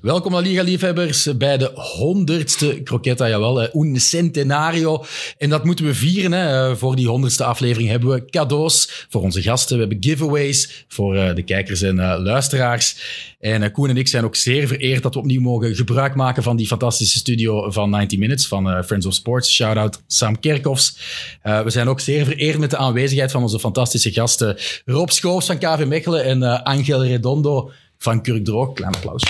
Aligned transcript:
Welkom 0.00 0.32
La 0.32 0.38
Liga-liefhebbers 0.38 1.36
bij 1.36 1.58
de 1.58 1.70
honderdste 1.74 2.82
Croquetta, 2.82 3.28
jawel, 3.28 3.76
un 3.76 4.00
centenario. 4.00 5.04
En 5.38 5.50
dat 5.50 5.64
moeten 5.64 5.84
we 5.84 5.94
vieren. 5.94 6.32
Hè. 6.32 6.76
Voor 6.76 6.96
die 6.96 7.08
honderdste 7.08 7.44
aflevering 7.44 7.90
hebben 7.90 8.08
we 8.08 8.24
cadeaus 8.24 9.06
voor 9.08 9.22
onze 9.22 9.42
gasten. 9.42 9.74
We 9.74 9.80
hebben 9.82 10.02
giveaways 10.02 10.84
voor 10.88 11.16
eh, 11.16 11.34
de 11.34 11.42
kijkers 11.42 11.82
en 11.82 11.96
uh, 11.96 12.14
luisteraars. 12.18 12.96
En 13.40 13.62
uh, 13.62 13.72
Koen 13.72 13.88
en 13.88 13.96
ik 13.96 14.08
zijn 14.08 14.24
ook 14.24 14.36
zeer 14.36 14.66
vereerd 14.66 15.02
dat 15.02 15.14
we 15.14 15.20
opnieuw 15.20 15.40
mogen 15.40 15.74
gebruik 15.74 16.14
maken 16.14 16.42
van 16.42 16.56
die 16.56 16.66
fantastische 16.66 17.18
studio 17.18 17.70
van 17.70 17.90
90 17.90 18.18
Minutes 18.18 18.46
van 18.46 18.84
Friends 18.84 19.06
of 19.06 19.14
Sports. 19.14 19.52
Shout-out 19.52 20.02
Sam 20.06 20.40
Kerkhoffs. 20.40 20.96
we 21.42 21.70
zijn 21.70 21.88
ook 21.88 22.00
zeer 22.00 22.24
vereerd 22.24 22.58
met 22.58 22.70
de 22.70 22.76
aanwezigheid 22.76 23.30
van 23.30 23.42
onze 23.42 23.58
fantastische 23.58 24.12
gasten 24.12 24.56
Rob 24.84 25.08
Schoofs 25.08 25.46
van 25.46 25.58
KV 25.58 25.84
Mechelen 25.86 26.24
en 26.24 26.62
Angel 26.64 27.04
Redondo 27.04 27.70
van 27.98 28.22
Kurk 28.22 28.44
Droog. 28.44 28.72
Klein 28.72 28.94
applaus. 28.94 29.22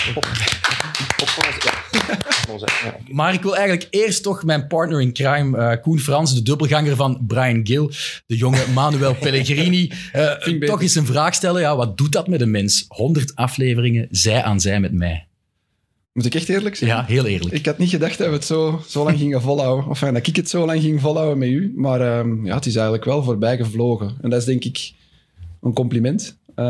Maar 3.11 3.33
ik 3.33 3.41
wil 3.41 3.55
eigenlijk 3.55 3.87
eerst 3.89 4.23
toch 4.23 4.43
mijn 4.43 4.67
partner 4.67 5.01
in 5.01 5.13
crime, 5.13 5.57
uh, 5.57 5.81
Koen 5.81 5.99
Frans, 5.99 6.33
de 6.33 6.41
dubbelganger 6.41 6.95
van 6.95 7.23
Brian 7.27 7.59
Gill, 7.63 7.89
de 8.25 8.35
jonge 8.35 8.65
Manuel 8.73 9.15
Pellegrini, 9.15 9.91
uh, 10.15 10.59
toch 10.59 10.81
eens 10.81 10.95
een 10.95 11.05
vraag 11.05 11.33
stellen. 11.33 11.61
Ja, 11.61 11.75
wat 11.75 11.97
doet 11.97 12.11
dat 12.11 12.27
met 12.27 12.41
een 12.41 12.51
mens? 12.51 12.85
100 12.87 13.35
afleveringen, 13.35 14.07
zij 14.11 14.43
aan 14.43 14.59
zij 14.59 14.79
met 14.79 14.93
mij. 14.93 15.27
Moet 16.13 16.25
ik 16.25 16.35
echt 16.35 16.49
eerlijk 16.49 16.75
zijn? 16.75 16.89
Ja, 16.89 17.05
heel 17.05 17.25
eerlijk. 17.25 17.55
Ik 17.55 17.65
had 17.65 17.77
niet 17.77 17.89
gedacht 17.89 18.17
dat 18.17 18.27
we 18.27 18.33
het 18.33 18.45
zo, 18.45 18.83
zo 18.87 19.03
lang 19.03 19.17
gingen 19.17 19.41
volhouden. 19.41 19.87
Of 19.87 19.99
dat 19.99 20.27
ik 20.27 20.35
het 20.35 20.49
zo 20.49 20.65
lang 20.65 20.81
ging 20.81 21.01
volhouden 21.01 21.37
met 21.37 21.49
u. 21.49 21.73
Maar 21.75 22.19
um, 22.19 22.45
ja, 22.45 22.55
het 22.55 22.65
is 22.65 22.75
eigenlijk 22.75 23.05
wel 23.05 23.23
voorbij 23.23 23.57
gevlogen. 23.57 24.17
En 24.21 24.29
dat 24.29 24.39
is 24.39 24.45
denk 24.45 24.63
ik 24.63 24.93
een 25.61 25.73
compliment. 25.73 26.37
Uh, 26.49 26.65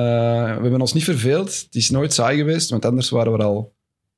we 0.56 0.62
hebben 0.62 0.82
ons 0.82 0.94
niet 0.94 1.04
verveeld. 1.04 1.62
Het 1.66 1.76
is 1.76 1.90
nooit 1.90 2.14
saai 2.14 2.38
geweest, 2.38 2.70
want 2.70 2.86
anders 2.86 3.10
waren 3.10 3.32
we 3.32 3.44
al 3.44 3.74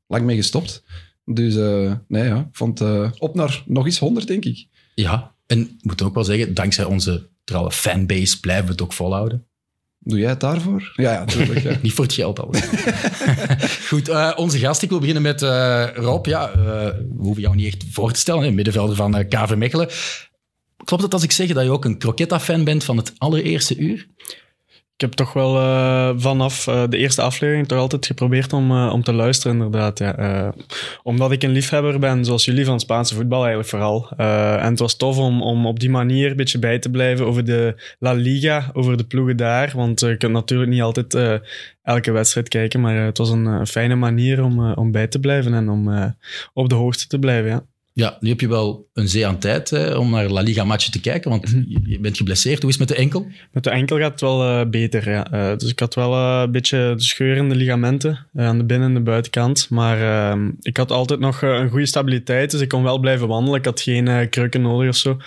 lang 0.07 0.23
mee 0.25 0.35
gestopt. 0.35 0.83
Dus 1.25 1.55
uh, 1.55 1.93
nee, 2.07 2.23
ja, 2.23 2.39
ik 2.39 2.55
vond 2.55 2.81
uh, 2.81 3.11
op 3.17 3.35
naar 3.35 3.63
nog 3.65 3.85
eens 3.85 3.99
100, 3.99 4.27
denk 4.27 4.45
ik. 4.45 4.67
Ja, 4.95 5.35
en 5.47 5.59
ik 5.59 5.83
moet 5.83 6.01
ook 6.01 6.13
wel 6.13 6.23
zeggen, 6.23 6.53
dankzij 6.53 6.85
onze 6.85 7.27
trouwe 7.43 7.71
fanbase 7.71 8.39
blijven 8.39 8.65
we 8.65 8.71
het 8.71 8.81
ook 8.81 8.93
volhouden. 8.93 9.45
Doe 9.99 10.19
jij 10.19 10.29
het 10.29 10.39
daarvoor? 10.39 10.93
Ja, 10.95 11.11
ja 11.11 11.19
natuurlijk. 11.19 11.59
Ja. 11.59 11.77
Niet 11.81 11.93
voor 11.93 12.03
het 12.03 12.13
geld 12.13 12.39
al. 12.39 12.53
Goed, 13.89 14.09
uh, 14.09 14.31
onze 14.35 14.59
gast. 14.59 14.81
Ik 14.81 14.89
wil 14.89 14.99
beginnen 14.99 15.23
met 15.23 15.41
Rob. 15.95 16.25
Ja, 16.25 16.51
we 16.55 17.05
hoeven 17.17 17.41
jou 17.41 17.55
niet 17.55 17.73
echt 17.73 17.85
voor 17.91 18.11
te 18.11 18.19
stellen. 18.19 18.53
Middenvelder 18.53 18.95
van 18.95 19.27
KV 19.27 19.55
Mechelen. 19.55 19.89
Klopt 20.83 21.03
het 21.03 21.13
als 21.13 21.23
ik 21.23 21.31
zeg 21.31 21.53
dat 21.53 21.63
je 21.63 21.71
ook 21.71 21.85
een 21.85 21.97
Croquetta-fan 21.97 22.63
bent 22.63 22.83
van 22.83 22.97
het 22.97 23.13
allereerste 23.17 23.77
uur? 23.77 24.07
Ik 24.95 25.02
heb 25.02 25.11
toch 25.11 25.33
wel 25.33 25.55
uh, 25.55 26.11
vanaf 26.16 26.67
uh, 26.67 26.83
de 26.89 26.97
eerste 26.97 27.22
aflevering 27.22 27.67
toch 27.67 27.80
altijd 27.80 28.05
geprobeerd 28.05 28.53
om, 28.53 28.72
uh, 28.72 28.89
om 28.94 29.03
te 29.03 29.13
luisteren, 29.13 29.58
inderdaad. 29.58 30.00
Ja. 30.00 30.53
omdat 31.03 31.31
ik 31.31 31.44
een 31.44 31.52
liefhebber 31.52 32.00
ben, 32.00 32.25
zoals 32.25 32.45
jullie, 32.45 32.66
van 32.66 32.80
Spaanse 32.80 33.16
voetbal 33.16 33.39
eigenlijk 33.39 33.69
vooral. 33.69 34.09
en 34.59 34.69
het 34.69 34.80
was 34.80 34.95
tof 34.97 35.17
om, 35.17 35.41
om 35.41 35.66
op 35.66 35.80
die 35.80 35.89
manier 35.89 36.30
een 36.30 36.35
beetje 36.35 36.59
bij 36.59 36.80
te 36.80 36.89
blijven 36.89 37.25
over 37.25 37.45
de 37.45 37.75
La 38.00 38.11
Liga, 38.11 38.69
over 38.73 38.97
de 38.97 39.03
ploegen 39.03 39.38
daar. 39.38 39.72
Want 39.75 40.00
je 40.00 40.17
kunt 40.17 40.33
natuurlijk 40.33 40.72
niet 40.72 40.81
altijd 40.81 41.41
elke 41.83 42.11
wedstrijd 42.11 42.50
kijken, 42.50 42.81
maar 42.81 42.95
het 42.95 43.17
was 43.17 43.30
een 43.30 43.67
fijne 43.67 43.95
manier 43.95 44.44
om, 44.44 44.73
om 44.73 44.91
bij 44.91 45.07
te 45.07 45.19
blijven 45.19 45.53
en 45.53 45.69
om 45.69 46.16
op 46.53 46.69
de 46.69 46.75
hoogte 46.75 47.07
te 47.07 47.19
blijven, 47.19 47.50
ja. 47.50 47.66
Ja, 47.95 48.17
nu 48.19 48.30
heb 48.30 48.39
je 48.39 48.47
wel 48.47 48.89
een 48.94 49.08
zee 49.08 49.27
aan 49.27 49.39
tijd 49.39 49.69
hè, 49.69 49.95
om 49.95 50.09
naar 50.09 50.30
La 50.30 50.41
Liga-matchen 50.41 50.91
te 50.91 51.02
kijken, 51.02 51.30
want 51.30 51.53
mhm. 51.53 51.63
je, 51.89 52.00
bent 52.00 52.17
geblesseerd. 52.17 52.61
Hoe 52.61 52.72
is 52.72 52.77
het 52.77 52.88
met 52.88 52.97
de 52.97 53.03
enkel? 53.03 53.27
Met 53.52 53.63
de 53.63 53.69
enkel 53.69 53.97
gaat 53.97 54.11
het 54.11 54.22
wel 54.22 54.44
uh, 54.44 54.69
beter, 54.69 55.09
ja. 55.09 55.33
Uh, 55.33 55.58
dus 55.58 55.72
ik 55.72 55.80
had 55.80 55.95
wel 55.95 56.13
uh, 56.13 56.41
een 56.44 56.52
beetje 56.52 56.94
scheurende 56.95 57.55
ligamenten 57.55 58.27
aan 58.35 58.58
de 58.58 58.63
binnen- 58.63 58.88
en 58.88 58.94
de 58.94 59.00
buitenkant. 59.00 59.69
Maar 59.69 60.02
ehm, 60.02 60.52
ik 60.61 60.77
had 60.77 60.91
altijd 60.91 61.19
nog 61.19 61.41
een 61.41 61.69
goede 61.69 61.85
stabiliteit, 61.85 62.51
dus 62.51 62.62
ik 62.62 62.69
kon 62.69 62.84
wel 62.84 63.00
blijven 63.00 63.28
wandelen. 63.28 63.59
Ik 63.59 63.66
had 63.66 63.81
geen 63.81 64.29
krukken 64.29 64.62
nodig 64.62 64.90
of 64.90 64.96
zo. 64.96 65.17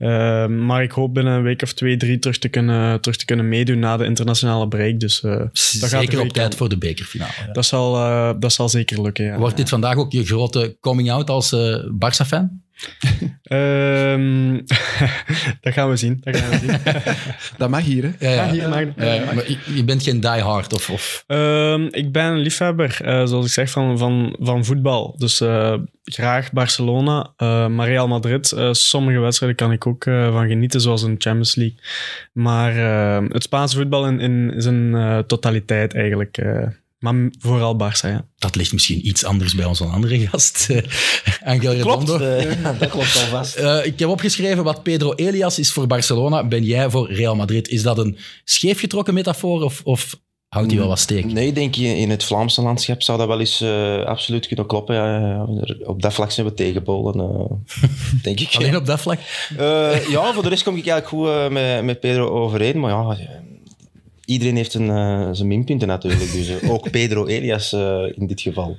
Uh, 0.00 0.46
maar 0.46 0.82
ik 0.82 0.90
hoop 0.90 1.14
binnen 1.14 1.32
een 1.32 1.42
week 1.42 1.62
of 1.62 1.72
twee, 1.72 1.96
drie 1.96 2.18
terug 2.18 2.38
te 2.38 2.48
kunnen, 2.48 3.00
terug 3.00 3.16
te 3.16 3.24
kunnen 3.24 3.48
meedoen 3.48 3.78
na 3.78 3.96
de 3.96 4.04
internationale 4.04 4.68
break. 4.68 5.00
Dus, 5.00 5.22
uh, 5.22 5.42
zeker 5.52 6.20
op 6.20 6.28
tijd 6.28 6.54
voor 6.54 6.68
de 6.68 6.78
bekerfinale. 6.78 7.32
Ja. 7.46 7.52
Dat, 7.52 7.66
zal, 7.66 7.96
uh, 7.96 8.32
dat 8.38 8.52
zal 8.52 8.68
zeker 8.68 9.02
lukken. 9.02 9.24
Ja. 9.24 9.38
Wordt 9.38 9.56
dit 9.56 9.68
vandaag 9.68 9.96
ook 9.96 10.12
je 10.12 10.24
grote 10.24 10.76
coming-out 10.80 11.30
als 11.30 11.56
Barça-fan? 11.88 12.62
Um, 13.52 14.64
dat 15.60 15.72
gaan 15.72 15.90
we 15.90 15.96
zien. 15.96 16.20
Dat, 16.20 16.36
gaan 16.36 16.50
we 16.50 16.58
zien. 16.58 16.94
dat 17.58 17.70
mag 17.70 17.82
hier, 17.82 18.02
hè? 18.02 18.28
Ja, 18.28 18.44
ja. 18.44 18.50
Hier 18.50 18.68
mag, 18.68 18.80
ja, 18.80 19.24
maar 19.24 19.50
je 19.74 19.84
bent 19.84 20.02
geen 20.02 20.20
diehard? 20.20 20.72
Of, 20.72 20.90
of? 20.90 21.24
Um, 21.26 21.88
ik 21.90 22.12
ben 22.12 22.24
een 22.24 22.38
liefhebber, 22.38 22.98
uh, 23.04 23.26
zoals 23.26 23.46
ik 23.46 23.52
zeg, 23.52 23.70
van, 23.70 23.98
van, 23.98 24.36
van 24.40 24.64
voetbal. 24.64 25.14
Dus 25.18 25.40
uh, 25.40 25.74
graag 26.04 26.52
Barcelona, 26.52 27.32
uh, 27.38 27.66
maar 27.66 27.88
Real 27.88 28.08
Madrid. 28.08 28.54
sommige 28.70 29.18
wedstrijden 29.18 29.58
kan 29.58 29.72
ik 29.72 29.86
ook 29.86 30.04
van 30.04 30.48
genieten, 30.48 30.80
zoals 30.80 31.02
een 31.02 31.14
Champions 31.18 31.54
League. 31.54 31.78
Maar 32.32 32.74
het 33.32 33.42
Spaanse 33.42 33.76
voetbal 33.76 34.06
in, 34.06 34.20
in 34.20 34.54
zijn 34.56 35.24
totaliteit 35.26 35.94
eigenlijk 35.94 36.38
maar 37.00 37.14
vooral 37.38 37.76
Barça, 37.76 38.08
ja. 38.08 38.26
Dat 38.38 38.56
ligt 38.56 38.72
misschien 38.72 39.06
iets 39.06 39.24
anders 39.24 39.54
bij 39.54 39.64
onze 39.64 39.84
andere 39.84 40.28
gast, 40.28 40.66
uh, 40.70 40.78
Angel 41.54 41.76
Klopt, 41.76 42.08
uh, 42.08 42.18
dat 42.78 42.88
klopt 42.88 43.16
al 43.16 43.26
vast. 43.30 43.58
Uh, 43.58 43.86
ik 43.86 43.98
heb 43.98 44.08
opgeschreven 44.08 44.64
wat 44.64 44.82
Pedro 44.82 45.14
Elias 45.14 45.58
is 45.58 45.72
voor 45.72 45.86
Barcelona. 45.86 46.44
Ben 46.44 46.64
jij 46.64 46.90
voor 46.90 47.12
Real 47.12 47.36
Madrid? 47.36 47.68
Is 47.68 47.82
dat 47.82 47.98
een 47.98 48.16
scheefgetrokken 48.44 49.14
metafoor 49.14 49.62
of, 49.62 49.80
of 49.84 50.20
houdt 50.48 50.70
hij 50.70 50.78
wel 50.78 50.88
wat 50.88 50.98
steek? 50.98 51.24
Nee, 51.24 51.52
denk 51.52 51.74
je, 51.74 51.96
in 51.96 52.10
het 52.10 52.24
Vlaamse 52.24 52.62
landschap 52.62 53.02
zou 53.02 53.18
dat 53.18 53.26
wel 53.26 53.40
eens 53.40 53.62
absoluut 54.06 54.46
kunnen 54.46 54.66
kloppen. 54.66 54.94
Ja, 54.94 55.46
op 55.84 56.02
dat 56.02 56.14
vlak 56.14 56.30
zijn 56.30 56.46
we 56.46 56.54
tegenpolen, 56.54 57.14
denk 58.22 58.40
ik. 58.40 58.54
Alleen 58.56 58.76
op 58.76 58.86
dat 58.86 59.00
vlak? 59.00 59.18
ja, 60.08 60.32
voor 60.32 60.42
de 60.42 60.48
rest 60.48 60.62
kom 60.62 60.76
ik 60.76 60.86
eigenlijk 60.86 61.08
goed 61.08 61.52
met, 61.52 61.84
met 61.84 62.00
Pedro 62.00 62.28
overeen. 62.28 62.80
Maar 62.80 62.90
ja 62.90 63.48
iedereen 64.30 64.56
heeft 64.56 64.74
een, 64.74 64.88
uh, 64.88 65.28
zijn 65.32 65.48
minpunten 65.48 65.88
natuurlijk. 65.88 66.32
Dus 66.32 66.48
uh, 66.48 66.70
ook 66.70 66.90
Pedro 66.90 67.26
Elias 67.26 67.72
uh, 67.72 68.02
in 68.14 68.26
dit 68.26 68.40
geval. 68.40 68.76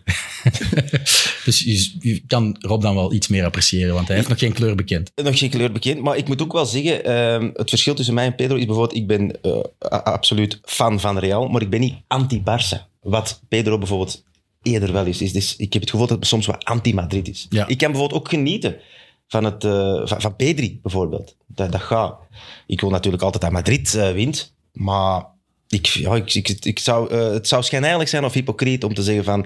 dus 1.45 1.59
je, 1.59 1.95
je, 1.99 2.21
kan 2.27 2.55
Rob 2.59 2.81
dan 2.81 2.95
wel 2.95 3.13
iets 3.13 3.27
meer 3.27 3.45
appreciëren, 3.45 3.93
want 3.93 4.07
hij 4.07 4.15
heeft 4.15 4.29
nog 4.29 4.39
geen 4.39 4.53
kleur 4.53 4.75
bekend. 4.75 5.11
Nog 5.15 5.39
geen 5.39 5.49
kleur 5.49 5.71
bekend, 5.71 6.01
maar 6.01 6.17
ik 6.17 6.27
moet 6.27 6.41
ook 6.41 6.53
wel 6.53 6.65
zeggen, 6.65 7.05
ehm, 7.05 7.49
het 7.53 7.69
verschil 7.69 7.93
tussen 7.93 8.13
mij 8.13 8.25
en 8.25 8.35
Pedro 8.35 8.55
is 8.55 8.65
bijvoorbeeld, 8.65 8.97
ik 8.97 9.07
ben 9.07 9.41
absoluut 10.03 10.59
fan 10.63 10.99
van 10.99 11.17
Real, 11.17 11.47
maar 11.47 11.61
ik 11.61 11.69
ben 11.69 11.79
niet 11.79 11.95
anti-Barça. 12.07 12.89
Wat 13.01 13.41
Pedro 13.47 13.77
bijvoorbeeld 13.77 14.23
eerder 14.61 14.93
wel 14.93 15.05
is. 15.05 15.21
is 15.21 15.33
dus 15.33 15.55
ik 15.55 15.73
heb 15.73 15.81
het 15.81 15.91
gevoel 15.91 16.07
dat 16.07 16.17
het 16.17 16.27
soms 16.27 16.45
wat 16.45 16.65
anti-Madrid 16.65 17.27
is. 17.27 17.45
Ja. 17.49 17.67
Ik 17.67 17.77
kan 17.77 17.91
bijvoorbeeld 17.91 18.21
ook 18.21 18.29
genieten 18.29 18.75
van, 19.27 19.43
het, 19.43 19.63
van, 20.09 20.21
van 20.21 20.35
Pedri 20.35 20.79
bijvoorbeeld. 20.81 21.35
Dat, 21.47 21.71
dat 21.71 21.81
gaat. 21.81 22.19
Ik 22.67 22.81
wil 22.81 22.89
natuurlijk 22.89 23.23
altijd 23.23 23.43
dat 23.43 23.51
Madrid 23.51 23.91
wint, 24.13 24.53
maar 24.71 25.25
ik, 25.71 25.85
ja, 25.85 26.15
ik, 26.15 26.33
ik, 26.33 26.65
ik 26.65 26.79
zou, 26.79 27.13
uh, 27.13 27.31
het 27.31 27.47
zou 27.47 27.63
schijnheilig 27.63 28.09
zijn 28.09 28.25
of 28.25 28.33
hypocriet 28.33 28.83
om 28.83 28.93
te 28.93 29.03
zeggen 29.03 29.23
van 29.23 29.45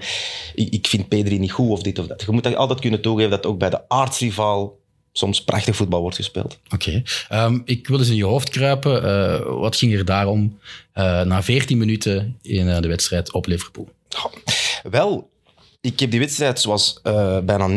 ik, 0.54 0.72
ik 0.72 0.86
vind 0.86 1.08
Pedri 1.08 1.38
niet 1.38 1.52
goed 1.52 1.70
of 1.70 1.82
dit 1.82 1.98
of 1.98 2.06
dat. 2.06 2.22
Je 2.22 2.32
moet 2.32 2.56
altijd 2.56 2.80
kunnen 2.80 3.00
toegeven 3.00 3.30
dat 3.30 3.46
ook 3.46 3.58
bij 3.58 3.70
de 3.70 3.88
aardsrivaal 3.88 4.78
soms 5.12 5.44
prachtig 5.44 5.76
voetbal 5.76 6.00
wordt 6.00 6.16
gespeeld. 6.16 6.58
Oké. 6.70 7.02
Okay. 7.28 7.44
Um, 7.44 7.62
ik 7.64 7.88
wil 7.88 7.98
eens 7.98 8.08
in 8.08 8.16
je 8.16 8.24
hoofd 8.24 8.48
kruipen. 8.48 9.04
Uh, 9.04 9.60
wat 9.60 9.76
ging 9.76 9.94
er 9.94 10.04
daarom 10.04 10.58
uh, 10.94 11.22
na 11.22 11.42
14 11.42 11.78
minuten 11.78 12.38
in 12.42 12.82
de 12.82 12.88
wedstrijd 12.88 13.32
op 13.32 13.46
Liverpool? 13.46 13.88
Wel, 14.82 15.30
ik 15.86 16.00
heb 16.00 16.10
die 16.10 16.20
wedstrijd, 16.20 16.60
zoals 16.60 17.00
uh, 17.04 17.38
bijna 17.38 17.68
99% 17.68 17.72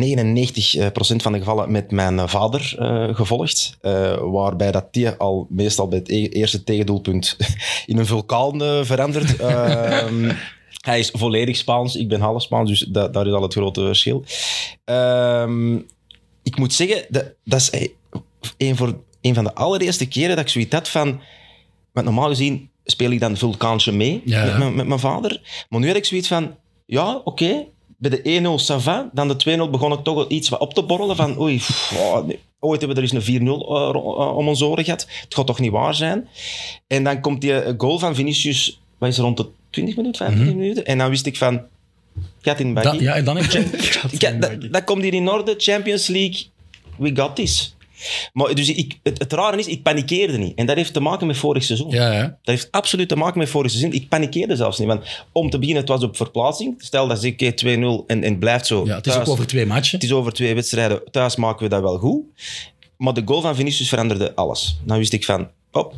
van 1.15 1.31
de 1.31 1.37
gevallen, 1.37 1.71
met 1.71 1.91
mijn 1.91 2.29
vader 2.29 2.75
uh, 2.79 3.15
gevolgd. 3.15 3.77
Uh, 3.81 4.17
waarbij 4.17 4.71
dat 4.71 4.93
die 4.93 5.09
al 5.09 5.47
meestal 5.49 5.87
bij 5.87 5.97
het 5.97 6.09
e 6.09 6.27
eerste 6.27 6.63
tegendoelpunt 6.63 7.37
in 7.85 7.97
een 7.97 8.06
vulkaan 8.06 8.85
verandert. 8.85 9.35
Ehm, 9.39 10.31
hij 10.81 11.00
is 11.00 11.11
volledig 11.13 11.56
Spaans, 11.56 11.95
ik 11.95 12.07
ben 12.07 12.21
half 12.21 12.41
Spaans, 12.41 12.69
dus 12.69 12.79
daar 13.11 13.27
is 13.27 13.33
al 13.33 13.41
het 13.41 13.53
grote 13.53 13.81
verschil. 13.81 14.23
Ehm, 14.85 15.75
ik 16.44 16.57
moet 16.57 16.73
zeggen, 16.73 17.05
dat, 17.09 17.25
dat 17.44 17.59
is 17.59 17.89
een, 18.57 18.75
voor, 18.75 19.00
een 19.21 19.33
van 19.33 19.44
de 19.44 19.53
allereerste 19.53 20.07
keren 20.07 20.35
dat 20.35 20.45
ik 20.45 20.51
zoiets 20.51 20.75
had 20.75 20.89
van... 20.89 21.21
Want 21.91 22.05
normaal 22.05 22.29
gezien 22.29 22.69
speel 22.83 23.12
ik 23.12 23.19
dan 23.19 23.38
vulkaantje 23.38 23.91
mee 23.91 24.21
ja. 24.25 24.57
met, 24.57 24.75
met, 24.75 24.88
mijn 24.88 25.00
vader. 25.00 25.65
Maar 25.69 25.79
nu 25.79 25.88
had 25.88 25.95
ik 25.95 26.05
zoiets 26.05 26.27
van... 26.27 26.55
Ja, 26.85 27.15
oké, 27.15 27.27
okay, 27.29 27.67
bij 28.00 28.10
de 28.10 28.57
1-0 28.60 28.63
Sava, 28.63 29.10
dan 29.13 29.28
de 29.28 29.68
2-0 29.68 29.69
begon 29.69 29.92
ik 29.92 30.04
toch 30.04 30.28
iets 30.28 30.50
wat 30.50 30.60
op 30.60 30.74
te 30.74 30.84
borrelen 30.84 31.16
van 31.16 31.40
oei, 31.40 31.62
oh, 31.94 32.25
nee. 32.25 32.40
ooit 32.60 32.80
hebben 32.80 32.98
we 32.98 33.04
er 33.04 33.13
eens 33.13 33.28
een 33.28 33.42
4-0 33.42 33.44
uh, 33.44 33.51
uh, 33.51 34.38
om 34.38 34.48
ons 34.48 34.62
oren 34.62 34.84
gehad. 34.84 35.07
Het 35.22 35.36
gaat 35.36 35.48
toch 35.48 35.60
niet 35.60 35.72
waar 35.72 35.96
zijn? 35.96 36.28
En 36.88 37.04
dan 37.04 37.22
komt 37.22 37.42
die 37.42 37.54
eh, 37.54 37.74
goal 37.78 38.00
van 38.00 38.16
Vinicius, 38.16 38.81
wat 38.98 39.10
is 39.10 39.18
rond 39.18 39.38
de 39.38 39.48
20 39.69 39.96
minuten, 39.96 40.18
25 40.18 40.54
mm 40.54 40.60
-hmm. 40.60 40.62
minuten? 40.62 40.86
En 40.86 40.98
dan 40.98 41.10
wist 41.10 41.25
ik 41.25 41.38
van, 41.38 41.62
gaat 42.42 42.60
in 42.60 42.78
Ja, 43.00 43.16
en 43.16 43.25
dan 43.25 43.38
heb 43.38 43.51
je... 43.51 44.38
dat, 44.40 44.72
dat 44.72 44.84
komt 44.84 45.04
hier 45.04 45.13
in 45.13 45.30
orde, 45.30 45.56
Champions 45.57 46.07
League, 46.07 46.46
we 46.98 47.16
got 47.16 47.36
this. 47.36 47.75
Maar 48.34 48.56
dus 48.56 48.69
ik, 48.69 49.00
het, 49.04 49.19
het 49.19 49.34
rare 49.34 49.57
is, 49.57 49.68
ik 49.68 49.84
panikeerde 49.84 50.38
niet. 50.38 50.57
En 50.57 50.66
dat 50.66 50.75
heeft 50.75 50.94
te 50.94 51.00
maken 51.00 51.28
met 51.28 51.38
vorig 51.38 51.63
seizoen. 51.63 51.90
Ja, 51.90 52.12
ja. 52.12 52.22
Dat 52.22 52.38
heeft 52.44 52.68
absoluut 52.72 53.07
te 53.07 53.16
maken 53.16 53.40
met 53.40 53.50
vorig 53.50 53.72
seizoen. 53.72 53.94
Ik 53.94 54.10
panikeerde 54.10 54.56
zelfs 54.56 54.78
niet. 54.80 54.88
Want 54.88 55.25
om 55.31 55.50
te 55.50 55.60
beginnen, 55.60 55.84
het 55.84 55.92
was 55.92 56.04
op 56.04 56.16
verplaatsing. 56.16 56.75
Stel 56.78 57.07
dat 57.07 57.24
ik 57.24 57.63
2-0 57.63 57.66
en, 57.66 58.04
en 58.07 58.24
het 58.24 58.40
blijft 58.40 58.66
zo. 58.66 58.86
ja 58.86 58.96
het 58.96 59.06
is 59.06 59.13
thuis, 59.13 59.28
ook 59.28 59.34
over 59.34 59.48
twee 59.48 59.66
matchen. 59.66 59.96
het 59.96 60.04
is 60.04 60.13
over 60.13 60.34
twee 60.34 60.56
wedstrijden. 60.56 61.01
Thuis 61.12 61.36
maken 61.36 61.63
we 61.63 61.69
dat 61.69 61.81
wel 61.81 61.98
goed. 61.98 62.24
Maar 62.98 63.13
de 63.13 63.22
goal 63.25 63.42
van 63.42 63.56
Vinicius 63.56 63.90
veranderde 63.90 64.36
alles. 64.36 64.80
Dan 64.86 64.98
wist 64.98 65.13
ik 65.13 65.25
van, 65.25 65.50
op, 65.72 65.94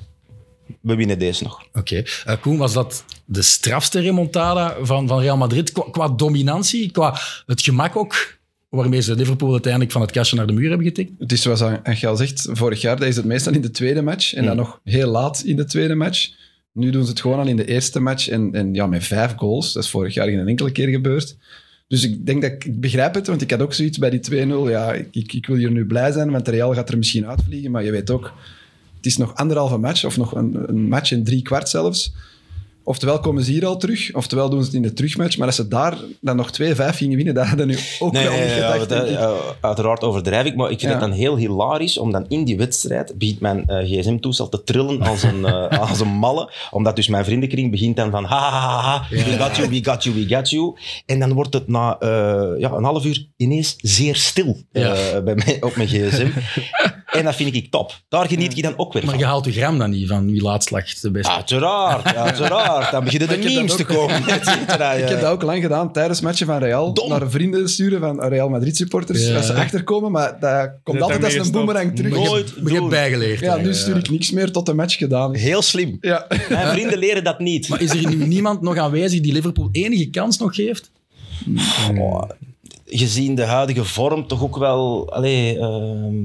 we 0.82 0.96
winnen 0.96 1.20
deze 1.20 1.44
nog. 1.44 1.64
Oké. 1.74 2.04
Eh, 2.26 2.36
Koen, 2.42 2.58
was 2.58 2.74
dat 2.74 3.06
de 3.26 3.42
strafste 3.42 4.00
remontada 4.00 4.76
van, 4.82 5.08
van 5.08 5.20
Real 5.20 5.38
Madrid 5.38 5.72
qua, 5.72 5.84
qua 5.92 6.10
dominantie, 6.10 6.92
qua 6.92 7.20
het 7.46 7.62
gemak 7.62 7.96
ook, 7.96 8.40
waarmee 8.72 9.02
ze 9.02 9.16
Liverpool 9.16 9.52
uiteindelijk 9.52 9.92
van 9.92 10.02
het 10.02 10.12
kastje 10.12 10.36
naar 10.36 10.48
de 10.48 10.54
muur 10.54 10.70
hebben 10.70 10.88
getikt? 10.88 11.12
Het 11.20 11.32
is 11.32 11.42
zoals 11.42 11.62
Angel 11.62 12.16
zegt, 12.16 12.48
vorig 12.52 12.82
jaar 12.82 12.98
ze 12.98 13.06
het 13.06 13.26
meestal 13.26 13.54
in 13.54 13.62
de 13.62 13.72
tweede 13.72 14.02
match 14.02 14.34
en 14.34 14.46
dan 14.46 14.56
nog 14.56 14.80
heel 14.84 15.10
laat 15.10 15.44
in 15.46 15.56
de 15.56 15.66
tweede 15.66 15.96
match. 15.96 16.32
Nu 16.74 16.90
doen 16.90 17.04
ze 17.04 17.10
het 17.10 17.22
gewoon 17.22 17.40
al 17.40 17.48
in 17.48 17.56
de 17.56 17.66
eerste 17.66 18.00
match 18.00 18.30
en, 18.30 18.54
en 18.54 18.74
ja, 18.74 18.88
met 18.88 19.04
vijf 19.04 19.34
goals. 19.36 19.74
Dat 19.74 19.84
is 19.84 19.90
vorig 19.90 20.14
jaar 20.14 20.28
geen 20.28 20.48
enkele 20.48 20.72
keer 20.72 20.88
gebeurd. 20.88 21.38
Dus 21.88 22.04
ik 22.04 22.26
denk 22.26 22.42
dat 22.42 22.52
ik, 22.52 22.66
ik 22.66 22.80
begrijp 22.80 23.14
het, 23.14 23.28
want 23.28 23.42
ik 23.42 23.52
had 23.52 23.62
ook 23.62 23.74
zoiets 23.74 23.98
bij 23.98 24.10
die 24.10 24.46
2-0. 24.46 24.70
Ja, 24.70 24.94
ik, 24.94 25.34
ik, 25.34 25.46
wil 25.46 25.56
hier 25.56 25.72
nu 25.72 25.86
blij 25.86 26.12
zijn, 26.12 26.32
want 26.32 26.48
Real 26.48 26.74
gaat 26.74 26.90
er 26.90 26.98
misschien 26.98 27.28
uitvliegen, 27.28 27.72
maar 27.72 27.84
je 27.84 27.92
weet 27.92 28.10
ook, 28.10 28.34
het 28.96 29.06
is 29.06 29.18
nog 29.18 29.36
anderhalve 29.36 29.78
match 29.78 30.06
of 30.06 30.18
nog 30.18 30.36
een, 30.36 30.64
een 30.68 30.88
match 30.88 31.12
in 31.12 31.24
drie 31.24 31.42
kwart 31.42 31.70
zelfs. 31.70 32.14
Oftewel 32.84 33.20
komen 33.20 33.44
ze 33.44 33.52
hier 33.52 33.66
al 33.66 33.78
terug, 33.78 34.14
oftewel 34.14 34.50
doen 34.50 34.60
ze 34.60 34.66
het 34.66 34.76
in 34.76 34.82
de 34.82 34.94
terugmatch. 34.94 35.38
Maar 35.38 35.48
als 35.48 35.56
ze 35.56 35.68
daar 35.68 35.98
dan 36.22 36.36
nog 36.36 36.50
2-5 36.62 36.74
gingen 36.76 37.16
winnen, 37.16 37.34
dat 37.34 37.46
hadden 37.46 37.68
nu 37.68 37.78
ook 38.00 38.14
wel 38.14 38.22
niet 38.32 38.40
ja, 38.56 38.72
gedacht, 38.72 39.10
ja, 39.10 39.34
uiteraard 39.62 40.04
overdrijf 40.04 40.46
ik, 40.46 40.56
maar 40.56 40.72
ik 40.72 40.80
vind 40.80 40.92
Ja. 40.92 40.98
het 41.00 41.08
dan 41.08 41.18
heel 41.18 41.38
hilarisch 41.38 41.98
om 41.98 42.12
dan 42.12 42.26
in 42.28 42.44
die 42.44 42.58
wedstrijd 42.58 43.18
begint 43.18 43.40
mijn 43.40 43.68
eh, 43.68 43.78
gsm-toestel 44.00 44.50
te 44.50 44.64
trillen 44.64 45.02
als 45.02 45.24
een, 45.24 45.46
eh, 45.46 45.80
als 45.90 46.00
een 46.00 46.08
malle. 46.08 46.52
Omdat 46.72 46.96
dus 46.96 47.08
mijn 47.08 47.26
vriendenkring 47.26 47.72
begint 47.72 47.96
dan 47.96 48.12
van 48.12 48.24
ha, 48.24 48.50
ha, 48.50 48.60
ha, 48.60 48.82
ha, 48.82 49.06
we 49.10 49.38
got 49.38 49.56
you, 49.56 49.70
we 49.70 49.84
got 49.84 50.04
you, 50.04 50.16
we 50.16 50.36
got 50.36 50.50
you. 50.50 50.78
En 51.06 51.20
dan 51.20 51.34
wordt 51.34 51.54
het 51.54 51.68
na 51.68 51.98
eh, 52.00 52.10
ja, 52.60 52.72
een 52.72 52.84
half 52.84 53.06
uur 53.06 53.26
ineens 53.38 53.76
zeer 53.78 54.16
stil 54.16 54.58
bij 54.72 55.36
mij, 55.36 55.58
op 55.60 55.76
mijn 55.76 55.88
gsm. 55.88 56.28
en 57.12 57.24
dat 57.24 57.36
vind 57.36 57.56
ik 57.56 57.72
top. 57.72 58.02
Daar 58.10 58.28
geniet 58.28 58.56
je 58.56 58.62
dan 58.62 58.74
ook 58.78 58.94
weer 58.94 59.02
Maar 59.02 59.12
van. 59.12 59.20
je 59.20 59.26
haalt 59.26 59.44
de 59.44 59.52
gram 59.52 59.78
dan 59.78 59.90
niet 59.90 60.08
van 60.08 60.32
wie 60.32 60.42
laatst 60.42 60.72
lag 60.72 60.94
de 60.94 61.12
beste. 61.12 61.32
Uiteraard, 61.32 62.16
uiteraard. 62.16 62.92
Dan 62.92 63.04
beginnen 63.04 63.28
de 63.28 63.34
heb 63.44 63.44
memes 63.44 63.76
te 63.76 63.86
komen. 63.86 64.18
Ik 65.02 65.08
heb 65.08 65.22
dat 65.22 65.32
ook 65.32 65.42
lang 65.42 65.62
gedaan 65.62 65.92
tijdens 65.92 66.22
matchen 66.22 66.46
van 66.46 66.58
Real. 66.58 66.94
Dom. 66.94 67.10
Naar 67.10 67.30
vrienden 67.30 67.70
sturen 67.70 68.00
van 68.00 68.24
Real 68.24 68.50
Madrid 68.50 68.78
supporters. 68.78 69.28
Ja. 69.28 69.36
Als 69.36 69.46
ze 69.46 69.54
achterkomen, 69.54 70.12
maar 70.12 70.40
dat 70.40 70.72
komt 70.84 71.02
altijd 71.02 71.24
als 71.24 71.34
een 71.34 71.52
boemerang 71.52 71.96
terug. 71.96 72.12
Maar 72.12 72.22
je, 72.22 72.28
nooit 72.28 72.62
maar 72.62 72.74
je 72.74 72.88
bijgeleerd. 72.88 73.40
Ja, 73.40 73.56
nu 73.56 73.68
hè. 73.68 73.74
stuur 73.74 73.98
ik 73.98 74.10
niks 74.10 74.32
meer 74.32 74.52
tot 74.52 74.66
de 74.66 74.74
match 74.74 74.98
gedaan 74.98 75.36
is. 75.36 75.42
Heel 75.42 75.62
slim. 75.62 75.98
Ja. 76.02 76.28
Mijn 76.50 76.68
vrienden 76.68 76.98
leren 76.98 77.24
dat 77.24 77.40
niet. 77.40 77.70
Maar 77.70 77.82
is 77.82 77.90
er 77.90 78.16
nu 78.16 78.26
niemand 78.26 78.62
nog 78.62 78.78
aanwezig 78.78 79.22
die 79.22 79.34
Liverpool 79.34 79.70
enige 79.72 80.10
kans 80.10 80.38
nog 80.38 80.56
geeft? 80.56 80.92
Oh, 81.98 82.24
gezien 82.86 83.36
de 83.36 83.46
huidige 83.46 83.84
vorm 83.84 84.28
toch 84.28 84.44
ook 84.44 84.58
wel... 84.58 85.12
Allee, 85.14 85.60
ehm, 85.60 86.16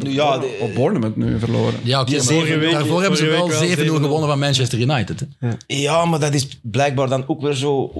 Die 0.00 0.08
hebben 0.08 0.24
Ja, 0.26 0.38
de- 0.38 0.58
op 0.60 0.74
Bournemouth 0.74 1.16
nu 1.16 1.38
verloren. 1.38 1.74
Ja, 1.82 2.04
Die 2.04 2.16
maar 2.16 2.58
week- 2.58 2.70
daarvoor 2.72 3.00
hebben 3.00 3.18
ze 3.18 3.26
wel 3.26 3.48
week 3.48 3.58
wel 3.58 3.68
7-0 3.68 3.94
7-0 3.94 4.02
gewonnen 4.02 4.28
van 4.28 4.38
Manchester 4.38 4.78
United. 4.78 5.26
Hè? 5.38 5.48
ja, 5.66 6.04
maar 6.04 6.20
dat 6.20 6.34
is 6.34 6.48
blijkbaar 6.62 7.08
dan 7.08 7.24
ook 7.28 7.40
weer 7.40 7.54
zo 7.54 7.92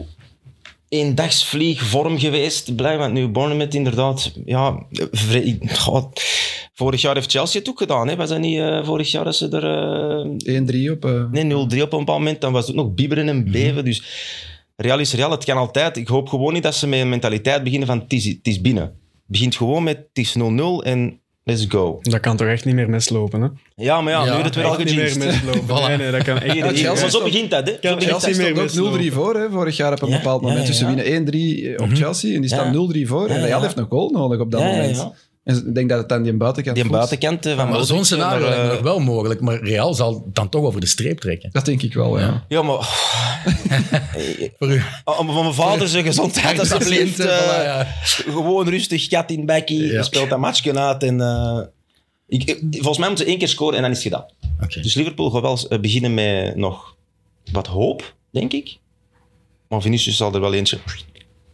eendagsvliegvorm 0.89 2.19
geweest. 2.19 2.75
Blijkbaar 2.77 3.13
nu 3.13 3.29
Bournemouth 3.29 3.75
inderdaad... 3.75 4.33
Ja, 4.45 4.87
goh, 5.69 6.13
vorig 6.75 7.01
jaar 7.01 7.15
heeft 7.15 7.31
Chelsea 7.31 7.61
het 7.61 7.69
ook 7.69 7.79
gedaan. 7.79 8.09
Hè? 8.09 8.17
Was 8.17 8.29
dat 8.29 8.39
niet 8.39 8.59
eh, 8.59 8.85
vorig 8.85 9.11
jaar 9.11 9.25
dat 9.25 9.37
ze 9.37 9.49
er... 9.49 9.65
eh, 10.45 10.89
1-3 10.89 10.91
op... 10.91 11.05
eh, 11.05 11.25
Nee, 11.31 11.45
0-3 11.45 11.55
op 11.57 11.73
een 11.73 11.99
bepaald 11.99 12.07
moment. 12.07 12.41
Dan 12.41 12.53
was 12.53 12.67
het 12.67 12.77
ook 12.77 12.85
nog 12.85 12.95
bibberen 12.95 13.29
en 13.29 13.51
beven. 13.51 13.85
Dus 13.85 14.03
Real 14.77 14.99
is 14.99 15.13
Real. 15.15 15.31
Het 15.31 15.45
kan 15.45 15.57
altijd. 15.57 15.97
Ik 15.97 16.09
hoop 16.09 16.29
gewoon 16.29 16.53
niet 16.53 16.63
dat 16.63 16.75
ze 16.75 16.87
met 16.87 17.01
een 17.01 17.09
mentaliteit 17.09 17.63
beginnen 17.65 17.89
van 17.89 17.99
het 17.99 18.13
is, 18.13 18.25
het 18.25 18.39
is 18.47 18.61
binnen. 18.61 18.83
Het 18.83 18.93
begint 19.27 19.57
gewoon 19.57 19.83
met 19.83 19.97
het 19.97 20.19
is 20.25 20.37
0-0 20.39 20.43
en 20.85 21.21
let's 21.45 21.65
go. 21.69 21.99
Dat 22.01 22.21
kan 22.21 22.37
toch 22.37 22.49
echt 22.49 22.65
niet 22.65 22.75
meer 22.75 22.91
mislopen, 22.91 23.41
hè? 23.43 23.49
Ja, 23.75 24.01
maar 24.01 24.13
ja, 24.13 24.25
Ja, 24.25 24.37
nu 24.37 24.43
het 24.43 24.55
weer 24.55 24.65
al 24.65 24.79
niet 24.79 24.95
meer 24.95 25.19
mislopen. 25.19 25.63
Voilà. 25.69 25.87
Nee, 25.87 25.97
nee, 25.97 26.11
dat 26.11 26.23
kan 26.23 26.39
echt 26.39 26.73
niet. 26.73 26.85
Maar 26.85 27.11
zo 27.11 27.23
begint 27.23 27.51
dat, 27.51 27.67
hè. 27.69 27.79
Kan 27.79 28.01
Chelsea 28.01 28.29
dat. 28.29 28.55
meer 28.55 28.69
stond 28.69 28.87
ook 28.95 29.01
0-3 29.01 29.13
voor, 29.13 29.35
hè, 29.35 29.51
vorig 29.51 29.77
jaar 29.77 29.93
op 29.93 30.03
een 30.03 30.09
Ja, 30.09 30.17
bepaald 30.17 30.41
ja, 30.43 30.49
moment. 30.49 30.67
Dus 30.67 30.79
ze 30.79 30.87
winnen 30.87 31.77
1-3 31.77 31.83
op 31.83 31.89
Chelsea 31.93 32.35
en 32.35 32.41
die 32.41 32.51
staan 32.51 32.73
Ja. 32.73 33.05
0-3 33.05 33.07
voor. 33.09 33.29
En 33.29 33.61
heeft 33.61 33.77
nog 33.77 33.87
goal 33.89 34.11
nodig 34.11 34.41
op 34.41 34.51
dat 34.51 34.61
Ja, 34.61 34.67
ja, 34.69 34.75
moment. 34.77 35.31
En 35.45 35.57
ik 35.67 35.75
denk 35.75 35.89
dat 35.89 35.99
het 36.03 36.13
aan 36.13 36.23
die 36.23 36.33
buitenkant 36.33 36.77
Die 36.77 36.85
voelt. 36.85 36.97
buitenkant 36.97 37.47
eh, 37.47 37.55
van 37.57 37.65
Maar 37.65 37.67
Modric, 37.79 37.87
zo'n 37.89 38.05
scenario 38.05 38.41
maar, 38.41 38.49
lijkt 38.49 38.63
me 38.63 38.69
eh, 38.69 38.75
nog 38.75 38.83
wel 38.83 38.99
mogelijk. 39.01 39.41
Maar 39.41 39.63
Real 39.63 39.95
zal 39.95 40.29
dan 40.33 40.49
toch 40.49 40.63
over 40.65 40.81
de 40.81 40.87
streep 40.87 41.21
trekken. 41.21 41.49
Dat 41.53 41.65
denk 41.65 41.83
ik 41.83 41.95
wel, 41.95 42.19
ja. 42.19 42.45
Ja, 42.49 42.63
maar... 42.63 42.79
Voor 44.59 44.71
u. 44.73 44.83
Om 45.05 45.27
van 45.27 45.43
mijn 45.43 45.55
vader 45.55 45.89
zijn 45.89 46.05
gezondheid, 46.05 46.59
alsjeblieft. 46.59 47.17
Patiënten, 47.17 47.39
eh, 47.39 47.43
voilà, 47.61 47.65
ja. 47.65 47.85
Gewoon 48.33 48.69
rustig, 48.69 49.09
gat 49.09 49.31
in 49.31 49.47
bekkie. 49.47 49.87
Ja. 49.87 49.93
Je 49.93 50.03
speelt 50.03 50.31
dat 50.31 50.39
matchje 50.39 50.79
uit 50.79 51.03
en... 51.03 51.21
eh, 51.21 51.61
ik, 52.29 52.45
ik- 52.45 52.59
volgens 52.71 52.99
mij 52.99 53.07
moeten 53.09 53.25
ze 53.25 53.31
één 53.31 53.39
keer 53.41 53.49
scoren 53.49 53.77
en 53.77 53.83
dan 53.83 53.91
is 53.91 53.97
het 54.05 54.13
gedaan. 54.13 54.27
Oké. 54.63 54.81
Dus 54.81 54.95
Liverpool 54.95 55.31
gaat 55.31 55.43
wel 55.43 55.59
eh, 55.69 55.79
beginnen 55.81 56.15
met 56.15 56.57
nog 56.57 56.97
wat 57.53 57.67
hoop, 57.67 58.15
denk 58.31 58.53
ik. 58.53 58.79
Maar 59.69 59.83
Vinicius 59.83 60.17
zal 60.17 60.35
er 60.35 60.41
wel 60.41 60.55
eentje 60.55 60.79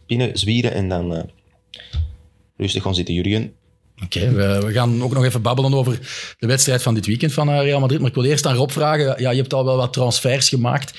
binnen 0.07 0.37
zwieren 0.37 0.73
en 0.73 0.89
dan 0.89 1.15
eh, 1.15 1.23
rustig 2.57 2.83
gaan 2.83 2.95
zitten, 2.95 3.13
Jurgen. 3.13 3.53
Oké, 4.03 4.31
we, 4.31 4.61
we 4.65 4.71
gaan 4.71 5.03
ook 5.03 5.13
nog 5.13 5.25
even 5.25 5.41
babbelen 5.41 5.73
over 5.73 5.99
de 6.39 6.47
wedstrijd 6.47 6.81
van 6.81 6.93
dit 6.93 7.05
weekend 7.05 7.33
van 7.33 7.49
eh, 7.49 7.61
Real 7.61 7.79
Madrid. 7.79 7.99
Maar 7.99 8.09
ik 8.09 8.15
wil 8.15 8.23
eerst 8.23 8.45
aan 8.45 8.55
Rob 8.55 8.69
vragen. 8.69 9.21
Ja, 9.21 9.31
je 9.31 9.39
hebt 9.39 9.53
al 9.53 9.65
wel 9.65 9.77
wat 9.77 9.93
transfers 9.93 10.49
gemaakt 10.49 10.93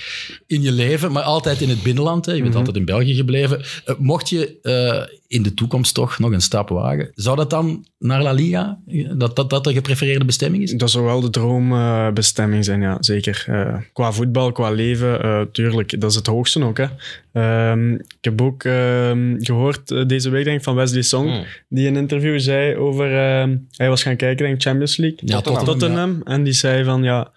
in 0.47 0.62
je 0.62 0.73
leven, 0.73 1.12
maar 1.12 1.23
altijd 1.23 1.61
in 1.61 1.69
het 1.69 1.82
binnenland. 1.82 2.26
Hè. 2.26 2.32
Je 2.32 2.43
bent 2.43 2.55
altijd 2.55 2.76
in 2.76 2.85
België 2.85 3.14
gebleven. 3.14 3.64
Eh, 3.85 3.94
mocht 3.99 4.29
je 4.29 4.58
eh, 4.62 5.19
in 5.31 5.43
de 5.43 5.55
toekomst 5.55 5.94
toch 5.94 6.19
nog 6.19 6.32
een 6.32 6.41
stap 6.41 6.69
wagen, 6.69 7.11
zou 7.15 7.37
dat 7.37 7.50
dan 7.50 7.87
naar 7.99 8.23
La 8.23 8.32
Liga? 8.32 8.79
Dat 9.17 9.37
dat, 9.37 9.50
dat 9.50 9.65
de 9.65 9.73
geprefereerde 9.73 10.25
bestemming 10.25 10.62
is? 10.62 10.73
Dat 10.73 10.91
zou 10.91 11.05
wel 11.05 11.21
de 11.21 11.31
droombestemming 11.31 12.65
zijn, 12.65 12.81
ja, 12.81 12.97
zeker. 13.00 13.44
Eh, 13.47 13.77
qua 13.93 14.12
voetbal, 14.12 14.53
qua 14.53 14.71
leven, 14.71 15.23
eh, 15.23 15.41
tuurlijk, 15.53 16.00
dat 16.00 16.11
is 16.11 16.17
het 16.17 16.27
hoogste 16.27 16.65
ook. 16.65 16.79
Hè. 16.79 16.87
Ehm, 17.32 17.93
ik 17.94 18.05
heb 18.21 18.41
ook 18.43 18.65
ehm, 18.65 19.35
gehoord 19.38 19.91
eh, 19.91 20.06
deze 20.06 20.31
week 20.31 20.44
denk 20.44 20.56
ik, 20.59 20.65
van 20.65 20.75
Wesley 20.75 21.03
Song, 21.03 21.29
Hmm. 21.29 21.44
die 21.69 21.87
in 21.87 21.94
een 21.94 22.00
interview 22.00 22.38
zei 22.41 22.76
over... 22.76 23.05
ehm, 23.19 23.56
hij 23.76 23.88
was 23.88 24.03
gaan 24.03 24.17
kijken, 24.17 24.44
denk 24.44 24.56
ik, 24.56 24.62
Champions 24.62 24.97
League. 24.97 25.19
Ja, 25.25 25.35
Tottenham. 25.41 25.65
Tottenham. 25.65 26.21
En 26.25 26.43
die 26.43 26.53
zei 26.53 26.85
van, 26.85 27.03
ja, 27.03 27.31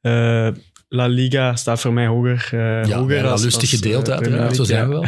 eh, 0.00 0.48
La 0.92 1.06
Liga 1.06 1.56
staat 1.56 1.80
voor 1.80 1.92
mij 1.92 2.06
hoger. 2.06 2.48
eh 2.52 2.84
Ja, 2.88 2.98
hoger 2.98 3.16
ja, 3.16 3.30
als, 3.30 3.42
lustig 3.42 3.60
als, 3.60 3.70
gedeeld 3.70 4.08
eh, 4.08 4.14
uiteraard. 4.14 4.56
Zo 4.56 4.64
Premier 4.64 4.64
zijn 4.64 4.88
we 4.88 4.94
wel. 4.94 5.06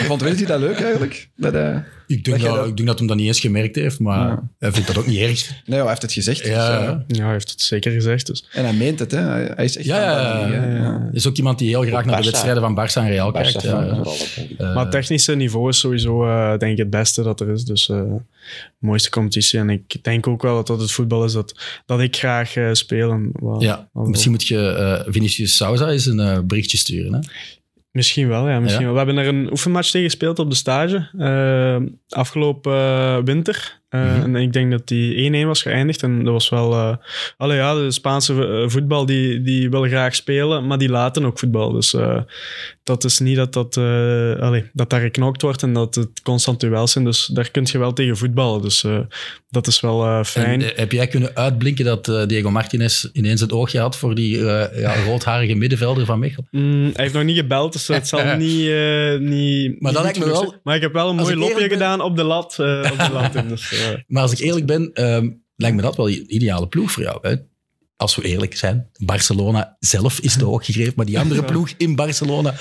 Vond 0.08 0.22
Willy 0.22 0.46
dat 0.46 0.60
leuk 0.60 0.80
eigenlijk? 0.80 1.28
Dat, 1.36 1.54
eh, 1.54 1.76
Ik 2.06 2.24
denk 2.24 2.40
Dat 2.40 2.46
dat, 2.48 2.56
dat- 2.56 2.66
ik 2.68 2.76
denk 2.76 2.88
dat 2.88 2.98
hij 2.98 3.08
dat 3.08 3.16
niet 3.16 3.26
eens 3.26 3.40
gemerkt 3.40 3.76
heeft, 3.76 3.98
maar 3.98 4.28
Ja. 4.28 4.48
hij 4.58 4.72
vindt 4.72 4.86
dat 4.86 4.98
ook 4.98 5.06
niet 5.06 5.18
erg. 5.18 5.50
nee, 5.66 5.78
hij 5.80 5.88
heeft 5.88 6.02
het 6.02 6.12
gezegd. 6.12 6.38
dus, 6.38 6.48
Ja, 6.48 6.80
eh, 6.80 6.94
ja. 7.06 7.22
Hij 7.24 7.32
heeft 7.32 7.50
het 7.50 7.60
zeker 7.60 7.92
gezegd. 7.92 8.26
Dus. 8.26 8.48
en 8.52 8.64
hij 8.64 8.72
meent 8.72 8.98
het, 8.98 9.10
hè. 9.10 9.18
Hij 9.20 9.64
is 9.64 9.76
echt 9.76 9.86
Ja, 9.86 10.48
ja, 10.48 11.08
is 11.12 11.26
ook 11.26 11.36
iemand 11.36 11.58
die 11.58 11.68
heel 11.68 11.82
graag 11.82 12.04
naar 12.04 12.22
de 12.22 12.30
wedstrijden 12.30 12.62
van 12.62 12.78
Barça 12.78 12.92
en 12.94 13.08
Real 13.08 13.30
kijkt. 13.32 13.62
Ja, 13.62 13.82
ik. 13.82 14.58
Eh, 14.58 14.74
Maar 14.74 14.82
het 14.82 14.90
technische 14.90 15.34
niveau 15.34 15.68
is 15.68 15.78
sowieso, 15.78 16.24
eh, 16.26 16.58
denk 16.58 16.72
ik, 16.72 16.78
het 16.78 16.90
beste 16.90 17.22
dat 17.22 17.40
er 17.40 17.48
is. 17.50 17.64
Dus 17.64 17.88
eh, 17.88 17.96
de 17.96 18.16
mooiste 18.78 19.10
competitie. 19.10 19.58
En 19.58 19.70
ik 19.70 19.96
denk 20.02 20.26
ook 20.26 20.42
wel 20.42 20.54
dat 20.54 20.66
dat 20.66 20.80
het 20.80 20.90
voetbal 20.92 21.24
is 21.24 21.32
dat, 21.32 21.54
dat 21.86 22.00
ik 22.00 22.16
graag 22.16 22.56
eh, 22.56 22.68
speel. 22.72 23.10
En 23.10 23.30
wat- 23.32 23.62
Ja, 23.62 23.88
misschien 23.92 24.30
moet 24.30 24.46
je 24.46 24.68
eh, 24.68 25.12
Vinicius 25.12 25.56
Souza 25.56 25.88
eens 25.90 26.06
een 26.06 26.20
eh, 26.20 26.38
berichtje 26.44 26.76
sturen. 26.76 27.12
Hè? 27.14 27.20
Misschien 27.94 28.28
wel, 28.28 28.48
ja. 28.48 28.60
Misschien 28.60 28.86
Ja. 28.86 28.92
wel. 28.92 29.04
We 29.04 29.10
hebben 29.10 29.24
er 29.24 29.34
een 29.34 29.50
oefenmatch 29.50 29.90
tegen 29.90 30.10
gespeeld 30.10 30.38
op 30.38 30.50
de 30.50 30.56
stage 30.56 31.08
eh, 31.18 31.92
afgelopen 32.18 32.72
eh, 32.72 33.18
Eh, 33.94 34.00
Mhm. 34.16 34.22
En 34.36 34.42
ik 34.42 34.52
denk 34.52 34.70
dat 34.70 34.88
die 34.88 35.14
1-1 35.44 35.46
was 35.46 35.62
geëindigd. 35.62 36.02
En 36.02 36.24
dat 36.24 36.32
was 36.32 36.48
wel... 36.48 36.72
eh 36.72 36.96
allee, 37.36 37.56
ja, 37.56 37.74
de 37.74 37.90
Spaanse 37.90 38.46
eh, 38.46 38.68
voetbal, 38.68 39.06
die, 39.06 39.42
die 39.42 39.70
wil 39.70 39.82
graag 39.82 40.14
spelen, 40.14 40.66
maar 40.66 40.78
die 40.78 40.88
laten 40.88 41.24
ook 41.24 41.38
voetbal. 41.38 41.72
Dus 41.72 41.96
dat 42.82 43.04
is 43.04 43.18
niet 43.18 43.36
dat, 43.36 43.52
dat, 43.52 43.76
allee, 44.40 44.64
dat 44.72 44.90
daar 44.90 45.00
geknokt 45.00 45.42
wordt 45.42 45.62
en 45.62 45.72
dat 45.72 45.94
het 45.94 46.22
constant 46.22 46.60
duels 46.60 46.92
zijn. 46.92 47.04
Dus 47.04 47.26
daar 47.26 47.50
kun 47.50 47.66
je 47.72 47.78
wel 47.78 47.92
tegen 47.92 48.16
voetballen. 48.16 48.62
Dus 48.62 48.84
dat 49.50 49.66
is 49.66 49.80
wel 49.80 50.24
fijn. 50.24 50.62
En, 50.62 50.72
heb 50.76 50.92
jij 50.92 51.06
kunnen 51.06 51.30
uitblinken 51.36 51.84
dat 51.84 52.28
Diego 52.28 52.50
Martinez 52.50 53.08
ineens 53.12 53.40
het 53.40 53.52
oogje 53.52 53.78
had 53.78 53.96
voor 53.96 54.14
die 54.14 54.38
ja, 54.38 54.94
roodharige 55.06 55.54
middenvelder 55.54 56.06
van 56.06 56.18
Mechelen? 56.18 56.48
Mm, 56.50 56.82
hij 56.82 56.92
heeft 57.02 57.14
nog 57.14 57.24
niet 57.24 57.36
gebeld, 57.36 57.72
dus 57.72 57.88
het 57.88 58.08
zal 58.08 58.24
niet, 58.36 58.70
niet... 59.20 59.80
Maar 59.80 59.92
dat 59.92 60.02
lijkt 60.02 60.18
me 60.18 60.24
wel- 60.24 60.36
zijn. 60.36 60.60
Maar 60.62 60.76
ik 60.76 60.82
heb 60.82 60.92
wel 60.92 61.08
een 61.10 61.16
mooi 61.16 61.36
lopje 61.36 61.54
ben- 61.54 61.70
gedaan 61.70 62.00
op 62.00 62.16
de 62.16 62.24
lat. 62.24 62.52
op 62.58 62.98
de 62.98 63.08
lat 63.12 63.34
in, 63.34 63.48
dus, 63.48 63.70
Maar 64.06 64.22
als 64.22 64.32
ik 64.32 64.38
eerlijk 64.38 64.66
ben, 64.66 64.90
ehm, 64.92 65.30
lijkt 65.56 65.76
me 65.76 65.82
dat 65.82 65.96
wel 65.96 66.06
de 66.06 66.26
ideale 66.26 66.68
ploeg 66.68 66.90
voor 66.90 67.02
jou. 67.02 67.18
Hè? 67.22 67.34
als 67.96 68.16
we 68.16 68.22
eerlijk 68.22 68.56
zijn, 68.56 68.88
Barcelona 69.04 69.76
zelf 69.80 70.18
is 70.20 70.36
te 70.36 70.44
hoog 70.44 70.64
gegrepen, 70.64 70.92
maar 70.96 71.06
die 71.06 71.18
andere 71.18 71.44
ploeg 71.44 71.70
in 71.76 71.94
Barcelona, 71.96 72.54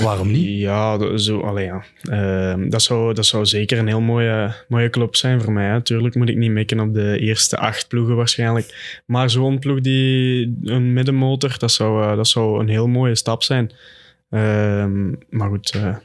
waarom 0.00 0.30
niet? 0.30 0.58
Ja, 0.58 0.98
dat- 0.98 1.20
zo, 1.20 1.40
allee, 1.40 1.64
ja. 1.64 1.84
Ehm, 2.02 2.68
dat, 2.68 2.82
zou, 2.82 3.14
dat 3.14 3.26
zou 3.26 3.46
zeker 3.46 3.78
een 3.78 3.86
heel 3.86 4.00
mooie, 4.00 4.54
mooie 4.68 4.90
club 4.90 5.16
zijn 5.16 5.40
voor 5.42 5.52
mij. 5.52 5.68
Natuurlijk 5.68 6.14
moet 6.14 6.28
ik 6.28 6.36
niet 6.36 6.50
mikken 6.50 6.80
op 6.80 6.94
de 6.94 7.18
eerste 7.18 7.56
acht 7.56 7.88
ploegen 7.88 8.16
waarschijnlijk. 8.16 9.00
Maar 9.06 9.30
zo'n 9.30 9.58
ploeg 9.58 9.80
die 9.80 10.54
een 10.62 10.92
middenmotor, 10.92 11.54
dat 11.58 11.72
zou, 11.72 12.02
eh, 12.04 12.16
dat 12.16 12.28
zou 12.28 12.60
een 12.60 12.68
heel 12.68 12.86
mooie 12.88 13.14
stap 13.14 13.42
zijn. 13.42 13.72
Ehm, 14.30 15.08
maar 15.30 15.48
goed, 15.48 15.70
eh, 15.70 15.96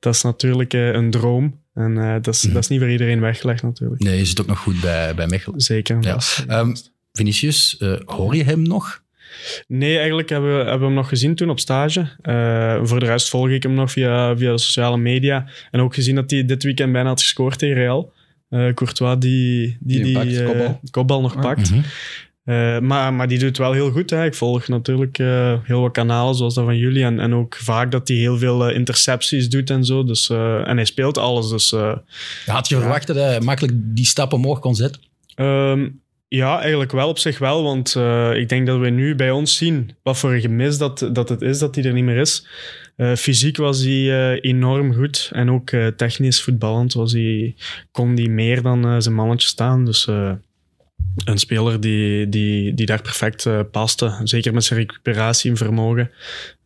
dat 0.00 0.14
is 0.14 0.22
natuurlijk 0.22 0.74
eh, 0.74 0.92
een 0.92 1.10
droom. 1.10 1.60
En 1.78 1.98
eh, 1.98 2.14
dat, 2.22 2.34
is, 2.34 2.40
dat 2.40 2.62
is 2.62 2.68
niet 2.68 2.80
voor 2.80 2.90
iedereen 2.90 3.20
weggelegd 3.20 3.62
natuurlijk. 3.62 4.02
Nee, 4.02 4.18
je 4.18 4.24
zit 4.24 4.40
ook 4.40 4.46
nog 4.46 4.58
goed 4.58 4.80
bij, 4.80 5.14
bij 5.14 5.26
Mechelen. 5.26 5.60
Zeker. 5.60 5.96
Ja. 6.00 6.18
Ehm, 6.48 6.74
Vinicius, 7.12 7.76
eh, 7.78 7.92
hoor 8.04 8.36
je 8.36 8.44
hem 8.44 8.62
nog? 8.62 9.02
Nee, 9.66 9.96
eigenlijk 9.96 10.28
hebben 10.28 10.50
we, 10.50 10.56
hebben 10.56 10.78
we 10.78 10.84
hem 10.86 10.94
nog 10.94 11.08
gezien 11.08 11.34
toen 11.34 11.50
op 11.50 11.60
stage. 11.60 12.08
Eh, 12.22 12.78
voor 12.82 13.00
de 13.00 13.06
rest 13.06 13.28
volg 13.28 13.48
ik 13.48 13.62
hem 13.62 13.74
nog 13.74 13.92
via, 13.92 14.36
via 14.36 14.52
de 14.52 14.58
sociale 14.58 14.96
media. 14.96 15.46
En 15.70 15.80
ook 15.80 15.94
gezien 15.94 16.14
dat 16.14 16.30
hij 16.30 16.44
dit 16.44 16.62
weekend 16.62 16.92
bijna 16.92 17.08
had 17.08 17.20
gescoord 17.20 17.58
tegen 17.58 17.76
Real. 17.76 18.12
Eh, 18.48 18.74
Courtois 18.74 19.16
die 19.18 19.76
die, 19.80 20.02
Die 20.20 20.44
kopbal. 20.44 20.80
kopbal 20.90 21.20
nog 21.20 21.34
Ja. 21.34 21.40
pakt. 21.40 21.70
Mhm. 21.70 21.80
Eh, 22.48 22.78
maar, 22.78 23.14
maar 23.14 23.28
die 23.28 23.38
doet 23.38 23.58
wel 23.58 23.72
heel 23.72 23.90
goed. 23.90 24.10
Hè. 24.10 24.24
Ik 24.24 24.34
volg 24.34 24.68
natuurlijk 24.68 25.18
eh, 25.18 25.54
heel 25.62 25.80
wat 25.80 25.92
kanalen 25.92 26.34
zoals 26.34 26.54
dat 26.54 26.64
van 26.64 26.76
jullie. 26.76 27.04
En, 27.04 27.20
en 27.20 27.34
ook 27.34 27.54
vaak 27.54 27.90
dat 27.90 28.08
hij 28.08 28.16
heel 28.16 28.38
veel 28.38 28.68
eh, 28.68 28.74
intercepties 28.74 29.48
doet 29.48 29.70
en 29.70 29.84
zo. 29.84 30.04
Dus, 30.04 30.30
en 30.30 30.76
hij 30.76 30.84
speelt 30.84 31.18
alles. 31.18 31.48
Dus 31.48 31.74
Had 32.46 32.68
je 32.68 32.76
verwacht 32.76 33.06
dat 33.06 33.16
hij 33.16 33.40
makkelijk 33.40 33.74
die 33.76 34.04
stap 34.04 34.32
omhoog 34.32 34.58
kon 34.58 34.74
zetten? 34.74 35.02
Ehm, 35.34 35.88
ja, 36.28 36.60
eigenlijk 36.60 36.92
wel 36.92 37.08
op 37.08 37.18
zich 37.18 37.38
wel. 37.38 37.62
Want 37.62 37.96
ik 38.36 38.48
denk 38.48 38.66
dat 38.66 38.78
we 38.78 38.88
nu 38.90 39.14
bij 39.14 39.30
ons 39.30 39.56
zien 39.56 39.90
wat 40.02 40.18
voor 40.18 40.32
een 40.32 40.40
gemis 40.40 40.78
dat, 40.78 41.08
dat 41.12 41.28
het 41.28 41.42
is 41.42 41.58
dat 41.58 41.74
hij 41.74 41.84
er 41.84 41.92
niet 41.92 42.04
meer 42.04 42.16
is. 42.16 42.46
Fysiek 43.16 43.56
was 43.56 43.82
hij 43.82 44.40
enorm 44.40 44.94
goed. 44.94 45.30
En 45.32 45.50
ook 45.50 45.70
technisch 45.96 46.42
voetballend 46.42 46.92
was 46.92 47.12
hij, 47.12 47.54
kon 47.90 48.14
hij 48.14 48.28
meer 48.28 48.62
dan 48.62 49.02
zijn 49.02 49.14
mannetje 49.14 49.48
staan. 49.48 49.84
Dus 49.84 50.08
een 51.24 51.38
speler 51.38 51.80
die, 51.80 52.28
die, 52.28 52.74
die 52.74 52.86
daar 52.86 53.02
perfect 53.02 53.46
eh, 53.46 53.60
paste. 53.70 54.20
Zeker 54.24 54.54
met 54.54 54.64
zijn 54.64 54.78
recuperatie 54.78 55.50
en 55.50 55.56
vermogen. 55.56 56.10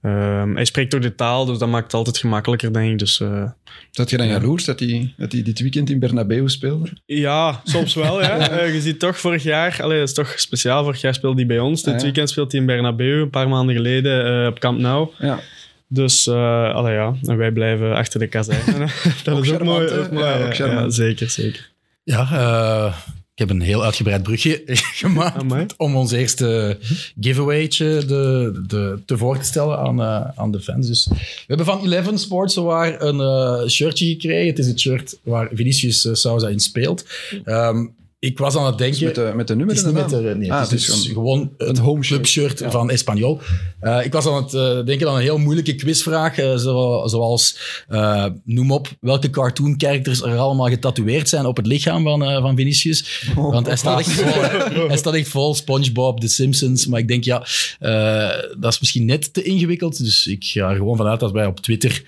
Ehm, 0.03 0.55
hij 0.55 0.65
spreekt 0.65 0.95
ook 0.95 1.03
de 1.03 1.15
taal, 1.15 1.45
dus 1.45 1.59
dat 1.59 1.69
maakt 1.69 1.85
het 1.85 1.95
altijd 1.95 2.19
gemakkelijker, 2.19 2.73
denk 2.73 2.91
ik. 2.93 2.99
Dus 2.99 3.21
eh, 3.21 3.51
Zat 3.91 4.11
je 4.11 4.17
dan 4.17 4.27
jaloers 4.27 4.65
dat 4.65 4.81
hij, 4.81 5.15
dat 5.17 5.33
hij 5.33 5.43
dit 5.43 5.61
weekend 5.61 5.91
in 5.91 5.99
Bernabeu 5.99 6.49
speelde? 6.49 6.89
Ja, 7.07 7.61
soms 7.65 7.95
wel. 7.95 8.21
Ja. 8.23 8.39
Eh, 8.51 8.75
je 8.75 8.81
ziet 8.81 8.99
toch 8.99 9.19
vorig 9.19 9.43
jaar, 9.43 9.79
allee, 9.83 9.99
dat 9.99 10.09
is 10.09 10.15
toch 10.15 10.35
speciaal, 10.41 10.85
vorig 10.85 11.01
jaar 11.01 11.15
speelde 11.15 11.37
hij 11.37 11.47
bij 11.47 11.59
ons. 11.59 11.83
Dit 11.83 11.93
Ah, 11.93 11.99
ja. 11.99 12.05
weekend 12.05 12.31
speelt 12.31 12.53
hij 12.53 12.61
in 12.61 12.67
Bernabeu, 12.67 13.21
een 13.21 13.31
paar 13.31 13.49
maanden 13.49 13.75
geleden 13.75 14.41
eh, 14.43 14.47
op 14.47 14.59
Camp 14.59 14.79
Nou. 14.79 15.09
Ja. 15.19 15.41
Dus 15.89 16.27
uh, 16.27 16.75
allee, 16.75 16.95
ja, 16.95 17.15
en 17.23 17.37
wij 17.37 17.51
blijven 17.53 17.95
achter 17.95 18.21
de 18.21 18.27
kazerne. 18.27 18.87
dat 19.25 19.35
Ook 19.35 19.45
is 19.45 19.51
ook 19.51 19.57
charmant, 19.57 19.79
mooi. 19.79 19.91
hè? 19.93 19.99
ook 20.01 20.11
mooi, 20.11 20.25
Ja, 20.25 20.39
ja, 20.39 20.45
ook 20.47 20.55
charmant. 20.55 20.97
ja, 20.97 21.03
zeker, 21.05 21.31
zeker. 21.31 21.71
Ja, 22.05 22.21
eh, 22.33 22.97
ik 23.35 23.39
heb 23.39 23.51
een 23.51 23.61
heel 23.61 23.85
uitgebreid 23.85 24.23
brugje 24.23 24.63
gemaakt 25.03 25.37
Amai. 25.37 25.67
om 25.77 25.97
ons 25.97 26.13
eerste 26.13 26.79
giveawaytje 27.21 28.05
de, 28.07 28.63
de, 28.67 28.99
te 29.07 29.17
voor 29.17 29.39
te 29.39 29.45
stellen 29.45 29.79
aan, 29.79 30.01
eh, 30.01 30.39
aan 30.39 30.53
de 30.53 30.61
fans. 30.61 30.87
Dus 30.87 31.07
we 31.07 31.45
hebben 31.47 31.67
van 31.67 31.85
Eleven 31.85 32.19
Sports 32.19 32.55
zowaar 32.55 33.03
een 33.03 33.21
eh, 33.21 33.69
shirtje 33.69 34.07
gekregen. 34.07 34.47
Het 34.47 34.59
is 34.59 34.67
het 34.67 34.81
shirt 34.81 35.19
waar 35.23 35.49
Vinicius 35.53 36.05
eh, 36.05 36.15
Souza 36.15 36.49
in 36.49 36.61
speelt. 36.61 37.05
Ehm, 37.45 37.87
ik 38.25 38.39
was 38.39 38.57
aan 38.57 38.67
het 38.67 38.79
denken... 38.79 39.05
Met 39.05 39.15
de, 39.15 39.33
met 39.35 39.49
de 39.49 39.57
nummer 39.57 39.75
Het 39.77 39.85
is 39.87 39.93
niet 39.93 40.01
met 40.01 40.11
de, 40.11 40.35
nee, 40.37 40.53
Ah, 40.53 40.61
het 40.61 40.73
is 40.73 40.87
het 40.87 40.95
is 40.97 41.03
dus 41.03 41.13
gewoon 41.13 41.53
het 41.59 41.69
een 41.69 41.85
home 41.85 42.03
shirt. 42.03 42.21
clubshirt 42.21 42.59
Ja. 42.59 42.71
van 42.71 42.91
Espanyol. 42.91 43.41
Eh, 43.81 44.05
ik 44.05 44.13
was 44.13 44.27
aan 44.27 44.43
het 44.43 44.55
eh, 44.55 44.85
denken 44.85 45.09
aan 45.09 45.15
een 45.15 45.21
heel 45.21 45.39
moeilijke 45.39 45.75
quizvraag, 45.75 46.39
eh, 46.39 46.57
zo- 46.57 47.03
zoals 47.07 47.59
eh, 47.89 48.27
noem 48.45 48.71
op 48.73 48.89
welke 49.01 49.31
cartoon 49.31 49.75
characters 49.77 50.23
er 50.23 50.37
allemaal 50.39 50.69
getatoeëerd 50.69 51.29
zijn 51.29 51.47
op 51.47 51.57
het 51.57 51.67
lichaam 51.67 52.03
van, 52.03 52.25
eh, 52.25 52.41
van 52.41 52.57
Vinicius. 52.57 53.25
Want 53.37 53.67
hij 53.67 53.77
staat, 53.77 53.99
echt 53.99 54.11
vol, 54.21 54.87
hij 54.89 54.97
staat 54.97 55.15
echt 55.15 55.29
vol 55.29 55.55
SpongeBob, 55.55 56.21
The 56.21 56.29
Simpsons. 56.29 56.87
Maar 56.87 57.01
ik 57.01 57.09
denk, 57.09 57.25
ja, 57.25 57.47
eh, 57.79 58.51
dat 58.59 58.73
is 58.73 58.81
misschien 58.81 59.05
net 59.05 59.33
te 59.35 59.43
ingewikkeld. 59.43 59.99
Dus 60.05 60.27
ik 60.27 60.45
ga 60.45 60.71
er 60.71 60.77
gewoon 60.77 60.97
vanuit 60.97 61.21
dat 61.21 61.33
wij 61.33 61.47
op 61.47 61.61
Twitter 61.61 62.03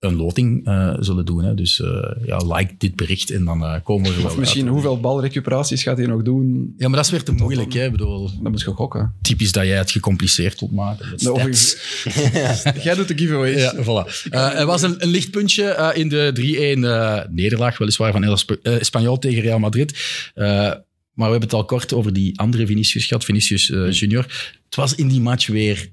een 0.00 0.14
loting 0.16 0.66
eh, 0.66 0.94
zullen 1.00 1.24
doen. 1.24 1.44
Hè. 1.44 1.54
Dus 1.54 1.80
eh, 1.80 2.10
ja, 2.26 2.36
like 2.36 2.74
dit 2.78 2.96
bericht 2.96 3.30
en 3.30 3.44
dan 3.44 3.64
eh, 3.64 3.74
komen 3.84 4.10
we 4.10 4.16
er 4.16 4.22
wel 4.22 4.30
Of 4.30 4.38
misschien 4.38 4.62
uit. 4.64 4.72
hoeveel 4.72 5.00
balrecuperaties 5.00 5.82
gaat 5.82 5.96
hij 5.98 6.06
nog 6.06 6.22
doen? 6.22 6.74
Ja, 6.76 6.86
maar 6.88 6.96
dat 6.96 7.04
is 7.04 7.10
weer 7.10 7.22
te 7.22 7.32
moeilijk. 7.32 7.72
Hè. 7.72 7.90
Bedoel, 7.90 8.30
Dat 8.42 8.50
moet 8.50 8.60
je 8.60 8.66
gokken. 8.70 9.14
typisch 9.22 9.52
dat 9.52 9.64
jij 9.64 9.76
het 9.76 9.90
gecompliceerd 9.90 10.60
wilt 10.60 10.72
maken. 10.72 11.10
met 11.10 11.22
Nou. 11.22 11.38
Jij 12.82 12.94
doet 12.94 13.08
de 13.08 13.18
giveaways. 13.18 13.56
Ja, 13.62 13.74
voilà. 13.76 14.28
Er 14.30 14.66
was 14.66 14.82
een, 14.82 14.94
een 15.02 15.08
lichtpuntje 15.08 15.92
in 15.94 16.08
de 16.08 16.32
3-1 16.78 16.84
eh, 16.84 17.20
nederlaag, 17.30 17.78
weliswaar 17.78 18.12
van 18.12 18.24
El 18.24 18.32
Esp- 18.32 18.58
Espanyol 18.62 19.18
tegen 19.18 19.42
Real 19.42 19.58
Madrid. 19.58 19.98
Maar 20.34 21.26
we 21.28 21.36
hebben 21.38 21.40
het 21.40 21.52
al 21.52 21.64
kort 21.64 21.92
over 21.92 22.12
die 22.12 22.38
andere 22.38 22.66
Vinicius 22.66 23.06
gehad, 23.06 23.24
Vinicius 23.24 23.66
Junior. 23.90 24.22
Het 24.64 24.74
was 24.76 24.94
in 24.94 25.08
die 25.08 25.20
match 25.20 25.46
weer 25.46 25.90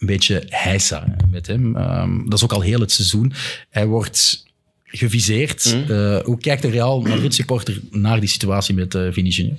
een 0.00 0.06
beetje 0.06 0.42
heisa 0.48 1.16
met 1.30 1.46
hem. 1.46 1.76
Ehm, 1.76 2.24
dat 2.24 2.32
is 2.38 2.44
ook 2.44 2.52
al 2.52 2.60
heel 2.60 2.80
het 2.80 2.92
seizoen. 2.92 3.32
Hij 3.70 3.86
wordt 3.86 4.44
geviseerd. 4.84 5.74
Mm. 5.74 5.82
Eh, 5.96 6.18
hoe 6.24 6.38
kijkt 6.38 6.62
de 6.62 6.70
Real 6.70 7.00
Madrid 7.00 7.34
supporter 7.34 7.80
naar 7.90 8.20
die 8.20 8.28
situatie 8.28 8.74
met 8.74 8.94
eh 8.94 9.06
Vini 9.10 9.28
Junior? 9.28 9.56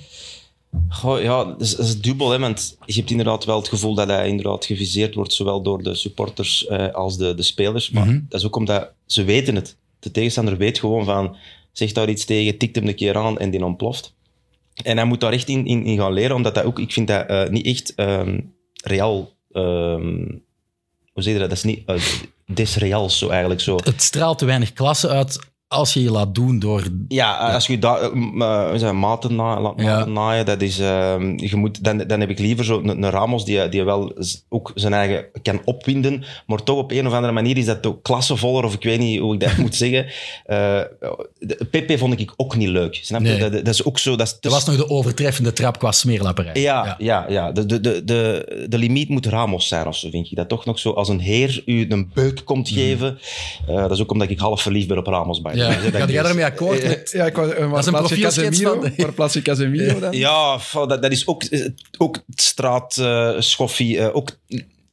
Goh, 0.88 1.22
ja, 1.22 1.44
dat 1.44 1.60
is, 1.60 1.76
dat 1.76 1.86
is 1.86 2.00
dubbel. 2.00 2.30
Hè, 2.30 2.38
want 2.38 2.76
je 2.86 2.94
hebt 2.94 3.10
inderdaad 3.10 3.44
wel 3.44 3.56
het 3.58 3.68
gevoel 3.68 3.94
dat 3.94 4.08
hij 4.08 4.28
inderdaad 4.28 4.64
geviseerd 4.64 5.14
wordt, 5.14 5.32
zowel 5.32 5.62
door 5.62 5.82
de 5.82 5.94
supporters 5.94 6.66
eh, 6.66 6.92
als 6.92 7.16
de, 7.16 7.34
de 7.34 7.42
spelers. 7.42 7.90
Maar 7.90 8.06
Mhm. 8.06 8.20
dat 8.28 8.40
is 8.40 8.46
ook 8.46 8.56
omdat 8.56 8.90
ze 9.06 9.24
weten 9.24 9.54
het. 9.54 9.76
De 9.98 10.10
tegenstander 10.10 10.56
weet 10.56 10.78
gewoon 10.78 11.04
van, 11.04 11.36
zeg 11.72 11.92
daar 11.92 12.08
iets 12.08 12.24
tegen, 12.24 12.58
tikt 12.58 12.76
hem 12.76 12.88
een 12.88 12.94
keer 12.94 13.16
aan 13.16 13.38
en 13.38 13.50
die 13.50 13.64
ontploft. 13.64 14.14
En 14.82 14.96
hij 14.96 15.06
moet 15.06 15.20
daar 15.20 15.32
echt 15.32 15.48
in, 15.48 15.66
in, 15.66 15.84
in 15.84 15.98
gaan 15.98 16.12
leren, 16.12 16.36
omdat 16.36 16.54
dat 16.54 16.64
ook, 16.64 16.78
ik 16.78 16.92
vind 16.92 17.08
dat 17.08 17.50
niet 17.50 17.66
echt 17.66 17.94
ehm 17.94 18.38
real... 18.84 19.32
ehm, 19.52 20.26
hoe 21.12 21.22
zeg 21.22 21.32
je 21.32 21.38
dat? 21.38 21.48
Dat 21.48 21.58
is 21.58 21.64
niet 21.64 21.82
uh, 21.86 23.08
zo 23.08 23.28
eigenlijk 23.28 23.60
zo. 23.60 23.78
Het 23.84 24.02
straalt 24.02 24.38
te 24.38 24.44
weinig 24.44 24.72
klasse 24.72 25.08
uit 25.08 25.38
als 25.72 25.92
je 25.94 26.02
je 26.02 26.10
laat 26.10 26.34
doen 26.34 26.58
door... 26.58 26.82
Ja, 27.08 27.36
als 27.36 27.66
je 27.66 27.78
daar 27.78 28.00
eh, 28.00 28.72
eh, 28.72 28.80
je, 28.80 28.92
maten, 28.92 29.34
na, 29.34 29.60
laat 29.60 29.72
Ja. 29.76 30.04
naaien, 30.04 30.46
dat 30.46 30.60
is, 30.62 30.78
ehm, 30.78 31.32
je 31.36 31.56
moet, 31.56 31.84
dan, 31.84 31.98
dan 31.98 32.20
heb 32.20 32.30
ik 32.30 32.38
liever 32.38 32.64
zo 32.64 32.80
een, 32.84 33.10
Ramos 33.10 33.44
die, 33.44 33.68
die 33.68 33.84
wel 33.84 34.12
ook 34.48 34.72
zijn 34.74 34.92
eigen 34.92 35.24
kan 35.42 35.60
opwinden, 35.64 36.24
maar 36.46 36.62
toch 36.62 36.78
op 36.78 36.90
een 36.90 37.06
of 37.06 37.12
andere 37.12 37.32
manier 37.32 37.56
is 37.56 37.64
dat 37.64 37.86
ook 37.86 38.02
klassevoller, 38.02 38.64
of 38.64 38.74
ik 38.74 38.82
weet 38.82 38.98
niet 38.98 39.20
hoe 39.20 39.34
ik 39.34 39.40
dat 39.40 39.56
moet 39.64 39.74
zeggen. 39.74 40.06
De- 41.38 41.66
Pepe 41.70 41.98
vond 41.98 42.20
ik 42.20 42.32
ook 42.36 42.56
niet 42.56 42.68
leuk, 42.68 42.98
snap 43.02 43.20
je? 43.20 43.26
Nee. 43.28 43.38
Dat, 43.38 43.52
dat 43.52 43.74
is 43.74 43.84
ook 43.84 43.98
zo... 43.98 44.16
Dat 44.16 44.26
is, 44.26 44.36
Dat 44.40 44.52
was 44.52 44.64
nog 44.64 44.76
de 44.76 44.88
overtreffende 44.88 45.52
trap 45.52 45.78
qua 45.78 45.92
smeerlapperij. 45.92 46.60
ja, 46.62 46.94
ja. 46.98 47.26
ja, 47.28 47.52
De, 47.52 47.66
de, 47.66 47.80
de, 47.80 48.04
de, 48.04 48.66
de 48.68 48.78
limiet 48.78 49.08
moet 49.08 49.26
Ramos 49.26 49.68
zijn 49.68 49.86
of 49.86 49.96
zo, 49.96 50.10
vind 50.10 50.26
ik. 50.30 50.36
Dat 50.36 50.48
toch 50.48 50.64
nog 50.64 50.78
zo 50.78 50.90
als 50.90 51.08
een 51.08 51.20
heer 51.20 51.62
u 51.66 51.86
een 51.88 52.10
beuk 52.14 52.42
komt 52.44 52.68
geven. 52.68 53.18
Eh, 53.68 53.74
dat 53.76 53.90
is 53.90 54.00
ook 54.00 54.10
omdat 54.12 54.30
ik 54.30 54.38
half 54.38 54.62
verliefd 54.62 54.88
ben 54.88 54.98
op 54.98 55.06
Ramos. 55.06 55.40
By 55.42 55.52
Ja, 55.68 55.90
dat 55.90 56.00
ga 56.00 56.06
jij 56.06 56.22
daarmee 56.22 56.44
akkoord? 56.44 56.78
Eh, 56.80 56.88
met- 56.88 57.10
Ja, 57.10 57.26
ik 57.26 57.36
is 57.36 57.52
een 57.54 57.68
plaats 57.70 57.86
je 57.86 57.90
profielschets 57.92 58.58
Casemiro? 58.60 58.80
van- 58.80 58.92
Waar 58.96 59.12
plaats 59.12 59.34
je 59.34 59.42
Casemiro 59.42 59.98
dan? 60.00 60.12
Ja, 60.12 60.58
dat, 60.72 60.88
dat 61.02 61.12
is 61.12 61.26
ook, 61.26 61.42
eh, 61.42 61.68
ook 61.98 62.22
straatschoffie. 62.34 63.98
eh 63.98 64.16
ook, 64.16 64.38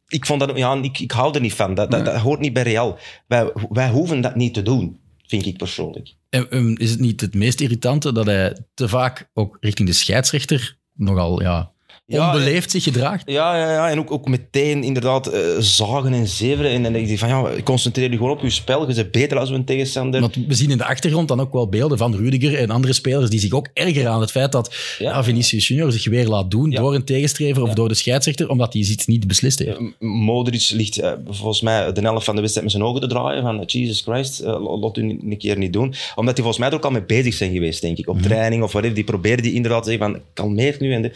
ik, 0.07 0.25
vond 0.25 0.39
dat, 0.39 0.57
ja, 0.57 0.75
ik, 0.81 0.99
ik 0.99 1.11
hou 1.11 1.33
er 1.35 1.41
niet 1.41 1.53
van. 1.53 1.73
Dat, 1.73 1.91
dat, 1.91 2.05
dat 2.05 2.15
hoort 2.15 2.39
niet 2.39 2.53
bij 2.53 2.63
Real. 2.63 2.97
Wij, 3.27 3.51
wij 3.69 3.89
hoeven 3.89 4.21
dat 4.21 4.35
niet 4.35 4.53
te 4.53 4.61
doen, 4.61 4.99
vind 5.27 5.45
ik 5.45 5.57
persoonlijk. 5.57 6.13
En, 6.29 6.49
ehm, 6.49 6.73
is 6.77 6.91
het 6.91 6.99
niet 6.99 7.21
het 7.21 7.33
meest 7.35 7.61
irritante 7.61 8.11
dat 8.11 8.25
hij 8.25 8.57
te 8.73 8.87
vaak 8.87 9.29
ook 9.33 9.57
richting 9.59 9.87
de 9.87 9.93
scheidsrechter 9.95 10.77
nogal 10.93 11.41
ja, 11.41 11.71
Ja, 12.17 12.25
onbeleefd 12.35 12.71
zich 12.71 12.83
gedraagt? 12.83 13.23
Ja, 13.31 13.57
ja, 13.57 13.71
ja. 13.71 13.89
en 13.89 13.99
ook, 13.99 14.11
ook 14.11 14.27
meteen 14.27 14.83
inderdaad 14.83 15.27
eh, 15.27 15.39
zagen 15.59 16.13
en 16.13 16.27
zeveren. 16.27 16.71
En 16.71 16.83
dan 16.83 16.93
denk 16.93 17.07
je 17.07 17.17
van, 17.17 17.29
ja, 17.29 17.49
concentreer 17.63 18.09
je 18.11 18.17
gewoon 18.17 18.31
op 18.31 18.41
je 18.41 18.49
spel. 18.49 18.87
Je 18.89 18.93
bent 18.95 19.11
beter 19.11 19.37
als 19.39 19.49
een 19.49 19.65
tegenstander. 19.65 20.21
Want 20.21 20.35
we 20.47 20.53
zien 20.53 20.71
in 20.71 20.77
de 20.77 20.85
achtergrond 20.85 21.27
dan 21.27 21.39
ook 21.39 21.53
wel 21.53 21.67
beelden 21.69 21.97
van 21.97 22.15
Rudiger 22.15 22.55
en 22.59 22.69
andere 22.69 22.93
spelers 22.93 23.29
die 23.29 23.39
zich 23.39 23.51
ook 23.51 23.67
ergeren 23.73 24.11
aan 24.11 24.21
het 24.21 24.31
feit 24.31 24.51
dat 24.51 24.75
Ja. 24.99 25.09
ja. 25.11 25.23
Vinicius 25.23 25.67
Junior 25.67 25.91
zich 25.91 26.07
weer 26.09 26.27
laat 26.27 26.51
doen 26.51 26.71
Ja. 26.71 26.79
door 26.81 26.95
een 26.95 27.03
tegenstrever 27.03 27.63
of 27.63 27.73
door 27.73 27.87
de 27.87 27.93
scheidsrechter, 27.95 28.49
omdat 28.49 28.73
hij 28.73 28.81
iets 28.81 29.05
niet 29.05 29.27
beslist 29.27 29.59
heeft. 29.59 29.79
M- 29.79 30.05
Modric 30.07 30.69
ligt 30.73 30.97
eh, 30.99 31.11
volgens 31.27 31.61
mij 31.61 31.91
de 31.93 32.01
helft 32.01 32.25
van 32.25 32.35
de 32.35 32.41
wedstrijd 32.41 32.67
met 32.67 32.75
zijn 32.77 32.87
ogen 32.89 33.01
te 33.01 33.07
draaien. 33.07 33.41
Van, 33.41 33.63
Jesus 33.65 34.01
Christ, 34.01 34.39
eh, 34.39 34.79
laat 34.81 34.97
u 34.97 35.01
een 35.01 35.37
keer 35.37 35.57
niet 35.57 35.73
doen. 35.73 35.93
Omdat 36.15 36.35
die 36.35 36.43
volgens 36.43 36.57
mij 36.57 36.67
er 36.69 36.75
ook 36.75 36.85
al 36.85 36.91
mee 36.91 37.03
bezig 37.03 37.33
zijn 37.33 37.51
geweest, 37.51 37.81
denk 37.81 37.97
ik. 37.97 38.07
Op 38.09 38.21
training 38.21 38.63
of 38.63 38.71
whatever. 38.71 38.95
Die 38.95 39.03
probeerde 39.03 39.41
die 39.41 39.53
inderdaad 39.53 39.83
te 39.83 39.89
zeggen 39.89 40.11
van, 40.11 40.21
kalmeer 40.33 40.75
nu. 40.79 40.93
En 40.93 41.01
de, 41.01 41.11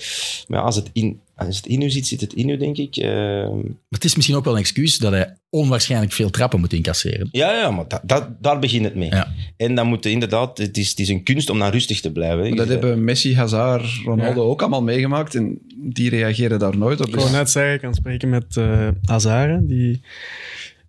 maar 0.47 0.59
ja, 0.59 0.65
als 0.65 0.75
het 0.75 0.82
in... 0.93 1.19
als 1.35 1.55
het 1.57 1.65
in 1.65 1.81
u 1.81 1.89
zit, 1.89 2.07
zit 2.07 2.21
het 2.21 2.33
in 2.33 2.49
u, 2.49 2.57
denk 2.57 2.77
ik. 2.77 2.95
Ehm, 2.95 3.55
Maar 3.55 3.73
het 3.89 4.03
is 4.03 4.15
misschien 4.15 4.37
ook 4.37 4.43
wel 4.43 4.53
een 4.53 4.59
excuus 4.59 4.97
dat 4.97 5.11
hij 5.11 5.35
onwaarschijnlijk 5.49 6.13
veel 6.13 6.29
trappen 6.29 6.59
moet 6.59 6.73
incasseren. 6.73 7.29
ja, 7.31 7.53
ja, 7.53 7.71
maar 7.71 7.87
dat, 7.87 8.01
dat, 8.03 8.27
daar 8.39 8.59
begint 8.59 8.85
het 8.85 8.95
mee. 8.95 9.09
Ja. 9.09 9.33
En 9.57 9.75
dan 9.75 9.87
moet 9.87 10.05
inderdaad, 10.05 10.57
het 10.57 10.77
is, 10.77 10.89
het 10.89 10.99
is 10.99 11.09
een 11.09 11.23
kunst 11.23 11.49
om 11.49 11.59
dan 11.59 11.71
rustig 11.71 12.01
te 12.01 12.11
blijven. 12.11 12.47
Maar 12.47 12.57
dat 12.57 12.67
hebben 12.67 13.03
Messi, 13.03 13.35
Hazard, 13.35 13.85
Ronaldo 14.05 14.49
ook 14.49 14.61
allemaal 14.61 14.83
meegemaakt. 14.83 15.35
En 15.35 15.59
die 15.75 16.09
reageren 16.09 16.59
daar 16.59 16.77
nooit 16.77 17.01
op. 17.01 17.07
Ik 17.07 17.15
wou 17.15 17.31
net 17.31 17.49
zeggen, 17.49 17.73
ik 17.73 17.81
kan 17.81 17.93
spreken 17.93 18.29
met 18.29 18.57
eh 18.57 18.87
Azare, 19.05 19.65
die 19.65 20.01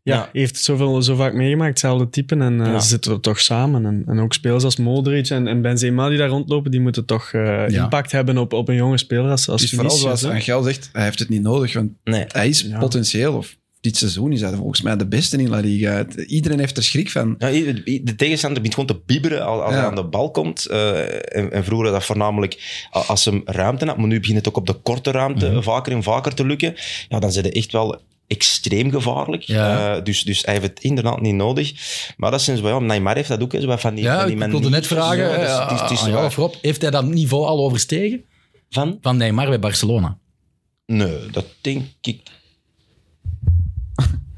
ja, 0.05 0.15
Ja. 0.15 0.29
heeft 0.33 0.57
zoveel, 0.57 1.03
zo 1.03 1.15
vaak 1.15 1.33
meegemaakt, 1.35 1.69
hetzelfde 1.71 2.11
type. 2.11 2.37
En 2.37 2.61
eh, 2.61 2.67
Ja. 2.67 2.79
ze 2.81 2.89
zitten 2.89 3.13
er 3.13 3.21
toch 3.21 3.41
samen. 3.41 3.87
En, 3.87 4.03
en 4.07 4.19
ook 4.21 4.33
spelers 4.35 4.65
als 4.65 4.77
Modric 4.77 5.29
en, 5.29 5.47
en 5.47 5.63
Benzema 5.63 6.09
die 6.09 6.19
daar 6.19 6.29
rondlopen, 6.29 6.71
die 6.71 6.81
moeten 6.81 7.05
toch 7.05 7.33
eh, 7.33 7.43
Ja. 7.69 7.83
impact 7.83 8.13
hebben 8.13 8.39
op, 8.39 8.53
op 8.53 8.69
een 8.69 8.75
jonge 8.75 8.99
speler 8.99 9.31
als, 9.31 9.49
als 9.49 9.61
het 9.61 9.71
is 9.71 9.77
vooral 9.77 9.97
Vinicius, 9.97 10.21
zoals. 10.21 10.35
Angel 10.49 10.63
zegt, 10.63 10.89
hij 10.93 11.05
heeft 11.05 11.19
het 11.19 11.29
niet 11.29 11.43
nodig. 11.43 11.73
Want 11.73 11.91
Nee. 12.05 12.25
hij 12.29 12.49
is 12.49 12.61
Ja. 12.61 12.79
potentieel, 12.79 13.37
of 13.37 13.57
dit 13.81 13.97
seizoen 13.97 14.33
is 14.33 14.41
hij 14.41 14.53
volgens 14.55 14.83
mij 14.83 14.97
de 14.97 15.07
beste 15.07 15.37
in 15.37 15.49
La 15.49 15.59
Liga. 15.61 16.07
Iedereen 16.27 16.59
heeft 16.59 16.77
er 16.77 16.83
schrik 16.85 17.11
van. 17.11 17.35
Ja, 17.39 17.49
de 17.85 18.15
tegenstander 18.17 18.63
begint 18.63 18.75
gewoon 18.81 18.97
te 18.99 19.03
bibberen 19.07 19.45
als, 19.47 19.61
als 19.63 19.73
Ja. 19.73 19.79
hij 19.79 19.89
aan 19.89 19.95
de 19.95 20.05
bal 20.05 20.31
komt. 20.31 20.67
Eh, 20.67 21.01
en, 21.37 21.53
en 21.53 21.65
vroeger 21.65 21.91
dat 21.93 22.05
voornamelijk 22.05 22.87
als 22.91 23.25
hem 23.25 23.43
ruimte 23.45 23.85
had, 23.87 23.97
maar 23.97 24.07
nu 24.07 24.21
begint 24.21 24.37
het 24.39 24.49
ook 24.49 24.57
op 24.57 24.67
de 24.67 24.73
korte 24.73 25.11
ruimte 25.11 25.51
Mhm. 25.51 25.63
vaker 25.63 25.93
en 25.93 26.03
vaker 26.03 26.35
te 26.35 26.47
lukken. 26.47 26.75
Ja, 27.09 27.19
dan 27.19 27.33
zijn 27.33 27.45
ze 27.45 27.51
echt 27.53 27.73
wel 27.73 28.01
extreem 28.27 28.91
gevaarlijk. 28.91 29.43
Ja. 29.43 29.97
Eh, 29.97 30.03
dus, 30.05 30.23
dus 30.23 30.43
hij 30.45 30.55
heeft 30.55 30.67
het 30.67 30.81
inderdaad 30.81 31.21
niet 31.21 31.35
nodig. 31.35 31.73
Maar 32.17 32.31
dat 32.31 32.41
is 32.49 32.61
wel, 32.61 32.81
ja, 32.81 32.87
Neymar 32.87 33.15
heeft 33.17 33.29
dat 33.29 33.43
ook, 33.43 33.53
zo 33.61 33.67
wat 33.67 33.81
van 33.81 33.95
die, 33.95 34.05
Ja, 34.05 34.19
van 34.21 34.27
die 34.35 34.45
ik 34.45 34.51
wilde 34.51 34.69
net 34.71 34.87
vragen, 34.87 35.17
Ja, 35.31 35.37
dus 35.39 35.49
eh, 35.49 35.63
het 35.63 35.71
is- 35.73 35.81
het 35.81 35.91
is 35.91 35.99
aan 36.01 36.05
jou 36.09 36.17
waar. 36.19 36.27
of 36.27 36.37
Rob, 36.37 36.55
heeft 36.61 36.83
hij 36.83 36.91
dat 36.91 37.05
niveau 37.05 37.47
al 37.47 37.65
overstegen 37.65 38.25
Van? 38.71 38.99
van 39.01 39.17
Neymar 39.17 39.49
bij 39.49 39.59
Barcelona? 39.59 40.19
Nee, 40.87 41.27
dat 41.31 41.45
denk 41.61 41.87
ik 42.01 42.21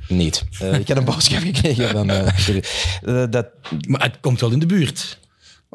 niet. 0.09 0.45
Eh, 0.61 0.75
ik 0.81 0.89
heb 0.89 0.97
een 0.97 1.05
boodschap 1.05 1.43
gekregen 1.43 1.89
van... 1.89 2.11
eh. 2.11 2.29
Eh, 3.03 3.25
dat, 3.31 3.47
Maar 3.89 4.03
het 4.03 4.21
komt 4.21 4.41
wel 4.41 4.51
in 4.51 4.59
de 4.59 4.67
buurt. 4.67 5.19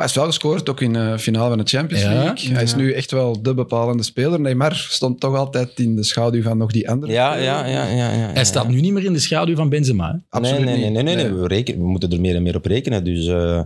Hij 0.02 0.10
is 0.10 0.16
wel 0.16 0.26
gescoord, 0.26 0.70
ook 0.70 0.82
in 0.82 0.94
de 0.94 1.20
finale 1.20 1.50
van 1.50 1.58
de 1.58 1.64
Champions 1.64 2.04
Ja. 2.04 2.14
League. 2.14 2.52
Hij 2.54 2.64
is 2.64 2.76
nu 2.76 2.94
echt 2.94 3.12
wel 3.12 3.42
de 3.42 3.54
bepalende 3.54 4.04
speler. 4.04 4.40
Neymar 4.40 4.76
stond 4.76 5.20
toch 5.20 5.36
altijd 5.36 5.80
in 5.80 5.96
de 5.96 6.04
schaduw 6.04 6.42
van 6.42 6.58
nog 6.58 6.72
die 6.72 6.90
andere. 6.90 7.12
ja, 7.12 7.36
ja, 7.36 7.66
ja, 7.66 7.88
ja, 7.88 8.12
ja. 8.12 8.32
Hij 8.34 8.46
staat 8.46 8.68
nu 8.68 8.82
niet 8.82 8.94
meer 8.94 9.04
in 9.06 9.14
de 9.14 9.20
schaduw 9.20 9.56
van 9.56 9.70
Benzema. 9.70 10.12
hè? 10.12 10.18
Absoluut 10.30 10.66
nee, 10.66 10.76
nee, 10.76 10.84
niet. 10.84 10.94
nee, 10.94 11.16
nee, 11.16 11.16
nee, 11.26 11.34
We, 11.34 11.48
rekenen, 11.48 11.80
we 11.82 11.88
moeten 11.88 12.12
er 12.12 12.20
meer 12.22 12.36
en 12.36 12.44
meer 12.44 12.56
op 12.56 12.66
rekenen. 12.66 13.04
Dus, 13.04 13.28
eh, 13.28 13.62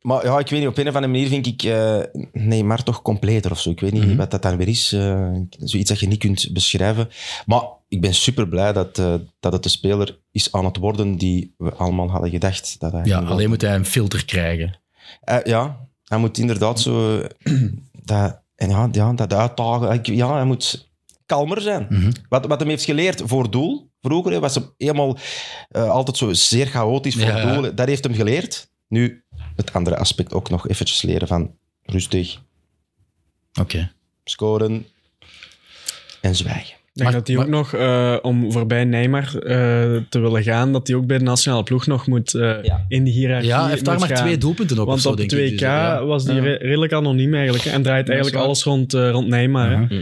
maar 0.00 0.24
ja, 0.24 0.38
ik 0.38 0.48
weet 0.48 0.60
niet, 0.60 0.68
op 0.68 0.78
een 0.78 0.88
of 0.88 0.94
andere 0.94 1.12
manier 1.12 1.28
vind 1.28 1.46
ik 1.46 1.62
eh 1.62 1.98
Neymar 2.32 2.82
toch 2.82 3.02
completer 3.02 3.50
of 3.50 3.60
zo. 3.60 3.70
Ik 3.70 3.80
weet 3.80 3.92
niet 3.92 4.04
Mhm. 4.06 4.16
wat 4.16 4.30
dat 4.30 4.42
dan 4.42 4.56
weer 4.56 4.68
is. 4.68 4.92
eh, 4.92 5.30
zoiets 5.58 5.88
dat 5.90 6.00
je 6.00 6.06
niet 6.08 6.18
kunt 6.18 6.48
beschrijven. 6.52 7.08
Maar 7.46 7.62
ik 7.88 8.00
ben 8.00 8.14
super 8.14 8.48
blij 8.48 8.72
dat, 8.72 8.98
eh, 8.98 9.14
dat 9.40 9.52
het 9.52 9.62
de 9.62 9.68
speler 9.68 10.18
is 10.32 10.52
aan 10.52 10.64
het 10.64 10.76
worden 10.76 11.16
die 11.16 11.54
we 11.58 11.72
allemaal 11.74 12.10
hadden 12.10 12.30
gedacht. 12.30 12.76
Dat 12.78 12.92
hij 12.92 13.02
Ja, 13.04 13.18
alleen 13.20 13.48
moet 13.48 13.60
hij 13.62 13.74
een 13.74 13.84
filter 13.86 14.24
krijgen. 14.24 14.78
Eh, 15.20 15.38
ja, 15.44 15.88
hij 16.04 16.18
moet 16.18 16.38
inderdaad 16.38 16.80
zo... 16.80 17.22
dat, 18.04 18.40
en 18.54 18.70
ja, 18.70 18.88
ja, 18.92 19.12
dat 19.12 19.32
uitdagen. 19.32 20.14
Ja, 20.14 20.34
hij 20.34 20.44
moet 20.44 20.90
kalmer 21.26 21.60
zijn. 21.60 21.86
Mhm. 21.90 22.12
Wat, 22.28 22.46
wat 22.46 22.60
hem 22.60 22.68
heeft 22.68 22.84
geleerd 22.84 23.22
voor 23.24 23.50
doel, 23.50 23.90
vroeger 24.00 24.32
hè, 24.32 24.40
was 24.40 24.54
hij 24.54 24.64
helemaal 24.76 25.16
eh, 25.68 25.90
altijd 25.90 26.16
zo 26.16 26.32
zeer 26.32 26.66
chaotisch 26.66 27.14
voor 27.14 27.24
Ja. 27.24 27.54
doel. 27.54 27.74
Dat 27.74 27.86
heeft 27.88 28.04
hem 28.04 28.14
geleerd. 28.14 28.70
Nu 28.88 29.24
het 29.56 29.72
andere 29.72 29.96
aspect 29.96 30.32
ook 30.32 30.50
nog 30.50 30.68
eventjes 30.68 31.02
leren 31.02 31.28
van 31.28 31.54
rustig, 31.82 32.40
Oké. 33.60 33.92
scoren 34.24 34.86
en 36.20 36.34
zwijgen. 36.36 36.76
Ik 36.96 37.02
denk 37.02 37.14
Maar- 37.14 37.24
dat 37.24 37.36
hij 37.36 37.44
ook 37.44 37.50
nog, 37.52 37.74
eh, 37.74 38.16
om 38.22 38.52
voorbij 38.52 38.84
Neymar 38.84 39.24
eh, 39.24 39.30
te 40.08 40.18
willen 40.20 40.42
gaan, 40.42 40.72
dat 40.72 40.86
hij 40.86 40.96
ook 40.96 41.06
bij 41.06 41.18
de 41.18 41.24
nationale 41.24 41.62
ploeg 41.62 41.86
nog 41.86 42.06
moet 42.06 42.34
eh, 42.34 42.62
Ja. 42.62 42.84
in 42.88 43.04
die 43.04 43.12
hiërarchie 43.12 43.48
Ja, 43.48 43.60
hij 43.60 43.70
heeft 43.70 43.84
daar 43.84 43.98
maar 43.98 44.08
gaan. 44.08 44.16
twee 44.16 44.38
doelpunten 44.38 44.78
op 44.78 44.86
Want 44.86 45.00
zo, 45.00 45.08
op 45.08 45.16
de 45.16 45.26
denk 45.26 45.30
2K 45.32 45.44
ik. 45.44 45.50
Dus, 45.50 45.60
ja. 45.60 46.04
was 46.04 46.26
Ja. 46.26 46.38
re- 46.38 46.56
redelijk 46.60 46.92
anoniem 46.92 47.34
eigenlijk. 47.34 47.64
En 47.64 47.82
draait 47.82 48.08
eigenlijk 48.08 48.38
alles 48.44 48.62
rond, 48.64 48.94
eh, 48.94 49.10
rond 49.10 49.28
Neymar. 49.28 49.70
hè. 49.70 49.96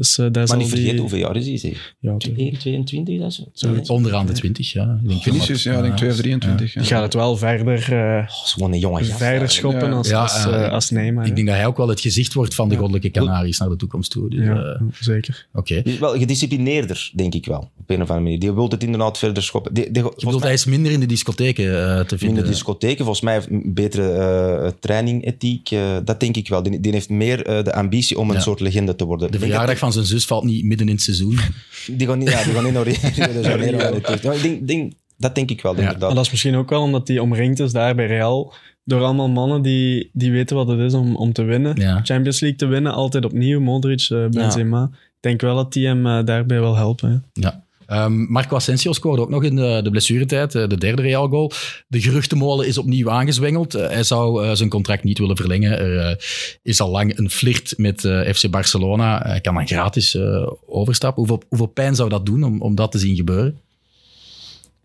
Dus 0.00 0.18
eh 0.18 0.26
daar 0.32 0.46
Maar 0.46 0.56
niet 0.56 0.68
vergeten, 0.68 0.92
die... 0.92 1.00
hoeveel 1.00 1.18
jaar 1.18 1.36
is 1.36 1.46
hij? 1.46 1.56
zeg? 1.58 1.94
Ja, 2.00 2.14
die 2.16 2.34
1, 2.36 2.58
22, 2.58 3.18
dat 3.20 3.28
is 3.28 3.44
zo. 3.52 3.92
Onderaan 3.92 4.26
de 4.26 4.32
20, 4.32 4.72
ja. 4.72 4.98
Ik 5.02 5.08
denk 5.08 5.22
Vinicius, 5.22 5.62
ja, 5.62 5.76
ik 5.76 5.82
denk 5.82 5.96
2 5.96 6.10
of 6.10 6.16
23. 6.16 6.74
ja. 6.74 6.82
gaat 6.82 7.02
het 7.02 7.14
wel 7.14 7.36
verder, 7.36 7.92
eh, 7.92 7.98
Oh, 7.98 8.26
dat 8.36 8.42
is 8.46 8.52
gewoon 8.52 8.72
een 8.72 8.78
jonge 8.78 8.98
gast. 9.04 9.16
verder 9.18 9.50
schoppen 9.50 9.88
Ja. 9.88 9.94
als, 9.96 10.08
Ja, 10.08 10.22
als, 10.22 10.46
eh, 10.46 10.70
als 10.72 10.90
Neymar. 10.90 11.26
Ik 11.26 11.34
denk 11.34 11.46
dat 11.46 11.56
hij 11.56 11.66
ook 11.66 11.76
wel 11.76 11.88
het 11.88 12.00
gezicht 12.00 12.32
wordt 12.34 12.54
van 12.54 12.68
de 12.68 12.76
Goddelijke 12.76 13.10
Canaries 13.10 13.58
naar 13.58 13.68
de 13.68 13.76
toekomst 13.76 14.10
toe. 14.10 14.30
Dus, 14.30 14.44
ja, 14.44 14.54
eh, 14.62 14.80
zeker. 15.00 15.46
Oké. 15.54 15.82
Die 15.82 15.92
is 15.92 15.98
wel 15.98 16.18
gedisciplineerder, 16.18 17.10
denk 17.14 17.34
ik 17.34 17.46
wel. 17.46 17.70
Op 17.80 17.90
een 17.90 17.94
of 18.02 18.08
andere 18.08 18.20
manier. 18.20 18.38
Die 18.38 18.52
wil 18.52 18.68
het 18.68 18.82
inderdaad 18.82 19.18
verder 19.18 19.42
schoppen. 19.42 19.74
Die, 19.74 19.90
die, 19.90 20.02
bedoelt, 20.02 20.22
mij- 20.24 20.38
hij 20.40 20.52
is 20.52 20.64
minder 20.64 20.92
in 20.92 21.00
de 21.00 21.06
discotheken 21.06 21.64
eh, 21.64 22.00
te 22.00 22.12
in 22.14 22.18
vinden. 22.18 22.42
de 22.44 22.50
discotheken. 22.50 23.04
Volgens 23.04 23.20
mij 23.24 23.34
heeft 23.34 23.50
een 23.50 23.74
betere 23.74 24.08
eh 24.12 24.70
trainingethiek. 24.80 25.70
eh, 25.70 25.96
dat 26.04 26.20
denk 26.20 26.36
ik 26.36 26.48
wel. 26.48 26.62
Die, 26.62 26.80
die 26.80 26.92
heeft 26.92 27.08
meer 27.08 27.46
eh, 27.46 27.64
de 27.64 27.72
ambitie 27.74 28.18
om 28.18 28.28
een 28.28 28.34
Ja. 28.36 28.40
soort 28.40 28.60
legende 28.60 28.96
te 28.96 29.04
worden. 29.04 29.30
De 29.32 29.38
verjaardag 29.38 29.78
van 29.78 29.89
zijn 29.92 30.04
zus 30.04 30.24
valt 30.26 30.44
niet 30.44 30.64
midden 30.64 30.86
in 30.88 30.94
het 30.94 31.02
seizoen. 31.02 31.38
Die 31.98 32.06
gaan 32.06 32.18
niet, 32.18 32.30
ja, 32.30 32.44
die 32.44 32.52
gaan 32.52 32.64
niet 32.64 32.72
naar 32.72 32.82
Rio 32.82 32.94
de 33.02 33.40
Janeiro. 33.48 33.78
Ja, 33.78 33.90
dat 33.90 34.08
is- 34.10 34.20
Ja, 34.22 34.32
ik 34.32 34.42
denk, 34.42 34.66
denk, 34.68 34.92
dat 35.16 35.34
denk 35.34 35.50
ik 35.50 35.62
wel, 35.62 35.72
Ja. 35.72 35.78
inderdaad. 35.78 36.06
Maar 36.06 36.14
dat 36.14 36.24
is 36.24 36.30
misschien 36.30 36.54
ook 36.56 36.70
wel 36.70 36.82
omdat 36.82 37.08
hij 37.08 37.18
omringd 37.18 37.58
is 37.60 37.72
daar 37.72 37.94
bij 37.94 38.06
Real 38.06 38.52
door 38.84 39.02
allemaal 39.02 39.28
mannen 39.28 39.62
die, 39.62 40.10
die 40.12 40.30
weten 40.32 40.56
wat 40.56 40.68
het 40.68 40.78
is 40.78 40.92
om, 40.94 41.16
om 41.16 41.32
te 41.32 41.42
winnen. 41.42 41.76
Ja. 41.80 42.00
Champions 42.02 42.40
League 42.40 42.58
te 42.58 42.66
winnen, 42.66 42.92
altijd 42.92 43.24
opnieuw. 43.24 43.60
Modric, 43.60 44.06
eh, 44.10 44.26
Benzema. 44.28 44.88
Ik 44.92 45.16
denk 45.20 45.40
wel 45.40 45.56
dat 45.56 45.72
die 45.72 45.86
hem 45.86 46.06
eh, 46.06 46.24
daarbij 46.24 46.60
wel 46.60 46.76
helpen. 46.76 47.10
hè. 47.32 47.40
Ja. 47.40 47.64
Ehm, 47.90 48.32
Marco 48.32 48.56
Asensio 48.56 48.92
scoorde 48.92 49.22
ook 49.22 49.28
nog 49.28 49.42
in 49.42 49.56
de, 49.56 49.80
de 49.82 49.90
blessuretijd, 49.90 50.54
eh, 50.54 50.68
de 50.68 50.78
derde 50.78 51.02
Real 51.02 51.28
goal. 51.28 51.52
De 51.86 52.00
geruchtenmolen 52.00 52.66
is 52.66 52.78
opnieuw 52.78 53.10
aangezwengeld. 53.10 53.74
Eh, 53.74 53.88
hij 53.88 54.02
zou 54.02 54.44
eh, 54.44 54.54
zijn 54.54 54.68
contract 54.68 55.04
niet 55.04 55.18
willen 55.18 55.36
verlengen. 55.36 55.78
Er 55.78 56.24
is 56.62 56.80
al 56.80 56.90
lang 56.90 57.18
een 57.18 57.30
flirt 57.30 57.74
met 57.76 58.00
FC 58.34 58.50
Barcelona. 58.50 59.22
Hij 59.22 59.40
kan 59.40 59.54
dan 59.54 59.66
gratis 59.66 60.18
overstappen. 60.66 61.26
Hoeveel, 61.26 61.42
hoeveel 61.48 61.66
pijn 61.66 61.94
zou 61.94 62.08
dat 62.08 62.26
doen 62.26 62.42
om, 62.42 62.62
om 62.62 62.74
dat 62.74 62.92
te 62.92 62.98
zien 62.98 63.16
gebeuren? 63.16 63.60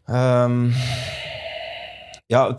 Ehm, 0.05 0.69
ja, 2.25 2.55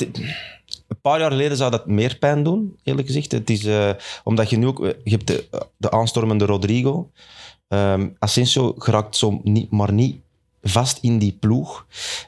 een 0.88 1.00
paar 1.00 1.20
jaar 1.20 1.30
geleden 1.30 1.56
zou 1.56 1.70
dat 1.70 1.86
meer 1.86 2.16
pijn 2.18 2.42
doen, 2.42 2.76
eerlijk 2.82 3.06
gezegd. 3.06 3.32
Het 3.32 3.50
is, 3.50 3.66
omdat 4.24 4.50
je 4.50 4.56
nu 4.56 4.66
ook... 4.66 4.78
Je 5.04 5.10
hebt 5.10 5.26
de, 5.26 5.44
de 5.76 5.90
aanstormende 5.90 6.44
Rodrigo. 6.44 7.10
Ehm 7.68 8.08
Asensio 8.18 8.74
geraakt 8.78 9.16
zo 9.16 9.40
niet, 9.42 9.70
maar 9.70 9.92
niet 9.92 10.16
vast 10.68 10.98
in 11.00 11.18
die 11.18 11.36
ploeg. 11.40 11.86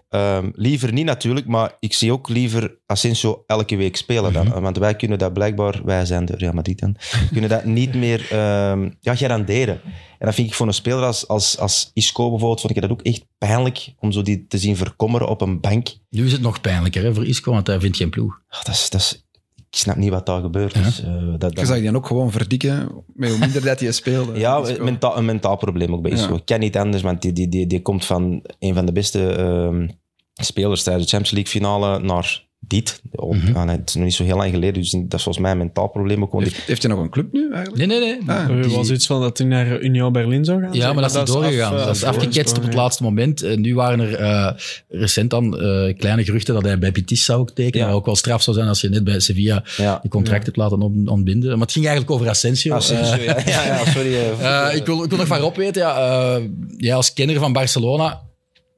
Ehm, 0.08 0.50
liever 0.54 0.92
niet 0.92 1.04
natuurlijk, 1.04 1.46
maar 1.46 1.76
ik 1.80 1.92
zie 1.92 2.12
ook 2.12 2.28
liever 2.28 2.78
Asensio 2.86 3.44
elke 3.46 3.76
week 3.76 3.96
spelen 3.96 4.32
dan. 4.32 4.60
Want 4.60 4.78
wij 4.78 4.96
kunnen 4.96 5.18
dat 5.18 5.32
blijkbaar, 5.32 5.80
wij 5.84 6.06
zijn 6.06 6.24
de 6.24 6.36
Real 6.36 6.52
Madrid 6.52 6.78
dan, 6.78 6.96
kunnen 7.32 7.50
dat 7.50 7.64
niet 7.64 7.94
meer 7.94 8.26
ehm, 8.30 8.90
ja, 9.00 9.14
garanderen. 9.14 9.80
En 10.18 10.26
dat 10.26 10.34
vind 10.34 10.48
ik 10.48 10.54
voor 10.54 10.66
een 10.66 10.74
speler 10.74 11.04
als, 11.04 11.28
als, 11.28 11.58
als 11.58 11.90
Isco 11.94 12.30
bijvoorbeeld, 12.30 12.60
vond 12.60 12.76
ik 12.76 12.82
dat 12.82 12.90
ook 12.90 13.02
echt 13.02 13.26
pijnlijk 13.38 13.94
om 13.98 14.12
zo 14.12 14.22
die 14.22 14.46
te 14.46 14.58
zien 14.58 14.76
verkommeren 14.76 15.28
op 15.28 15.40
een 15.40 15.60
bank. 15.60 15.88
Nu 16.10 16.24
is 16.24 16.32
het 16.32 16.40
nog 16.40 16.60
pijnlijker 16.60 17.02
hè, 17.02 17.14
voor 17.14 17.26
Isco, 17.26 17.52
want 17.52 17.66
hij 17.66 17.80
vindt 17.80 17.96
geen 17.96 18.10
ploeg. 18.10 18.40
Ah, 18.48 18.64
dat 18.64 18.74
is, 18.74 18.90
dat 18.90 19.00
is, 19.00 19.24
snap 19.70 19.96
niet 19.96 20.10
wat 20.10 20.26
daar 20.26 20.40
gebeurt. 20.40 20.74
Ja. 20.74 20.82
Dus, 20.82 21.02
eh, 21.02 21.12
dat, 21.38 21.50
Je 21.50 21.56
dat, 21.56 21.66
zag 21.66 21.78
die 21.78 21.96
ook 21.96 22.06
gewoon 22.06 22.30
verdikken 22.30 22.88
met 23.14 23.30
hoe 23.30 23.38
minder 23.38 23.64
dat 23.64 23.80
hij 23.80 23.92
speelde. 23.92 24.38
Ja, 24.38 24.56
een 24.56 24.84
menta 24.84 25.16
een 25.16 25.24
mentaal 25.24 25.56
probleem 25.56 25.94
ook 25.94 26.02
bij 26.02 26.10
Isco. 26.10 26.32
Ja. 26.32 26.36
Ik 26.36 26.44
ken 26.44 26.60
niet 26.60 26.76
anders, 26.76 27.02
want 27.02 27.22
die, 27.22 27.32
die, 27.32 27.48
die, 27.48 27.66
die 27.66 27.82
komt 27.82 28.04
van 28.04 28.42
een 28.58 28.74
van 28.74 28.86
de 28.86 28.92
beste 28.92 29.32
ehm, 29.32 29.88
spelers 30.34 30.82
tijdens 30.82 31.04
de 31.04 31.16
Champions 31.16 31.30
League 31.30 31.52
finale 31.52 31.98
naar 31.98 32.46
dit. 32.60 33.00
Op, 33.14 33.34
Mhm. 33.34 33.56
ah, 33.56 33.64
nee, 33.64 33.76
het 33.76 33.88
is 33.88 33.94
nog 33.94 34.04
niet 34.04 34.14
zo 34.14 34.24
heel 34.24 34.36
lang 34.36 34.50
geleden, 34.50 34.74
dus 34.82 34.90
dat 34.90 35.14
is 35.14 35.22
volgens 35.22 35.38
mij 35.38 35.50
een 35.52 35.58
mentaal 35.58 35.88
probleem 35.88 36.22
ook. 36.22 36.40
Heeft, 36.40 36.56
heeft 36.66 36.82
hij 36.82 36.90
nog 36.92 37.00
een 37.00 37.10
club 37.10 37.32
nu 37.32 37.52
eigenlijk? 37.52 37.86
Nee, 37.86 37.98
nee, 38.00 38.18
nee. 38.26 38.36
Ah, 38.36 38.48
Er 38.50 38.62
Die- 38.62 38.76
was 38.76 38.90
iets 38.90 39.06
van 39.06 39.20
dat 39.20 39.38
hij 39.38 39.46
naar 39.46 39.80
Union 39.80 40.12
Berlin 40.12 40.44
zou 40.44 40.60
gaan. 40.62 40.72
Ja, 40.72 40.92
maar 40.92 41.02
dat 41.02 41.10
is 41.10 41.16
niet 41.16 41.26
doorgegaan. 41.26 41.72
af, 41.72 41.80
eh, 41.80 41.86
dat 41.86 41.96
is 41.96 42.04
afgeketst 42.04 42.56
op 42.56 42.62
het 42.62 42.74
laatste 42.74 43.02
moment. 43.02 43.42
En 43.42 43.60
nu 43.60 43.74
waren 43.74 44.00
er 44.00 44.14
eh, 44.14 44.52
recent 44.88 45.30
dan 45.30 45.58
eh, 45.60 45.96
kleine 45.96 46.24
geruchten 46.24 46.54
dat 46.54 46.62
hij 46.64 46.78
bij 46.78 46.92
Betis 46.92 47.24
zou 47.24 47.40
ook 47.40 47.50
tekenen. 47.50 47.86
Ja. 47.86 47.92
Wat 47.92 48.00
ook 48.00 48.06
wel 48.06 48.16
straf 48.16 48.42
zou 48.42 48.56
zijn 48.56 48.68
als 48.68 48.80
je 48.80 48.88
net 48.88 49.04
bij 49.04 49.20
Sevilla 49.20 49.64
Ja. 49.76 49.98
je 50.02 50.08
contract 50.08 50.44
hebt 50.44 50.56
laten 50.56 50.82
on- 50.82 51.08
ontbinden. 51.08 51.50
Maar 51.50 51.60
het 51.60 51.72
ging 51.72 51.86
eigenlijk 51.86 52.14
over 52.16 52.28
Asensio. 52.28 52.74
Asensio, 52.74 53.16
Eh, 53.16 53.46
ja, 53.46 53.84
sorry. 53.84 54.14
eh, 54.14 54.66
eh, 54.70 54.76
ik, 54.76 54.86
wil, 54.86 55.02
ik 55.02 55.08
wil 55.08 55.18
nog 55.18 55.26
van 55.26 55.38
Rob 55.38 55.56
weten, 55.56 55.82
ja, 55.82 55.96
eh, 56.36 56.42
jij 56.76 56.94
als 56.94 57.12
kenner 57.12 57.38
van 57.38 57.52
Barcelona, 57.52 58.20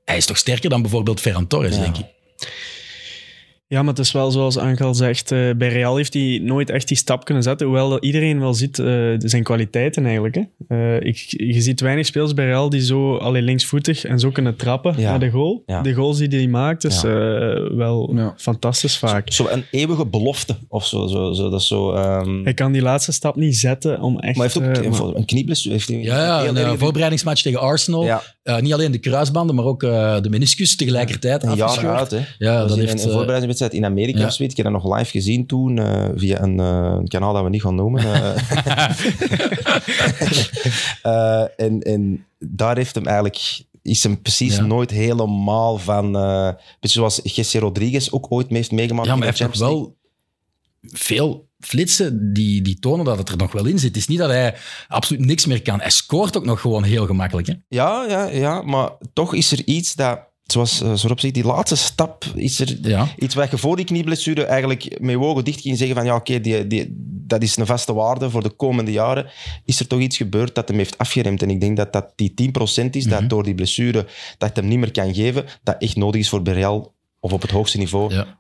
hij 0.05 0.17
is 0.17 0.27
toch 0.27 0.37
sterker 0.39 0.71
dan 0.71 0.83
bijvoorbeeld 0.83 1.21
Ferran 1.21 1.47
Torres, 1.47 1.75
Ja. 1.77 1.81
denk 1.83 1.97
ik. 1.97 2.05
Ja, 3.73 3.81
maar 3.83 3.95
het 3.95 3.99
is 4.05 4.13
wel 4.13 4.31
zoals 4.31 4.57
Angel 4.57 4.95
zegt, 4.95 5.33
eh, 5.33 5.51
bij 5.57 5.69
Real 5.69 5.97
heeft 5.97 6.15
hij 6.15 6.41
nooit 6.43 6.71
echt 6.71 6.89
die 6.89 6.97
stap 6.97 7.25
kunnen 7.25 7.43
zetten, 7.43 7.67
hoewel 7.67 7.89
dat 7.89 8.05
iedereen 8.05 8.41
wel 8.41 8.55
ziet 8.55 8.79
eh, 8.79 8.87
zijn 9.19 9.43
kwaliteiten 9.43 10.05
eigenlijk. 10.05 10.35
Hè. 10.35 10.43
Eh, 10.69 11.07
ik, 11.09 11.17
je 11.27 11.61
ziet 11.61 11.81
weinig 11.81 12.07
spelers 12.07 12.35
bij 12.35 12.45
Real 12.47 12.71
die 12.71 12.85
zo 12.85 13.17
alleen 13.17 13.43
linksvoetig 13.43 14.05
en 14.05 14.19
zo 14.19 14.31
kunnen 14.31 14.57
trappen 14.57 14.95
Ja. 14.97 15.11
naar 15.11 15.21
de 15.21 15.31
goal. 15.31 15.63
Ja. 15.67 15.83
De 15.83 15.93
goals 15.95 16.19
die 16.19 16.29
hij 16.29 16.47
maakt, 16.47 16.85
is 16.85 16.97
eh, 17.05 17.11
wel 17.77 18.11
Ja. 18.15 18.35
fantastisch 18.37 18.97
vaak. 18.99 19.33
Zo 19.33 19.47
een 19.49 19.65
eeuwige 19.71 20.07
belofte 20.07 20.57
of 20.69 20.87
zo. 20.87 21.07
zo, 21.07 21.33
zo 21.33 21.49
dat 21.51 21.63
zo 21.63 21.93
ehm, 21.93 22.43
Hij 22.43 22.55
kan 22.55 22.73
die 22.73 22.83
laatste 22.83 23.13
stap 23.13 23.37
niet 23.37 23.57
zetten 23.57 24.01
om 24.01 24.19
echt... 24.19 24.37
maar 24.37 24.47
hij 24.53 24.63
heeft 24.65 24.87
ook 24.89 24.91
maar- 24.99 25.09
een, 25.11 25.17
een 25.17 25.25
knieblessure. 25.25 26.01
Ja, 26.03 26.45
een 26.47 26.57
erg- 26.57 26.79
voorbereidingsmatch 26.79 27.43
tegen 27.43 27.61
Arsenal. 27.61 28.05
Ja, 28.05 28.23
Eh, 28.43 28.59
niet 28.61 28.73
alleen 28.73 28.93
de 28.93 28.99
kruisbanden, 28.99 29.57
maar 29.57 29.65
ook 29.65 29.83
eh, 29.83 30.21
de 30.21 30.31
meniscus 30.31 30.77
tegelijkertijd 30.77 31.43
een 31.43 31.55
jaar 31.55 31.67
afgescheurd. 31.67 31.99
uit. 31.99 32.11
Hè. 32.11 32.19
Ja, 32.39 32.67
dat 32.67 32.77
heeft... 32.77 33.05
een, 33.05 33.11
een 33.11 33.27
in 33.69 33.85
Amerika 33.85 34.19
ja. 34.19 34.27
of 34.27 34.33
zoiets. 34.33 34.57
Ik 34.57 34.65
heb 34.65 34.73
dat 34.73 34.83
nog 34.83 34.97
live 34.97 35.11
gezien 35.11 35.47
toen 35.47 35.79
eh, 35.79 36.09
via 36.15 36.43
een, 36.43 36.61
eh, 36.61 36.95
een 36.99 37.09
kanaal 37.09 37.33
dat 37.33 37.43
we 37.43 37.49
niet 37.49 37.63
gaan 37.63 37.75
noemen. 37.75 38.05
eh. 41.03 41.45
En, 41.57 41.81
en 41.81 42.27
daar 42.39 42.77
heeft 42.77 42.95
hem 42.95 43.07
eigenlijk 43.07 43.61
is 43.83 44.03
hem 44.03 44.23
precies 44.23 44.57
Ja. 44.57 44.63
nooit 44.63 44.91
helemaal 44.91 45.79
van... 45.79 46.17
eh 46.17 46.53
beetje 46.81 46.99
zoals 46.99 47.21
Jesse 47.23 47.59
Rodriguez 47.59 48.09
ook 48.11 48.27
ooit 48.29 48.49
mee 48.49 48.59
heeft 48.59 48.71
meegemaakt 48.73 49.09
Ja, 49.09 49.17
maar 49.17 49.29
hij 49.29 49.37
heeft 49.37 49.59
wel 49.59 49.97
veel 50.83 51.49
flitsen 51.61 52.33
die, 52.33 52.63
die 52.63 52.79
tonen 52.79 53.05
dat 53.05 53.19
het 53.19 53.29
er 53.29 53.37
nog 53.37 53.53
wel 53.53 53.67
in 53.67 53.79
zit. 53.79 53.89
Het 53.89 53.97
is 53.97 54.07
niet 54.07 54.19
dat 54.19 54.31
hij 54.31 54.55
absoluut 54.89 55.25
niks 55.27 55.47
meer 55.47 55.63
kan. 55.63 55.81
Hij 55.81 55.91
scoort 55.91 56.37
ook 56.37 56.45
nog 56.45 56.61
gewoon 56.61 56.83
heel 56.83 57.07
gemakkelijk. 57.07 57.47
Hè? 57.47 57.55
Ja, 57.69 58.05
ja, 58.09 58.25
ja, 58.25 58.63
maar 58.63 58.91
toch 59.13 59.35
is 59.35 59.53
er 59.53 59.65
iets 59.65 59.95
dat... 59.95 60.29
Zoals 60.53 60.83
uh, 60.83 60.93
Zorop 60.95 61.21
zegt, 61.21 61.35
die 61.35 61.45
laatste 61.45 61.77
stap 61.77 62.25
is 62.35 62.61
er... 62.61 62.79
Ja. 62.83 63.09
Iets 63.19 63.35
wat 63.35 63.51
je 63.51 63.59
voor 63.59 63.77
die 63.77 63.85
knieblessure 63.85 64.45
eigenlijk 64.45 65.01
met 65.01 65.11
je 65.11 65.21
ogen 65.21 65.45
dicht 65.45 65.61
ging 65.61 65.77
zeggen 65.77 65.97
van 65.97 66.05
ja, 66.05 66.15
oké, 66.15 66.41
die, 66.41 66.67
die, 66.67 66.95
dat 67.27 67.43
is 67.43 67.57
een 67.57 67.67
vaste 67.67 67.93
waarde 67.93 68.31
voor 68.31 68.43
de 68.43 68.51
komende 68.51 68.93
jaren. 68.93 69.31
Is 69.65 69.81
er 69.81 69.87
toch 69.87 70.01
iets 70.01 70.17
gebeurd 70.17 70.55
dat 70.55 70.69
hem 70.69 70.77
heeft 70.77 70.99
afgeremd? 70.99 71.43
En 71.43 71.51
ik 71.51 71.61
denk 71.61 71.77
dat 71.77 71.93
dat 71.93 72.13
die 72.15 72.35
10% 72.83 72.91
is, 72.91 73.05
dat 73.05 73.29
door 73.29 73.43
die 73.43 73.55
blessure 73.55 74.07
dat 74.39 74.57
hem 74.57 74.69
niet 74.69 74.79
meer 74.79 74.91
kan 74.91 75.15
geven, 75.15 75.45
dat 75.63 75.77
echt 75.79 75.97
nodig 75.97 76.21
is 76.21 76.29
voor 76.29 76.43
Real 76.43 76.95
of 77.21 77.33
op 77.33 77.43
het 77.43 77.51
hoogste 77.51 77.79
niveau 77.79 78.15
Ja. 78.15 78.40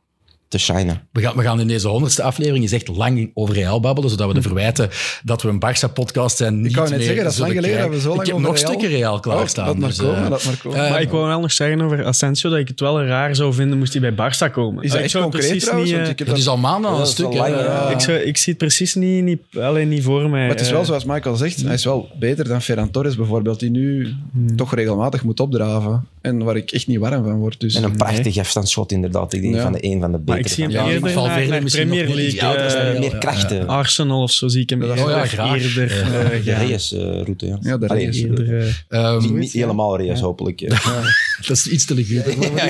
Te 0.51 0.59
shinen. 0.59 1.03
We 1.13 1.21
gaan, 1.21 1.37
we 1.37 1.43
gaan 1.43 1.61
in 1.61 1.67
deze 1.69 1.89
honderdste 1.89 2.23
aflevering 2.23 2.63
eens 2.63 2.73
echt 2.73 2.89
lang 2.89 3.31
over 3.35 3.55
Real 3.55 3.81
babbelen, 3.81 4.11
zodat 4.11 4.29
we 4.29 4.35
de 4.35 4.43
verwijten 4.43 4.89
dat 5.25 5.43
we 5.43 5.49
een 5.49 5.61
Barça-podcast 5.65 6.37
zijn 6.37 6.61
niet 6.61 6.71
Ik 6.71 6.77
net 6.77 6.91
meer 6.91 7.01
zeggen, 7.03 7.25
dat 7.25 7.33
is 7.33 7.39
lang 7.39 7.53
geleden 7.53 7.79
dat 7.81 7.89
we 7.91 8.01
zo 8.01 8.09
lang 8.09 8.21
Ik 8.21 8.27
heb 8.27 8.35
over 8.35 8.47
nog 8.49 8.57
Real- 8.59 8.69
stukken 8.73 8.89
Real 8.99 9.21
klaarstaan. 9.21 9.67
dat 9.67 9.77
maar 9.79 9.89
dus, 9.89 9.99
komen, 9.99 10.25
eh, 10.25 10.31
dat 10.31 10.45
maar 10.45 10.57
komen. 10.63 10.85
eh, 10.85 10.91
Maar 10.91 11.01
ik 11.01 11.11
wou 11.11 11.27
wel 11.27 11.41
nog 11.41 11.53
zeggen 11.53 11.81
over 11.81 12.05
Asensio 12.05 12.51
dat 12.51 12.59
ik 12.59 12.69
het 12.69 12.81
wel 12.81 13.05
raar 13.05 13.35
zou 13.35 13.55
vinden 13.55 13.79
moest 13.79 13.93
hij 13.95 14.13
bij 14.15 14.33
Barça 14.33 14.53
komen. 14.53 14.83
Is 14.85 14.91
dat 14.91 14.99
Ik 14.99 15.05
echt 15.05 15.15
concreet 15.15 15.43
precies 15.47 15.63
trouwens? 15.65 15.91
niet, 15.91 16.01
Want 16.07 16.21
eh, 16.21 16.27
dat 16.27 16.39
is 16.39 16.49
al 16.49 16.57
maanden 16.57 16.91
al 16.91 16.97
een 16.97 17.03
dat 17.03 17.11
stuk. 17.11 17.33
hè. 17.33 17.39
lang, 17.39 17.55
ja. 17.55 17.91
ik, 17.91 18.01
zou, 18.01 18.19
ik 18.19 18.37
zie 18.37 18.53
het 18.53 18.63
precies 18.63 18.95
niet, 18.95 19.25
niet, 19.25 19.41
alleen 19.61 19.89
niet 19.89 20.03
voor 20.03 20.21
mij. 20.31 20.41
Maar 20.41 20.49
het 20.57 20.61
is 20.61 20.71
wel 20.71 20.85
zoals 20.85 21.05
Michael 21.05 21.37
zegt, 21.37 21.63
hij 21.63 21.75
is 21.75 21.85
wel 21.85 22.09
beter 22.19 22.49
dan 22.49 22.63
Ferran 22.63 22.91
Torres 22.91 23.17
bijvoorbeeld, 23.17 23.61
die 23.61 23.71
nu 23.71 24.15
toch 24.57 24.75
regelmatig 24.75 25.23
moet 25.25 25.41
opdraven. 25.41 26.07
En 26.21 26.43
waar 26.45 26.57
ik 26.57 26.71
echt 26.71 26.87
niet 26.87 26.99
warm 26.99 27.25
van 27.25 27.39
word. 27.39 27.61
Dus 27.61 27.75
En 27.75 27.83
een 27.83 27.97
prachtig 27.97 28.37
afstandsschot 28.39 28.93
inderdaad. 28.93 29.33
Ik 29.33 29.43
denk 29.43 29.55
Ja. 29.55 29.63
van 29.63 29.73
de 29.73 29.85
een 29.85 30.01
van 30.01 30.13
de 30.13 30.19
Maar 30.27 30.39
ik 30.41 30.49
zie 30.49 30.65
hem 30.65 30.73
de- 30.73 30.79
eerder 30.93 31.63
Premier 31.71 32.07
League. 32.07 32.27
iets 32.27 32.41
ouder 32.41 32.65
eh, 32.65 32.71
zijn. 32.71 32.99
meer 33.01 33.19
krachten. 33.19 33.69
Arsenal 33.69 34.23
of 34.23 34.33
zo 34.33 34.49
zie 34.49 34.63
ik 34.63 34.71
hem. 34.71 34.83
Oh 34.83 34.97
ja, 34.97 35.27
graag. 35.27 35.63
eerder 35.63 35.97
Ja. 35.97 36.31
eh, 36.31 36.45
de. 36.45 36.55
Reyes-route, 36.55 37.47
ja. 37.47 37.59
Ja, 37.61 37.77
de 37.79 37.87
Reyes. 37.87 38.23
Eh, 38.23 38.69
Ehm, 38.89 39.39
Niet 39.39 39.53
helemaal 39.53 39.97
Reyes, 39.97 40.21
hopelijk. 40.21 40.61
dat 41.47 41.51
is 41.57 41.67
iets 41.69 41.85
te 41.87 41.95
luguber. 41.95 42.39
Maar. 42.39 42.69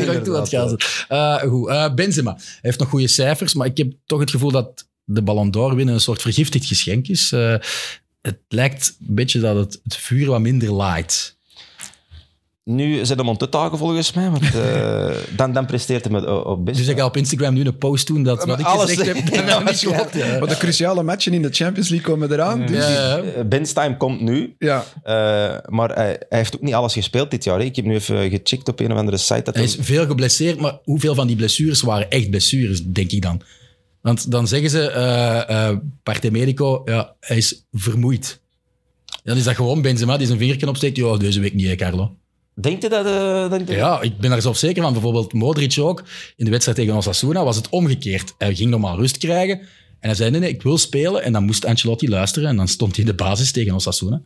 Eh, 1.08 1.36
goed, 1.36 1.68
eh, 1.68 1.94
Benzema 1.94 2.32
Hij 2.34 2.44
heeft 2.60 2.78
nog 2.78 2.88
goede 2.88 3.08
cijfers, 3.08 3.54
maar 3.54 3.66
ik 3.66 3.76
heb 3.76 3.92
toch 4.06 4.20
het 4.20 4.30
gevoel 4.30 4.50
dat 4.50 4.88
de 5.04 5.22
Ballon 5.22 5.50
d'Or 5.50 5.74
winnen 5.74 5.94
een 5.94 6.00
soort 6.00 6.22
vergiftigd 6.22 6.66
geschenk 6.66 7.08
is. 7.08 7.32
Eh, 7.32 7.54
het 8.22 8.38
lijkt 8.48 8.96
een 9.08 9.14
beetje 9.14 9.40
dat 9.40 9.56
het, 9.56 9.80
het 9.84 9.96
vuur 9.96 10.26
wat 10.26 10.40
minder 10.40 10.72
laait. 10.72 11.36
Nu 12.64 13.04
zijn 13.04 13.18
hem 13.18 13.28
aan 13.28 13.36
te 13.36 13.48
taken 13.48 13.78
volgens 13.78 14.12
mij, 14.12 14.30
want 14.30 14.54
eh, 14.54 15.10
dan, 15.36 15.52
dan 15.52 15.66
presteert 15.66 16.04
hij 16.04 16.12
met, 16.12 16.24
eh, 16.24 16.46
op 16.46 16.64
best. 16.64 16.78
Dus 16.78 16.86
ik 16.88 16.98
ga 16.98 17.04
op 17.04 17.16
Instagram 17.16 17.54
nu 17.54 17.64
een 17.64 17.78
post 17.78 18.06
doen 18.06 18.22
dat 18.22 18.44
wat 18.44 18.58
ik 18.58 18.66
alles- 18.66 18.90
gezegd 18.94 19.06
heb, 19.30 19.46
dat 19.46 19.64
niet 19.70 19.78
klopt. 19.78 20.14
Ja. 20.14 20.38
Maar 20.38 20.48
de 20.48 20.56
cruciale 20.56 21.02
matchen 21.02 21.32
in 21.32 21.42
de 21.42 21.48
Champions 21.52 21.88
League 21.88 22.08
komen 22.12 22.32
eraan. 22.32 22.66
Dus, 22.66 22.86
Ja. 22.88 23.18
Eh, 23.18 23.44
Ben's 23.44 23.72
time 23.72 23.96
komt 23.96 24.20
nu, 24.20 24.54
ja. 24.58 24.84
eh, 25.02 25.12
maar 25.68 25.88
hij, 25.94 26.20
hij 26.28 26.38
heeft 26.38 26.54
ook 26.54 26.60
niet 26.62 26.74
alles 26.74 26.92
gespeeld 26.92 27.30
dit 27.30 27.44
jaar. 27.44 27.58
Hè. 27.58 27.64
Ik 27.64 27.76
heb 27.76 27.84
nu 27.84 27.94
even 27.94 28.30
gecheckt 28.30 28.68
op 28.68 28.80
een 28.80 28.92
of 28.92 28.98
andere 28.98 29.16
site. 29.16 29.42
Dat 29.42 29.54
Hij 29.54 29.64
is 29.64 29.76
veel 29.80 30.06
geblesseerd, 30.06 30.60
maar 30.60 30.78
hoeveel 30.84 31.14
van 31.14 31.26
die 31.26 31.36
blessures 31.36 31.80
waren 31.80 32.10
echt 32.10 32.30
blessures, 32.30 32.82
denk 32.84 33.10
ik 33.12 33.22
dan? 33.22 33.40
Want 34.00 34.30
dan 34.30 34.48
zeggen 34.48 34.70
ze, 34.70 34.90
eh 34.90 35.68
eh 35.68 35.76
parte 36.02 36.30
medico, 36.30 36.82
ja, 36.84 37.14
hij 37.20 37.36
is 37.36 37.66
vermoeid. 37.72 38.40
Dan 39.24 39.36
is 39.36 39.44
dat 39.44 39.54
gewoon 39.54 39.82
Benzema 39.82 40.16
die 40.16 40.26
zijn 40.26 40.38
vingertje 40.38 40.68
opsteekt. 40.68 40.96
Ja, 40.96 41.16
deze 41.16 41.40
week 41.40 41.54
niet, 41.54 41.66
hè, 41.66 41.74
Carlo. 41.74 42.16
Denkt 42.60 42.82
je 42.82 42.88
dat... 42.88 43.06
eh, 43.06 43.76
Ja, 43.76 44.00
ik 44.00 44.18
ben 44.18 44.30
daar 44.30 44.42
zelf 44.42 44.56
zeker 44.56 44.82
van. 44.82 44.92
Bijvoorbeeld 44.92 45.32
Modric 45.32 45.78
ook. 45.78 46.02
In 46.36 46.44
de 46.44 46.50
wedstrijd 46.50 46.78
tegen 46.78 46.94
Osasuna 46.96 47.44
was 47.44 47.56
het 47.56 47.68
omgekeerd. 47.68 48.34
Hij 48.38 48.54
ging 48.54 48.70
normaal 48.70 48.96
rust 48.96 49.18
krijgen. 49.18 49.58
En 49.58 50.08
hij 50.08 50.14
zei, 50.14 50.30
nee, 50.30 50.40
nee, 50.40 50.50
ik 50.50 50.62
wil 50.62 50.78
spelen. 50.78 51.22
En 51.22 51.32
dan 51.32 51.44
moest 51.44 51.64
Ancelotti 51.64 52.08
luisteren. 52.08 52.48
En 52.48 52.56
dan 52.56 52.68
stond 52.68 52.96
hij 52.96 53.04
in 53.04 53.10
de 53.10 53.16
basis 53.16 53.52
tegen 53.52 53.74
Osasuna. 53.74 54.22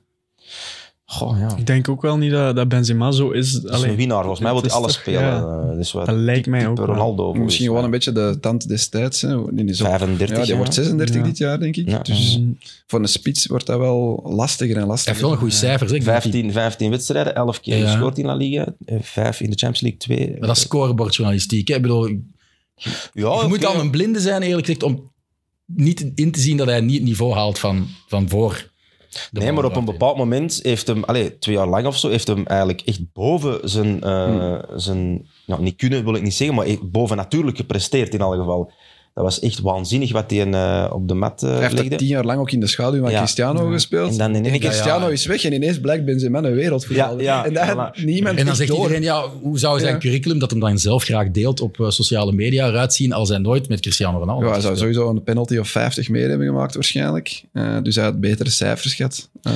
Goh, 1.07 1.39
ja. 1.39 1.57
Ik 1.57 1.67
denk 1.67 1.89
ook 1.89 2.03
wel 2.03 2.17
niet 2.17 2.31
dat, 2.31 2.57
dat 2.57 2.69
Benzema 2.69 3.11
zo 3.11 3.31
is. 3.31 3.53
Dat 3.53 3.65
is 3.65 3.71
Allee, 3.71 3.91
een 3.91 3.97
winnaar. 3.97 4.19
Volgens 4.21 4.41
mij 4.41 4.53
wil 4.53 4.61
hij 4.63 4.71
alles 4.71 4.93
toch- 4.93 5.01
spelen. 5.01 5.21
ja. 5.23 5.69
Eh, 5.71 5.77
dus 5.77 5.93
wat 5.93 6.07
Dat 6.07 6.15
lijkt 6.15 6.47
mij 6.47 6.67
ook. 6.69 6.79
Ronaldo. 6.79 7.33
Misschien 7.35 7.67
gewoon 7.67 7.85
een 7.85 7.91
beetje 7.91 8.13
de 8.13 8.37
tand 8.41 8.69
destijds. 8.69 9.21
Hè. 9.21 9.55
Die 9.55 9.65
is 9.65 9.83
ook- 9.83 9.89
35 9.89 10.37
ja, 10.39 10.45
die 10.45 10.55
wordt 10.57 10.75
36 10.75 11.17
Ja. 11.17 11.23
dit 11.23 11.39
jaar, 11.39 11.59
denk 11.59 11.77
ik. 11.77 11.89
Ja. 11.89 11.99
Dus 11.99 12.41
voor 12.87 13.01
een 13.01 13.09
spits 13.09 13.47
wordt 13.47 13.67
dat 13.67 13.79
wel 13.79 14.23
lastiger 14.35 14.75
en 14.75 14.81
Hij 14.81 14.89
lastiger. 14.89 15.11
heeft 15.13 15.25
wel 15.25 15.33
een 15.33 15.39
goede 15.39 15.55
cijfers. 15.55 15.91
hè. 15.91 15.97
Ik 15.97 16.05
denk 16.05 16.15
dat 16.15 16.23
hij- 16.23 16.33
15, 16.33 16.53
15 16.53 16.91
wedstrijden, 16.91 17.35
11 17.35 17.61
keer 17.61 17.77
Ja. 17.77 17.91
gescoord 17.91 18.19
in 18.19 18.25
La 18.27 18.35
Liga, 18.35 18.67
5 19.01 19.41
in 19.41 19.51
de 19.51 19.57
Champions 19.57 19.81
League, 19.81 19.99
2. 20.01 20.31
Maar 20.39 20.49
dat 20.49 20.57
is 20.57 20.63
scorebordjournalistiek. 20.63 21.69
hè. 21.69 21.75
Ik 21.75 21.83
bedoel, 21.83 22.07
je 23.13 23.45
moet 23.49 23.65
al 23.65 23.81
een 23.81 23.91
blinde 23.91 24.21
zijn, 24.21 24.43
eerlijk 24.43 24.67
gezegd, 24.67 24.83
om 24.83 25.13
niet 25.67 26.13
in 26.15 26.31
te 26.33 26.41
zien 26.41 26.57
dat 26.57 26.67
hij 26.67 26.81
niet 26.81 26.95
het 26.95 27.05
niveau 27.05 27.33
haalt 27.35 27.59
van, 27.59 27.87
van 28.09 28.29
voor. 28.29 28.73
Nee, 29.31 29.53
maar 29.53 29.65
op 29.65 29.77
een 29.77 29.85
bepaald 29.85 30.17
moment 30.17 30.61
heeft 30.63 30.87
hem, 30.87 31.05
allee, 31.05 31.39
twee 31.39 31.55
jaar 31.55 31.69
lang 31.69 31.87
of 31.87 31.99
zo, 31.99 32.09
heeft 32.09 32.27
hem 32.27 32.47
eigenlijk 32.47 32.81
echt 32.85 33.13
boven 33.13 33.69
zijn, 33.69 34.03
eh, 34.03 34.59
zijn 34.75 35.29
nou, 35.47 35.63
niet 35.63 35.77
kunnen 35.77 36.05
wil 36.05 36.15
ik 36.15 36.23
niet 36.23 36.35
zeggen, 36.35 36.57
maar 36.57 36.67
echt 36.67 36.91
boven 36.91 37.17
natuurlijk 37.17 37.57
gepresteerd 37.57 38.15
in 38.15 38.21
alle 38.21 38.37
geval. 38.37 38.73
Dat 39.15 39.25
was 39.25 39.41
echt 39.41 39.61
waanzinnig 39.61 40.13
wat 40.13 40.31
hij 40.31 40.51
eh, 40.53 40.91
op 40.93 41.09
de 41.09 41.15
mat 41.15 41.43
eh, 41.43 41.51
Hij 41.51 41.61
heeft 41.61 41.73
legde. 41.73 41.97
tien 41.97 42.07
jaar 42.07 42.25
lang 42.25 42.39
ook 42.41 42.51
in 42.51 42.61
de 42.61 42.67
schaduw 42.67 43.01
van 43.01 43.11
Ja. 43.11 43.19
Cristiano 43.19 43.71
gespeeld. 43.71 44.11
En 44.11 44.19
dan 44.19 44.35
in 44.45 44.61
Cristiano 44.61 45.01
Ja, 45.01 45.07
ja. 45.07 45.13
is 45.13 45.27
weg 45.27 45.45
en 45.45 45.53
ineens 45.53 45.81
blijkt 45.81 46.05
Benzema 46.05 46.43
een 46.43 46.55
wereldvoetballer. 46.55 47.23
Ja, 47.23 47.37
ja, 47.37 47.45
en 47.45 47.53
daar 47.53 47.93
voilà. 47.99 48.05
niemand 48.05 48.39
En 48.39 48.47
dan 48.47 48.57
zegt 48.57 48.69
door. 48.71 48.79
iedereen, 48.79 49.03
ja, 49.03 49.25
hoe 49.43 49.59
zou 49.59 49.79
zijn 49.81 49.93
Ja. 49.93 49.99
curriculum, 49.99 50.39
dat 50.39 50.51
hem 50.51 50.61
dan 50.61 50.79
zelf 50.79 51.03
graag 51.05 51.31
deelt 51.31 51.61
op 51.61 51.81
eh, 51.81 51.91
sociale 51.91 52.33
media, 52.33 52.69
eruit 52.69 52.95
zien 52.95 53.13
als 53.13 53.29
hij 53.29 53.39
nooit 53.39 53.69
met 53.69 53.81
Cristiano 53.81 54.19
Ronaldo 54.19 54.47
Ja, 54.47 54.53
hij 54.53 54.61
zou 54.61 54.77
sowieso 54.77 55.09
een 55.09 55.23
penalty 55.23 55.57
of 55.57 55.69
50 55.69 56.09
meer 56.09 56.29
hebben 56.29 56.47
gemaakt 56.47 56.75
waarschijnlijk. 56.75 57.43
Eh, 57.53 57.77
dus 57.83 57.95
hij 57.95 58.05
had 58.05 58.21
betere 58.21 58.51
cijfers 58.51 58.95
gehad. 58.95 59.29
Ehm, 59.43 59.55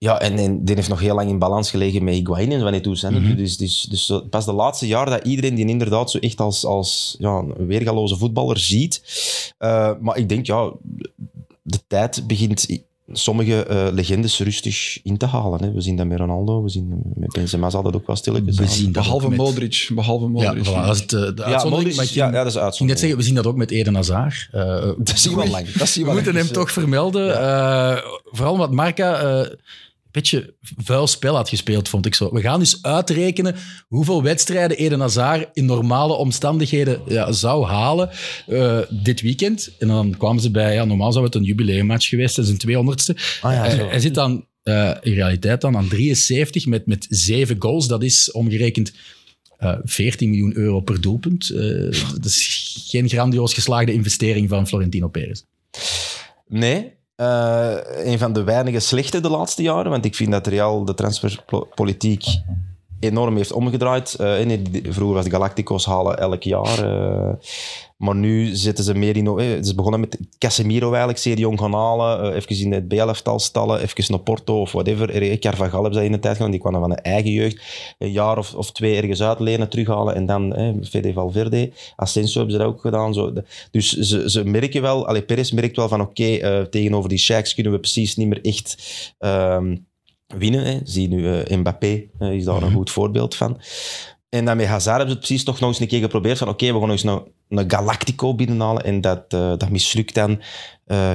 Ja, 0.00 0.20
en, 0.20 0.38
en 0.38 0.64
die 0.64 0.74
heeft 0.74 0.88
nog 0.88 1.00
heel 1.00 1.14
lang 1.14 1.28
in 1.30 1.38
balans 1.38 1.70
gelegen 1.70 2.04
met 2.04 2.14
Higuain 2.14 2.52
en 2.52 2.62
wanneer 2.62 2.82
toen. 2.82 2.96
Mhm. 3.02 3.34
Dus, 3.36 3.56
dus, 3.56 3.82
dus 3.90 4.06
zo- 4.06 4.20
pas 4.20 4.44
de 4.44 4.52
laatste 4.52 4.86
jaar 4.86 5.10
dat 5.10 5.24
iedereen 5.26 5.54
die 5.54 5.66
inderdaad 5.66 6.10
zo 6.10 6.18
echt 6.18 6.40
als, 6.40 6.64
als 6.64 7.16
ja, 7.18 7.30
een 7.56 7.66
weergaloze 7.66 8.16
voetballer 8.16 8.58
ziet. 8.58 9.02
Eh, 9.58 9.90
maar 10.00 10.16
ik 10.16 10.28
denk, 10.28 10.46
ja, 10.46 10.72
de 11.62 11.78
tijd 11.86 12.26
begint 12.26 12.66
sommige 13.12 13.62
eh, 13.64 13.86
legendes 13.92 14.38
rustig 14.40 15.00
in 15.02 15.16
te 15.16 15.26
halen. 15.26 15.62
Hè. 15.62 15.72
We 15.72 15.80
zien 15.80 15.96
dat 15.96 16.06
met 16.06 16.18
Ronaldo, 16.18 16.62
we 16.62 16.68
zien 16.68 17.02
met 17.14 17.32
Benzema 17.32 17.70
zal 17.70 17.82
dat 17.82 17.94
ook 17.94 18.06
wel 18.06 18.16
stilletjes 18.16 18.58
We 18.58 18.66
zien 18.66 18.92
dat 18.92 19.02
behalve 19.02 19.28
met- 19.28 19.38
Modric. 19.38 19.90
Behalve 19.94 20.24
Ja, 20.24 20.30
Modric. 20.30 20.66
voilà, 20.66 20.86
dat 20.86 20.94
is 20.94 21.00
het, 21.00 21.12
eh, 21.12 21.20
de 21.20 21.32
Ja, 21.36 21.42
uitzondering. 21.44 21.70
Modric, 21.70 21.96
maar 21.96 22.04
ik 22.04 22.10
ja, 22.10 22.26
ja, 22.26 22.32
dat 22.32 22.46
is 22.46 22.52
ging 22.52 22.54
net 22.54 22.62
uitzondering. 22.64 22.98
zeggen, 23.00 23.18
we 23.18 23.24
zien 23.24 23.34
dat 23.34 23.46
ook 23.46 23.56
met 23.56 23.70
Eden 23.70 23.94
Hazard. 23.94 24.48
Eh, 24.52 24.90
Dat 24.98 25.18
zie 25.18 25.30
je 25.30 25.36
wel 25.36 25.48
lang. 25.48 25.72
Dat 25.72 25.88
zie 25.88 25.94
we 25.94 25.98
je 25.98 26.04
wel 26.04 26.14
moeten 26.14 26.32
lang. 26.32 26.44
hem 26.44 26.54
toch 26.54 26.70
vermelden. 26.72 27.40
Eh, 27.40 27.96
vooral 28.24 28.52
omdat 28.52 28.72
Marca 28.72 29.20
eh, 29.20 29.50
beetje 30.10 30.54
vuil 30.60 31.06
spel 31.06 31.34
had 31.34 31.48
gespeeld, 31.48 31.88
vond 31.88 32.06
ik 32.06 32.14
zo. 32.14 32.32
We 32.32 32.40
gaan 32.40 32.58
dus 32.58 32.82
uitrekenen 32.82 33.54
hoeveel 33.88 34.22
wedstrijden 34.22 34.76
Eden 34.76 35.00
Hazard 35.00 35.48
in 35.52 35.64
normale 35.64 36.12
omstandigheden 36.12 37.00
ja, 37.06 37.32
zou 37.32 37.66
halen 37.66 38.10
eh, 38.46 38.78
dit 38.90 39.20
weekend. 39.20 39.70
En 39.78 39.88
dan 39.88 40.16
kwamen 40.18 40.42
ze 40.42 40.50
bij, 40.50 40.74
ja, 40.74 40.84
normaal 40.84 41.12
zou 41.12 41.24
het 41.24 41.34
een 41.34 41.42
jubileummatch 41.42 42.08
geweest 42.08 42.34
zijn, 42.34 42.46
zijn 42.46 42.86
200ste. 42.86 43.40
Ah 43.40 43.52
ja, 43.52 43.86
hij, 43.86 44.00
zit 44.00 44.14
dan 44.14 44.46
eh, 44.62 44.96
in 45.00 45.14
realiteit 45.14 45.60
dan 45.60 45.76
aan 45.76 45.88
73 45.88 46.66
met, 46.66 46.86
met 46.86 47.06
zeven 47.08 47.56
goals. 47.58 47.86
Dat 47.86 48.02
is 48.02 48.30
omgerekend 48.32 48.92
eh 49.58 49.78
14 49.84 50.30
miljoen 50.30 50.56
euro 50.56 50.80
per 50.80 51.00
doelpunt. 51.00 51.50
Eh, 51.50 51.58
dat 52.12 52.24
is 52.24 52.86
geen 52.88 53.08
grandioos 53.08 53.54
geslaagde 53.54 53.92
investering 53.92 54.48
van 54.48 54.66
Florentino 54.66 55.08
Perez. 55.08 55.42
Nee. 56.48 56.97
Eh, 57.18 57.76
een 58.04 58.18
van 58.18 58.32
de 58.32 58.44
weinige 58.44 58.80
slechte 58.80 59.20
de 59.20 59.28
laatste 59.28 59.62
jaren. 59.62 59.90
Want 59.90 60.04
ik 60.04 60.14
vind 60.14 60.30
dat 60.30 60.46
Real 60.46 60.84
de 60.84 60.94
transferpolitiek 60.94 62.24
enorm 63.00 63.36
heeft 63.36 63.52
omgedraaid. 63.52 64.14
Eh, 64.14 64.58
vroeger 64.88 65.14
was 65.16 65.28
Galacticos 65.28 65.86
halen 65.86 66.18
elk 66.18 66.42
jaar. 66.42 66.78
eh, 66.84 67.32
maar 67.96 68.14
nu 68.16 68.46
zitten 68.56 68.84
ze 68.84 68.94
meer 68.94 69.16
in... 69.16 69.26
Het 69.26 69.64
is 69.66 69.74
begonnen 69.74 70.00
met 70.00 70.18
Casemiro 70.38 70.88
eigenlijk, 70.88 71.18
zeer 71.18 71.38
jong 71.38 71.58
gaan 71.58 71.72
halen. 71.74 72.22
eh, 72.30 72.36
even 72.36 72.56
in 72.64 72.72
het 72.72 72.88
BL-tal 72.88 73.38
stallen, 73.38 73.80
even 73.82 74.04
naar 74.08 74.20
Porto 74.20 74.60
of 74.60 74.72
whatever. 74.72 75.22
Er- 75.22 75.38
Carvajal 75.38 75.82
hebben 75.82 76.00
ze 76.00 76.04
in 76.06 76.12
de 76.12 76.18
tijd 76.18 76.36
gedaan, 76.36 76.50
die 76.50 76.60
kwamen 76.60 76.80
van 76.80 76.90
de 76.90 76.96
eigen 76.96 77.30
jeugd. 77.30 77.62
Een 77.98 78.10
jaar 78.10 78.38
of, 78.38 78.54
of 78.54 78.72
twee 78.72 78.96
ergens 78.96 79.22
uitlenen, 79.22 79.68
terughalen 79.68 80.14
en 80.14 80.26
dan 80.26 80.54
eh, 80.54 80.68
Fede 80.82 81.12
Valverde. 81.12 81.72
Asensio 81.96 82.36
hebben 82.40 82.52
ze 82.58 82.62
dat 82.64 82.72
ook 82.74 82.80
gedaan. 82.80 83.14
Zo. 83.14 83.32
Dus 83.70 83.92
ze, 83.92 84.30
ze 84.30 84.44
merken 84.44 84.82
wel, 84.82 85.06
allee, 85.06 85.22
Perez 85.22 85.50
merkt 85.50 85.76
wel 85.76 85.88
van 85.88 86.00
oké, 86.00 86.66
tegenover 86.70 87.08
die 87.08 87.18
Sheiks 87.18 87.54
kunnen 87.54 87.72
we 87.72 87.78
precies 87.78 88.16
niet 88.16 88.28
meer 88.28 88.44
echt... 88.44 88.76
ehm, 89.18 89.76
winnen. 90.36 90.64
Hè. 90.64 90.78
Zie 90.84 91.08
nu 91.08 91.32
eh, 91.32 91.56
Mbappé 91.58 92.02
eh, 92.18 92.32
is 92.32 92.44
daar 92.44 92.62
een 92.62 92.72
goed 92.72 92.90
voorbeeld 92.90 93.34
van. 93.34 93.60
En 94.28 94.44
dan 94.44 94.56
met 94.56 94.66
Hazard 94.66 94.96
hebben 94.96 95.08
ze 95.08 95.18
het 95.18 95.26
precies 95.26 95.44
toch 95.44 95.60
nog 95.60 95.68
eens 95.68 95.80
een 95.80 95.86
keer 95.86 96.00
geprobeerd 96.00 96.38
van 96.38 96.48
oké, 96.48 96.66
we 96.66 96.72
gaan 96.72 96.80
nog 96.80 96.90
eens 96.90 97.02
een, 97.02 97.22
een 97.48 97.70
Galactico 97.70 98.34
binnenhalen 98.34 98.84
en 98.84 99.00
dat, 99.00 99.24
eh, 99.28 99.52
dat 99.56 99.70
mislukt 99.70 100.14
dan 100.14 100.42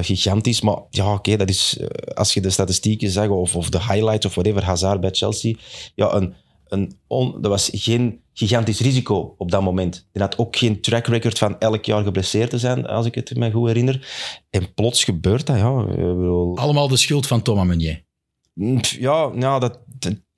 gigantisch. 0.00 0.60
Maar 0.60 0.78
ja, 0.90 1.12
oké, 1.12 1.36
dat 1.36 1.48
is 1.48 1.78
als 2.14 2.34
je 2.34 2.40
de 2.40 2.50
statistieken 2.50 3.10
zag 3.10 3.28
of, 3.28 3.56
of 3.56 3.68
de 3.68 3.78
highlights 3.78 4.26
of 4.26 4.34
whatever, 4.34 4.64
Hazard 4.64 5.00
bij 5.00 5.10
Chelsea, 5.10 5.54
ja, 5.94 6.14
een, 6.14 6.34
een 6.68 6.98
on, 7.06 7.40
dat 7.40 7.50
was 7.50 7.70
geen 7.72 8.20
gigantisch 8.32 8.80
risico 8.80 9.34
op 9.38 9.50
dat 9.50 9.62
moment. 9.62 10.08
Hij 10.12 10.22
had 10.22 10.38
ook 10.38 10.56
geen 10.56 10.80
track 10.80 11.06
record 11.06 11.38
van 11.38 11.58
elk 11.58 11.84
jaar 11.84 12.02
geblesseerd 12.02 12.50
te 12.50 12.58
zijn, 12.58 12.86
als 12.86 13.06
ik 13.06 13.14
het 13.14 13.36
me 13.36 13.50
goed 13.50 13.66
herinner. 13.66 14.08
En 14.50 14.74
plots 14.74 15.04
gebeurt 15.04 15.46
dat, 15.46 15.56
ja. 15.56 15.84
Bedoel, 15.84 16.56
Allemaal 16.56 16.88
de 16.88 16.96
schuld 16.96 17.26
van 17.26 17.42
Thomas 17.42 17.66
Meunier. 17.66 18.04
Mm, 18.54 18.78
Ja, 18.82 19.30
ja 19.34 19.58
dat, 19.58 19.80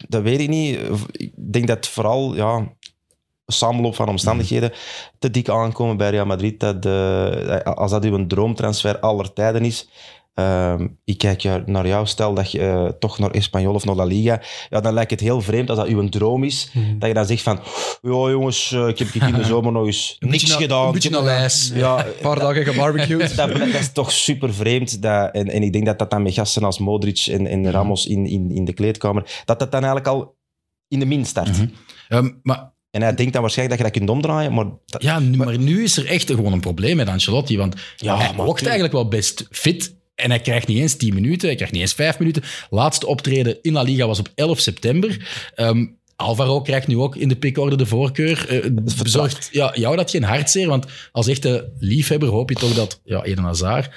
dat, 0.08 0.22
weet 0.22 0.40
ik 0.40 0.48
niet. 0.48 0.78
Ik 1.12 1.32
denk 1.52 1.66
dat 1.66 1.88
vooral 1.88 2.34
ja, 2.34 2.76
samenloop 3.46 3.94
van 3.94 4.08
omstandigheden 4.08 4.72
te 5.18 5.30
dik 5.30 5.48
aankomen 5.48 5.96
bij 5.96 6.10
Real 6.10 6.26
Madrid. 6.26 6.60
Dat, 6.60 6.86
eh, 6.86 7.60
als 7.60 7.90
dat 7.90 8.04
uw 8.04 8.26
droomtransfer 8.26 8.98
aller 8.98 9.32
tijden 9.32 9.64
is. 9.64 9.88
Ehm, 10.36 10.86
ik 11.04 11.18
kijk 11.18 11.66
naar 11.66 11.86
jou, 11.86 12.06
stel 12.06 12.34
dat 12.34 12.50
je 12.50 12.60
eh, 12.60 12.84
toch 12.98 13.18
naar 13.18 13.30
Espanyol 13.30 13.74
of 13.74 13.84
naar 13.84 13.94
La 13.94 14.04
Liga. 14.04 14.40
Ja, 14.70 14.80
dan 14.80 14.92
lijkt 14.92 15.10
het 15.10 15.20
heel 15.20 15.40
vreemd 15.40 15.68
als 15.70 15.78
dat 15.78 15.86
uw 15.88 16.08
droom 16.08 16.44
is. 16.44 16.70
Dat 16.98 17.08
je 17.08 17.14
dan 17.14 17.26
zegt 17.26 17.42
van, 17.42 17.58
ja 18.02 18.30
jongens, 18.30 18.72
eh, 18.72 18.88
ik 18.88 18.98
heb 18.98 19.08
in 19.08 19.32
de 19.34 19.44
zomer 19.52 19.72
nog 19.72 19.86
eens 19.86 20.16
Een 20.18 20.28
niks 20.28 20.46
na- 20.48 20.56
gedaan. 20.56 20.86
Een 20.86 20.92
beetje 20.92 21.10
naar 21.10 21.22
lijst. 21.22 21.74
Ja, 21.74 22.06
Een 22.06 22.12
paar 22.20 22.38
dagen 22.38 22.64
gebarbecued. 22.64 23.36
dat, 23.36 23.56
dat 23.56 23.66
is 23.68 23.92
toch 23.92 24.12
super 24.12 24.54
vreemd. 24.54 25.02
Dat, 25.02 25.30
en, 25.34 25.48
en 25.50 25.62
ik 25.62 25.72
denk 25.72 25.86
dat 25.86 25.98
dat 25.98 26.10
dan 26.10 26.22
met 26.22 26.34
gasten 26.34 26.64
als 26.64 26.78
Modric 26.78 27.26
en, 27.26 27.46
en 27.46 27.70
Ramos 27.70 28.06
in, 28.06 28.26
in, 28.26 28.50
in 28.50 28.64
de 28.64 28.72
kleedkamer, 28.72 29.22
dat 29.44 29.58
dat 29.58 29.70
dan 29.72 29.84
eigenlijk 29.84 30.06
al 30.14 30.36
in 30.88 30.98
de 30.98 31.06
min 31.06 31.24
start. 31.24 31.48
Mhm. 31.58 31.66
Ehm, 32.08 32.30
maar 32.42 32.74
En 32.90 33.02
hij 33.02 33.14
denkt 33.14 33.32
dan 33.32 33.42
waarschijnlijk 33.42 33.78
dat 33.78 33.86
je 33.86 33.92
dat 33.92 34.06
kunt 34.06 34.16
omdraaien, 34.16 34.54
maar 34.54 34.66
dat, 34.86 35.02
Ja, 35.02 35.18
nu, 35.18 35.36
maar 35.36 35.58
nu 35.58 35.82
is 35.82 35.96
er 35.96 36.06
echt 36.06 36.30
gewoon 36.30 36.52
een 36.52 36.60
probleem 36.60 36.96
met 36.96 37.08
Ancelotti. 37.08 37.56
Want 37.56 37.74
Ja, 37.96 38.16
hij 38.16 38.32
maar 38.36 38.46
eigenlijk 38.46 38.92
wel 38.92 39.08
best 39.08 39.46
fit. 39.50 39.94
En 40.16 40.30
hij 40.30 40.40
krijgt 40.40 40.66
niet 40.66 40.78
eens 40.78 40.96
10 40.96 41.14
minuten, 41.14 41.46
hij 41.46 41.56
krijgt 41.56 41.72
niet 41.72 41.82
eens 41.82 41.92
5 41.92 42.18
minuten. 42.18 42.42
Laatste 42.70 43.06
optreden 43.06 43.58
in 43.62 43.72
La 43.72 43.82
Liga 43.82 44.06
was 44.06 44.18
op 44.18 44.28
11 44.34 44.60
september. 44.60 45.28
Ehm, 45.54 45.86
Alvaro 46.16 46.60
krijgt 46.60 46.86
nu 46.86 46.96
ook 46.96 47.16
in 47.16 47.28
de 47.28 47.36
pickorde 47.36 47.76
de 47.76 47.86
voorkeur. 47.86 48.70
Bezorgt 49.02 49.48
ja, 49.52 49.72
jou 49.74 49.96
dat 49.96 50.10
geen 50.10 50.22
hartzeer? 50.22 50.68
Want 50.68 50.86
als 51.12 51.26
echte 51.26 51.72
liefhebber 51.78 52.28
hoop 52.28 52.48
je 52.48 52.56
toch 52.56 52.74
dat 52.74 53.00
ja, 53.04 53.22
Eden 53.22 53.44
Hazard 53.44 53.90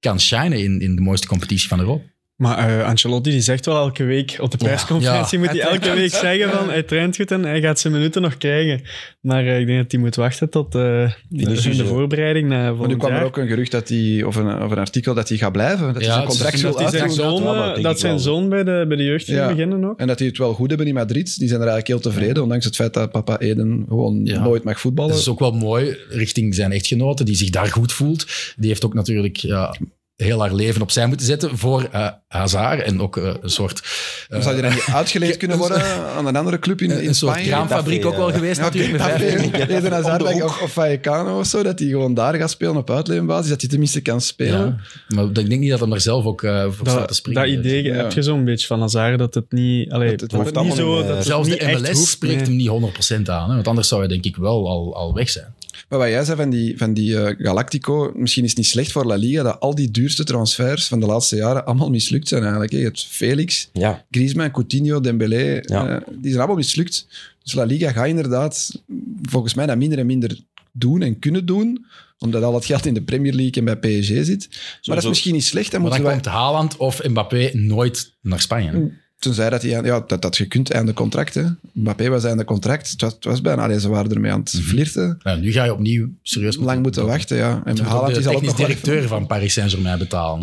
kan 0.00 0.20
shinen 0.20 0.62
in, 0.62 0.80
in 0.80 0.94
de 0.94 1.00
mooiste 1.00 1.26
competitie 1.26 1.68
van 1.68 1.80
Europa. 1.80 2.04
Maar 2.38 2.78
eh, 2.78 2.86
Ancelotti 2.86 3.30
die 3.30 3.40
zegt 3.40 3.66
wel 3.66 3.76
elke 3.76 4.04
week 4.04 4.36
op 4.40 4.50
de 4.50 4.56
persconferentie, 4.56 5.38
ja. 5.38 5.44
moet 5.44 5.54
hij 5.54 5.62
Hij 5.70 5.70
elke 5.78 5.94
week 6.00 6.10
zeggen 6.14 6.50
van 6.50 6.68
hij 6.68 6.82
traint 6.82 7.16
goed 7.16 7.30
en 7.30 7.42
hij 7.42 7.60
gaat 7.60 7.78
zijn 7.80 7.92
minuten 7.92 8.22
nog 8.22 8.36
krijgen. 8.36 8.80
Maar 9.20 9.46
eh, 9.46 9.60
ik 9.60 9.66
denk 9.66 9.78
dat 9.82 9.92
hij 9.92 10.00
moet 10.00 10.16
wachten 10.16 10.50
tot 10.50 10.74
eh, 10.74 10.80
de, 10.80 11.12
illusie, 11.28 11.70
de 11.70 11.76
zo. 11.76 11.84
voorbereiding 11.86 12.48
naar 12.48 12.74
Maar 12.76 12.88
nu 12.88 12.96
kwam 12.96 13.12
er 13.12 13.22
ook 13.24 13.36
een 13.36 13.46
gerucht 13.48 13.70
dat 13.70 13.88
hij, 13.88 14.22
of 14.22 14.36
een, 14.36 14.62
of 14.62 14.70
een 14.70 14.78
artikel 14.78 15.14
dat 15.14 15.28
hij 15.28 15.38
gaat 15.38 15.52
blijven. 15.52 15.86
Dat 15.86 15.94
hij 15.94 16.04
Ja, 16.04 16.12
zijn 16.12 16.26
contract 16.26 16.62
dat 16.62 16.78
hij 16.78 16.88
zijn 16.90 17.10
zoon, 17.10 17.42
dat 17.42 17.82
dat 17.82 18.00
zijn 18.00 18.18
zoon 18.18 18.48
bij 18.48 18.64
de, 18.64 18.84
bij 18.88 18.96
de 18.96 19.04
jeugd 19.04 19.26
Ja. 19.26 19.48
beginnen 19.48 19.84
ook. 19.84 19.98
En 19.98 20.06
dat 20.06 20.18
die 20.18 20.28
het 20.28 20.38
wel 20.38 20.52
goed 20.54 20.68
hebben 20.68 20.86
in 20.86 20.94
Madrid. 20.94 21.38
Die 21.38 21.48
zijn 21.48 21.60
er 21.60 21.68
eigenlijk 21.68 22.02
heel 22.02 22.12
tevreden, 22.12 22.42
ondanks 22.42 22.64
het 22.64 22.74
feit 22.76 22.94
dat 22.94 23.10
papa 23.10 23.38
Eden 23.38 23.84
gewoon 23.88 24.20
Ja. 24.24 24.42
nooit 24.42 24.64
mag 24.64 24.80
voetballen. 24.80 25.10
Dat 25.10 25.20
is 25.20 25.28
ook 25.28 25.38
wel 25.38 25.52
mooi 25.52 25.96
richting 26.08 26.54
zijn 26.54 26.72
echtgenote, 26.72 27.24
die 27.24 27.36
zich 27.36 27.50
daar 27.50 27.66
goed 27.66 27.92
voelt. 27.92 28.26
Die 28.56 28.68
heeft 28.68 28.84
ook 28.84 28.94
natuurlijk 28.94 29.36
ja, 29.36 29.76
heel 30.24 30.40
haar 30.40 30.54
leven 30.54 30.82
opzij 30.82 31.06
moeten 31.06 31.26
zetten 31.26 31.58
voor 31.58 31.88
eh 31.92 32.08
Hazard. 32.28 32.82
En 32.82 33.00
ook 33.00 33.16
eh, 33.16 33.34
een 33.40 33.50
soort... 33.50 33.82
eh, 34.28 34.40
zou 34.40 34.52
hij 34.54 34.62
dan 34.62 34.72
niet 34.72 34.84
uitgeleend 34.94 35.36
kunnen 35.42 35.58
worden 35.58 35.82
aan 36.16 36.26
een 36.26 36.36
andere 36.36 36.58
club 36.58 36.80
in, 36.80 36.90
een, 36.90 37.00
in 37.02 37.08
een 37.08 37.14
soort 37.14 37.40
kraamfabriek 37.42 38.06
ook 38.06 38.16
wel 38.16 38.26
je, 38.26 38.32
geweest 38.32 38.56
Ja, 38.56 38.62
natuurlijk. 38.62 39.58
Met 39.58 39.68
Eden 39.76 39.92
Hazard 39.92 40.42
of, 40.42 40.62
of 40.62 40.72
Vallecano 40.72 41.38
of 41.38 41.46
zo, 41.46 41.62
dat 41.62 41.78
hij 41.78 41.88
gewoon 41.88 42.14
daar 42.14 42.34
gaat 42.34 42.50
spelen 42.50 42.76
op 42.76 42.90
uitleenbasis, 42.90 43.48
dat 43.48 43.60
hij 43.60 43.70
tenminste 43.70 44.00
kan 44.00 44.20
spelen. 44.20 44.80
Ja, 45.08 45.14
maar 45.14 45.24
ik 45.24 45.34
denk 45.34 45.60
niet 45.60 45.70
dat 45.70 45.80
hij 45.80 45.90
er 45.90 46.00
zelf 46.00 46.24
ook 46.24 46.42
eh, 46.42 46.64
voor 46.70 46.88
staat 46.88 47.08
te 47.08 47.14
springen. 47.14 47.42
dat 47.42 47.50
idee 47.50 47.82
Ja. 47.82 47.94
heb 47.94 48.12
je 48.12 48.22
zo'n 48.22 48.44
beetje 48.44 48.66
van 48.66 48.80
Hazard, 48.80 49.18
dat 49.18 49.34
het 49.34 49.52
niet... 49.52 49.92
Allee, 49.92 50.10
Dat 50.10 50.20
het 50.20 50.30
dat 50.30 50.44
het 50.44 50.64
niet 50.64 50.74
zo... 50.74 51.02
Dat 51.02 51.16
het 51.16 51.26
Zelfs 51.26 51.48
niet 51.48 51.60
de 51.60 51.64
echt 51.66 51.80
MLS 51.80 51.98
hoeft, 51.98 52.10
spreekt 52.10 52.48
nee. 52.48 52.68
hem 52.68 52.80
niet 52.80 53.22
100% 53.26 53.30
aan. 53.30 53.48
Hè? 53.48 53.54
Want 53.54 53.68
anders 53.68 53.88
zou 53.88 54.00
hij 54.00 54.10
denk 54.10 54.24
ik 54.24 54.36
wel 54.36 54.68
al, 54.68 54.94
al 54.96 55.14
weg 55.14 55.28
zijn. 55.28 55.54
Maar 55.88 55.98
wat 55.98 56.08
jij 56.08 56.24
zei 56.24 56.36
van 56.36 56.50
die, 56.50 56.78
van 56.78 56.94
die 56.94 57.20
eh, 57.20 57.34
Galactico, 57.46 58.12
misschien 58.14 58.42
is 58.44 58.48
het 58.48 58.58
niet 58.58 58.66
slecht 58.66 58.92
voor 58.92 59.04
La 59.06 59.14
Liga 59.14 59.42
dat 59.42 59.60
al 59.60 59.74
die 59.74 59.90
duurste 59.90 60.24
transfers 60.24 60.86
van 60.86 61.00
de 61.00 61.06
laatste 61.06 61.36
jaren 61.36 61.64
allemaal 61.66 61.90
mislukt 61.90 62.28
zijn 62.28 62.42
eigenlijk. 62.42 62.72
hè. 62.72 62.78
Je 62.78 62.84
hebt 62.84 63.06
Felix, 63.06 63.68
ja, 63.72 64.04
Griezmann, 64.10 64.50
Coutinho, 64.50 65.00
Dembélé, 65.00 65.60
Ja. 65.62 65.88
eh, 65.88 65.96
die 66.08 66.18
zijn 66.30 66.36
allemaal 66.38 66.56
mislukt. 66.56 67.06
Dus 67.42 67.52
La 67.54 67.64
Liga 67.64 67.92
gaat 67.92 68.06
inderdaad 68.06 68.82
volgens 69.22 69.54
mij 69.54 69.66
dat 69.66 69.76
minder 69.76 69.98
en 69.98 70.06
minder 70.06 70.40
doen 70.72 71.02
en 71.02 71.18
kunnen 71.18 71.46
doen, 71.46 71.86
omdat 72.18 72.42
al 72.42 72.54
het 72.54 72.64
geld 72.64 72.86
in 72.86 72.94
de 72.94 73.02
Premier 73.02 73.32
League 73.34 73.52
en 73.52 73.64
bij 73.64 73.76
PSG 74.00 74.06
zit. 74.08 74.48
Maar 74.50 74.94
dat 74.94 74.96
is 75.04 75.08
misschien 75.08 75.34
niet 75.34 75.44
slecht. 75.44 75.70
Dan 75.70 75.82
Maar 75.82 75.90
dan 76.02 76.10
komt 76.12 76.24
Haaland 76.26 76.76
of 76.76 77.02
Mbappé 77.08 77.50
nooit 77.52 78.12
naar 78.22 78.40
Spanje. 78.40 78.70
hè. 78.70 78.78
Tenzij 79.18 79.50
dat 79.50 79.62
hij... 79.62 79.70
Ja, 79.70 80.00
dat, 80.06 80.22
dat 80.22 80.36
je 80.36 80.46
kunt 80.46 80.70
einde 80.70 80.92
contract. 80.92 81.34
Hè. 81.34 81.44
Mbappé 81.72 82.08
was 82.08 82.24
einde 82.24 82.44
contract. 82.44 82.90
Het 82.90 83.00
was, 83.00 83.12
het 83.12 83.24
was 83.24 83.40
bijna... 83.40 83.62
Allee, 83.62 83.80
ze 83.80 83.88
waren 83.88 84.10
ermee 84.14 84.32
aan 84.32 84.40
het 84.40 84.50
flirten. 84.50 85.18
Nou, 85.22 85.40
nu 85.40 85.52
ga 85.52 85.64
je 85.64 85.72
opnieuw 85.72 86.08
serieus 86.22 86.56
Lang 86.56 86.82
moeten 86.82 87.06
wachten, 87.06 87.36
ja. 87.36 87.62
En 87.64 87.78
Haaland 87.78 88.14
de 88.14 88.20
is 88.20 88.26
al 88.26 88.34
ook 88.34 88.42
nog 88.42 88.54
directeur 88.54 89.08
van 89.08 89.26
Paris 89.26 89.52
Saint-Germain 89.52 89.98
betalen. 89.98 90.40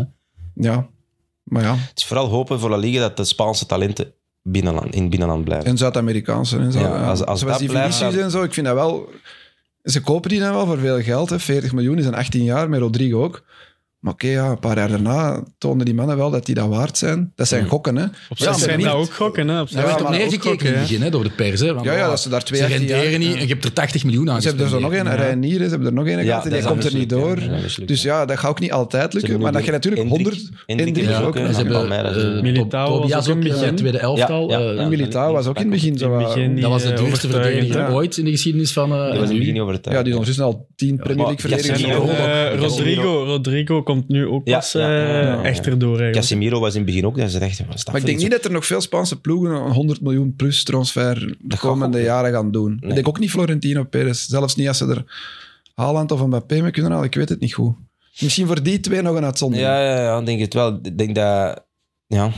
Hè? 0.56 0.68
Ja, 0.68 0.88
maar 1.44 1.64
ja. 1.64 1.76
het 1.76 1.92
is 1.98 2.06
vooral 2.06 2.28
hopen 2.28 2.60
voor 2.60 2.70
La 2.70 2.78
Liga 2.78 3.00
dat 3.00 3.18
de 3.18 3.24
Spaanse 3.24 3.66
talenten 3.66 4.14
binnenland, 4.42 4.94
in 4.96 5.02
het 5.02 5.10
binnenland 5.10 5.44
blijven. 5.44 5.68
En 5.70 5.78
Zuid-Amerikaanse 5.78 6.58
en 6.58 6.72
zo. 6.72 6.80
Ja, 6.80 6.86
ja. 6.86 7.10
als- 7.10 7.26
als 7.26 7.40
Zoals 7.40 7.42
dat 7.42 7.60
die 7.60 7.70
blijft, 7.70 8.00
dan- 8.00 8.18
en 8.18 8.32
zo, 8.32 8.44
ik 8.44 8.54
vind 8.54 8.66
dat 8.66 8.76
wel... 8.76 9.10
Ze 9.84 10.02
kopen 10.02 10.30
die 10.30 10.40
dan 10.40 10.54
wel 10.54 10.66
voor 10.66 10.78
veel 10.80 11.02
geld, 11.02 11.30
hè. 11.30 11.40
40 11.40 11.74
miljoen 11.74 11.98
is 11.98 12.06
een 12.06 12.16
18 12.16 12.44
jaar, 12.44 12.70
met 12.70 12.80
Rodrigo 12.80 13.24
ook. 13.24 13.44
Maar 14.06 14.14
oké, 14.14 14.28
ja, 14.28 14.50
een 14.50 14.60
paar 14.60 14.78
jaar 14.78 14.90
daarna 14.90 15.44
toonden 15.58 15.86
die 15.86 15.96
mannen 15.96 16.18
wel 16.18 16.32
dat 16.32 16.46
die 16.46 16.56
dat 16.56 16.68
waard 16.68 16.98
zijn. 16.98 17.32
Dat 17.36 17.48
zijn 17.48 17.68
gokken, 17.68 17.96
hè. 17.96 18.04
Op 18.04 18.10
Ja, 18.30 18.36
zich 18.36 18.46
maar 18.50 18.60
zijn 18.60 18.78
niet- 18.78 18.86
dat 18.86 18.96
ook 18.96 19.14
gokken, 19.14 19.48
hè. 19.48 19.62
Op 19.62 19.68
zich 19.68 19.78
Daar 19.78 19.86
werd 19.88 20.02
op 20.02 20.10
neergekeken 20.10 20.68
in 20.68 20.74
het 20.74 20.82
begin 20.82 21.02
hè, 21.02 21.10
door 21.10 21.24
de 21.24 21.30
pers. 21.30 21.60
Hè, 21.60 21.66
Ja, 21.66 21.82
ja, 21.84 22.10
dat 22.10 22.20
ze 22.22 22.30
daar 22.30 22.44
twee, 22.44 22.60
ze 22.60 22.66
18 22.66 22.82
jaar- 22.88 22.98
renderen 23.00 23.20
niet 23.20 23.30
ja. 23.34 23.36
en 23.36 23.48
je 23.48 23.54
hebt 23.54 23.66
er 23.66 23.74
80 23.74 24.04
miljoen 24.04 24.32
aan 24.32 24.42
Ze 24.42 24.48
hebben 24.48 24.66
er 24.66 24.72
zo 24.72 24.80
nog 24.80 24.94
een, 24.94 25.16
Rijn 25.16 25.44
hier, 25.44 25.64
ze 25.64 25.70
hebben 25.70 25.88
er 25.88 25.94
nog 25.94 26.08
een 26.08 26.24
gehad 26.24 26.44
en 26.44 26.50
die 26.52 26.60
dat 26.62 26.70
komt 26.70 26.84
er 26.86 26.94
niet 26.96 27.10
door. 27.10 27.40
ja. 27.40 27.46
Ja, 27.78 27.86
Dus 27.86 28.02
ja, 28.02 28.26
dat 28.26 28.40
gaat 28.40 28.50
ook 28.50 28.60
niet 28.60 28.72
altijd 28.72 29.14
lukken. 29.14 29.40
Maar 29.40 29.52
dat 29.52 29.66
je 29.66 29.72
natuurlijk 29.72 30.08
100... 30.10 30.50
Hendrik 30.66 30.96
Hendrik 30.96 31.10
is 31.10 31.22
ook, 31.22 31.36
ze 31.38 31.42
hebben 31.44 31.92
eh. 31.92 32.42
Militao 32.42 33.08
was 33.08 33.30
ook 33.30 33.44
in 33.44 33.52
het 33.52 33.78
tweede 33.78 33.98
elftal. 33.98 34.50
Ja, 34.50 34.60
ja, 34.60 34.70
eh, 34.72 34.76
ja. 34.76 34.88
Militao 34.88 35.32
was 35.34 35.48
ook 35.48 35.56
in 35.56 35.62
het 35.62 35.72
begin 35.72 35.98
zo 35.98 36.18
niet, 36.48 36.62
dat 36.62 36.70
was 36.72 36.84
de 36.84 36.90
eh, 36.94 36.98
duurste 36.98 37.30
verdediger 37.30 37.80
ja. 37.82 37.90
ooit 37.90 38.18
in 38.18 38.26
de 38.26 38.32
geschiedenis 38.32 38.74
van... 38.74 38.92
eh, 38.92 38.98
Dat 38.98 39.08
was 39.08 39.16
in 39.18 39.22
het 39.28 39.38
begin 39.38 39.54
niet 39.54 39.62
overtuigd. 39.62 39.98
Ja, 39.98 40.04
die 40.04 40.14
is 40.14 40.18
ondertussen 40.20 40.46
al 40.46 40.68
10 40.76 40.96
Premier 40.98 41.26
League 41.26 41.40
verdedigers. 41.40 41.84
Eh. 41.84 42.60
Rodrigo, 42.60 43.24
Rodrigo 43.24 43.84
komt 43.96 44.08
nu 44.08 44.28
ook 44.28 44.48
Ja, 44.48 44.58
pas 44.58 44.72
ja, 44.72 44.80
ja, 44.80 45.08
eh, 45.08 45.14
ja, 45.14 45.22
ja. 45.22 45.44
echt 45.44 45.66
erdoor 45.66 45.88
eigenlijk. 45.88 46.16
Casemiro 46.16 46.60
was 46.60 46.72
in 46.74 46.82
het 46.82 46.86
begin 46.86 47.06
ook, 47.06 47.18
dat 47.18 47.32
ze 47.32 47.40
dachten, 47.40 47.66
wat 47.66 47.76
is 47.76 47.84
dat 47.84 47.94
Maar 47.94 47.96
ik 47.96 48.02
voor 48.02 48.10
denk 48.10 48.14
iets? 48.14 48.24
niet 48.24 48.32
dat 48.32 48.46
er 48.46 48.52
nog 48.52 48.66
veel 48.66 48.82
Spaanse 48.82 49.22
ploegen 49.22 49.52
een 49.52 49.72
100 49.72 50.02
miljoen 50.02 50.36
plus 50.36 50.64
transfer 50.64 51.20
de 51.20 51.36
gaat 51.48 51.60
komende 51.60 51.86
ook 51.98 52.04
niet. 52.04 52.12
jaren 52.12 52.32
gaan 52.32 52.52
doen. 52.52 52.78
Nee. 52.80 52.90
Ik 52.90 52.96
denk 52.96 53.08
ook 53.08 53.20
niet 53.20 53.32
Florentino 53.32 53.84
Perez. 53.84 54.26
Zelfs 54.26 54.56
niet 54.56 54.68
als 54.68 54.78
ze 54.78 54.86
er 54.86 55.04
Haaland 55.76 56.12
of 56.12 56.26
Mbappé 56.26 56.62
mee 56.62 56.72
kunnen 56.72 56.92
halen. 56.92 57.08
Ik 57.08 57.16
weet 57.16 57.30
het 57.30 57.40
niet 57.40 57.54
goed. 57.54 57.76
Misschien 58.20 58.48
voor 58.48 58.64
die 58.64 58.80
twee 58.80 59.02
nog 59.02 59.16
een 59.16 59.26
uitzondering. 59.26 59.68
Ja, 59.70 59.84
ja, 59.84 60.02
ja, 60.02 60.20
ik 60.20 60.26
denk 60.26 60.40
het 60.40 60.54
wel. 60.54 60.80
Ik 60.84 60.98
denk 60.98 61.16
dat... 61.16 61.64
Ja, 62.08 62.32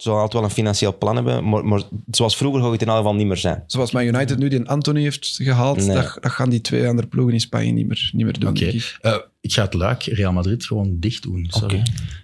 ze 0.00 0.06
zullen 0.08 0.18
altijd 0.18 0.40
wel 0.42 0.50
een 0.50 0.56
financieel 0.56 0.98
plan 0.98 1.14
hebben, 1.14 1.48
maar, 1.48 1.64
maar 1.64 1.82
zoals 2.10 2.36
vroeger 2.36 2.60
gaat 2.60 2.70
het 2.70 2.80
in 2.80 2.86
ieder 2.86 3.02
geval 3.02 3.18
niet 3.18 3.26
meer 3.26 3.36
zijn. 3.36 3.62
Zoals 3.66 3.90
Man 3.92 4.04
United 4.04 4.38
nu 4.38 4.48
die 4.48 4.68
Anthony 4.68 5.02
heeft 5.02 5.38
gehaald, 5.42 5.76
Nee. 5.86 5.96
dat, 5.96 6.16
dat 6.20 6.32
gaan 6.32 6.50
die 6.50 6.60
twee 6.60 6.88
andere 6.88 7.08
ploegen 7.08 7.34
in 7.34 7.40
Spanje 7.40 7.72
niet 7.72 7.86
meer, 7.86 8.10
niet 8.12 8.24
meer 8.24 8.38
doen. 8.38 8.48
Oké. 8.48 8.72
Eh, 9.00 9.16
ik 9.40 9.52
ga 9.52 9.62
het 9.62 9.74
luik 9.74 10.02
Real 10.02 10.32
Madrid 10.32 10.64
gewoon 10.64 10.96
dicht 10.98 11.22
doen. 11.22 11.46
Sorry. 11.48 11.78
Oké. 11.78 11.82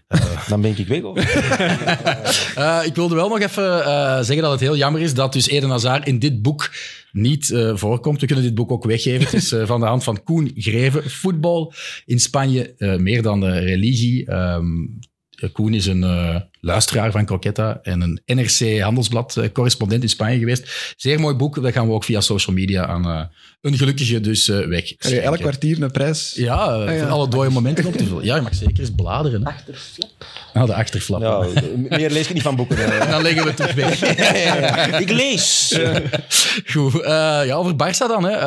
Dan 0.48 0.60
ben 0.60 0.78
ik 0.78 0.86
weg, 0.86 1.02
of? 1.02 1.18
Eh, 2.56 2.80
ik 2.84 2.94
wilde 2.94 3.14
wel 3.14 3.28
nog 3.28 3.40
even 3.40 3.84
eh, 3.84 4.16
zeggen 4.16 4.40
dat 4.42 4.50
het 4.50 4.60
heel 4.60 4.76
jammer 4.76 5.00
is 5.00 5.14
dat 5.14 5.32
dus 5.32 5.48
Eden 5.48 5.70
Hazard 5.70 6.06
in 6.06 6.18
dit 6.18 6.42
boek 6.42 6.70
niet 7.12 7.50
eh, 7.50 7.76
voorkomt. 7.76 8.20
We 8.20 8.26
kunnen 8.26 8.44
dit 8.44 8.54
boek 8.54 8.70
ook 8.70 8.84
weggeven. 8.84 9.24
Het 9.24 9.32
is 9.32 9.52
eh, 9.52 9.66
van 9.66 9.80
de 9.80 9.86
hand 9.86 10.04
van 10.04 10.22
Koen 10.22 10.50
Greven. 10.54 11.10
Voetbal 11.10 11.72
in 12.04 12.20
Spanje, 12.20 12.74
eh, 12.78 12.96
meer 12.96 13.22
dan 13.22 13.40
de 13.40 13.58
religie. 13.58 14.26
Ehm, 14.26 14.66
Koen 15.52 15.74
is 15.74 15.86
een 15.86 16.02
eh, 16.04 16.36
luisteraar 16.66 17.10
van 17.10 17.24
Croquetta 17.24 17.78
en 17.82 18.00
een 18.00 18.20
NRC 18.24 18.80
Handelsblad-correspondent 18.80 20.02
in 20.02 20.08
Spanje 20.08 20.38
geweest. 20.38 20.94
Zeer 20.96 21.20
mooi 21.20 21.34
boek, 21.34 21.62
dat 21.62 21.72
gaan 21.72 21.86
we 21.86 21.92
ook 21.92 22.04
via 22.04 22.20
social 22.20 22.56
media 22.56 22.86
aan 22.86 23.06
uh, 23.06 23.20
een 23.60 23.76
gelukkige 23.76 24.20
dus 24.20 24.48
uh, 24.48 24.66
weg. 24.66 24.96
Kan 24.96 25.10
je 25.10 25.20
elk 25.20 25.38
kwartier 25.38 25.82
een 25.82 25.90
prijs? 25.90 26.32
Ja, 26.36 26.68
uh, 26.68 26.88
ah, 26.88 26.96
ja. 26.96 27.06
alle 27.06 27.28
dode 27.28 27.50
momenten 27.50 27.86
op 27.86 27.96
te 27.96 28.06
vullen. 28.06 28.24
Ja, 28.24 28.36
je 28.36 28.42
mag 28.42 28.54
zeker 28.54 28.80
eens 28.80 28.90
bladeren. 28.96 29.40
Hè. 29.42 29.48
Achterflap. 29.48 30.10
Ah, 30.52 30.66
de 30.66 30.74
achterflap. 30.74 31.20
Ja, 31.20 31.46
meer 31.88 32.10
lees 32.10 32.26
ik 32.26 32.34
niet 32.34 32.42
van 32.42 32.56
boeken. 32.56 33.00
en 33.00 33.10
dan 33.10 33.22
leggen 33.22 33.42
we 33.42 33.48
het 33.48 33.56
terug 33.56 33.74
weg. 33.74 34.00
ja, 34.16 34.36
ja, 34.36 34.98
ik 34.98 35.10
lees. 35.10 35.78
Goed, 36.66 36.92
ja, 37.02 37.54
over 37.54 37.72
Barça 37.72 38.06
dan. 38.08 38.24
Hè. 38.24 38.38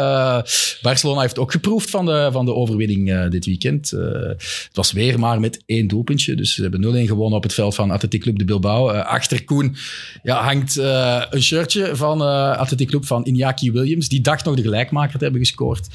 Barcelona 0.82 1.21
heeft 1.21 1.39
ook 1.39 1.51
geproefd 1.51 1.89
van 1.89 2.05
de, 2.05 2.29
van 2.32 2.45
de 2.45 2.53
overwinning 2.53 3.29
dit 3.29 3.45
weekend. 3.45 3.89
het 3.89 4.69
was 4.73 4.91
weer 4.91 5.19
maar 5.19 5.39
met 5.39 5.63
één 5.65 5.88
doelpuntje, 5.88 6.36
dus 6.36 6.53
ze 6.53 6.62
hebben 6.62 7.05
0-1 7.05 7.08
gewonnen 7.08 7.38
op 7.38 7.43
het 7.43 7.53
veld 7.53 7.75
van 7.75 7.91
Club 8.17 8.38
de 8.38 8.45
Bilbao. 8.45 8.91
Uh, 8.91 9.06
achter 9.06 9.43
Koen 9.43 9.76
ja, 10.24 10.43
hangt 10.43 10.78
uh, 10.78 11.24
een 11.30 11.41
shirtje 11.41 11.95
van 11.95 12.22
uh, 12.22 12.65
Club 12.76 13.06
van 13.06 13.28
Iñaki 13.28 13.72
Williams. 13.72 14.10
Die 14.10 14.22
dacht 14.22 14.45
nog 14.45 14.56
de 14.56 14.62
gelijkmaker 14.62 15.17
te 15.17 15.24
hebben 15.24 15.41
gescoord. 15.41 15.88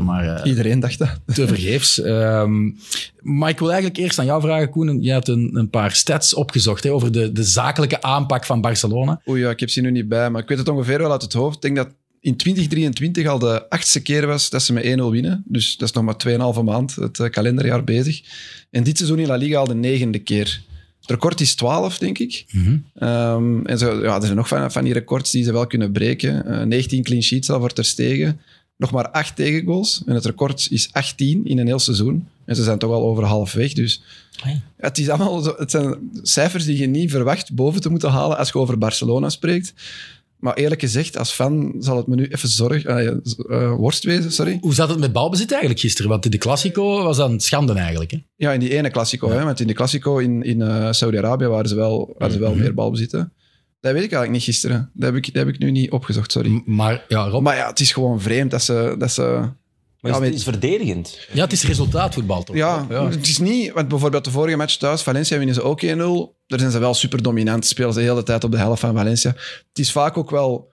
maar, 0.00 0.46
Iedereen 0.46 0.80
dacht 0.80 0.98
dat. 0.98 1.20
Te 1.34 1.46
vergeefs. 1.46 1.98
Um, 1.98 2.76
maar 3.38 3.50
ik 3.50 3.58
wil 3.58 3.70
eigenlijk 3.70 3.98
eerst 4.00 4.18
aan 4.18 4.24
jou 4.24 4.40
vragen, 4.40 4.70
Koen. 4.70 5.02
Je 5.02 5.10
hebt 5.10 5.28
een, 5.28 5.50
een 5.52 5.70
paar 5.70 5.92
stats 5.92 6.34
opgezocht 6.34 6.84
hè, 6.84 6.92
over 6.92 7.12
de, 7.12 7.32
de 7.32 7.44
zakelijke 7.44 8.02
aanpak 8.02 8.44
van 8.44 8.60
Barcelona. 8.60 9.20
Oei, 9.28 9.40
ja, 9.40 9.50
ik 9.50 9.60
heb 9.60 9.70
ze 9.70 9.80
nu 9.80 9.90
niet 9.90 10.08
bij, 10.08 10.30
maar 10.30 10.42
ik 10.42 10.48
weet 10.48 10.58
het 10.58 10.68
ongeveer 10.68 10.98
wel 10.98 11.12
uit 11.12 11.22
het 11.22 11.32
hoofd. 11.32 11.56
Ik 11.56 11.62
denk 11.62 11.76
dat 11.76 11.88
in 12.20 12.36
2023 12.36 13.26
al 13.26 13.38
de 13.38 13.68
achtste 13.68 14.02
keer 14.02 14.26
was 14.26 14.50
dat 14.50 14.62
ze 14.62 14.72
met 14.72 14.84
1-0 14.84 14.88
winnen. 15.10 15.42
Dus 15.46 15.76
dat 15.76 15.88
is 15.88 15.94
nog 15.94 16.04
maar 16.04 16.54
2,5 16.58 16.64
maand 16.64 16.94
het 16.94 17.30
kalenderjaar 17.30 17.84
bezig. 17.84 18.22
En 18.70 18.82
dit 18.82 18.96
seizoen 18.96 19.18
in 19.18 19.26
La 19.26 19.36
Liga 19.36 19.58
al 19.58 19.66
de 19.66 19.74
negende 19.74 20.18
keer. 20.18 20.62
Het 21.06 21.14
record 21.14 21.40
is 21.40 21.54
12, 21.54 21.98
denk 21.98 22.18
ik. 22.18 22.44
Mm 22.50 22.64
-hmm. 22.64 23.08
um, 23.08 23.66
en 23.66 23.78
zo, 23.78 24.02
ja, 24.02 24.14
er 24.14 24.22
zijn 24.22 24.36
nog 24.36 24.48
van, 24.48 24.72
van 24.72 24.84
die 24.84 24.92
records 24.92 25.30
die 25.30 25.44
ze 25.44 25.52
wel 25.52 25.66
kunnen 25.66 25.92
breken. 25.92 26.44
Uh, 26.46 26.62
19 26.62 27.02
clean 27.02 27.22
sheets 27.22 27.50
al 27.50 27.60
voor 27.60 27.72
Ter 27.72 27.84
Stegen. 27.84 28.40
Nog 28.76 28.90
maar 28.90 29.08
8 29.10 29.36
tegengoals. 29.36 30.02
En 30.06 30.14
het 30.14 30.24
record 30.24 30.66
is 30.70 30.88
18 30.92 31.46
in 31.46 31.58
een 31.58 31.66
heel 31.66 31.78
seizoen. 31.78 32.28
En 32.44 32.56
ze 32.56 32.62
zijn 32.62 32.78
toch 32.78 32.90
al 32.90 33.02
over 33.02 33.24
halfweg. 33.24 33.72
Dus 33.72 34.02
hey. 34.40 34.60
het, 34.76 34.98
is 34.98 35.08
allemaal 35.08 35.40
zo, 35.40 35.54
het 35.56 35.70
zijn 35.70 36.10
cijfers 36.22 36.64
die 36.64 36.78
je 36.78 36.86
niet 36.86 37.10
verwacht 37.10 37.54
boven 37.54 37.80
te 37.80 37.90
moeten 37.90 38.10
halen 38.10 38.38
als 38.38 38.48
je 38.48 38.58
over 38.58 38.78
Barcelona 38.78 39.28
spreekt. 39.28 39.74
Maar 40.46 40.54
eerlijk 40.54 40.80
gezegd, 40.80 41.18
als 41.18 41.32
fan 41.32 41.74
zal 41.78 41.96
het 41.96 42.06
me 42.06 42.14
nu 42.14 42.26
even 42.26 42.48
zorg, 42.48 42.86
uh, 42.86 43.02
uh, 43.02 43.74
worst 43.74 44.04
wezen. 44.04 44.32
Sorry. 44.32 44.58
Hoe 44.60 44.74
zat 44.74 44.88
het 44.88 44.98
met 44.98 45.12
balbezit 45.12 45.50
eigenlijk 45.50 45.80
gisteren? 45.80 46.10
Want 46.10 46.24
in 46.24 46.30
de 46.30 46.38
Classico 46.38 47.02
was 47.02 47.16
dat 47.16 47.30
een 47.30 47.40
schande 47.40 47.72
eigenlijk. 47.72 48.10
Hè? 48.10 48.18
Ja, 48.36 48.52
in 48.52 48.60
die 48.60 48.76
ene 48.76 48.90
Classico. 48.90 49.28
Ja. 49.28 49.34
Hè, 49.34 49.44
want 49.44 49.60
in 49.60 49.66
de 49.66 49.72
Classico 49.72 50.18
in, 50.18 50.42
in 50.42 50.60
uh, 50.60 50.92
Saudi-Arabië 50.92 51.46
waren 51.46 51.68
ze 51.68 51.74
wel, 51.74 52.14
waren 52.18 52.32
ze 52.32 52.38
wel 52.38 52.48
mm 52.48 52.54
-hmm. 52.54 52.62
meer 52.62 52.74
balbezitten. 52.74 53.32
Dat 53.80 53.92
weet 53.92 54.02
ik 54.02 54.12
eigenlijk 54.12 54.32
niet 54.32 54.42
gisteren. 54.42 54.90
Dat 54.94 55.12
heb 55.12 55.24
ik, 55.24 55.24
dat 55.24 55.46
heb 55.46 55.54
ik 55.54 55.60
nu 55.60 55.70
niet 55.70 55.90
opgezocht, 55.90 56.32
sorry. 56.32 56.50
M 56.50 56.62
maar 56.66 57.04
ja, 57.08 57.28
Rob... 57.28 57.42
maar 57.42 57.56
ja, 57.56 57.68
het 57.68 57.80
is 57.80 57.92
gewoon 57.92 58.20
vreemd 58.20 58.50
dat 58.50 58.62
ze... 58.62 58.94
Dat 58.98 59.10
ze 59.10 59.48
maar 60.10 60.20
ja, 60.20 60.26
het 60.26 60.34
is 60.34 60.42
verdedigend. 60.42 61.18
Ja, 61.32 61.42
het 61.42 61.52
is 61.52 61.64
resultaatvoetbal 61.64 62.42
toch? 62.42 62.56
Ja, 62.56 62.86
ja, 62.88 63.08
het 63.08 63.26
is 63.26 63.38
niet... 63.38 63.72
Want 63.72 63.88
bijvoorbeeld 63.88 64.24
de 64.24 64.30
vorige 64.30 64.56
match 64.56 64.76
thuis, 64.76 65.02
Valencia 65.02 65.36
winnen 65.36 65.54
ze 65.54 65.62
ook 65.62 65.82
1-0. 65.82 65.86
Daar 66.46 66.58
zijn 66.58 66.70
ze 66.70 66.78
wel 66.78 66.94
super 66.94 67.22
dominant. 67.22 67.66
Spelen 67.66 67.92
ze 67.92 67.98
de 67.98 68.04
hele 68.04 68.22
tijd 68.22 68.44
op 68.44 68.50
de 68.50 68.56
helft 68.56 68.80
van 68.80 68.94
Valencia. 68.94 69.30
Het 69.68 69.78
is 69.78 69.92
vaak 69.92 70.16
ook 70.16 70.30
wel 70.30 70.72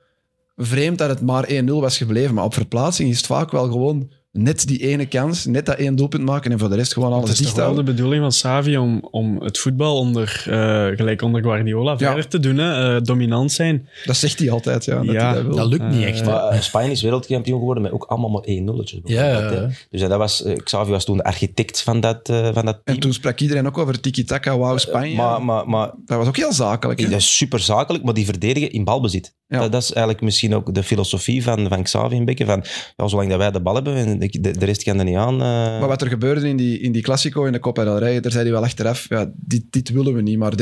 vreemd 0.56 0.98
dat 0.98 1.10
het 1.10 1.22
maar 1.22 1.50
1-0 1.50 1.64
was 1.66 1.98
gebleven. 1.98 2.34
Maar 2.34 2.44
op 2.44 2.54
verplaatsing 2.54 3.10
is 3.10 3.18
het 3.18 3.26
vaak 3.26 3.52
wel 3.52 3.72
gewoon 3.72 4.12
net 4.34 4.68
die 4.68 4.80
ene 4.80 5.06
kans, 5.06 5.46
net 5.46 5.66
dat 5.66 5.76
één 5.76 5.96
doelpunt 5.96 6.24
maken 6.24 6.52
en 6.52 6.60
voor 6.60 6.70
de 6.70 6.76
rest 6.76 6.94
gewoon 6.94 7.14
alles 7.14 7.30
dicht 7.30 7.40
houden. 7.40 7.56
Het 7.56 7.58
is 7.58 7.64
toch 7.66 7.76
wel 7.76 7.86
de 7.86 7.92
bedoeling 7.92 8.22
van 8.22 8.32
Savi 8.32 8.78
om, 8.78 9.08
om 9.12 9.42
het 9.42 9.58
voetbal 9.58 9.98
onder, 9.98 10.46
uh, 10.50 10.98
gelijk 10.98 11.22
onder 11.22 11.42
Guardiola 11.42 11.98
verder 11.98 12.28
te 12.28 12.40
doen, 12.40 12.58
hè? 12.58 12.96
Uh, 12.96 13.02
dominant 13.02 13.52
zijn. 13.52 13.88
Dat 14.06 14.16
zegt 14.16 14.40
hij 14.40 14.52
altijd, 14.52 14.86
ja. 14.86 15.04
Dat, 15.04 15.14
ja, 15.14 15.34
dat, 15.34 15.44
wil. 15.44 15.56
dat 15.56 15.68
lukt 15.68 15.90
niet 15.90 16.04
echt. 16.04 16.28
Uh, 16.28 16.62
Spanje 16.62 16.92
is 16.92 17.02
wereldkampioen 17.02 17.58
geworden 17.58 17.84
met 17.84 17.92
ook 17.92 18.04
allemaal 18.04 18.30
maar 18.30 18.42
1 18.42 18.64
nulletjes. 18.64 19.00
Ja, 19.04 19.26
ja. 19.26 19.70
Dus 19.90 20.02
dat 20.02 20.18
was, 20.18 20.44
Xavi 20.64 20.92
was 20.92 21.06
toen 21.06 21.18
de 21.18 21.24
architect 21.24 21.82
van 21.82 22.00
dat, 22.00 22.20
van 22.54 22.66
dat 22.66 22.66
team. 22.66 22.82
En 22.84 23.00
toen 23.00 23.14
sprak 23.14 23.40
iedereen 23.40 23.68
ook 23.68 23.78
over 23.78 24.00
tiki-taka, 24.00 24.58
wauw 24.58 24.78
Spanje. 24.78 25.16
maar, 25.16 25.44
maar, 25.44 25.70
maar, 25.70 25.92
dat 26.06 26.18
was 26.18 26.28
ook 26.28 26.38
heel 26.38 26.54
zakelijk. 26.54 27.02
Dat 27.02 27.12
is 27.12 27.38
super 27.38 27.60
zakelijk, 27.60 28.04
maar 28.04 28.14
die 28.14 28.26
verdedigen 28.26 28.72
in 28.72 28.84
balbezit. 28.84 29.36
Ja. 29.48 29.60
Dat, 29.60 29.72
dat, 29.72 29.82
is 29.82 29.92
eigenlijk 29.92 30.24
misschien 30.24 30.56
ook 30.56 30.74
de 30.74 30.84
filosofie 30.84 31.44
van, 31.44 31.68
van 31.68 31.84
Xavi 31.84 32.16
een 32.16 32.26
beetje. 32.26 32.46
Van, 32.46 32.64
ja, 32.96 33.08
zolang 33.08 33.30
dat 33.30 33.38
wij 33.38 33.52
de 33.52 33.62
bal 33.62 33.76
hebben 33.76 33.96
en 33.96 34.23
de, 34.32 34.58
de 34.58 34.66
rest 34.66 34.84
kan 34.84 35.00
er 35.00 35.06
niet 35.06 35.16
aan. 35.16 35.34
Uh... 35.34 35.40
Maar 35.40 35.88
wat 35.88 36.02
er 36.02 36.08
gebeurde 36.08 36.48
in 36.48 36.58
die, 36.58 36.80
in 36.80 36.92
die 36.92 37.02
Classico, 37.02 37.46
in 37.46 37.52
de 37.52 37.60
Copa 37.60 37.84
del 37.84 37.98
Rey, 37.98 38.20
daar 38.20 38.32
zei 38.32 38.44
hij 38.44 38.54
wel 38.54 38.64
achteraf, 38.64 39.10
ja, 39.10 39.32
dit, 39.36 39.64
dit 39.70 39.90
willen 39.90 40.14
we 40.14 40.22
niet, 40.22 40.38
maar 40.38 40.54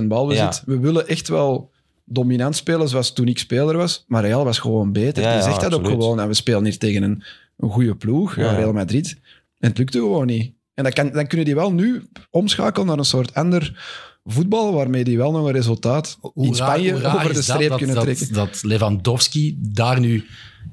30% 0.00 0.04
balbezit. 0.04 0.42
Ja. 0.42 0.62
We 0.66 0.78
willen 0.78 1.08
echt 1.08 1.28
wel 1.28 1.70
dominant 2.04 2.56
spelen 2.56 2.88
zoals 2.88 3.12
toen 3.12 3.28
ik 3.28 3.38
speler 3.38 3.76
was, 3.76 4.04
maar 4.06 4.22
Real 4.22 4.44
was 4.44 4.58
gewoon 4.58 4.92
beter. 4.92 5.22
Ja, 5.22 5.32
die 5.32 5.42
zegt 5.42 5.60
ja, 5.60 5.68
dat 5.68 5.78
ook 5.78 5.86
gewoon. 5.86 6.20
En 6.20 6.28
we 6.28 6.34
spelen 6.34 6.64
hier 6.64 6.78
tegen 6.78 7.02
een, 7.02 7.22
een 7.56 7.70
goede 7.70 7.96
ploeg, 7.96 8.36
Ja. 8.36 8.54
Real 8.54 8.72
Madrid. 8.72 9.16
En 9.58 9.68
het 9.68 9.78
lukte 9.78 9.98
gewoon 9.98 10.26
niet. 10.26 10.52
En 10.74 10.84
dan, 10.84 10.92
kan, 10.92 11.10
dan 11.10 11.26
kunnen 11.26 11.46
die 11.46 11.54
wel 11.54 11.72
nu 11.72 12.02
omschakelen 12.30 12.86
naar 12.86 12.98
een 12.98 13.04
soort 13.04 13.34
ander 13.34 13.84
voetbal, 14.24 14.72
waarmee 14.72 15.04
die 15.04 15.16
wel 15.16 15.32
nog 15.32 15.46
een 15.46 15.52
resultaat 15.52 16.18
Hoe 16.20 16.46
in 16.46 16.54
Spanje 16.54 16.92
hoe 16.92 17.00
raar 17.00 17.14
over 17.14 17.32
de 17.32 17.38
is 17.38 17.46
dat, 17.46 17.54
streep 17.56 17.68
dat, 17.68 17.78
kunnen 17.78 17.96
dat, 17.96 18.04
trekken. 18.04 18.32
Dat 18.32 18.62
Lewandowski 18.62 19.56
daar 19.60 20.00
nu 20.00 20.24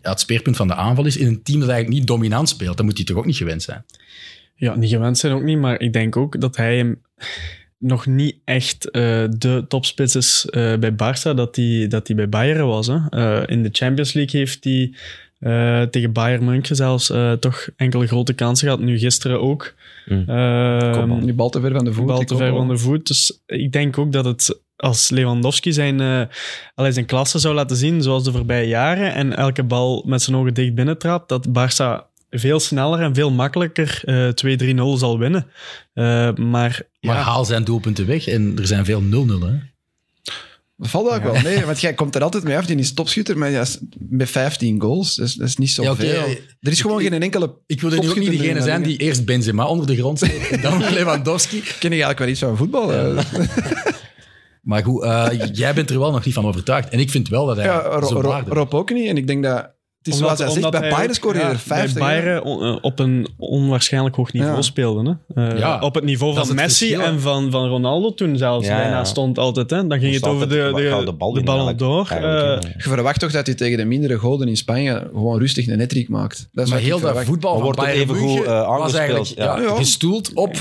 ja, 0.02 0.10
het 0.10 0.20
speerpunt 0.20 0.56
van 0.56 0.68
de 0.68 0.76
aanval 0.76 1.06
is 1.06 1.18
in 1.18 1.28
een 1.28 1.44
team 1.44 1.60
dat 1.60 1.70
eigenlijk 1.70 2.00
niet 2.00 2.08
dominant 2.08 2.50
speelt. 2.50 2.78
Dan 2.78 2.86
moet 2.86 2.98
hij 2.98 3.06
toch 3.06 3.18
ook 3.18 3.26
niet 3.26 3.38
gewend 3.38 3.64
zijn. 3.64 3.86
Ja, 4.56 4.76
niet 4.76 4.90
gewend 4.90 5.18
zijn 5.18 5.34
ook 5.34 5.44
niet, 5.44 5.58
maar 5.58 5.80
ik 5.82 5.94
denk 5.94 6.18
ook 6.18 6.42
dat 6.42 6.56
hij 6.56 6.78
hem 6.78 7.02
nog 7.78 8.06
niet 8.06 8.36
echt 8.46 8.90
eh, 8.90 9.02
de 9.38 9.66
topspits 9.68 10.16
is 10.16 10.46
eh, 10.50 10.78
bij 10.78 10.92
Barça, 10.92 11.36
dat 11.36 11.56
hij 11.56 11.86
dat 11.90 12.08
hij 12.08 12.16
bij 12.16 12.30
Bayern 12.30 12.68
was. 12.68 12.88
Hè. 12.88 12.98
Eh, 13.10 13.44
in 13.46 13.64
de 13.64 13.70
Champions 13.72 14.14
League 14.14 14.40
heeft 14.40 14.64
hij 14.64 14.94
eh, 15.40 15.82
tegen 15.82 16.12
Bayern 16.12 16.46
München 16.46 16.76
zelfs 16.76 17.10
eh, 17.10 17.32
toch 17.32 17.68
enkele 17.76 18.08
grote 18.08 18.34
kansen 18.34 18.68
gehad. 18.68 18.84
Nu 18.84 18.98
gisteren 18.98 19.42
ook. 19.42 19.74
Mm. 20.06 20.24
Ehm, 20.28 21.20
Die 21.26 21.34
bal 21.34 21.50
te 21.50 21.60
ver 21.60 21.72
van 21.72 21.86
de 21.86 21.94
voet. 21.94 22.06
bal 22.06 22.24
te 22.24 22.38
ver 22.38 22.50
van 22.54 22.68
de 22.68 22.78
voet. 22.78 23.08
Dus 23.08 23.42
ik 23.46 23.72
denk 23.72 23.98
ook 23.98 24.12
dat 24.12 24.26
het 24.26 24.60
als 24.80 25.10
Lewandowski 25.10 25.74
zijn, 25.74 26.02
eh 26.02 26.22
allee, 26.76 26.92
zijn 26.92 27.06
klasse 27.06 27.40
zou 27.40 27.56
laten 27.56 27.78
zien, 27.78 28.02
zoals 28.02 28.24
de 28.24 28.32
voorbije 28.32 28.68
jaren, 28.68 29.14
en 29.14 29.36
elke 29.38 29.64
bal 29.64 30.04
met 30.08 30.22
zijn 30.22 30.36
ogen 30.38 30.54
dicht 30.54 30.76
binnentrapt, 30.76 31.30
dat 31.30 31.48
Barça 31.48 32.08
veel 32.30 32.60
sneller 32.60 33.00
en 33.00 33.16
veel 33.16 33.32
makkelijker 33.32 34.02
eh 34.06 34.30
2-3-0 34.96 34.98
zal 35.00 35.20
winnen. 35.20 35.48
Eh, 35.94 36.34
maar 36.36 36.82
Maar 37.02 37.16
haal 37.16 37.46
zijn 37.46 37.64
doelpunten 37.64 38.06
weg 38.08 38.28
en 38.28 38.54
er 38.58 38.68
zijn 38.68 38.86
veel 38.86 39.02
0-0. 39.02 39.06
Hè? 39.46 39.54
Dat 40.78 40.90
valt 40.90 41.10
ook 41.10 41.24
wel 41.24 41.42
mee, 41.44 41.66
want 41.66 41.80
jij 41.82 41.94
komt 41.94 42.16
er 42.16 42.24
altijd 42.24 42.44
mee 42.44 42.58
af. 42.58 42.66
Die 42.66 42.78
is 42.78 42.94
topschutter 42.94 43.38
maar 43.38 43.50
ja, 43.50 43.66
met 44.10 44.30
15 44.30 44.82
goals. 44.82 45.16
Dat 45.16 45.28
is, 45.28 45.34
dat 45.34 45.48
is 45.48 45.58
niet 45.58 45.70
zoveel. 45.72 46.08
Ja. 46.14 46.36
Er 46.62 46.72
is 46.72 46.82
gewoon 46.82 47.02
Ik- 47.02 47.08
geen 47.12 47.22
enkele... 47.22 47.54
Ik 47.68 47.82
wil 47.82 47.92
er 47.92 48.00
nu 48.00 48.10
ook 48.10 48.16
niet 48.20 48.30
degene 48.32 48.62
zijn 48.62 48.84
die 48.84 48.98
eerst 48.98 49.26
Benzema 49.26 49.66
onder 49.66 49.88
de 49.88 49.96
grond 49.96 50.20
zet 50.20 50.48
en 50.52 50.62
dan 50.62 50.84
Lewandowski. 50.94 51.60
Ken 51.62 51.92
je 51.92 52.04
eigenlijk 52.04 52.20
wel 52.20 52.28
iets 52.28 52.40
van 52.40 52.58
voetbal? 52.58 52.92
eh? 54.64 54.70
Maar 54.70 54.84
goed, 54.84 55.04
eh, 55.04 55.28
jij 55.54 55.74
bent 55.74 55.90
er 55.90 56.00
wel 56.00 56.12
nog 56.12 56.26
niet 56.26 56.34
van 56.34 56.46
overtuigd. 56.46 56.90
En 56.90 57.00
ik 57.00 57.10
vind 57.10 57.28
wel 57.30 57.46
dat 57.46 57.56
hij 57.56 57.66
Ja, 57.66 57.80
Ro- 57.82 58.08
zo 58.08 58.20
Ro- 58.22 58.28
waarde- 58.30 58.52
Rob 58.54 58.74
ook 58.74 58.90
niet. 58.94 59.08
En 59.08 59.18
ik 59.18 59.28
denk 59.28 59.44
dat... 59.44 59.70
Het 60.00 60.08
is 60.08 60.18
zoals 60.18 60.40
hij 60.40 60.50
zegt, 60.50 60.70
bij 60.72 60.80
hij 60.80 60.90
Bayern 60.90 61.14
scoorde 61.14 61.40
ja, 61.40 61.50
er 61.50 61.58
50. 61.60 61.94
Bij. 61.94 62.22
Bayern 62.22 62.44
on- 62.44 62.64
eh, 62.64 62.78
op 62.82 63.00
een 63.00 63.28
onwaarschijnlijk 63.38 64.16
hoog 64.16 64.34
niveau 64.34 64.56
Ja. 64.56 64.62
speelde. 64.62 65.18
Hè? 65.34 65.48
Eh, 65.50 65.60
Ja, 65.60 65.80
op 65.80 65.96
het 65.96 66.04
niveau 66.04 66.34
van 66.34 66.48
het 66.48 66.56
Messi 66.56 66.88
verschil. 66.88 67.08
en 67.14 67.20
van, 67.22 67.52
van 67.52 67.68
Ronaldo 67.68 68.14
toen 68.14 68.38
zelfs 68.38 68.68
Ja, 68.68 68.76
bijna 68.78 68.98
ja. 68.98 69.04
stond 69.04 69.38
altijd. 69.38 69.70
Hè? 69.70 69.88
Dan 69.88 70.00
ging 70.00 70.14
het 70.14 70.28
over 70.28 70.50
de, 70.50 70.72
de, 70.76 71.02
de, 71.06 71.14
bal 71.44 71.76
door. 71.76 72.08
Eh, 72.10 72.22
ja. 72.22 72.54
Je 72.60 72.74
verwacht 72.78 73.20
toch 73.20 73.32
dat 73.32 73.46
hij 73.46 73.56
tegen 73.56 73.78
de 73.78 73.86
mindere 73.86 74.18
goden 74.18 74.48
in 74.48 74.58
Spanje 74.58 75.10
gewoon 75.14 75.40
rustig 75.40 75.68
een 75.68 75.78
nettrick 75.78 76.10
maakt. 76.10 76.50
Dat 76.52 76.66
is 76.66 76.72
Maar 76.72 76.80
heel 76.80 77.00
dat 77.00 77.24
voetbal 77.24 77.62
wordt 77.62 77.78
Bayern 77.80 78.02
even 78.02 78.16
goed, 78.16 78.44
eh, 78.46 78.78
was 78.78 78.94
eigenlijk 78.94 79.26
ja, 79.36 79.58
ja. 79.58 79.62
Ja. 79.62 79.76
gestoeld 79.76 80.34
op... 80.34 80.56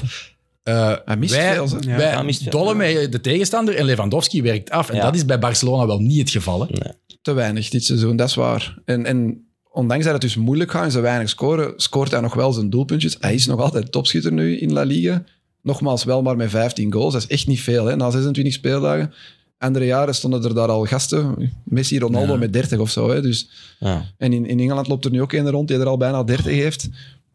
eh, 0.68 0.96
Hij 1.04 1.16
mist 1.16 1.34
wij 1.34 1.54
veel? 1.54 1.68
Ja. 1.80 1.96
wij 1.96 2.10
Hij 2.10 2.24
mist 2.24 2.50
dollen 2.50 2.76
met 2.76 3.12
de 3.12 3.20
tegenstander 3.20 3.74
en 3.76 3.84
Lewandowski 3.84 4.42
werkt 4.42 4.70
af. 4.70 4.88
En 4.90 4.96
Ja. 4.96 5.02
dat 5.02 5.14
is 5.14 5.24
bij 5.24 5.38
Barcelona 5.38 5.86
wel 5.86 5.98
niet 5.98 6.18
het 6.18 6.30
geval. 6.30 6.60
Hè? 6.68 6.90
Te 7.22 7.32
weinig 7.32 7.68
dit 7.68 7.84
seizoen, 7.84 8.16
dat 8.16 8.28
is 8.28 8.34
waar. 8.34 8.78
En, 8.84 9.06
en 9.06 9.46
ondanks 9.70 10.04
dat 10.04 10.12
het 10.12 10.22
dus 10.22 10.36
moeilijk 10.36 10.70
gaat 10.70 10.84
en 10.84 10.90
ze 10.90 11.00
weinig 11.00 11.28
scoren, 11.28 11.72
scoort 11.76 12.10
hij 12.10 12.20
nog 12.20 12.34
wel 12.34 12.52
zijn 12.52 12.70
doelpuntjes. 12.70 13.16
Hij 13.20 13.34
is 13.34 13.46
nog 13.46 13.60
altijd 13.60 13.92
topschutter 13.92 14.32
nu 14.32 14.58
in 14.58 14.72
La 14.72 14.82
Liga. 14.82 15.24
Nogmaals, 15.62 16.04
wel 16.04 16.22
maar 16.22 16.36
met 16.36 16.50
15 16.50 16.92
goals. 16.92 17.12
Dat 17.12 17.22
is 17.22 17.28
echt 17.28 17.46
niet 17.46 17.60
veel, 17.60 17.84
hè, 17.86 17.96
na 17.96 18.10
26 18.10 18.52
speeldagen. 18.52 19.12
Andere 19.58 19.84
jaren 19.84 20.14
stonden 20.14 20.44
er 20.44 20.54
daar 20.54 20.68
al 20.68 20.84
gasten. 20.84 21.52
Messi, 21.64 21.98
Ronaldo 21.98 22.32
Ja. 22.32 22.38
met 22.38 22.52
30 22.52 22.78
of 22.78 22.90
zo. 22.90 23.10
Hè, 23.10 23.22
dus, 23.22 23.50
Ja. 23.78 24.04
en 24.18 24.32
in, 24.32 24.46
in 24.46 24.60
Engeland 24.60 24.88
loopt 24.88 25.04
er 25.04 25.10
nu 25.10 25.20
ook 25.22 25.32
een 25.32 25.50
rond 25.50 25.68
die 25.68 25.78
er 25.78 25.86
al 25.86 25.96
bijna 25.96 26.22
30 26.22 26.52
heeft. 26.52 26.88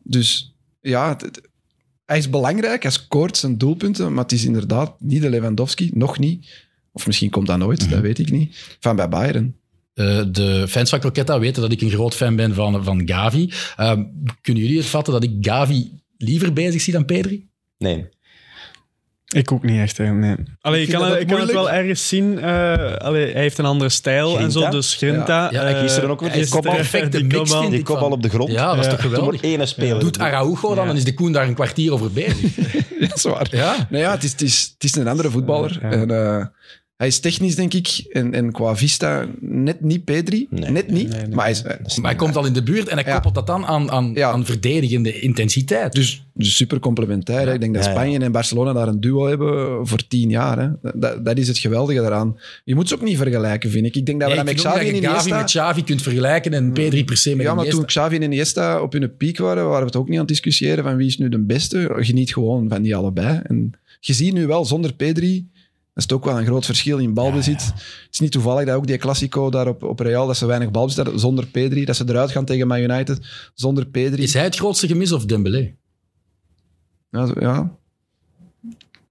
Dus 0.03 0.55
ja, 0.81 1.09
het- 1.17 1.41
hij 2.05 2.17
is 2.17 2.29
belangrijk. 2.29 2.83
Hij 2.83 2.91
scoort 2.91 3.37
zijn 3.37 3.57
doelpunten, 3.57 4.13
maar 4.13 4.23
het 4.23 4.31
is 4.31 4.45
inderdaad 4.45 4.95
niet 4.99 5.21
de 5.21 5.29
Lewandowski. 5.29 5.89
Nog 5.93 6.19
niet. 6.19 6.47
Of 6.91 7.05
misschien 7.05 7.29
komt 7.29 7.47
dat 7.47 7.57
nooit, 7.57 7.89
dat 7.89 7.99
weet 7.99 8.19
ik 8.19 8.31
niet. 8.31 8.77
Van 8.79 8.95
bij 8.95 9.09
Bayern. 9.09 9.55
Eh, 9.93 10.23
de 10.31 10.65
fans 10.67 10.89
van 10.89 10.99
Croquetta 10.99 11.39
weten 11.39 11.61
dat 11.61 11.71
ik 11.71 11.81
een 11.81 11.89
groot 11.89 12.15
fan 12.15 12.35
ben 12.35 12.53
van, 12.53 12.83
van 12.83 13.01
Gavi. 13.05 13.51
Ehm, 13.75 14.03
kunnen 14.41 14.63
jullie 14.63 14.77
het 14.77 14.87
vatten 14.87 15.13
dat 15.13 15.23
ik 15.23 15.31
Gavi 15.41 15.91
liever 16.17 16.53
bezig 16.53 16.81
zie 16.81 16.93
dan 16.93 17.05
Pedri? 17.05 17.47
Nee. 17.77 18.09
Ik 19.33 19.51
ook 19.51 19.63
niet 19.63 19.79
echt, 19.79 19.97
hè, 19.97 20.11
nee. 20.13 20.35
Allee, 20.61 20.81
ik, 20.81 20.89
kan, 20.89 21.01
het, 21.03 21.19
ik 21.19 21.27
kan 21.27 21.37
het 21.39 21.45
moeilijk. 21.45 21.51
wel 21.53 21.71
ergens 21.71 22.07
zien. 22.07 22.39
eh, 22.39 22.93
allee, 22.95 23.31
hij 23.31 23.41
heeft 23.41 23.57
een 23.57 23.65
andere 23.65 23.89
stijl 23.89 24.39
en 24.39 24.51
zo, 24.51 24.69
dus 24.69 24.95
Grinta. 24.95 25.47
Ja, 25.51 25.63
eh, 25.63 25.79
gisteren 25.79 26.09
ook 26.09 26.19
weer 26.21 26.31
die 26.31 26.49
kopbal. 26.49 26.75
Perfecte 26.75 27.17
die 27.17 27.23
mix, 27.39 27.51
Die 27.69 27.83
kopbal 27.83 28.09
op 28.11 28.21
de 28.21 28.29
grond. 28.29 28.51
Ja, 28.51 28.67
dat 28.67 28.77
is 28.77 28.83
Ja. 28.85 28.89
toch 28.91 28.99
Toen 29.01 29.09
geweldig. 29.11 29.41
maar 29.41 29.49
ene 29.51 29.65
speler. 29.65 29.99
Doet 29.99 30.19
Araujo 30.19 30.61
dan, 30.61 30.75
Ja. 30.75 30.85
dan 30.85 30.95
is 30.95 31.03
de 31.03 31.13
Koen 31.13 31.31
daar 31.31 31.47
een 31.47 31.53
kwartier 31.53 31.93
over 31.93 32.11
bezig. 32.11 32.55
Ja, 32.99 33.09
dat 33.09 33.17
is 33.17 33.23
waar. 33.23 33.47
Ja. 33.51 33.87
Nee, 33.89 34.01
ja, 34.01 34.11
het, 34.11 34.23
is, 34.23 34.31
het, 34.31 34.41
is, 34.41 34.71
het 34.73 34.83
is 34.83 34.95
een 34.95 35.07
andere 35.07 35.29
voetballer. 35.29 35.77
Ja. 35.81 35.91
En, 35.91 36.11
eh, 36.11 36.45
hij 36.97 37.07
is 37.07 37.19
technisch, 37.19 37.55
denk 37.55 37.73
ik, 37.73 38.05
en, 38.11 38.33
en 38.33 38.51
qua 38.51 38.75
vista 38.75 39.25
net 39.39 39.81
niet 39.81 40.03
Pedri. 40.03 40.47
Nee, 40.49 40.69
net 40.71 40.87
niet. 40.91 41.09
nee, 41.09 41.19
nee. 41.21 41.35
Maar 41.35 41.43
hij 41.43 41.51
is, 41.51 41.63
Maar 41.97 42.09
hij 42.11 42.15
komt 42.15 42.35
al 42.35 42.45
in 42.45 42.53
de 42.53 42.63
buurt 42.63 42.87
en 42.87 42.95
hij 42.97 43.05
Ja. 43.05 43.11
koppelt 43.13 43.35
dat 43.35 43.47
dan 43.47 43.65
aan, 43.65 43.91
aan, 43.91 44.11
Ja. 44.13 44.31
aan 44.31 44.45
verdedigende 44.45 45.19
intensiteit. 45.19 45.93
dus, 45.93 46.25
dus 46.33 46.55
super 46.55 46.79
complementair. 46.79 47.53
Ik 47.53 47.59
denk 47.59 47.73
dat 47.73 47.83
Ja, 47.83 47.89
ja. 47.89 47.95
Spanje 47.95 48.19
en 48.19 48.31
Barcelona 48.31 48.73
daar 48.73 48.87
een 48.87 48.99
duo 48.99 49.25
hebben 49.27 49.87
voor 49.87 50.07
tien 50.07 50.29
jaar. 50.29 50.59
Hè. 50.59 50.91
Dat, 50.99 51.25
dat 51.25 51.37
is 51.37 51.47
het 51.47 51.57
geweldige 51.57 52.01
daaraan. 52.01 52.37
Je 52.63 52.75
moet 52.75 52.87
ze 52.87 52.95
ook 52.95 53.01
niet 53.01 53.17
vergelijken, 53.17 53.69
vind 53.69 53.85
ik. 53.85 53.95
Ik 53.95 54.05
denk 54.05 54.19
dat 54.19 54.29
we 54.29 54.35
dat 54.35 54.47
ik 54.47 54.53
met 54.53 54.61
Xavi 54.63 54.79
en 54.79 54.85
dat 54.85 54.95
je 54.95 55.01
Gavi 55.07 55.11
Iniesta... 55.19 55.37
met 55.37 55.45
Xavi 55.45 55.83
kunt 55.83 56.01
vergelijken 56.01 56.53
en 56.53 56.71
Pedri 56.71 57.03
per 57.05 57.17
se 57.17 57.35
met 57.35 57.45
Ja, 57.45 57.53
maar 57.53 57.53
Iniesta. 57.65 57.77
toen 57.77 57.85
Xavi 57.85 58.15
en 58.15 58.21
Iniesta 58.21 58.81
op 58.81 58.93
hun 58.93 59.15
piek 59.17 59.37
waren, 59.37 59.63
waren 59.63 59.79
we 59.79 59.85
het 59.85 59.95
ook 59.95 60.05
niet 60.05 60.13
aan 60.13 60.19
het 60.25 60.27
discussiëren 60.33 60.83
van 60.83 60.95
wie 60.95 61.07
is 61.07 61.17
nu 61.17 61.29
de 61.29 61.39
beste. 61.39 61.91
Geniet 61.95 62.33
gewoon 62.33 62.69
van 62.69 62.81
die 62.81 62.95
allebei. 62.95 63.39
En 63.43 63.71
je 63.99 64.13
ziet 64.13 64.33
nu 64.33 64.47
wel, 64.47 64.65
zonder 64.65 64.93
Pedri, 64.93 65.47
dat 65.93 66.03
is 66.03 66.11
ook 66.11 66.25
wel 66.25 66.39
een 66.39 66.45
groot 66.45 66.65
verschil 66.65 66.97
in 66.97 67.13
balbezit. 67.13 67.65
Het 67.65 68.07
is 68.11 68.19
niet 68.19 68.31
toevallig 68.31 68.65
dat 68.65 68.75
ook 68.75 68.87
die 68.87 68.97
Classico 68.97 69.49
daar 69.49 69.67
op, 69.67 69.83
op 69.83 69.99
Real, 69.99 70.27
dat 70.27 70.37
ze 70.37 70.45
weinig 70.45 70.71
balbezit 70.71 71.03
hadden, 71.03 71.19
zonder 71.19 71.45
Pedri. 71.47 71.85
Dat 71.85 71.95
ze 71.95 72.03
eruit 72.07 72.31
gaan 72.31 72.45
tegen 72.45 72.67
Man 72.67 72.79
United, 72.79 73.19
zonder 73.53 73.85
Pedri. 73.85 74.23
Is 74.23 74.33
hij 74.33 74.43
het 74.43 74.55
grootste 74.55 74.87
gemis 74.87 75.11
of 75.11 75.25
Dembélé? 75.25 75.73
Ja, 77.09 77.31
ja. 77.39 77.75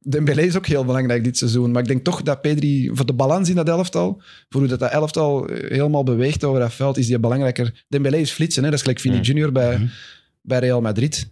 Dembélé 0.05 0.43
is 0.43 0.57
ook 0.57 0.67
heel 0.67 0.85
belangrijk 0.85 1.25
dit 1.25 1.39
seizoen. 1.39 1.71
Maar 1.71 1.83
ik 1.83 1.89
denk 1.89 2.05
toch 2.05 2.23
dat 2.23 2.41
Pedri, 2.41 2.91
voor 2.93 3.07
de 3.07 3.13
balans 3.13 3.49
in 3.49 3.55
dat 3.55 3.69
elftal, 3.69 4.23
voor 4.49 4.61
hoe 4.61 4.69
dat, 4.69 4.79
dat 4.79 4.91
elftal 4.91 5.49
eh, 5.49 5.71
helemaal 5.71 6.03
beweegt 6.05 6.45
over 6.45 6.61
dat 6.61 6.73
veld, 6.75 6.97
is 6.97 7.07
die 7.07 7.19
belangrijker. 7.19 7.85
Dembélé 7.89 8.17
is 8.17 8.31
flitsen, 8.31 8.63
hè? 8.63 8.69
dat 8.69 8.79
is 8.79 8.85
gelijk 8.85 9.01
Vini 9.01 9.17
Mm. 9.17 9.23
Junior 9.23 9.53
bij, 9.53 9.77
Mhm. 9.77 9.87
bij 10.43 10.59
Real 10.59 10.81
Madrid. 10.81 11.31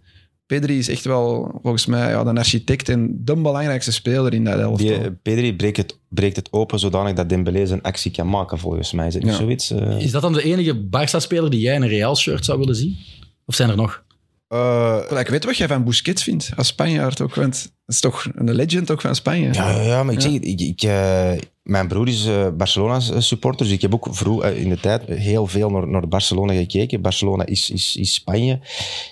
Pedri 0.51 0.77
is 0.77 0.89
echt 0.89 1.03
wel, 1.05 1.59
volgens 1.61 1.85
mij, 1.85 2.09
ja, 2.09 2.23
de 2.23 2.39
architect 2.39 2.89
en 2.89 3.21
de 3.25 3.35
belangrijkste 3.35 3.91
speler 3.91 4.33
in 4.33 4.43
dat 4.43 4.59
elftal. 4.59 4.87
Die, 4.87 4.97
eh, 4.97 5.07
Pedri 5.21 5.55
breekt 5.55 5.77
het, 5.77 5.97
breekt 6.09 6.35
het 6.35 6.47
open 6.51 6.79
zodanig 6.79 7.13
dat 7.13 7.29
Dembélé 7.29 7.65
zijn 7.65 7.81
actie 7.81 8.11
kan 8.11 8.29
maken, 8.29 8.57
volgens 8.59 8.91
mij. 8.91 9.07
Is 9.07 9.13
het 9.13 9.23
niet 9.23 9.31
Ja. 9.31 9.37
zoiets? 9.37 9.71
eh? 9.71 9.99
Is 9.99 10.11
dat 10.11 10.21
dan 10.21 10.33
de 10.33 10.43
enige 10.43 10.75
Barça-speler 10.85 11.49
die 11.49 11.59
jij 11.59 11.75
in 11.75 11.81
een 11.81 11.87
Real-shirt 11.87 12.45
zou 12.45 12.59
willen 12.59 12.75
zien? 12.75 12.97
Of 13.45 13.55
zijn 13.55 13.69
er 13.69 13.75
nog? 13.75 14.03
Eh, 14.47 14.99
Wel, 15.09 15.19
Ik 15.19 15.27
weet 15.27 15.45
wat 15.45 15.57
jij 15.57 15.67
van 15.67 15.83
Busquets 15.83 16.23
vindt, 16.23 16.51
als 16.55 16.67
Spanjaard 16.67 17.21
ook. 17.21 17.35
Want 17.35 17.71
is 17.93 17.99
toch 17.99 18.27
een 18.35 18.53
legend 18.53 18.91
ook 18.91 19.01
van 19.01 19.15
Spanje. 19.15 19.53
Ja, 19.53 19.81
ja, 19.81 20.03
maar 20.03 20.13
ik 20.13 20.21
zeg, 20.21 20.31
ik, 20.31 20.59
ik, 20.61 20.81
eh, 20.81 21.31
mijn 21.63 21.87
broer 21.87 22.07
is 22.07 22.25
eh, 22.25 22.47
Barcelona-supporter, 22.57 23.65
dus 23.65 23.75
ik 23.75 23.81
heb 23.81 23.93
ook 23.93 24.07
vroeg 24.11 24.43
eh, 24.43 24.61
in 24.61 24.69
de 24.69 24.79
tijd 24.79 25.01
heel 25.05 25.47
veel 25.47 25.69
naar, 25.69 25.87
naar 25.87 26.07
Barcelona 26.07 26.53
gekeken. 26.53 27.01
Barcelona 27.01 27.45
is, 27.45 27.69
is, 27.69 27.95
is 27.95 28.13
Spanje. 28.13 28.59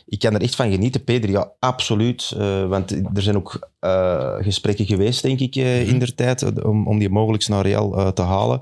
Ik 0.05 0.19
kan 0.19 0.33
er 0.33 0.41
echt 0.41 0.55
van 0.55 0.71
genieten. 0.71 1.03
Pedri, 1.03 1.31
ja, 1.31 1.51
absoluut. 1.59 2.33
eh, 2.37 2.67
want 2.67 2.91
er 2.91 3.21
zijn 3.21 3.35
ook 3.35 3.69
eh, 3.79 4.35
gesprekken 4.39 4.85
geweest, 4.85 5.21
denk 5.21 5.39
ik, 5.39 5.55
eh, 5.55 5.87
in 5.87 5.99
der 5.99 6.15
tijd, 6.15 6.41
eh, 6.41 6.65
om, 6.69 6.87
om 6.87 6.99
die 6.99 7.09
mogelijk 7.09 7.47
naar 7.47 7.65
Real 7.65 7.97
eh, 7.97 8.07
te 8.07 8.21
halen. 8.21 8.59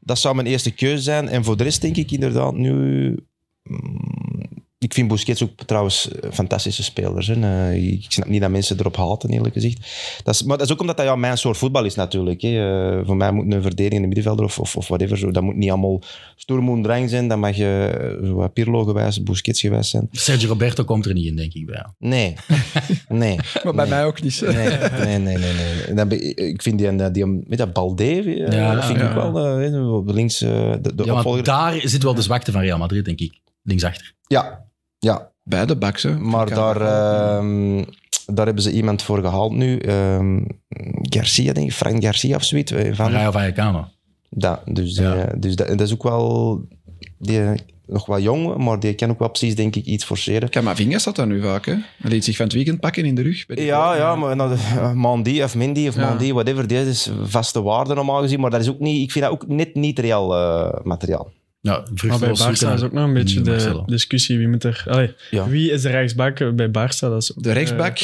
Dat 0.00 0.18
zou 0.18 0.34
mijn 0.34 0.46
eerste 0.46 0.70
keuze 0.70 1.02
zijn. 1.02 1.28
En 1.28 1.44
voor 1.44 1.56
de 1.56 1.64
rest 1.64 1.80
denk 1.80 1.96
ik 1.96 2.10
inderdaad 2.10 2.54
nu... 2.54 3.16
mm, 3.62 4.31
ik 4.82 4.94
vind 4.94 5.08
Busquets 5.08 5.42
ook 5.42 5.50
trouwens 5.66 6.08
een 6.20 6.32
fantastische 6.32 6.82
spelers. 6.82 7.26
Hè. 7.26 7.40
Eh, 7.70 7.92
ik 7.92 8.04
snap 8.08 8.28
niet 8.28 8.40
dat 8.40 8.50
mensen 8.50 8.78
erop 8.78 8.96
haten, 8.96 9.30
eerlijk 9.30 9.54
gezegd. 9.54 9.78
Dat 10.24 10.34
is, 10.34 10.42
maar 10.42 10.58
dat 10.58 10.66
is 10.66 10.72
ook 10.72 10.80
omdat 10.80 10.96
dat 10.96 11.06
ja, 11.06 11.16
mijn 11.16 11.38
soort 11.38 11.56
voetbal 11.56 11.84
is 11.84 11.94
natuurlijk. 11.94 12.40
Hè. 12.40 12.48
Eh, 12.98 13.06
voor 13.06 13.16
mij 13.16 13.32
moet 13.32 13.52
een 13.52 13.62
verdedigende 13.62 14.06
middenvelder 14.06 14.44
of, 14.44 14.58
of, 14.58 14.76
of 14.76 14.88
whatever, 14.88 15.18
zo, 15.18 15.30
dat 15.30 15.42
moet 15.42 15.56
niet 15.56 15.70
allemaal 15.70 16.00
stoermoen 16.36 16.82
drang 16.82 17.10
zijn. 17.10 17.28
Dat 17.28 17.38
mag 17.38 17.56
je 17.56 17.98
eh, 18.20 18.26
zo 18.26 18.34
wat 18.34 18.52
Pirlo-gewijs, 18.52 19.22
Busquets-gewijs 19.22 19.90
zijn. 19.90 20.08
Sergio 20.10 20.48
Roberto 20.48 20.84
komt 20.84 21.06
er 21.06 21.14
niet 21.14 21.26
in, 21.26 21.36
denk 21.36 21.52
ik. 21.52 21.66
Bij. 21.66 21.74
jou. 21.74 21.88
Nee, 21.98 22.34
nee. 23.22 23.36
Maar 23.64 23.74
bij 23.74 23.84
nee. 23.84 23.94
mij 23.94 24.04
ook 24.04 24.22
niet. 24.22 24.40
Nee, 24.40 25.18
nee, 25.18 25.18
nee, 25.18 25.38
nee. 25.38 25.52
nee. 25.86 25.94
Dan 25.94 26.10
ik 26.46 26.62
vind 26.62 26.78
die, 26.78 27.10
die, 27.10 27.26
met 27.26 27.58
dat 27.58 27.72
Balde, 27.72 28.04
eh, 28.04 28.52
Ja, 28.52 28.74
dat 28.74 28.84
vind 28.84 28.98
ja. 28.98 29.08
ik 29.08 29.14
wel 29.14 29.38
eh, 29.38 30.14
links 30.14 30.42
eh, 30.42 30.72
de, 30.80 30.94
de 30.94 31.04
Ja, 31.04 31.14
opvolger. 31.14 31.44
daar 31.44 31.80
zit 31.84 32.02
wel 32.02 32.14
de 32.14 32.22
zwakte 32.22 32.52
van 32.52 32.60
Real 32.60 32.78
Madrid, 32.78 33.04
denk 33.04 33.20
ik. 33.20 33.40
Linksachter. 33.62 34.14
Ja, 34.26 34.64
ja, 35.06 35.30
Beide 35.44 35.76
baks, 35.76 36.02
hè. 36.02 36.18
Maar 36.18 36.48
daar, 36.54 36.78
wel. 36.78 37.38
ehm, 37.38 37.84
daar 38.26 38.44
hebben 38.46 38.62
ze 38.62 38.72
iemand 38.72 39.02
voor 39.02 39.20
gehaald 39.20 39.52
nu. 39.52 39.78
ehm, 39.78 40.40
Garcia, 41.02 41.52
denk 41.52 41.66
ik. 41.66 41.72
Frank 41.72 42.02
Garcia 42.04 42.36
of 42.36 42.42
zoiets. 42.44 42.72
eh, 42.72 42.94
Van, 42.94 43.10
Rayo 43.10 43.30
Vallecano. 43.30 43.88
dat, 44.30 44.60
dus 44.64 44.96
Ja. 44.96 45.14
eh, 45.14 45.34
dus 45.38 45.56
dat, 45.56 45.68
dat 45.68 45.80
is 45.80 45.92
ook 45.92 46.02
wel... 46.02 46.60
Die, 47.18 47.40
nog 47.86 48.06
wel 48.06 48.20
jong, 48.20 48.56
maar 48.56 48.80
die 48.80 48.94
kan 48.94 49.10
ook 49.10 49.18
wel 49.18 49.28
precies, 49.28 49.54
denk 49.54 49.76
ik, 49.76 49.84
iets 49.84 50.04
forceren. 50.04 50.48
Camavinga 50.50 50.98
staat 50.98 51.16
daar 51.16 51.26
nu 51.26 51.42
vaak, 51.42 51.66
hè. 51.66 51.72
Hij 51.98 52.10
liet 52.10 52.24
zich 52.24 52.36
van 52.36 52.44
het 52.44 52.54
weekend 52.54 52.80
pakken 52.80 53.04
in 53.04 53.14
de 53.14 53.22
rug. 53.22 53.46
bij 53.46 53.56
die 53.56 53.64
Ja, 53.64 53.94
ja, 53.96 54.14
maar 54.16 54.36
nou, 54.36 54.56
de- 54.56 54.90
Mandy 54.94 55.42
of 55.42 55.54
Mindy 55.54 55.88
of 55.88 55.94
Ja. 55.94 56.08
Mandy, 56.08 56.32
whatever, 56.32 56.66
die 56.66 56.86
is 56.88 57.10
vaste 57.22 57.62
waarde 57.62 57.94
normaal 57.94 58.20
gezien, 58.20 58.40
maar 58.40 58.50
dat 58.50 58.60
is 58.60 58.68
ook 58.68 58.78
niet, 58.78 59.02
ik 59.02 59.10
vind 59.12 59.24
dat 59.24 59.32
ook 59.34 59.46
net 59.48 59.74
niet 59.74 59.98
real 59.98 60.34
eh, 60.36 60.80
materiaal. 60.82 61.30
Ja, 61.64 61.82
Maar 62.06 62.18
bij 62.18 62.34
zoeken 62.34 62.72
is 62.72 62.82
ook 62.82 62.92
nog 62.92 63.04
een 63.04 63.12
beetje 63.14 63.40
de 63.40 63.50
Marcelo. 63.50 63.84
discussie 63.86 64.38
wie 64.38 64.48
moet 64.48 64.64
er... 64.64 64.84
Allee, 64.88 65.14
Ja. 65.30 65.48
Wie 65.48 65.70
is 65.70 65.82
de 65.82 65.90
rechtsback 65.90 66.56
bij 66.56 66.68
Barça? 66.68 66.98
Dat 66.98 67.22
is 67.22 67.36
ook, 67.36 67.42
De 67.42 67.52
rechtsback, 67.52 67.98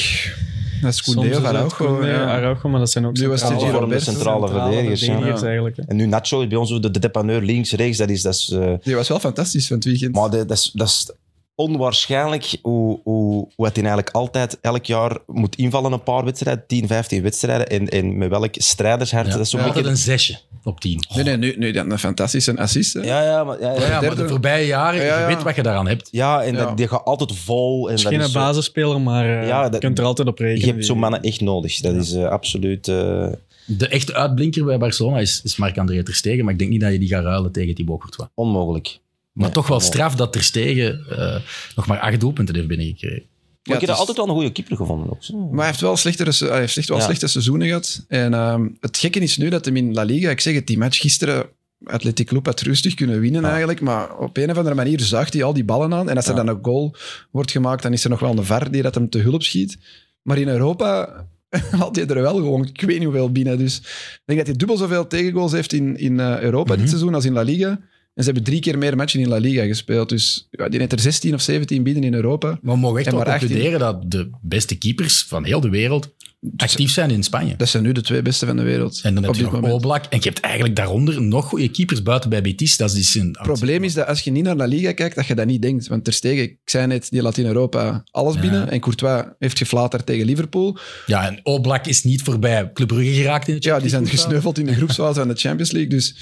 dat 0.83 0.93
is 0.93 0.99
eh, 1.09 1.15
Koundé 1.15 1.37
of 1.37 1.45
Araujo. 1.45 2.07
Ja. 2.07 2.25
Araujo, 2.37 2.69
maar 2.69 2.81
dat 2.81 2.91
zijn 2.91 3.07
ook 3.07 3.17
Nu 3.17 3.29
was 3.29 3.41
centrale- 3.41 3.79
Roberto. 3.79 4.05
centrale 4.05 4.49
verdedigers. 4.49 5.01
ja. 5.01 5.07
verdedigers 5.07 5.43
eigenlijk. 5.43 5.77
hè. 5.77 5.83
En 5.87 5.97
nu 5.97 6.07
Nacho 6.07 6.41
is 6.41 6.49
bij 6.49 6.59
ons 6.59 6.81
de, 6.81 6.91
de 6.91 6.99
depaneur 6.99 7.43
links, 7.43 7.73
rechts, 7.73 7.99
dat 7.99 8.11
is... 8.11 8.23
Dat 8.23 8.35
is 8.35 8.51
eh, 8.51 8.73
Die 8.83 8.95
was 8.95 9.09
wel 9.09 9.21
fantastisch 9.21 9.67
van 9.67 9.77
het 9.77 9.85
weekend. 9.85 10.15
Maar 10.15 10.31
de- 10.31 10.45
dat, 10.47 10.57
is, 10.57 10.71
dat 10.75 10.87
is 10.89 11.11
onwaarschijnlijk 11.59 12.57
hoe, 12.63 13.01
hoe, 13.05 13.49
hoe 13.57 13.67
het 13.67 13.75
hij 13.77 13.85
eigenlijk 13.85 14.15
altijd 14.15 14.59
elk 14.61 14.85
jaar 14.85 15.19
moet 15.27 15.57
invallen 15.57 15.93
een 15.93 16.03
paar 16.03 16.25
wedstrijden, 16.25 16.65
10, 16.67 16.87
15 16.87 17.23
wedstrijden. 17.23 17.67
En, 17.69 17.89
en 17.89 18.19
met 18.19 18.29
welk 18.29 18.55
strijdershart. 18.55 19.27
Ja. 19.27 19.33
Dat 19.33 19.41
is 19.41 19.51
zo 19.51 19.57
Altijd 19.57 19.75
beetje- 19.75 19.91
een 19.91 19.97
zesje 19.97 20.39
op 20.65 20.81
tien. 20.81 21.05
Nee, 21.15 21.25
nee, 21.25 21.37
nu, 21.37 21.55
nu 21.59 21.71
dat 21.71 21.91
een 21.91 21.99
fantastische 21.99 22.57
assist. 22.57 22.93
hè. 22.95 23.01
Ja, 23.01 23.23
ja, 23.23 23.45
maar, 23.45 23.61
ja, 23.61 23.73
ja. 23.73 23.81
Ja, 23.81 23.87
ja, 23.89 24.01
maar 24.01 24.17
de 24.17 24.29
voorbije 24.29 24.67
jaren, 24.67 25.05
Ja, 25.05 25.21
je 25.21 25.27
weet 25.35 25.43
wat 25.43 25.55
je 25.57 25.63
daaraan 25.63 25.89
hebt. 25.89 26.09
Ja, 26.11 26.43
en 26.43 26.55
Ja. 26.55 26.65
Dat, 26.65 26.77
die 26.77 26.89
gaat 26.89 27.05
altijd 27.05 27.33
vol. 27.39 27.85
En 27.85 27.91
Het 27.91 27.99
is 27.99 28.03
dat 28.05 28.13
geen 28.13 28.23
is 28.23 28.33
zo- 28.33 28.39
basisspeler, 28.39 29.01
maar 29.01 29.41
eh, 29.41 29.49
Ja, 29.49 29.69
je 29.71 29.79
kunt 29.79 29.99
er 29.99 30.05
altijd 30.05 30.29
op 30.29 30.39
rekenen. 30.39 30.67
je 30.67 30.73
hebt 30.73 30.87
zo'n 30.87 30.99
mannen 30.99 31.21
echt 31.23 31.41
nodig. 31.41 31.81
Dat 31.81 31.95
is 31.95 32.13
eh, 32.13 32.25
absoluut... 32.29 32.89
eh, 32.89 33.27
De 33.67 33.89
echte 33.89 34.15
uitblinker 34.15 34.65
bij 34.65 34.79
Barcelona 34.79 35.19
is, 35.19 35.41
is 35.45 35.57
Marc-André 35.57 36.03
Ter 36.03 36.15
Stegen, 36.15 36.45
maar 36.45 36.53
ik 36.53 36.59
denk 36.59 36.71
niet 36.71 36.81
dat 36.81 36.93
je 36.93 36.99
die 36.99 37.09
gaat 37.09 37.25
ruilen 37.25 37.53
tegen 37.53 37.75
Thibaut 37.75 37.99
Courtois. 38.01 38.29
onmogelijk. 38.35 38.99
Maar 39.39 39.47
Nee, 39.47 39.57
toch 39.57 39.67
wel 39.69 39.81
straf 39.81 40.15
dat 40.15 40.33
Ter 40.33 40.43
Stegen 40.43 41.05
eh, 41.11 41.37
nog 41.77 41.87
maar 41.87 41.99
acht 41.99 42.21
doelpunten 42.21 42.55
heeft 42.55 42.67
binnengekregen. 42.69 43.23
Maar 43.63 43.75
ik 43.77 43.81
heb 43.83 43.91
is- 43.91 43.97
altijd 43.99 44.17
wel 44.17 44.27
een 44.29 44.33
goede 44.35 44.53
keeper 44.53 44.77
gevonden. 44.77 45.11
Ook. 45.11 45.29
Maar 45.51 45.59
hij 45.59 45.67
heeft 45.67 45.81
wel, 45.81 45.97
slechtere, 45.97 46.33
hij 46.51 46.59
heeft 46.61 46.77
echt 46.77 46.89
wel 46.89 46.99
Ja. 46.99 47.05
slechte 47.05 47.27
seizoenen 47.27 47.67
gehad. 47.67 48.05
En 48.09 48.35
ehm, 48.35 48.69
het 48.81 48.97
gekke 48.99 49.19
is 49.19 49.37
nu 49.37 49.49
dat 49.49 49.65
hij 49.65 49.75
in 49.75 49.93
La 49.95 50.03
Liga, 50.03 50.31
ik 50.31 50.41
zeg 50.41 50.55
het, 50.55 50.67
die 50.67 50.79
match 50.79 51.01
gisteren, 51.01 51.47
Athletic 51.85 52.27
Club 52.27 52.47
had 52.47 52.61
rustig 52.61 52.95
kunnen 52.95 53.21
winnen 53.21 53.43
Ja. 53.43 53.49
eigenlijk, 53.49 53.81
maar 53.81 54.17
op 54.19 54.37
een 54.37 54.51
of 54.51 54.57
andere 54.57 54.75
manier 54.75 55.01
zuigt 55.01 55.33
hij 55.33 55.43
al 55.43 55.53
die 55.53 55.65
ballen 55.65 55.95
aan. 55.95 56.09
En 56.11 56.17
als 56.17 56.27
er 56.29 56.35
dan 56.35 56.49
een 56.49 56.59
goal 56.63 56.95
wordt 57.31 57.51
gemaakt, 57.51 57.83
dan 57.83 57.93
is 57.93 58.05
er 58.05 58.11
nog 58.11 58.21
wel 58.21 58.31
een 58.39 58.45
VAR 58.45 58.71
die 58.71 58.83
dat 58.83 58.95
hem 58.95 59.09
te 59.11 59.19
hulp 59.19 59.43
schiet. 59.43 59.79
Maar 60.23 60.39
in 60.39 60.49
Europa 60.49 61.25
haalt 61.79 61.97
hij 61.97 62.07
er 62.07 62.23
wel 62.23 62.35
gewoon, 62.35 62.65
ik 62.67 62.81
weet 62.81 62.97
niet 62.97 63.05
hoeveel 63.09 63.33
binnen. 63.33 63.59
Dus 63.59 63.77
ik 63.79 64.21
denk 64.25 64.39
dat 64.39 64.49
hij 64.49 64.57
dubbel 64.57 64.77
zoveel 64.77 65.07
tegengoals 65.07 65.53
heeft 65.53 65.73
in, 65.73 65.97
in 65.97 66.21
eh, 66.21 66.41
Europa 66.41 66.73
Mhm. 66.73 66.81
dit 66.81 66.89
seizoen 66.91 67.15
als 67.15 67.25
in 67.25 67.33
La 67.33 67.43
Liga. 67.43 67.81
En 68.19 68.25
ze 68.25 68.31
hebben 68.31 68.49
drie 68.49 68.61
keer 68.61 68.79
meer 68.79 68.97
matchen 68.97 69.21
in 69.21 69.29
La 69.29 69.37
Liga 69.37 69.65
gespeeld. 69.65 70.09
Dus 70.09 70.49
ja, 70.51 70.69
die 70.69 70.79
heeft 70.79 70.93
er 70.93 71.01
16 71.01 71.35
of 71.35 71.41
17 71.41 71.83
binnen 71.83 72.05
in 72.05 72.15
Europa. 72.15 72.59
Maar 72.63 72.75
we 72.75 72.81
mogen 72.81 72.99
echt 72.99 73.11
wel 73.11 73.19
maar 73.19 73.29
18. 73.29 73.49
concluderen 73.49 73.81
dat 73.81 74.11
de 74.11 74.31
beste 74.41 74.79
keepers 74.79 75.25
van 75.29 75.45
heel 75.45 75.61
de 75.61 75.69
wereld 75.69 76.15
actief 76.57 76.91
zijn 76.91 77.11
in 77.11 77.23
Spanje. 77.23 77.57
Dat 77.57 77.69
zijn 77.69 77.83
nu 77.83 77.93
de 77.93 78.01
twee 78.01 78.23
beste 78.23 78.47
van 78.47 78.57
de 78.57 78.63
wereld. 78.63 79.01
En 79.03 79.15
dan 79.15 79.25
heb 79.25 79.35
je 79.35 79.43
nog 79.43 79.53
moment. 79.53 79.73
Oblak. 79.73 80.05
En 80.05 80.19
je 80.21 80.29
hebt 80.29 80.41
eigenlijk 80.41 80.77
daaronder 80.77 81.23
nog 81.23 81.45
goede 81.45 81.69
keepers 81.71 82.03
buiten 82.03 82.31
bij 82.31 82.43
Betis. 82.43 82.77
Dat 82.77 82.95
is 82.95 83.15
een 83.15 83.27
Het 83.27 83.43
probleem 83.43 83.85
is 83.85 83.95
dat 83.95 84.07
als 84.07 84.21
je 84.21 84.31
niet 84.31 84.45
naar 84.45 84.57
La 84.57 84.65
Liga 84.65 84.93
kijkt, 84.93 85.17
dat 85.17 85.27
je 85.27 85.35
dat 85.35 85.47
niet 85.47 85.63
denkt. 85.63 85.89
Want 85.89 86.05
Ter 86.05 86.13
Stegen, 86.13 86.43
ik 86.43 86.57
zei 86.65 86.87
net, 86.87 87.11
die 87.11 87.23
laat 87.23 87.39
in 87.39 87.47
Europa 87.47 88.05
alles 88.11 88.35
Ja. 88.35 88.41
binnen. 88.41 88.71
En 88.71 88.81
Courtois 88.81 89.25
heeft 89.39 89.59
geflaterd 89.59 90.07
tegen 90.07 90.27
Liverpool. 90.27 90.79
Ja, 91.07 91.27
en 91.27 91.41
Oblak 91.43 91.87
is 91.87 92.05
niet 92.05 92.23
voorbij 92.23 92.71
Club 92.73 92.89
Brugge 92.89 93.13
geraakt 93.13 93.49
in 93.49 93.55
het 93.55 93.65
Ja, 93.65 93.79
die 93.79 93.89
zijn 93.89 94.03
Champions 94.03 94.23
League 94.23 94.41
gesneuveld 94.41 94.59
in 94.59 94.67
de 94.67 94.75
groepsfase 94.75 95.19
van 95.19 95.29
de 95.29 95.35
Champions 95.35 95.71
League. 95.71 95.91
Dus 95.91 96.15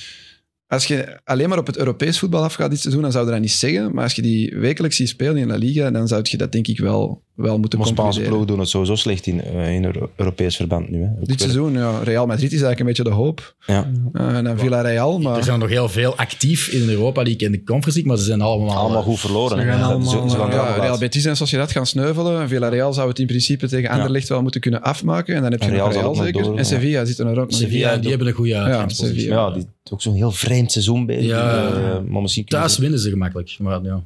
als 0.67 0.87
je 0.87 1.21
alleen 1.25 1.49
maar 1.49 1.59
op 1.59 1.67
het 1.67 1.77
Europees 1.77 2.19
voetbal 2.19 2.43
afgaat 2.43 2.71
dit 2.71 2.81
seizoen, 2.81 3.03
dan 3.03 3.13
zou 3.13 3.25
je 3.25 3.31
dat 3.31 3.41
niet 3.41 3.51
zeggen. 3.51 3.95
Maar 3.95 4.03
als 4.03 4.15
je 4.15 4.23
die 4.23 4.57
wekelijks 4.59 4.97
ziet 4.97 5.09
spelen 5.09 5.37
in 5.37 5.47
La 5.47 5.57
Liga, 5.57 5.91
dan 5.91 6.09
zou 6.09 6.21
je 6.25 6.37
dat 6.37 6.53
denk 6.53 6.67
ik 6.67 6.79
wel 6.79 7.25
wel 7.37 7.59
moeten 7.59 7.79
Maar 7.79 7.89
Spaanse 7.89 8.21
ploegen 8.21 8.47
doen 8.47 8.59
het 8.59 8.69
sowieso 8.69 8.95
slecht 8.95 9.27
in, 9.27 9.43
eh, 9.43 9.75
in 9.75 9.85
Euro- 9.85 10.11
Europees 10.17 10.57
verband 10.57 10.91
nu. 10.91 11.03
Hè. 11.03 11.09
Ook 11.21 11.27
Dit 11.27 11.41
seizoen, 11.41 11.73
ja, 11.73 11.99
Real 12.03 12.27
Madrid 12.27 12.53
is 12.53 12.63
eigenlijk 12.63 12.81
een 12.81 12.87
beetje 12.87 13.03
de 13.03 13.11
hoop. 13.11 13.55
Ja. 13.67 13.91
Eh, 14.13 14.37
en 14.37 14.45
dan 14.45 14.59
Villarreal, 14.59 15.15
Er 15.15 15.21
maar 15.21 15.45
zijn 15.45 15.59
nog 15.59 15.69
heel 15.69 15.89
veel 15.89 16.17
actief 16.17 16.69
in 16.69 16.89
Europa 16.89 17.23
League 17.23 17.47
en 17.47 17.53
de 17.53 17.63
Conference 17.65 17.93
League, 17.99 18.07
maar 18.07 18.17
ze 18.17 18.25
zijn 18.25 18.41
allemaal... 18.41 18.77
Allemaal 18.77 18.99
eh, 18.99 19.05
goed 19.05 19.19
verloren. 19.21 19.61
Ze 19.61 19.67
gaan 19.67 19.83
allemaal, 19.83 20.25
eh, 20.25 20.53
ja, 20.53 20.75
Real. 20.81 20.99
Betis 20.99 21.25
en 21.25 21.37
Sociedad 21.37 21.71
gaan 21.73 21.87
sneuvelen. 21.87 22.49
Villarreal 22.49 22.93
zou 22.93 23.09
het 23.09 23.19
in 23.19 23.27
principe 23.27 23.69
tegen 23.69 23.91
Anderlecht 23.91 24.29
wel 24.29 24.43
moeten 24.43 24.61
kunnen 24.61 24.83
afmaken. 24.83 25.35
En 25.35 25.43
dan 25.43 25.51
heb 25.51 25.61
je 25.63 25.67
En 25.69 25.75
Real 25.75 25.93
Real 25.93 26.15
zeker. 26.15 26.43
door, 26.43 26.51
en 26.53 26.57
ja. 26.59 26.63
Sevilla 26.65 27.05
zitten 27.05 27.27
er 27.27 27.39
ook 27.41 27.51
nog. 27.51 27.59
Sevilla, 27.59 27.97
die 27.97 28.09
hebben 28.09 28.27
een 28.29 28.33
goede 28.35 28.51
Ja. 28.51 28.89
Sevilla. 28.89 29.35
Ja, 29.35 29.51
die 29.51 29.67
is 29.85 29.93
ook 29.93 30.03
zo'n 30.03 30.15
heel 30.15 30.31
vreemd 30.33 30.73
seizoen 30.73 31.07
bezig. 31.07 31.25
Ja. 31.25 31.67
Eh, 31.67 31.73
maar 32.09 32.23
misschien 32.23 32.45
kunnen 32.45 32.65
Thuis 32.67 32.75
ze- 32.75 32.81
winnen 32.81 32.99
ze 33.01 33.11
gemakkelijk. 33.11 33.57
Maar, 33.59 33.83
ja. 33.83 34.01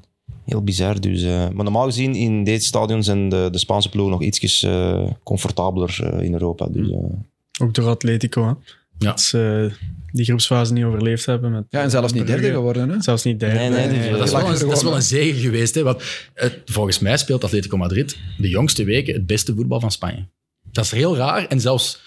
Heel 0.50 0.62
bizar. 0.64 1.00
Dus, 1.00 1.22
eh, 1.22 1.48
maar 1.48 1.64
normaal 1.64 1.84
gezien 1.84 2.14
in 2.14 2.44
deze 2.44 2.66
stadion 2.66 3.02
zijn 3.02 3.28
de, 3.28 3.48
de 3.52 3.58
Spaanse 3.58 3.88
ploegen 3.88 4.12
nog 4.12 4.22
ietsjes 4.22 4.62
eh, 4.62 5.06
comfortabeler 5.22 5.98
eh, 6.02 6.24
in 6.24 6.32
Europa. 6.32 6.66
Dus, 6.66 6.90
eh, 6.90 6.96
Ook 7.62 7.74
door 7.74 7.88
Atletico, 7.88 8.42
hè. 8.42 8.48
Ja. 8.48 8.56
Dat 8.98 9.20
ze 9.20 9.70
die 10.12 10.24
groepsfase 10.24 10.72
niet 10.72 10.84
overleefd 10.84 11.26
hebben. 11.26 11.50
Met, 11.52 11.64
Ja, 11.70 11.82
en 11.82 11.90
zelfs 11.90 12.12
niet 12.12 12.26
derde 12.26 12.50
geworden. 12.50 12.88
Hè? 12.88 13.02
Zelfs 13.02 13.24
niet 13.24 13.40
derde. 13.40 13.58
Nee, 13.58 13.68
nee, 13.70 14.10
Maar 14.10 14.18
dat, 14.18 14.26
is 14.26 14.32
wel 14.32 14.40
een, 14.40 14.46
lachen 14.46 14.48
dat 14.48 14.56
is 14.60 14.62
wel 14.66 14.76
gewoon, 14.76 14.94
een 14.94 15.02
zegen 15.02 15.40
geweest. 15.40 15.74
Hè? 15.74 15.82
Want 15.82 16.02
het, 16.34 16.60
volgens 16.64 16.98
mij 16.98 17.16
speelt 17.16 17.44
Atletico 17.44 17.76
Madrid 17.76 18.16
de 18.38 18.48
jongste 18.48 18.84
weken 18.84 19.14
het 19.14 19.26
beste 19.26 19.54
voetbal 19.54 19.80
van 19.80 19.90
Spanje. 19.90 20.26
Dat 20.72 20.84
is 20.84 20.90
heel 20.90 21.16
raar. 21.16 21.46
En 21.46 21.60
zelfs 21.60 22.00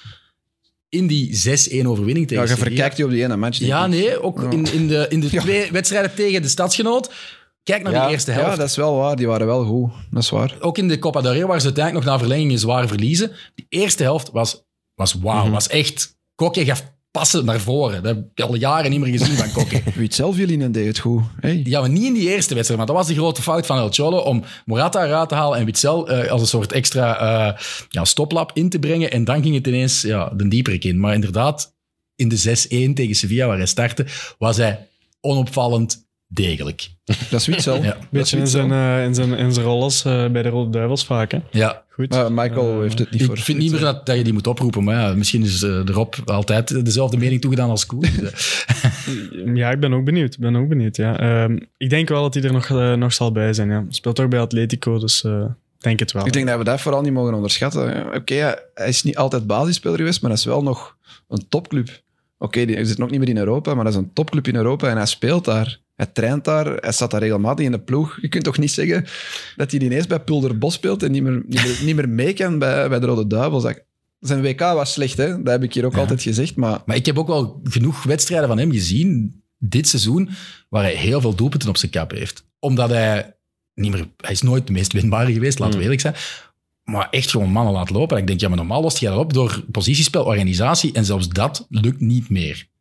in 0.90 1.08
die 1.08 1.36
6-1 1.84 1.86
overwinning 1.88 2.28
tegen 2.28 2.44
Ja, 2.44 2.50
je 2.50 2.58
verkijkt 2.58 2.96
die 2.96 3.06
op 3.06 3.12
die 3.12 3.24
ene 3.24 3.36
match. 3.38 3.58
Ja, 3.58 3.88
nee. 3.88 4.22
Ook 4.22 4.42
Ja. 4.42 4.50
in, 4.50 4.74
in 4.74 4.88
de, 4.88 5.06
in 5.10 5.20
de 5.20 5.28
Ja. 5.32 5.42
twee 5.42 5.72
wedstrijden 5.72 6.14
tegen 6.16 6.42
de 6.42 6.48
stadsgenoot. 6.48 7.12
Kijk 7.64 7.84
naar 7.84 7.94
Ja, 7.94 8.04
die 8.04 8.12
eerste 8.12 8.32
helft. 8.32 8.50
Ja, 8.50 8.56
dat 8.56 8.70
is 8.70 8.76
wel 8.76 8.96
waar. 8.96 9.16
Die 9.16 9.28
waren 9.28 9.48
wel 9.48 9.66
goed. 9.66 9.92
Dat 10.12 10.24
is 10.24 10.30
waar. 10.30 10.56
Ook 10.60 10.78
in 10.78 10.88
de 10.88 11.00
Copa 11.00 11.22
del 11.22 11.34
Rey, 11.34 11.46
waar 11.46 11.60
ze 11.60 11.66
uiteindelijk 11.66 12.06
nog 12.06 12.14
na 12.14 12.20
verlengingen 12.20 12.60
zwaar 12.60 12.88
verliezen. 12.88 13.32
Die 13.56 13.66
eerste 13.70 14.04
helft 14.04 14.32
was, 14.32 14.64
was 14.96 15.14
wauw. 15.14 15.44
Mhm. 15.44 15.52
Was 15.52 15.68
echt... 15.68 16.22
Kokke 16.36 16.66
gaf 16.66 16.94
passen 17.14 17.46
naar 17.46 17.60
voren. 17.60 18.04
Dat 18.04 18.16
heb 18.16 18.26
ik 18.34 18.46
al 18.46 18.56
jaren 18.56 18.92
niet 18.92 19.00
meer 19.00 19.18
gezien 19.18 19.38
van 19.38 19.52
Kokke. 19.52 19.82
In 20.52 20.62
en 20.62 20.72
deed 20.72 20.88
het 20.88 21.00
goed. 21.00 21.22
Hey. 21.40 21.62
Ja, 21.64 21.80
maar 21.80 21.90
niet 21.90 22.04
in 22.04 22.14
die 22.14 22.30
eerste 22.30 22.54
wedstrijd. 22.54 22.80
Maar 22.80 22.88
dat 22.88 22.96
was 22.96 23.08
de 23.08 23.14
grote 23.14 23.42
fout 23.42 23.66
van 23.66 23.78
El 23.78 23.92
Cholo 23.92 24.18
om 24.18 24.44
Morata 24.66 25.06
eruit 25.06 25.30
te 25.30 25.36
halen 25.36 25.60
en 25.60 25.66
Witzel 25.66 26.10
eh, 26.10 26.32
als 26.32 26.42
een 26.42 26.48
soort 26.48 26.72
extra 26.72 27.18
eh, 27.20 27.62
ja, 27.90 28.06
stoplap 28.06 28.52
in 28.54 28.70
te 28.70 28.80
brengen. 28.80 29.12
En 29.12 29.24
dan 29.24 29.42
ging 29.42 29.56
het 29.56 29.68
ineens 29.68 30.02
ja, 30.02 30.30
de 30.30 30.48
dieperik 30.48 30.84
in. 30.84 31.00
Maar 31.00 31.14
inderdaad, 31.14 31.76
in 32.16 32.30
de 32.30 32.66
6-1 32.90 32.94
tegen 32.94 33.16
Sevilla, 33.16 33.48
waar 33.48 33.58
hij 33.58 33.66
startte, 33.66 34.06
was 34.38 34.58
hij 34.58 34.88
onopvallend 35.22 36.08
degelijk. 36.34 36.90
Dat 37.04 37.40
is 37.40 37.46
Witzel. 37.48 37.84
Ja. 37.84 37.98
Beetje 38.10 38.36
in 38.38 38.42
Witzel. 38.44 38.68
zijn, 38.68 38.72
eh, 39.00 39.06
in 39.06 39.16
zijn, 39.16 39.34
in 39.34 39.54
zijn 39.54 39.66
rol 39.66 39.84
als 39.84 40.06
eh, 40.06 40.28
bij 40.28 40.42
de 40.42 40.50
Rode 40.50 40.70
Duivels 40.70 41.06
vaak. 41.06 41.32
Hè. 41.32 41.40
Ja, 41.52 41.82
Goed. 41.90 42.10
Maar 42.10 42.32
Michael 42.32 42.74
Eh, 42.76 42.80
heeft 42.82 43.00
het 43.00 43.12
niet 43.12 43.22
ik 43.22 43.28
voor. 43.28 43.38
vind 43.38 43.58
niet 43.58 43.72
meer 43.72 43.80
dat, 43.80 44.06
dat 44.06 44.18
je 44.18 44.24
die 44.24 44.34
moet 44.34 44.48
oproepen. 44.48 44.84
Maar 44.84 44.96
ja, 44.96 45.14
misschien 45.16 45.44
is 45.44 45.62
uh, 45.64 45.86
de 45.86 45.92
Rob 45.92 46.14
altijd 46.26 46.86
dezelfde 46.86 47.18
mening 47.18 47.42
toegedaan 47.42 47.70
als 47.70 47.86
Koen. 47.86 48.06
Ja, 49.56 49.72
ik 49.72 49.80
ben 49.80 49.94
ook 49.94 50.04
benieuwd. 50.06 50.34
Ik 50.34 50.40
ben 50.40 50.56
ook 50.56 50.68
benieuwd, 50.68 50.96
ja. 50.96 51.20
Ehm, 51.20 51.58
ik 51.78 51.90
denk 51.90 52.10
wel 52.10 52.22
dat 52.22 52.34
hij 52.34 52.44
er 52.44 52.52
nog, 52.54 52.70
eh, 52.70 52.94
nog 52.94 53.14
zal 53.14 53.32
bij 53.32 53.54
zijn, 53.54 53.70
ja. 53.70 53.86
Speelt 53.90 54.20
ook 54.20 54.30
bij 54.30 54.40
Atletico, 54.40 55.00
dus 55.00 55.24
eh, 55.24 55.42
ik 55.78 55.84
denk 55.84 56.00
het 56.00 56.12
wel. 56.12 56.26
Ik 56.26 56.34
denk 56.34 56.48
dat 56.48 56.58
we 56.58 56.64
dat 56.64 56.82
vooral 56.82 57.02
niet 57.02 57.14
mogen 57.14 57.34
onderschatten. 57.34 58.14
Oké, 58.16 58.34
hij- 58.34 58.60
hij 58.74 58.88
is 58.88 59.04
niet 59.04 59.18
altijd 59.18 59.48
basisspeler 59.48 59.98
geweest, 59.98 60.22
maar 60.22 60.30
dat 60.30 60.40
is 60.40 60.46
wel 60.46 60.64
nog 60.64 60.96
een 61.30 61.46
topclub. 61.50 62.02
Oké, 62.44 62.66
die 62.66 62.76
hij 62.76 62.86
zit 62.86 62.98
nog 62.98 63.10
niet 63.10 63.20
meer 63.20 63.30
in 63.30 63.38
Europa, 63.38 63.74
maar 63.74 63.84
dat 63.84 63.94
is 63.94 64.00
een 64.00 64.14
topclub 64.14 64.48
in 64.48 64.56
Europa 64.56 64.90
en 64.90 64.98
hij 64.98 65.06
speelt 65.06 65.46
daar. 65.46 65.82
Hij 65.96 66.06
traint 66.06 66.46
daar, 66.46 66.66
hij 66.76 66.92
staat 66.92 67.12
daar 67.12 67.22
regelmatig 67.22 67.66
in 67.66 67.72
de 67.72 67.80
ploeg. 67.80 68.18
Je 68.22 68.28
kunt 68.28 68.44
toch 68.44 68.58
niet 68.58 68.72
zeggen 68.72 69.06
dat 69.56 69.72
hij 69.72 69.80
ineens 69.80 70.08
bij 70.08 70.20
Pulderbos 70.20 70.74
speelt 70.74 71.04
en 71.04 71.12
niet 71.12 71.24
meer, 71.24 71.44
niet 71.48 71.64
meer, 71.64 71.80
niet 71.84 71.96
meer 71.96 72.10
mee 72.10 72.34
kan 72.34 72.60
bij, 72.60 72.90
bij 72.90 73.00
de 73.00 73.06
Rode 73.06 73.28
Duivels. 73.28 73.64
Dat- 73.64 73.84
Zijn 74.20 74.42
WK 74.42 74.60
was 74.60 74.94
slecht, 74.94 75.18
hè? 75.18 75.28
dat 75.44 75.48
heb 75.54 75.64
ik 75.64 75.74
hier 75.74 75.86
ook 75.86 75.94
Ja. 75.94 76.00
altijd 76.00 76.22
gezegd. 76.22 76.56
Maar 76.56 76.82
Maar 76.86 76.96
ik 76.96 77.06
heb 77.06 77.18
ook 77.18 77.28
wel 77.28 77.60
genoeg 77.64 78.04
wedstrijden 78.04 78.48
van 78.48 78.58
hem 78.58 78.72
gezien 78.72 79.42
dit 79.58 79.88
seizoen 79.88 80.30
waar 80.70 80.84
hij 80.84 80.96
heel 80.96 81.22
veel 81.22 81.36
doelpunten 81.36 81.70
op 81.70 81.78
zijn 81.78 81.92
kap 81.92 82.12
heeft. 82.12 82.46
Omdat 82.60 82.90
hij 82.90 83.36
niet 83.74 83.92
meer... 83.92 84.08
Hij 84.18 84.32
is 84.32 84.42
nooit 84.42 84.68
de 84.68 84.74
meest 84.74 84.94
winbare 84.94 85.34
geweest, 85.34 85.60
laten 85.60 85.80
we 85.80 85.86
Mm. 85.86 85.92
eerlijk 85.92 86.02
zijn. 86.02 86.16
Maar 86.84 87.08
echt 87.12 87.32
gewoon 87.32 87.50
mannen 87.50 87.74
laat 87.74 87.90
lopen. 87.90 88.16
En 88.16 88.22
ik 88.22 88.28
denk, 88.28 88.40
ja, 88.40 88.48
maar 88.48 88.58
normaal 88.58 88.82
lost 88.82 88.98
je 88.98 89.06
dat 89.06 89.18
op 89.18 89.34
door 89.34 89.64
positiespel, 89.72 90.24
organisatie. 90.24 90.94
En 90.94 91.06
zelfs 91.06 91.30
dat 91.30 91.66
lukt 91.70 92.00
niet 92.00 92.30
meer. 92.30 92.72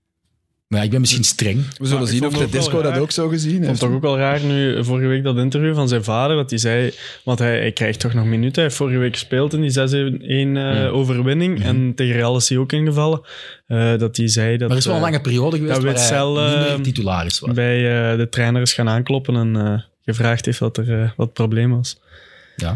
Maar 0.66 0.80
ja, 0.80 0.86
ik 0.86 0.92
ben 0.92 1.00
misschien 1.00 1.24
streng. 1.24 1.64
we 1.78 1.86
zullen 1.86 2.06
zien 2.06 2.26
of 2.26 2.36
Tedesco 2.36 2.72
wel 2.82 2.92
dat 2.92 3.00
ook 3.00 3.10
zo 3.10 3.28
gezien 3.28 3.50
Ik 3.50 3.56
vond 3.56 3.66
heeft. 3.66 3.80
het 3.80 3.88
toch 3.90 3.96
ook 3.96 4.02
wel 4.02 4.18
raar 4.18 4.44
nu, 4.44 4.84
vorige 4.84 5.06
week 5.06 5.22
dat 5.22 5.36
interview 5.36 5.74
van 5.74 5.88
zijn 5.88 6.04
vader, 6.04 6.36
dat 6.36 6.50
hij 6.50 6.58
zei, 6.58 6.92
want 7.24 7.38
hij, 7.38 7.58
hij 7.58 7.72
krijgt 7.72 8.00
toch 8.00 8.14
nog 8.14 8.24
minuten. 8.24 8.54
Hij 8.54 8.62
heeft 8.62 8.76
vorige 8.76 8.98
week 8.98 9.12
gespeeld 9.12 9.52
in 9.52 9.60
die 9.60 9.70
6-1 9.70 10.56
eh, 10.56 10.94
overwinning 10.94 11.62
en 11.62 11.94
tegen 11.94 12.14
Real 12.14 12.36
is 12.36 12.48
hij 12.48 12.58
ook 12.58 12.72
ingevallen. 12.72 13.20
Eh, 13.66 13.98
dat 13.98 14.16
hij 14.16 14.28
zei 14.28 14.50
dat 14.50 14.60
Maar 14.60 14.70
er 14.70 14.76
is 14.76 14.84
wel 14.84 14.94
een 14.94 15.00
eh, 15.02 15.10
lange 15.10 15.20
periode 15.22 15.56
geweest 15.56 15.74
dat 15.74 15.84
waar 15.84 15.94
hij 15.94 16.02
Witzel, 16.02 16.38
eh, 16.40 16.74
titularis 16.74 17.38
was. 17.38 17.54
bij 17.54 18.10
eh, 18.10 18.16
de 18.18 18.28
trainer 18.28 18.62
is 18.62 18.72
gaan 18.72 18.88
aankloppen 18.88 19.36
en 19.36 19.56
eh, 19.56 19.80
gevraagd 20.04 20.44
heeft 20.44 20.58
wat, 20.58 20.76
er, 20.76 21.14
wat 21.16 21.26
het 21.26 21.32
probleem 21.34 21.76
was. 21.76 22.00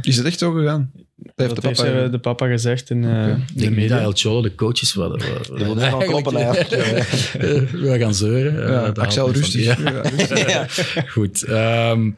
Is 0.03 0.17
het 0.17 0.27
echt 0.27 0.39
zo 0.39 0.53
gegaan? 0.53 0.91
Dat 1.17 1.33
heeft 1.37 1.55
dat 1.55 1.63
de 1.63 1.69
heeft 1.69 1.81
papa... 1.83 2.03
eh, 2.05 2.11
de 2.11 2.19
papa 2.19 2.47
gezegd 2.47 2.91
in 2.91 3.05
eh. 3.05 3.29
Ik 3.29 3.37
de 3.55 3.65
dat 3.65 3.71
media. 3.71 3.99
El 4.01 4.13
Cholo 4.15 4.43
de 4.43 4.55
coaches 4.55 4.93
niet 5.75 5.85
gaan 5.85 5.99
kloppen, 6.11 6.33
We 7.73 7.95
gaan 7.99 8.15
zeuren. 8.15 8.71
ja, 8.71 8.85
Eh, 8.87 8.93
Axel 9.03 9.33
rustig. 9.33 9.75
van- 9.75 9.85
Ja. 9.85 10.05
Ja. 10.49 10.67
Goed. 11.09 11.43
ehm, 11.43 12.11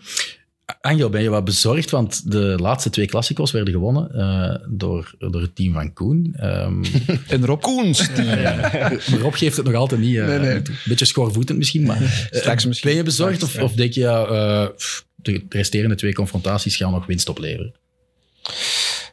Angel, 0.80 1.08
ben 1.10 1.22
je 1.22 1.28
wat 1.28 1.44
bezorgd? 1.44 1.90
Want 1.90 2.30
de 2.30 2.54
laatste 2.60 2.90
twee 2.90 3.06
klassico's 3.06 3.50
werden 3.52 3.72
gewonnen 3.72 4.10
eh, 4.14 4.54
door, 4.68 5.14
door 5.18 5.40
het 5.40 5.56
team 5.56 5.72
van 5.72 5.92
Koen. 5.92 6.34
Ehm 6.36 6.84
En 7.28 7.46
Rob 7.46 7.60
Koens. 7.62 8.08
maar 8.16 9.20
Rob 9.20 9.34
geeft 9.34 9.56
het 9.56 9.66
nog 9.66 9.74
altijd 9.74 10.00
niet. 10.00 10.16
eh, 10.16 10.26
Nee, 10.26 10.38
nee. 10.38 10.62
toe. 10.62 10.74
Beetje 10.84 11.04
schoorvoetend 11.04 11.58
misschien, 11.58 11.82
maar... 11.82 12.02
eh, 12.02 12.08
Straks 12.40 12.66
misschien. 12.66 12.88
Ben 12.88 12.98
je 12.98 13.04
bezorgd 13.04 13.34
Straks, 13.36 13.56
of, 13.56 13.62
of 13.62 13.72
denk 13.72 13.92
je, 13.92 14.00
ja, 14.00 14.24
eh, 14.24 14.66
pff, 14.76 15.06
de 15.22 15.44
resterende 15.48 15.94
twee 15.94 16.14
confrontaties 16.14 16.76
gaan 16.76 16.92
nog 16.92 17.06
winst 17.06 17.28
opleveren? 17.28 17.74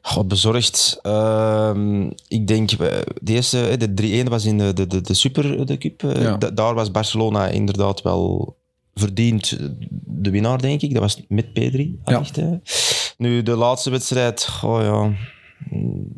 God, 0.02 0.28
bezorgd. 0.28 1.00
Ehm, 1.02 2.10
ik 2.28 2.48
denk, 2.48 2.72
eh, 2.72 2.78
de 3.22 3.34
eerste, 3.34 3.68
eh, 3.68 3.78
de 3.80 3.94
3-1 3.94 4.30
was 4.30 4.46
in 4.46 4.58
de, 4.58 4.74
de, 4.74 4.88
de, 4.88 5.02
de 5.02 5.14
Super 5.14 5.66
de 5.66 5.78
Cup. 5.78 6.04
Eh, 6.04 6.22
Ja. 6.22 6.38
da- 6.38 6.52
daar 6.52 6.74
was 6.74 6.92
Barcelona 6.92 7.48
inderdaad 7.48 8.02
wel 8.02 8.56
verdiend 8.94 9.58
de 10.06 10.30
winnaar, 10.30 10.62
denk 10.62 10.82
ik. 10.82 10.94
Dat 10.94 11.02
was 11.02 11.22
met 11.28 11.54
Pedri. 11.54 12.00
Ja. 12.06 12.20
Echt, 12.20 12.36
hè. 12.36 12.50
Nu, 13.18 13.44
de 13.44 13.56
laatste 13.56 13.90
wedstrijd, 13.90 14.50
oh 14.64 14.82
ja, 14.82 15.14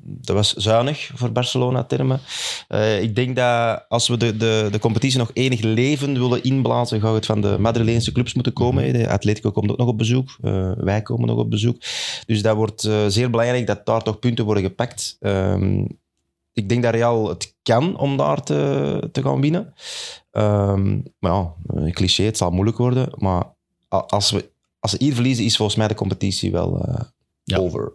dat 0.06 0.36
was 0.36 0.54
zuinig 0.54 1.12
voor 1.16 1.32
Barcelona-termen. 1.32 2.20
Eh, 2.68 3.02
ik 3.02 3.16
denk 3.16 3.36
dat 3.36 3.86
als 3.88 4.08
we 4.08 4.18
de, 4.18 4.38
de, 4.38 4.68
de 4.72 4.80
competitie 4.80 5.20
nog 5.20 5.32
enig 5.34 5.62
leven 5.62 6.14
willen 6.14 6.44
inblazen, 6.44 7.02
gaat 7.02 7.14
het 7.14 7.26
van 7.26 7.42
de 7.42 7.58
Madrileense 7.60 8.12
clubs 8.12 8.34
moeten 8.34 8.54
komen. 8.54 8.84
hè. 8.84 8.92
De 8.92 9.10
Atletico 9.10 9.52
komt 9.52 9.72
ook 9.72 9.78
nog 9.78 9.88
op 9.88 9.98
bezoek. 9.98 10.38
Eh, 10.42 10.72
wij 10.78 11.02
komen 11.02 11.28
nog 11.28 11.38
op 11.38 11.50
bezoek. 11.50 11.82
Dus 12.26 12.42
dat 12.42 12.56
wordt 12.56 12.84
eh, 12.84 13.06
zeer 13.08 13.30
belangrijk 13.30 13.68
dat 13.68 13.86
daar 13.86 14.04
toch 14.04 14.20
punten 14.20 14.46
worden 14.46 14.64
gepakt. 14.64 15.18
Ehm, 15.20 15.86
ik 16.54 16.70
denk 16.70 16.84
dat 16.84 16.94
Real 16.94 17.30
het 17.30 17.56
kan 17.64 17.98
om 17.98 18.18
daar 18.18 18.44
te, 18.44 19.10
te 19.12 19.22
gaan 19.22 19.42
winnen. 19.42 19.74
Ehm, 20.32 21.00
maar 21.20 21.32
ja, 21.32 21.54
een 21.68 21.94
cliché, 21.94 22.24
het 22.24 22.38
zal 22.38 22.52
moeilijk 22.52 22.78
worden. 22.78 23.10
Maar 23.18 23.44
als 23.88 24.32
we, 24.32 24.50
als 24.80 24.92
ze 24.92 24.98
hier 25.00 25.14
verliezen, 25.14 25.46
is 25.46 25.56
volgens 25.58 25.78
mij 25.78 25.88
de 25.88 25.96
competitie 25.96 26.52
wel 26.52 26.86
Ja. 27.50 27.58
over. 27.58 27.94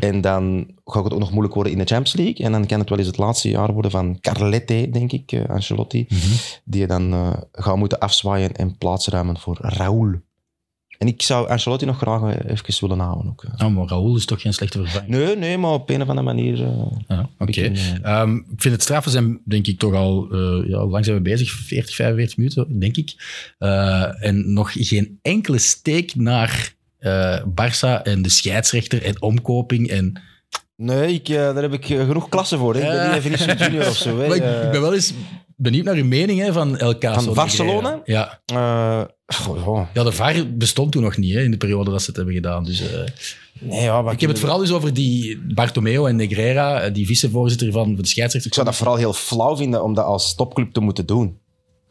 En 0.00 0.20
dan 0.20 0.66
gaat 0.84 1.04
het 1.04 1.12
ook 1.12 1.18
nog 1.18 1.30
moeilijk 1.30 1.54
worden 1.54 1.72
in 1.72 1.78
de 1.78 1.84
Champions 1.84 2.16
League. 2.16 2.46
En 2.46 2.52
dan 2.52 2.66
kan 2.66 2.78
het 2.80 2.88
wel 2.88 2.98
eens 2.98 3.06
het 3.06 3.16
laatste 3.18 3.48
jaar 3.48 3.72
worden 3.72 3.90
van 3.90 4.20
Carlette, 4.20 4.88
denk 4.92 5.12
ik, 5.12 5.32
eh, 5.32 5.44
Ancelotti. 5.48 6.06
Mhm. 6.08 6.20
Die 6.64 6.80
je 6.80 6.86
dan 6.86 7.12
eh 7.12 7.32
gaat 7.52 7.76
moeten 7.76 7.98
afzwaaien 7.98 8.52
en 8.52 8.78
plaatsruimen 8.78 9.38
voor 9.38 9.58
Raúl. 9.60 10.14
En 10.98 11.08
ik 11.08 11.22
zou 11.22 11.48
Ancelotti 11.48 11.86
nog 11.86 11.96
graag 11.96 12.22
eh, 12.34 12.50
even 12.50 12.88
willen 12.88 13.04
houden. 13.04 13.30
Ook. 13.30 13.44
Nou, 13.56 13.70
maar 13.72 13.86
Raoul 13.86 14.16
is 14.16 14.24
toch 14.24 14.40
geen 14.40 14.54
slechte 14.54 14.78
vervanging? 14.78 15.10
Nee, 15.10 15.36
nee, 15.36 15.58
maar 15.58 15.70
op 15.72 15.90
een 15.90 16.02
of 16.02 16.08
andere 16.08 16.26
manier... 16.26 16.56
Ja, 17.08 17.28
Oké. 17.38 17.60
eh, 17.60 18.04
Ehm, 18.04 18.36
ik 18.36 18.60
vind 18.62 18.74
het 18.74 18.82
straffen 18.82 19.12
zijn, 19.12 19.40
denk 19.44 19.66
ik, 19.66 19.78
toch 19.78 19.94
al... 19.94 20.28
eh, 20.30 20.68
ja, 20.68 20.86
lang 20.86 21.04
zijn 21.04 21.16
we 21.16 21.22
bezig? 21.22 21.50
40, 21.50 21.94
45 21.94 22.36
minuten, 22.36 22.78
denk 22.78 22.96
ik. 22.96 23.14
En 24.20 24.52
nog 24.52 24.72
geen 24.72 25.18
enkele 25.22 25.58
steek 25.58 26.14
naar 26.14 26.74
eh 27.02 27.42
Barça 27.44 28.02
en 28.02 28.22
de 28.22 28.28
scheidsrechter 28.28 29.02
en 29.02 29.22
omkoping. 29.22 29.88
En, 29.88 30.20
Nee, 30.76 31.14
ik, 31.14 31.28
eh, 31.28 31.36
daar 31.36 31.62
heb 31.62 31.72
ik 31.72 31.90
eh, 31.90 32.06
genoeg 32.06 32.28
klassen 32.28 32.58
voor. 32.58 32.74
Hè. 32.74 32.80
Ik 32.80 32.86
ben 32.86 33.12
niet 33.12 33.22
Vinicius 33.22 33.58
Junior 33.58 33.86
of 33.86 33.96
zo. 33.96 34.18
Hè. 34.18 34.26
maar 34.28 34.36
ik, 34.36 34.64
ik 34.64 34.70
ben 34.70 34.80
wel 34.80 34.94
eens 34.94 35.12
benieuwd 35.56 35.84
naar 35.84 35.94
uw 35.94 36.04
mening 36.04 36.40
hè, 36.40 36.52
van 36.52 36.78
El 36.78 36.98
Caso. 36.98 37.20
Van 37.20 37.34
Barcelona? 37.34 38.00
Ja. 38.04 38.40
goh, 39.26 39.86
ja. 39.94 40.02
de 40.02 40.12
VAR 40.12 40.46
bestond 40.54 40.92
toen 40.92 41.02
nog 41.02 41.16
niet 41.16 41.34
hè, 41.34 41.40
in 41.42 41.50
de 41.50 41.56
periode 41.56 41.90
dat 41.90 42.00
ze 42.00 42.06
het 42.06 42.16
hebben 42.16 42.34
gedaan. 42.34 42.64
Dus, 42.64 42.82
Nee, 43.60 43.82
ja, 43.82 44.02
maar 44.02 44.12
ik 44.12 44.20
heb 44.20 44.30
het 44.30 44.38
vooral 44.38 44.58
dus 44.58 44.72
over 44.72 44.94
die 44.94 45.38
Bartomeo 45.54 46.06
en 46.06 46.16
Negreira, 46.16 46.90
die 46.90 47.06
vicevoorzitter 47.06 47.72
van 47.72 47.94
de 47.94 48.06
scheidsrechter. 48.06 48.50
Ik 48.50 48.54
zou 48.54 48.66
dat 48.66 48.76
vooral 48.76 48.96
heel 48.96 49.12
flauw 49.12 49.56
vinden 49.56 49.82
om 49.82 49.94
dat 49.94 50.04
als 50.04 50.34
topclub 50.34 50.72
te 50.72 50.80
moeten 50.80 51.06
doen. 51.06 51.38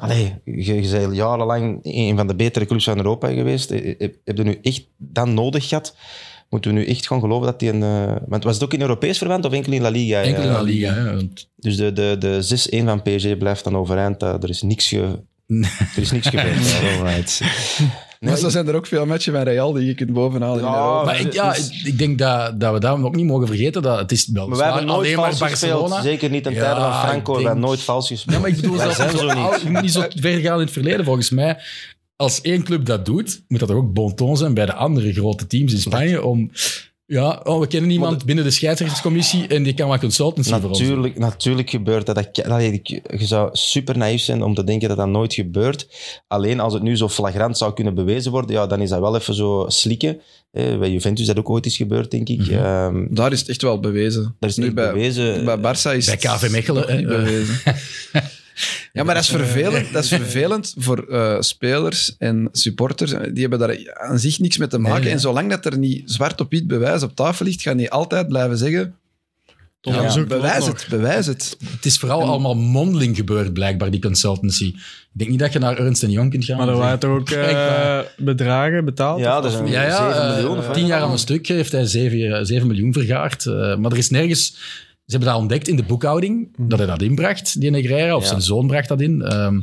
Allee, 0.01 0.35
je, 0.45 0.81
je 0.81 0.89
bent 0.91 1.15
jarenlang 1.15 1.79
een 1.81 2.17
van 2.17 2.27
de 2.27 2.35
betere 2.35 2.65
clubs 2.65 2.83
van 2.83 2.97
Europa 2.97 3.27
geweest. 3.27 3.71
Eh, 3.71 3.95
Heb 3.97 4.15
heb 4.25 4.37
je 4.37 4.43
nu 4.43 4.59
echt 4.61 4.87
dan 4.97 5.33
nodig 5.33 5.67
gehad 5.67 5.95
Moeten 6.49 6.73
we 6.73 6.77
nu 6.79 6.85
echt 6.85 7.07
gewoon 7.07 7.21
geloven 7.21 7.45
dat 7.45 7.61
hij 7.61 7.69
een... 7.69 7.83
eh, 7.83 8.15
want 8.27 8.43
was 8.43 8.53
het 8.53 8.63
ook 8.63 8.73
in 8.73 8.81
Europees 8.81 9.17
verband 9.17 9.45
of 9.45 9.51
enkel 9.53 9.71
in 9.73 9.81
La 9.81 9.89
Liga? 9.89 10.21
Enkel 10.21 10.41
in 10.43 10.47
Ja. 10.47 10.53
La 10.53 10.61
Liga. 10.61 11.13
want- 11.15 11.49
Dus 11.55 11.77
de, 11.77 11.93
de, 11.93 12.15
de 12.19 12.79
6-1 12.81 12.85
van 12.85 13.01
PSG 13.01 13.37
blijft 13.37 13.63
dan 13.63 13.77
overeind. 13.77 14.21
Eh, 14.23 14.33
er 14.43 14.49
is 14.49 14.61
niks, 14.61 14.87
ge, 14.87 15.19
er 15.95 16.01
is 16.01 16.11
niks 16.11 16.27
gebeurd. 16.27 16.69
Ja, 16.81 16.97
alright. 16.97 17.41
Maar 18.25 18.37
zo 18.37 18.49
zijn 18.49 18.67
er 18.67 18.75
ook 18.75 18.85
veel 18.85 19.05
matchen 19.05 19.33
van 19.33 19.41
Real 19.43 19.71
die 19.73 19.85
je 19.85 19.95
kunt 19.95 20.13
bovenhalen 20.13 20.63
Ja. 20.63 21.03
Maar 21.03 21.19
ik, 21.19 21.33
ja, 21.33 21.55
ik, 21.55 21.81
ik 21.83 21.97
denk 21.97 22.17
dat, 22.17 22.59
dat 22.59 22.73
we 22.73 22.79
daar 22.79 23.03
ook 23.03 23.15
niet 23.15 23.25
mogen 23.25 23.47
vergeten. 23.47 23.81
Dat 23.81 23.99
het 23.99 24.11
is 24.11 24.27
wel 24.33 24.47
Maar 24.47 24.57
wij 24.57 24.67
hebben 24.67 24.85
nooit 24.85 24.97
alleen 24.99 25.15
maar 25.15 25.35
vals 25.35 25.51
gespeeld. 25.51 25.71
Barcelona. 25.79 26.01
Zeker 26.01 26.29
niet 26.29 26.43
ten 26.43 26.53
Ja, 26.53 26.59
tijde 26.59 26.79
van 26.79 26.93
Franco. 26.99 27.35
We 27.35 27.41
hebben 27.43 27.59
nooit 27.59 27.81
vals 27.81 28.07
gespeeld. 28.07 28.35
Ja, 28.35 28.41
maar 28.41 28.49
ik 28.49 28.55
bedoel, 28.55 28.77
zelfs 28.77 28.95
zijn 28.95 29.09
zo 29.11 29.17
zo 29.17 29.27
oud- 29.27 29.51
niet. 29.53 29.61
je 29.61 29.69
moet 29.69 29.81
niet 29.81 29.91
zo 29.91 30.03
ver 30.15 30.39
gaan 30.39 30.53
in 30.55 30.63
het 30.63 30.71
verleden. 30.71 31.05
Volgens 31.05 31.29
mij, 31.29 31.57
als 32.15 32.41
één 32.41 32.63
club 32.63 32.85
dat 32.85 33.05
doet, 33.05 33.43
moet 33.47 33.59
dat 33.59 33.69
toch 33.69 33.77
ook 33.77 33.93
bon 33.93 34.15
ton 34.15 34.37
zijn 34.37 34.53
bij 34.53 34.65
de 34.65 34.73
andere 34.73 35.13
grote 35.13 35.47
teams 35.47 35.73
in 35.73 35.79
Spanje. 35.79 36.23
Om, 36.23 36.51
ja, 37.11 37.39
oh, 37.43 37.59
we 37.59 37.67
kennen 37.67 37.89
iemand 37.89 38.25
binnen 38.25 38.43
de 38.43 38.51
scheidsrechterscommissie 38.51 39.47
en 39.47 39.63
die 39.63 39.73
kan 39.73 39.87
wat 39.87 39.99
consultancy 39.99 40.49
voor 40.49 40.69
ons. 40.69 40.79
Natuurlijk, 40.79 41.17
natuurlijk 41.17 41.69
gebeurt 41.69 42.05
dat. 42.05 42.15
dat, 42.15 42.27
je 42.33 43.01
zou 43.19 43.49
super 43.51 43.97
naïef 43.97 44.21
zijn 44.21 44.43
om 44.43 44.53
te 44.53 44.63
denken 44.63 44.87
dat 44.87 44.97
dat 44.97 45.07
nooit 45.07 45.33
gebeurt. 45.33 45.87
Alleen 46.27 46.59
als 46.59 46.73
het 46.73 46.83
nu 46.83 46.97
zo 46.97 47.09
flagrant 47.09 47.57
zou 47.57 47.73
kunnen 47.73 47.95
bewezen 47.95 48.31
worden, 48.31 48.55
ja, 48.55 48.67
dan 48.67 48.81
is 48.81 48.89
dat 48.89 48.99
wel 48.99 49.15
even 49.15 49.33
zo 49.33 49.65
slikken. 49.67 50.21
Eh, 50.51 50.77
bij 50.77 50.91
Juventus 50.91 51.21
is 51.21 51.27
dat 51.27 51.37
ook 51.37 51.49
ooit 51.49 51.65
eens 51.65 51.77
gebeurd, 51.77 52.11
denk 52.11 52.29
ik. 52.29 52.39
Mhm. 52.39 52.53
Ehm, 52.53 53.05
Daar 53.09 53.31
is 53.31 53.39
het 53.39 53.49
echt 53.49 53.61
wel 53.61 53.79
bewezen. 53.79 54.35
Daar 54.39 54.49
is 54.49 54.55
het 54.55 54.65
nu 54.65 54.65
echt 54.65 54.75
bij, 54.75 54.91
bewezen. 54.91 55.45
Bij 55.45 55.57
Barça 55.57 55.95
is 55.95 56.05
Bij 56.05 56.17
het 56.19 56.27
KV 56.27 56.51
Mechelen, 56.51 57.07
bewezen. 57.07 57.59
Ja, 58.93 59.03
maar 59.03 59.15
dat 59.15 59.23
is 59.23 59.29
vervelend, 59.29 59.91
dat 59.93 60.03
is 60.03 60.09
vervelend 60.09 60.73
voor 60.77 61.07
eh, 61.09 61.35
spelers 61.39 62.15
en 62.17 62.49
supporters. 62.51 63.11
Die 63.11 63.41
hebben 63.41 63.59
daar 63.59 63.93
aan 63.93 64.19
zich 64.19 64.39
niks 64.39 64.57
mee 64.57 64.67
te 64.67 64.77
maken. 64.77 65.03
nee. 65.03 65.11
En 65.11 65.19
zolang 65.19 65.49
dat 65.49 65.65
er 65.65 65.77
niet 65.77 66.11
zwart 66.11 66.41
op 66.41 66.51
wit 66.51 66.67
bewijs 66.67 67.03
op 67.03 67.15
tafel 67.15 67.45
ligt, 67.45 67.61
gaan 67.61 67.77
die 67.77 67.91
altijd 67.91 68.27
blijven 68.27 68.57
zeggen... 68.57 68.95
Ja, 69.83 70.23
bewijs 70.27 70.65
het, 70.65 70.87
bewijs 70.89 71.25
het. 71.25 71.57
Het 71.75 71.85
is 71.85 71.97
vooral 71.99 72.21
allemaal 72.21 72.55
mondeling 72.55 73.15
gebeurd, 73.15 73.53
blijkbaar, 73.53 73.91
die 73.91 74.01
consultancy. 74.01 74.65
Ik 74.65 74.75
denk 75.11 75.29
niet 75.29 75.39
dat 75.39 75.53
je 75.53 75.59
naar 75.59 75.77
Ernst 75.77 76.01
Young 76.07 76.31
kunt 76.31 76.45
gaan. 76.45 76.57
Maar 76.57 76.67
er 76.67 76.73
en 76.73 76.79
waren 76.79 76.99
toch 76.99 77.11
ook 77.19 77.29
eh, 77.29 77.99
bedragen 78.17 78.85
betaald? 78.85 79.19
Ja, 79.19 79.41
dat 79.41 79.51
is 79.51 79.57
een- 79.59 79.67
Ja, 79.67 79.83
ja 79.83 80.11
7 80.13 80.27
eh, 80.27 80.35
miljoen 80.35 80.71
tien 80.73 80.85
jaar 80.85 81.01
aan 81.01 81.11
een 81.11 81.17
stuk 81.17 81.47
heeft 81.47 81.71
hij 81.71 81.85
7, 81.85 82.45
7 82.45 82.67
miljoen 82.67 82.93
vergaard. 82.93 83.45
Eh, 83.45 83.75
maar 83.75 83.91
er 83.91 83.97
is 83.97 84.09
nergens... 84.09 84.55
Ze 85.11 85.17
hebben 85.17 85.33
dat 85.33 85.41
ontdekt 85.41 85.67
in 85.67 85.75
de 85.75 85.83
boekhouding, 85.83 86.49
dat 86.57 86.77
hij 86.77 86.87
dat 86.87 87.01
inbracht, 87.01 87.59
die 87.59 87.69
Negreira, 87.71 88.15
of 88.15 88.21
Ja. 88.23 88.27
zijn 88.29 88.41
zoon 88.41 88.67
bracht 88.67 88.87
dat 88.87 89.01
in. 89.01 89.21
Ehm, 89.21 89.59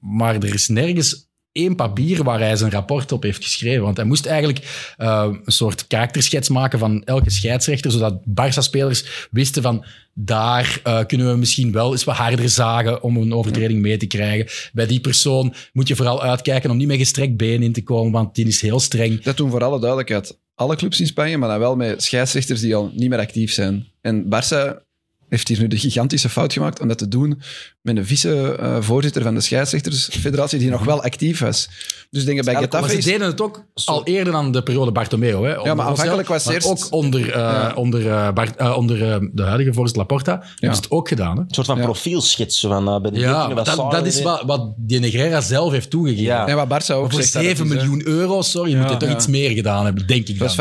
maar 0.00 0.34
er 0.34 0.54
is 0.54 0.68
nergens 0.68 1.30
één 1.52 1.74
papier 1.76 2.24
waar 2.24 2.38
hij 2.38 2.56
zijn 2.56 2.70
rapport 2.70 3.12
op 3.12 3.22
heeft 3.22 3.44
geschreven. 3.44 3.82
Want 3.82 3.96
hij 3.96 4.06
moest 4.06 4.26
eigenlijk 4.26 4.94
eh, 4.96 5.28
een 5.44 5.52
soort 5.52 5.86
karakterschets 5.86 6.48
maken 6.48 6.78
van 6.78 7.04
elke 7.04 7.30
scheidsrechter, 7.30 7.90
zodat 7.90 8.20
Barça-spelers 8.24 9.28
wisten 9.30 9.62
van 9.62 9.84
daar 10.14 10.80
eh, 10.82 11.00
kunnen 11.06 11.30
we 11.30 11.36
misschien 11.36 11.72
wel 11.72 11.92
eens 11.92 12.04
wat 12.04 12.16
harder 12.16 12.48
zagen 12.48 13.02
om 13.02 13.16
een 13.16 13.34
overtreding 13.34 13.80
mee 13.80 13.96
te 13.96 14.06
krijgen. 14.06 14.70
Bij 14.72 14.86
die 14.86 15.00
persoon 15.00 15.54
moet 15.72 15.88
je 15.88 15.96
vooral 15.96 16.22
uitkijken 16.22 16.70
om 16.70 16.76
niet 16.76 16.86
met 16.86 16.96
gestrekt 16.98 17.36
been 17.36 17.62
in 17.62 17.72
te 17.72 17.82
komen, 17.82 18.12
want 18.12 18.34
die 18.34 18.46
is 18.46 18.60
heel 18.60 18.80
streng. 18.80 19.22
Dat 19.22 19.36
doen 19.36 19.50
voor 19.50 19.64
alle 19.64 19.80
duidelijkheid 19.80 20.40
alle 20.54 20.76
clubs 20.76 21.00
in 21.00 21.06
Spanje, 21.06 21.38
maar 21.38 21.48
dan 21.48 21.58
wel 21.58 21.76
met 21.76 22.02
scheidsrechters 22.02 22.60
die 22.60 22.74
al 22.74 22.90
niet 22.94 23.08
meer 23.08 23.18
actief 23.18 23.52
zijn. 23.52 23.86
En 24.00 24.24
Barça 24.24 24.90
heeft 25.32 25.48
hier 25.48 25.60
nu 25.60 25.66
de 25.66 25.78
gigantische 25.78 26.28
fout 26.28 26.52
gemaakt 26.52 26.80
om 26.80 26.88
dat 26.88 26.98
te 26.98 27.08
doen 27.08 27.40
met 27.80 27.96
een 27.96 28.06
vice-voorzitter 28.06 29.22
van 29.22 29.34
de 29.34 29.40
scheidsrechtersfederatie 29.40 30.58
die 30.58 30.70
nog 30.70 30.84
wel 30.84 31.02
actief 31.02 31.38
was. 31.40 31.68
Dus 32.10 32.24
denk 32.24 32.38
je 32.38 32.44
bij 32.44 32.52
Ja, 32.54 32.60
Getafe 32.60 32.82
Maar 32.82 32.92
ze 32.92 32.98
is... 32.98 33.04
deden 33.04 33.26
het 33.26 33.40
ook 33.40 33.64
al 33.84 34.04
eerder 34.04 34.32
dan 34.32 34.52
de 34.52 34.62
periode 34.62 34.92
Bartomeu. 34.92 35.44
Hè, 35.46 35.58
Onder 35.58 35.76
maar 35.76 35.86
aanvankelijk 35.86 36.28
was 36.28 36.46
eerst- 36.46 36.66
ook 36.66 36.86
onder, 36.90 37.20
eh, 37.20 37.28
Ja. 37.38 37.72
onder, 37.74 38.10
eh, 38.10 38.32
Bart- 38.32 38.56
eh, 38.56 38.76
onder 38.76 38.98
de 39.32 39.42
huidige 39.42 39.72
voorzitter 39.72 39.98
Laporta. 40.06 40.32
Hebben 40.32 40.76
ze 40.76 40.82
het 40.82 40.90
ook 40.90 41.08
gedaan. 41.08 41.36
Hè? 41.36 41.42
Een 41.42 41.54
soort 41.54 41.66
van 41.66 41.76
Ja. 41.76 41.82
profielschets 41.84 42.60
van 42.60 42.88
uh, 42.88 43.00
bij 43.00 43.10
de 43.10 43.18
Ja, 43.18 43.48
dat, 43.48 43.66
dat 43.90 44.06
is 44.06 44.22
wat, 44.22 44.42
wat 44.46 44.72
die 44.76 45.00
Negreira 45.00 45.40
zelf 45.40 45.72
heeft 45.72 45.90
toegegeven. 45.90 46.24
Ja. 46.24 46.46
En 46.46 46.56
wat 46.56 46.66
Barça 46.68 46.94
ook 46.94 47.10
voor 47.12 47.22
zegt, 47.22 47.32
dat 47.32 47.42
het 47.44 47.56
7 47.56 47.64
is, 47.66 47.72
hè. 47.72 47.76
miljoen 47.88 48.06
euro, 48.06 48.42
sorry, 48.42 48.74
moet 48.76 48.90
je 48.90 48.96
toch 48.96 49.08
ja. 49.08 49.14
iets 49.14 49.26
meer 49.26 49.50
gedaan 49.50 49.84
hebben, 49.84 50.06
denk 50.06 50.20
ik 50.28 50.38
Dat 50.38 50.38
dan. 50.38 50.48
is 50.48 50.54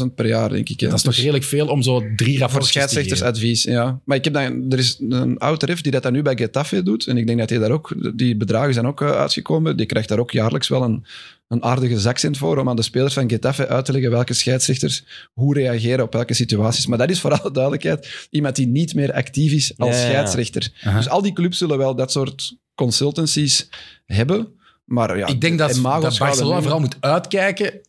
500.000 0.00 0.14
per 0.14 0.26
jaar, 0.26 0.48
denk 0.48 0.68
ik. 0.68 0.80
hè. 0.80 0.86
Dat 0.86 0.96
is 0.96 1.02
toch 1.02 1.12
Dus 1.12 1.20
redelijk 1.22 1.44
veel 1.44 1.66
om 1.66 1.82
zo 1.82 2.02
drie 2.16 2.38
voor 2.38 2.38
rapportjes 2.38 2.72
te 2.72 2.78
geven. 2.78 2.88
scheidsrechtersadvies, 2.90 3.62
ja. 3.62 3.97
Maar 4.04 4.16
ik 4.16 4.24
heb 4.24 4.32
dan, 4.32 4.64
er 4.70 4.78
is 4.78 4.96
een 5.08 5.38
oud 5.38 5.62
ref 5.62 5.80
die 5.80 5.92
dat 5.92 6.02
dan 6.02 6.12
nu 6.12 6.22
bij 6.22 6.36
Getafe 6.36 6.82
doet. 6.82 7.06
En 7.06 7.16
ik 7.16 7.26
denk 7.26 7.38
dat 7.38 7.50
hij 7.50 7.58
daar 7.58 7.70
ook, 7.70 8.16
die 8.18 8.36
bedragen 8.36 8.74
zijn 8.74 8.86
ook 8.86 9.00
eh, 9.00 9.10
uitgekomen. 9.10 9.76
Die 9.76 9.86
krijgt 9.86 10.08
daar 10.08 10.18
ook 10.18 10.30
jaarlijks 10.30 10.68
wel 10.68 10.82
een, 10.82 11.04
een 11.48 11.62
aardige 11.62 12.00
zakcent 12.00 12.38
voor 12.38 12.58
om 12.58 12.68
aan 12.68 12.76
de 12.76 12.82
spelers 12.82 13.14
van 13.14 13.30
Getafe 13.30 13.68
uit 13.68 13.84
te 13.84 13.92
leggen 13.92 14.10
welke 14.10 14.34
scheidsrechters 14.34 15.04
hoe 15.32 15.54
reageren 15.54 16.04
op 16.04 16.12
welke 16.12 16.34
situaties. 16.34 16.86
Maar 16.86 16.98
dat 16.98 17.10
is 17.10 17.20
voor 17.20 17.32
alle 17.38 17.50
duidelijkheid 17.50 18.28
iemand 18.30 18.56
die 18.56 18.66
niet 18.66 18.94
meer 18.94 19.12
actief 19.12 19.52
is 19.52 19.78
als 19.78 19.88
Ja, 19.88 19.96
ja, 19.96 20.02
ja. 20.02 20.10
scheidsrechter. 20.10 20.72
Dus 20.94 21.08
al 21.08 21.22
die 21.22 21.32
clubs 21.32 21.58
zullen 21.58 21.78
wel 21.78 21.94
dat 21.94 22.12
soort 22.12 22.56
consultancies 22.74 23.68
hebben. 24.06 24.48
Maar 24.84 25.18
ja, 25.18 25.26
ik 25.26 25.40
denk 25.40 25.58
dat, 25.58 25.82
Barcelona 25.82 26.60
vooral 26.60 26.80
moet 26.80 26.96
uitkijken. 27.00 27.80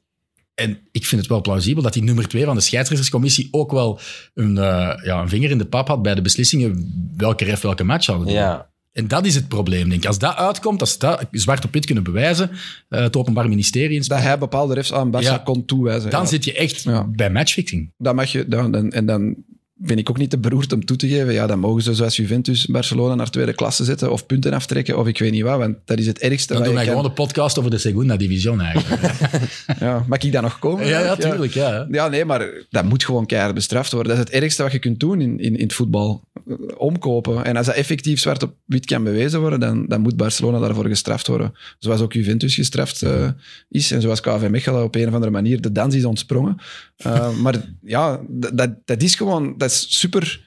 En 0.60 0.78
ik 0.92 1.06
vind 1.06 1.22
het 1.22 1.30
wel 1.30 1.42
plausibel 1.42 1.84
dat 1.84 1.94
die 1.94 2.04
nummer 2.04 2.28
twee 2.28 2.46
van 2.46 2.56
de 2.56 2.62
scheidsrechterscommissie 2.62 3.48
ook 3.52 3.72
wel 3.72 4.00
een, 4.34 4.58
eh, 4.58 4.94
ja, 5.04 5.22
een 5.22 5.30
vinger 5.30 5.50
in 5.52 5.58
de 5.58 5.66
pap 5.66 5.88
had 5.88 6.02
bij 6.02 6.16
de 6.16 6.22
beslissingen 6.22 6.94
welke 7.18 7.44
ref 7.46 7.62
welke 7.62 7.84
match 7.84 8.06
hadden 8.06 8.26
doen. 8.26 8.36
Ja. 8.36 8.68
En 8.92 9.08
dat 9.08 9.26
is 9.26 9.36
het 9.36 9.48
probleem, 9.48 9.90
denk 9.90 10.02
ik. 10.02 10.08
Als 10.08 10.20
dat 10.20 10.36
uitkomt, 10.36 10.80
als 10.82 10.92
ze 10.92 10.98
dat 11.00 11.28
zwart 11.32 11.66
op 11.66 11.74
wit 11.74 11.86
kunnen 11.86 12.04
bewijzen, 12.04 12.52
eh, 12.90 13.02
het 13.02 13.16
Openbaar 13.16 13.50
Ministerie 13.50 13.96
in 13.96 14.04
dat 14.08 14.20
hij 14.20 14.38
bepaalde 14.38 14.74
refs 14.74 14.94
aan 14.94 15.12
Ja. 15.20 15.38
kon 15.38 15.66
toewijzen. 15.66 16.10
dan 16.10 16.22
ja. 16.22 16.28
zit 16.28 16.44
je 16.44 16.54
echt 16.54 16.82
Ja. 16.84 17.04
bij 17.08 17.30
matchfixing. 17.30 17.92
Dan 17.98 18.16
mag 18.16 18.32
je, 18.32 18.48
dan, 18.48 18.72
dan- 18.72 18.92
en 18.92 19.06
dan 19.06 19.36
ben 19.82 19.98
ik 19.98 20.10
ook 20.10 20.18
niet 20.18 20.30
te 20.30 20.38
beroerd 20.38 20.74
om 20.74 20.86
toe 20.86 20.98
te 20.98 21.08
geven. 21.08 21.34
Ja, 21.34 21.48
dan 21.48 21.60
mogen 21.60 21.82
ze 21.82 21.94
zoals 21.94 22.16
Juventus 22.16 22.66
Barcelona 22.66 23.16
naar 23.16 23.30
tweede 23.30 23.54
klasse 23.54 23.84
zetten 23.84 24.12
of 24.12 24.26
punten 24.26 24.54
aftrekken 24.54 24.98
of 24.98 25.08
ik 25.08 25.20
weet 25.20 25.32
niet 25.32 25.44
wat, 25.44 25.58
want 25.58 25.78
dat 25.86 26.00
is 26.00 26.08
het 26.08 26.20
ergste. 26.20 26.54
Dan 26.54 26.64
doen 26.64 26.74
wij 26.74 26.86
gewoon 26.86 27.04
de 27.04 27.12
podcast 27.12 27.60
over 27.60 27.72
de 27.72 27.78
Segunda 27.78 28.18
Division 28.18 28.62
eigenlijk. 28.62 29.02
Ja, 29.80 30.06
mag 30.08 30.20
ik 30.20 30.32
daar 30.32 30.42
nog 30.42 30.60
komen? 30.60 30.88
ja, 30.88 31.00
ja, 31.00 31.16
tuurlijk. 31.16 31.54
Ja. 31.54 31.88
Ja, 31.92 32.08
nee, 32.08 32.26
maar 32.26 32.48
dat 32.70 32.84
moet 32.84 33.04
gewoon 33.04 33.26
keihard 33.26 33.54
bestraft 33.54 33.92
worden. 33.92 34.16
Dat 34.16 34.26
is 34.26 34.34
het 34.34 34.44
ergste 34.44 34.64
wat 34.64 34.72
je 34.72 34.80
kunt 34.80 35.00
doen 35.00 35.22
in, 35.22 35.40
in, 35.40 35.56
in 35.58 35.64
het 35.64 35.74
voetbal. 35.74 36.24
Eh, 36.48 36.56
Omkopen. 36.78 37.46
En 37.46 37.58
als 37.58 37.66
dat 37.66 37.76
effectief 37.76 38.20
zwart 38.20 38.44
op 38.44 38.54
wit 38.66 38.86
kan 38.86 39.04
bewezen 39.04 39.40
worden, 39.40 39.60
dan, 39.60 39.86
dan 39.88 40.02
moet 40.02 40.18
Barcelona 40.18 40.60
daarvoor 40.60 40.86
gestraft 40.86 41.28
worden. 41.28 41.54
Zoals 41.80 42.02
ook 42.02 42.14
Juventus 42.14 42.56
gestraft 42.56 43.02
eh, 43.02 43.30
is 43.70 43.92
en 43.92 44.02
zoals 44.02 44.22
KV 44.22 44.48
Mechelen 44.50 44.84
op 44.84 44.96
een 44.96 45.08
of 45.08 45.14
andere 45.14 45.32
manier 45.32 45.62
de 45.62 45.72
dans 45.72 45.96
is 45.96 46.06
ontsprongen. 46.06 46.58
Eh, 46.98 47.38
maar 47.38 47.56
ja, 47.82 48.22
dat, 48.28 48.58
dat, 48.58 48.70
dat 48.86 49.02
is 49.02 49.16
gewoon... 49.16 49.54
Dat 49.58 49.69
is 49.70 49.86
super... 50.00 50.42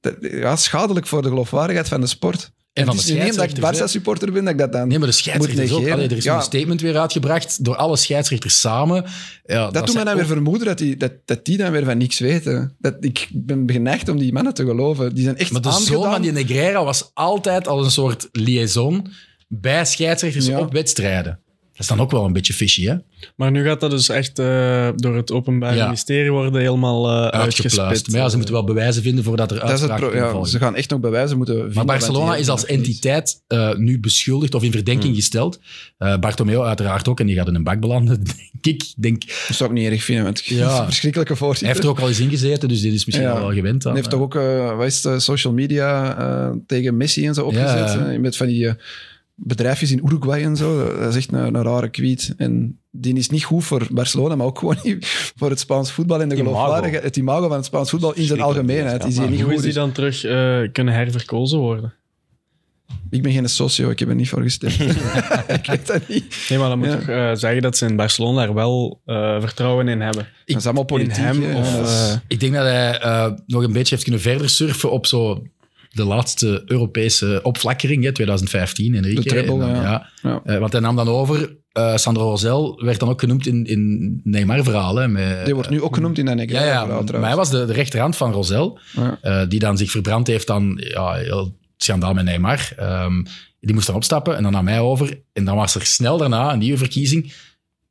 dat- 0.00 0.16
ja, 0.20 0.56
schadelijk 0.56 1.06
voor 1.06 1.22
de 1.22 1.28
geloofwaardigheid 1.28 1.88
van 1.88 2.00
de 2.00 2.06
sport. 2.06 2.50
En 2.72 2.84
van 2.86 2.96
de 2.96 3.02
niet 3.02 3.10
omdat 3.12 3.26
ik 3.28 3.34
scheidsrechters. 3.34 3.80
Barça-supporter 3.80 4.32
ben, 4.32 4.44
dat 4.44 4.52
ik 4.52 4.58
dat 4.58 4.72
dan 4.72 4.88
Nee, 4.88 4.98
maar 4.98 5.06
de 5.08 5.12
scheidsrechters 5.14 5.60
moet 5.60 5.70
ook. 5.70 5.78
negeren. 5.78 5.98
Allee, 5.98 6.08
er 6.10 6.16
is 6.16 6.24
Ja. 6.24 6.36
een 6.36 6.42
statement 6.42 6.80
weer 6.80 6.98
uitgebracht 6.98 7.64
door 7.64 7.76
alle 7.76 7.96
scheidsrechters 7.96 8.60
samen. 8.60 9.04
Ja, 9.44 9.70
Dat 9.70 9.86
doet 9.86 9.94
mij 9.94 10.04
dan 10.04 10.16
weer 10.16 10.26
vermoeden 10.26 10.66
dat 10.66 10.78
die, 10.78 10.96
dat, 10.96 11.12
dat 11.24 11.44
die 11.44 11.56
dan 11.56 11.72
weer 11.72 11.84
van 11.84 11.98
niks 11.98 12.18
weten. 12.18 12.76
Dat, 12.78 12.96
ik 13.00 13.28
ben 13.32 13.70
geneigd 13.70 14.08
om 14.08 14.18
die 14.18 14.32
mannen 14.32 14.54
te 14.54 14.64
geloven. 14.64 15.14
Die 15.14 15.24
zijn 15.24 15.36
echt 15.36 15.50
Maar 15.52 15.60
de 15.62 15.68
aangedaan. 15.68 15.86
zoon 16.02 16.10
van 16.12 16.22
die 16.22 16.32
Negreira 16.32 16.84
was 16.84 17.10
altijd 17.14 17.68
al 17.68 17.84
een 17.84 17.90
soort 17.90 18.28
liaison 18.32 19.06
bij 19.48 19.84
scheidsrechters 19.84 20.46
Ja. 20.46 20.58
op 20.60 20.72
wedstrijden. 20.72 21.40
Dat 21.82 21.90
is 21.90 21.96
dan 21.96 22.06
ook 22.06 22.10
wel 22.12 22.24
een 22.24 22.32
beetje 22.32 22.52
fishy, 22.52 22.84
hè? 22.86 22.94
Maar 23.36 23.50
nu 23.50 23.64
gaat 23.64 23.80
dat 23.80 23.90
dus 23.90 24.08
echt 24.08 24.38
eh, 24.38 24.88
door 24.96 25.16
het 25.16 25.32
Openbaar 25.32 25.74
Ja. 25.76 25.84
Ministerie 25.84 26.30
worden 26.32 26.60
helemaal 26.60 27.08
eh 27.10 27.12
Uitgepluist. 27.40 27.78
uitgespit. 27.78 28.12
Maar 28.12 28.20
ja, 28.20 28.28
ze 28.28 28.36
moeten 28.36 28.54
wel 28.54 28.64
bewijzen 28.64 29.02
vinden 29.02 29.24
voordat 29.24 29.50
er 29.50 29.58
Dat 29.66 29.80
ja, 29.88 30.30
volgen. 30.30 30.50
ze 30.50 30.58
gaan 30.58 30.74
echt 30.76 30.90
nog 30.90 31.00
bewijzen 31.00 31.36
moeten 31.36 31.54
vinden. 31.54 31.74
Maar 31.74 31.84
Barcelona 31.84 32.36
is 32.36 32.48
als 32.48 32.66
entiteit 32.66 33.42
eh, 33.46 33.74
nu 33.74 34.00
beschuldigd 34.00 34.54
of 34.54 34.62
in 34.62 34.70
verdenking 34.72 35.06
Hmm. 35.06 35.14
gesteld. 35.14 35.60
Eh 35.98 36.18
Bartomeu 36.18 36.60
uiteraard 36.60 37.08
ook, 37.08 37.20
en 37.20 37.26
die 37.26 37.36
gaat 37.36 37.48
in 37.48 37.54
een 37.54 37.64
bak 37.64 37.80
belanden, 37.80 38.24
denk 38.24 38.82
ik. 38.82 38.92
Denk, 38.96 39.22
Dat 39.48 39.56
zou 39.56 39.70
ik 39.70 39.76
niet 39.76 39.90
erg 39.90 40.02
vinden, 40.04 40.24
want 40.24 40.44
Ja. 40.44 40.84
verschrikkelijke 40.84 41.32
hij 41.32 41.40
voorzitter. 41.42 41.68
heeft 41.74 41.82
er 41.84 41.90
ook 41.90 42.00
al 42.00 42.08
eens 42.08 42.20
in 42.20 42.30
gezeten, 42.30 42.68
dus 42.68 42.80
dit 42.80 42.92
is 42.92 43.04
misschien 43.06 43.28
Ja. 43.28 43.32
al 43.34 43.40
wel 43.40 43.52
gewend 43.52 43.84
aan. 43.86 43.92
Hij 43.92 44.00
heeft 44.00 44.10
toch 44.12 44.20
ook, 44.20 44.34
eh, 44.34 44.76
wat 44.76 44.86
is 44.86 45.02
het, 45.02 45.22
social 45.22 45.52
media 45.52 46.52
tegen 46.66 46.96
Messi 46.96 47.26
en 47.26 47.34
zo 47.34 47.44
opgezet. 47.44 47.92
Ja. 47.92 48.04
hè, 48.04 48.18
Met 48.18 48.36
van 48.36 48.46
die 48.46 48.74
bedrijfjes 49.34 49.90
in 49.90 50.00
Uruguay 50.04 50.42
en 50.42 50.56
zo. 50.56 50.98
Dat 50.98 51.08
is 51.08 51.16
echt 51.16 51.32
een, 51.32 51.54
een 51.54 51.62
rare 51.62 51.90
tweet. 51.90 52.34
En 52.36 52.78
die 52.90 53.14
is 53.14 53.28
niet 53.28 53.44
goed 53.44 53.64
voor 53.64 53.86
Barcelona, 53.90 54.36
maar 54.36 54.46
ook 54.46 54.58
gewoon 54.58 54.76
niet 54.82 55.06
voor 55.36 55.50
het 55.50 55.60
Spaans 55.60 55.92
voetbal 55.92 56.20
en 56.22 56.28
de 56.28 56.36
geloofwaardigheid. 56.36 57.02
Het 57.04 57.16
imago 57.16 57.48
van 57.48 57.56
het 57.56 57.64
Spaans 57.64 57.90
voetbal 57.90 58.14
in 58.14 58.24
zijn 58.24 58.40
algemeenheid. 58.40 59.04
Is 59.04 59.18
hier 59.18 59.28
niet 59.30 59.40
hoe 59.40 59.44
goed. 59.44 59.54
is 59.54 59.62
die 59.62 59.72
Dus 59.72 59.74
dan 59.82 59.92
terug 59.92 60.24
eh, 60.24 60.72
kunnen 60.72 60.94
herverkozen 60.94 61.58
worden? 61.58 61.94
Ik 63.10 63.22
ben 63.22 63.32
geen 63.32 63.48
socio, 63.48 63.90
ik 63.90 63.98
heb 63.98 64.08
er 64.08 64.14
niet 64.14 64.28
voor 64.28 64.42
gestemd. 64.42 64.80
ik 65.58 65.66
weet 65.66 65.86
dat 65.86 66.08
niet. 66.08 66.46
Nee, 66.48 66.58
maar 66.58 66.68
dan 66.68 66.78
moet 66.78 66.86
Ja. 66.88 66.96
toch 66.96 67.08
eh, 67.08 67.30
zeggen 67.34 67.62
dat 67.62 67.76
ze 67.76 67.86
in 67.86 67.96
Barcelona 67.96 68.42
er 68.42 68.54
wel 68.54 69.00
eh, 69.04 69.40
vertrouwen 69.40 69.88
in 69.88 70.00
hebben. 70.00 70.28
Dat 70.46 70.56
is 70.56 70.64
allemaal 70.64 70.84
politiek. 70.84 71.16
in 71.16 71.22
hem 71.42 71.54
of... 71.56 71.80
Eh, 71.80 72.14
Ik 72.28 72.40
denk 72.40 72.52
dat 72.52 72.62
hij 72.62 72.98
eh, 73.00 73.30
nog 73.46 73.62
een 73.62 73.72
beetje 73.72 73.90
heeft 73.94 74.02
kunnen 74.02 74.20
verder 74.22 74.48
surfen 74.50 74.90
op 74.90 75.06
zo 75.06 75.42
de 75.92 76.04
laatste 76.04 76.62
Europese 76.66 77.40
opflakkering, 77.42 78.04
hè, 78.04 78.12
2015, 78.12 78.94
Enrique. 78.94 79.22
De 79.22 79.28
treble, 79.28 79.52
En 79.52 79.58
dan, 79.58 79.68
ja. 79.82 80.10
Ja. 80.22 80.40
Eh, 80.44 80.58
want 80.58 80.72
hij 80.72 80.80
nam 80.80 80.96
dan 80.96 81.08
over 81.08 81.56
eh, 81.72 81.96
Sandro 81.96 82.22
Rosel 82.22 82.82
werd 82.84 83.00
dan 83.00 83.08
ook 83.08 83.20
genoemd 83.20 83.46
in, 83.46 83.64
in 83.64 84.20
Neymar-verhalen. 84.24 85.44
Die 85.44 85.54
wordt 85.54 85.70
nu 85.70 85.82
ook 85.82 85.94
genoemd 85.94 86.18
in 86.18 86.24
dat 86.24 86.34
ja, 86.34 86.40
Negrera 86.40 86.64
ja, 86.64 86.70
verhaal 86.70 86.86
maar 86.96 87.04
trouwens. 87.04 87.26
hij 87.26 87.36
was 87.36 87.50
de, 87.50 87.64
de 87.66 87.72
rechterhand 87.72 88.16
van 88.16 88.32
Rosel, 88.32 88.78
eh, 89.20 89.42
die 89.48 89.58
dan 89.58 89.76
zich 89.76 89.90
verbrand 89.90 90.26
heeft 90.26 90.50
aan 90.50 90.74
ja, 90.76 91.12
heel 91.12 91.56
schandaal 91.76 92.14
met 92.14 92.24
Neymar. 92.24 92.72
Ehm, 92.76 93.22
die 93.60 93.74
moest 93.74 93.86
dan 93.86 93.96
opstappen 93.96 94.36
en 94.36 94.42
dan 94.42 94.52
naar 94.52 94.64
mij 94.64 94.80
over. 94.80 95.22
En 95.32 95.44
dan 95.44 95.56
was 95.56 95.74
er 95.74 95.86
snel 95.86 96.16
daarna 96.16 96.52
een 96.52 96.58
nieuwe 96.58 96.78
verkiezing. 96.78 97.32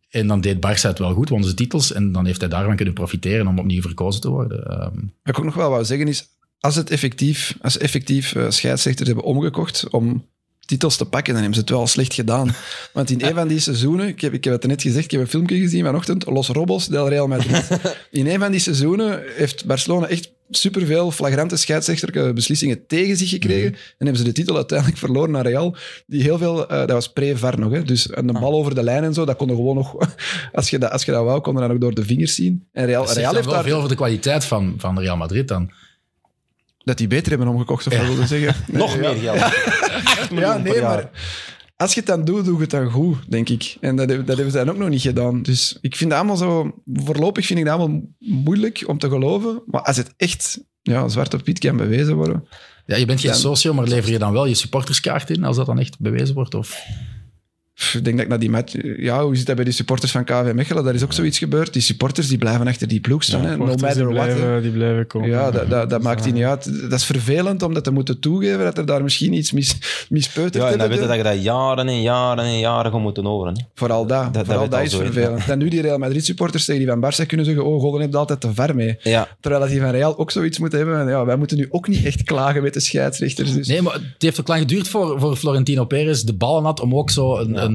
En 0.09 0.27
dan 0.27 0.41
deed 0.41 0.55
Barça 0.55 0.81
het 0.81 0.99
wel 0.99 1.13
goed, 1.13 1.29
won 1.29 1.43
ze 1.43 1.53
titels. 1.53 1.93
En 1.93 2.11
dan 2.11 2.25
heeft 2.25 2.39
hij 2.39 2.49
daarvan 2.49 2.75
kunnen 2.75 2.93
profiteren 2.93 3.47
om 3.47 3.59
opnieuw 3.59 3.81
verkozen 3.81 4.21
te 4.21 4.29
worden. 4.29 4.65
Ehm, 4.67 4.95
Wat 5.23 5.35
ik 5.35 5.37
ook 5.39 5.45
nog 5.45 5.55
wel 5.55 5.69
wou 5.69 5.85
zeggen 5.85 6.07
is, 6.07 6.27
als 6.61 6.75
het 6.75 6.89
effectief, 6.89 7.55
als 7.61 7.77
effectief 7.77 8.35
eh, 8.35 8.45
scheidsrechters 8.49 9.07
hebben 9.07 9.25
omgekocht 9.25 9.89
om 9.89 10.25
titels 10.65 10.97
te 10.97 11.05
pakken, 11.05 11.33
dan 11.33 11.41
hebben 11.41 11.59
ze 11.59 11.65
het 11.65 11.69
wel 11.69 11.87
slecht 11.87 12.13
gedaan. 12.13 12.55
Want 12.93 13.09
in 13.09 13.21
een 13.21 13.35
van 13.35 13.47
die 13.47 13.59
seizoenen, 13.59 14.07
ik 14.07 14.21
heb, 14.21 14.33
ik 14.33 14.43
heb 14.43 14.53
het 14.53 14.67
net 14.67 14.81
gezegd, 14.81 15.05
ik 15.05 15.11
heb 15.11 15.21
een 15.21 15.27
filmpje 15.27 15.59
gezien 15.59 15.85
vanochtend, 15.85 16.25
Los 16.25 16.47
Robos 16.47 16.87
del 16.87 17.09
Real 17.09 17.27
Madrid. 17.27 17.67
In 18.11 18.27
een 18.27 18.39
van 18.39 18.51
die 18.51 18.59
seizoenen 18.59 19.23
heeft 19.35 19.65
Barcelona 19.65 20.07
echt 20.07 20.31
superveel 20.49 21.11
flagrante 21.11 21.55
scheidsrechterlijke 21.55 22.33
beslissingen 22.33 22.87
tegen 22.87 23.17
zich 23.17 23.29
gekregen. 23.29 23.71
En 23.71 23.77
hebben 23.97 24.17
ze 24.17 24.23
de 24.23 24.31
titel 24.31 24.55
uiteindelijk 24.55 24.97
verloren 24.97 25.31
naar 25.31 25.45
Real. 25.45 25.75
Die 26.05 26.21
heel 26.21 26.37
veel, 26.37 26.67
eh, 26.67 26.77
dat 26.77 26.91
was 26.91 27.11
pre-VAR 27.11 27.59
nog, 27.59 27.71
hè. 27.71 27.83
dus 27.83 28.09
en 28.09 28.27
de 28.27 28.33
bal 28.33 28.53
over 28.53 28.75
de 28.75 28.83
lijn 28.83 29.03
en 29.03 29.13
zo, 29.13 29.25
dat 29.25 29.35
kon 29.35 29.49
er 29.49 29.55
gewoon 29.55 29.75
nog, 29.75 29.95
als 30.53 30.69
je 30.69 30.79
dat, 30.79 30.91
als 30.91 31.03
je 31.03 31.11
dat 31.11 31.23
wou, 31.23 31.41
kon 31.41 31.53
je 31.53 31.59
dat 31.59 31.71
ook 31.71 31.81
door 31.81 31.93
de 31.93 32.05
vingers 32.05 32.35
zien. 32.35 32.67
En 32.71 32.85
Real, 32.85 33.05
dat 33.05 33.07
zegt 33.07 33.19
Real 33.19 33.33
dan 33.33 33.35
heeft 33.35 33.45
wel 33.45 33.55
daar 33.55 33.69
veel 33.71 33.79
voor 33.79 33.89
de 33.89 33.95
kwaliteit 33.95 34.45
van, 34.45 34.73
van 34.77 34.99
Real 34.99 35.17
Madrid 35.17 35.47
dan. 35.47 35.71
Dat 36.83 36.97
die 36.97 37.07
beter 37.07 37.29
hebben 37.29 37.47
omgekocht, 37.47 37.87
of 37.87 37.97
wat 37.97 38.07
wilde 38.07 38.27
zeggen. 38.27 38.55
Nog 38.77 38.97
meer 38.97 39.15
geld. 39.15 39.39
Ja, 40.29 40.57
nee, 40.57 40.81
maar 40.81 41.09
als 41.75 41.93
je 41.93 41.99
het 41.99 42.09
dan 42.09 42.25
doet, 42.25 42.45
doe 42.45 42.55
je 42.55 42.61
het 42.61 42.69
dan 42.69 42.91
goed, 42.91 43.17
denk 43.31 43.49
ik. 43.49 43.77
En 43.79 43.95
dat, 43.95 44.07
dat 44.07 44.27
hebben 44.27 44.51
ze 44.51 44.57
dan 44.57 44.69
ook 44.69 44.77
nog 44.77 44.89
niet 44.89 45.01
gedaan. 45.01 45.41
Dus 45.41 45.77
ik 45.81 45.95
vind 45.95 46.09
dat 46.09 46.19
allemaal 46.19 46.37
zo... 46.37 46.81
Voorlopig 46.93 47.45
vind 47.45 47.59
ik 47.59 47.65
dat 47.65 47.79
allemaal 47.79 48.01
moeilijk 48.19 48.83
om 48.87 48.97
te 48.97 49.09
geloven. 49.09 49.63
Maar 49.65 49.81
als 49.81 49.97
het 49.97 50.13
echt 50.17 50.59
ja, 50.81 51.07
zwart 51.07 51.33
op 51.33 51.45
wit 51.45 51.59
kan 51.59 51.77
bewezen 51.77 52.15
worden... 52.15 52.47
Ja, 52.85 52.95
je 52.97 53.05
bent 53.05 53.19
geen 53.19 53.31
Dan- 53.31 53.39
socio, 53.39 53.73
maar 53.73 53.87
lever 53.87 54.11
je 54.11 54.19
dan 54.19 54.33
wel 54.33 54.45
je 54.45 54.53
supporterskaart 54.53 55.29
in 55.29 55.43
als 55.43 55.55
dat 55.55 55.65
dan 55.65 55.79
echt 55.79 55.99
bewezen 55.99 56.35
wordt? 56.35 56.53
Of... 56.53 56.81
Ik 57.93 58.03
denk 58.03 58.15
dat 58.15 58.25
ik 58.25 58.27
naar 58.27 58.39
die 58.39 58.49
match... 58.49 58.73
Ja, 58.97 59.23
hoe 59.23 59.35
zit 59.35 59.45
dat 59.45 59.55
bij 59.55 59.63
die 59.63 59.73
supporters 59.73 60.11
van 60.11 60.23
KV 60.23 60.51
Mechelen? 60.53 60.83
Daar 60.83 60.93
is 60.93 61.03
ook 61.03 61.13
zoiets 61.13 61.37
gebeurd. 61.37 61.73
Die 61.73 61.81
supporters 61.81 62.27
die 62.27 62.37
blijven 62.37 62.67
achter 62.67 62.87
die 62.87 62.99
ploeg 62.99 63.23
staan. 63.23 63.45
hè. 63.45 63.57
No 63.57 63.65
matter 63.65 64.07
die 64.07 64.15
what. 64.15 64.61
die 64.61 64.71
blijven 64.71 65.07
komen. 65.07 65.29
Ja, 65.29 65.51
dat, 65.51 65.69
dat, 65.69 65.89
dat 65.89 66.01
maakt 66.01 66.23
die 66.23 66.33
niet 66.33 66.43
uit. 66.43 66.89
Dat 66.89 66.99
is 66.99 67.05
vervelend 67.05 67.63
om 67.63 67.73
dat 67.73 67.83
te 67.83 67.91
moeten 67.91 68.19
toegeven, 68.19 68.59
dat 68.63 68.77
er 68.77 68.85
daar 68.85 69.03
misschien 69.03 69.33
iets 69.33 69.51
mis, 69.51 69.77
mispeuterd 70.09 70.63
Ja, 70.63 70.71
en 70.71 70.77
dan 70.77 70.91
je 70.91 71.07
dat 71.07 71.15
je 71.15 71.23
dat 71.23 71.43
jaren 71.43 71.87
en 71.87 72.01
jaren 72.01 72.43
en 72.43 72.59
jaren 72.59 72.91
gaat 72.91 73.01
moeten 73.01 73.25
horen. 73.25 73.55
Hè. 73.55 73.63
Vooral 73.73 74.05
dat. 74.05 74.33
dat 74.33 74.45
Vooral 74.45 74.69
dat, 74.69 74.81
is 74.81 74.95
vervelend. 74.95 75.49
En 75.49 75.57
nu 75.57 75.69
die 75.69 75.81
Real 75.81 75.97
Madrid 75.97 76.25
supporters 76.25 76.65
tegen 76.65 76.81
die 76.81 76.89
van 76.89 77.11
Barça 77.11 77.25
kunnen 77.25 77.45
zeggen, 77.45 77.65
oh, 77.65 77.79
Golden 77.81 78.01
heeft 78.01 78.15
altijd 78.15 78.41
te 78.41 78.53
ver 78.53 78.75
mee. 78.75 78.97
Ja. 79.01 79.27
Terwijl 79.39 79.61
dat 79.61 79.71
die 79.71 79.81
van 79.81 79.89
Real 79.89 80.17
ook 80.17 80.31
zoiets 80.31 80.59
moeten 80.59 80.79
hebben. 80.79 81.07
Ja, 81.07 81.25
wij 81.25 81.35
moeten 81.35 81.57
nu 81.57 81.67
ook 81.69 81.87
niet 81.87 82.05
echt 82.05 82.23
klagen 82.23 82.63
met 82.63 82.73
de 82.73 82.79
scheidsrechters. 82.79 83.53
Dus. 83.53 83.67
Nee, 83.67 83.81
maar 83.81 83.93
het 83.93 84.03
heeft 84.17 84.39
ook 84.39 84.47
lang 84.47 84.59
geduurd 84.59 84.87
voor, 84.87 85.19
voor 85.19 85.35
Florentino 85.35 85.85
Perez 85.85 86.21
de 86.21 86.33
ballen 86.33 86.63
had 86.63 86.79
om 86.79 86.95
ook 86.95 87.09
zo 87.09 87.37
een, 87.37 87.63
een 87.63 87.70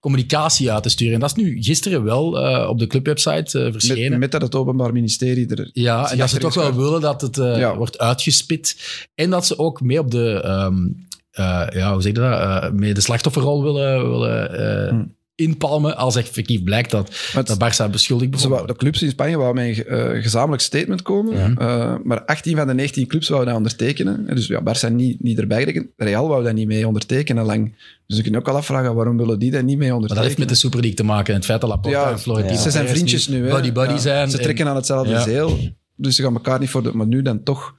communicatie 0.00 0.72
uit 0.72 0.82
te 0.82 0.88
sturen. 0.88 1.14
En 1.14 1.20
dat 1.20 1.36
is 1.36 1.44
nu 1.44 1.62
gisteren 1.62 2.04
wel 2.04 2.38
eh, 2.38 2.68
op 2.68 2.78
de 2.78 2.86
clubwebsite 2.86 3.58
eh, 3.58 3.72
verschenen. 3.72 4.10
met, 4.10 4.18
met 4.18 4.30
dat 4.32 4.42
het 4.42 4.54
Openbaar 4.54 4.92
Ministerie 4.92 5.46
er... 5.46 5.70
Ja, 5.72 6.10
en 6.10 6.18
dat 6.18 6.30
ze 6.30 6.38
toch 6.38 6.54
wel 6.54 6.74
willen 6.74 7.00
dat 7.00 7.20
het 7.20 7.38
eh, 7.38 7.58
Ja. 7.58 7.76
wordt 7.76 7.98
uitgespit. 7.98 8.76
En 9.14 9.30
dat 9.30 9.46
ze 9.46 9.58
ook 9.58 9.80
mee 9.80 9.98
op 9.98 10.10
de, 10.10 10.40
ehm, 10.44 10.76
eh, 11.30 11.66
ja, 11.70 11.92
hoe 11.92 12.02
zeg 12.02 12.12
je 12.12 12.18
dat, 12.18 12.72
mee 12.72 12.94
de 12.94 13.00
slachtofferrol 13.00 13.62
willen, 13.62 14.10
willen 14.10 14.88
Hm. 14.88 15.04
Inpalmen 15.36 15.96
als 15.96 16.16
effectief 16.16 16.62
blijkt 16.62 16.90
dat, 16.90 17.30
Maar 17.34 17.44
dat 17.44 17.56
Barça 17.64 17.90
beschuldigd 17.90 18.44
wordt. 18.44 18.68
de 18.68 18.76
clubs 18.76 19.02
in 19.02 19.10
Spanje 19.10 19.36
wouden 19.36 19.66
met 19.66 19.78
een 19.86 19.86
eh, 20.14 20.22
gezamenlijk 20.22 20.62
statement 20.62 21.02
komen. 21.02 21.56
eh, 21.58 21.94
maar 22.04 22.24
18 22.24 22.56
van 22.56 22.66
de 22.66 22.74
19 22.74 23.06
clubs 23.06 23.28
wouden 23.28 23.48
dat 23.48 23.56
ondertekenen. 23.62 24.24
En 24.28 24.34
Dus 24.34 24.46
ja, 24.46 24.60
Barça 24.60 24.92
niet, 24.92 25.22
niet 25.22 25.38
erbij 25.38 25.58
gerekend. 25.58 25.86
Real 25.96 26.28
wou 26.28 26.44
dat 26.44 26.54
niet 26.54 26.66
mee 26.66 26.86
ondertekenen 26.86 27.44
lang. 27.44 27.74
Dus 28.06 28.16
je 28.16 28.22
kunt 28.22 28.36
ook 28.36 28.48
al 28.48 28.56
afvragen, 28.56 28.94
waarom 28.94 29.16
willen 29.16 29.38
die 29.38 29.50
dat 29.50 29.62
niet 29.62 29.78
mee 29.78 29.88
Maar 29.88 29.96
ondertekenen? 29.96 30.16
dat 30.16 30.24
heeft 30.24 30.38
met 30.38 30.48
de 30.48 30.54
Super 30.54 30.78
League 30.80 30.96
te 30.96 31.04
maken. 31.04 31.28
En 31.32 31.34
het 31.38 31.44
feit 31.44 31.60
dat 31.60 31.70
Laporta 31.70 31.98
Ja, 32.00 32.10
en 32.10 32.18
Florentino 32.18 32.54
ja. 32.54 32.60
Ze 32.62 32.70
zijn 32.70 32.88
vriendjes 32.88 33.28
nu. 33.28 33.44
hè. 33.46 33.50
Buddy-buddy 33.54 33.92
Ja, 33.92 33.98
zijn. 33.98 34.30
Ze 34.30 34.36
en- 34.36 34.42
trekken 34.42 34.68
aan 34.68 34.76
hetzelfde 34.76 35.10
Ja. 35.12 35.22
zeel. 35.22 35.58
Dus 35.96 36.16
ze 36.16 36.22
gaan 36.22 36.34
elkaar 36.34 36.60
niet 36.60 36.70
voor 36.70 36.82
de... 36.82 36.90
Maar 36.92 37.06
nu 37.06 37.22
dan 37.22 37.42
toch... 37.42 37.74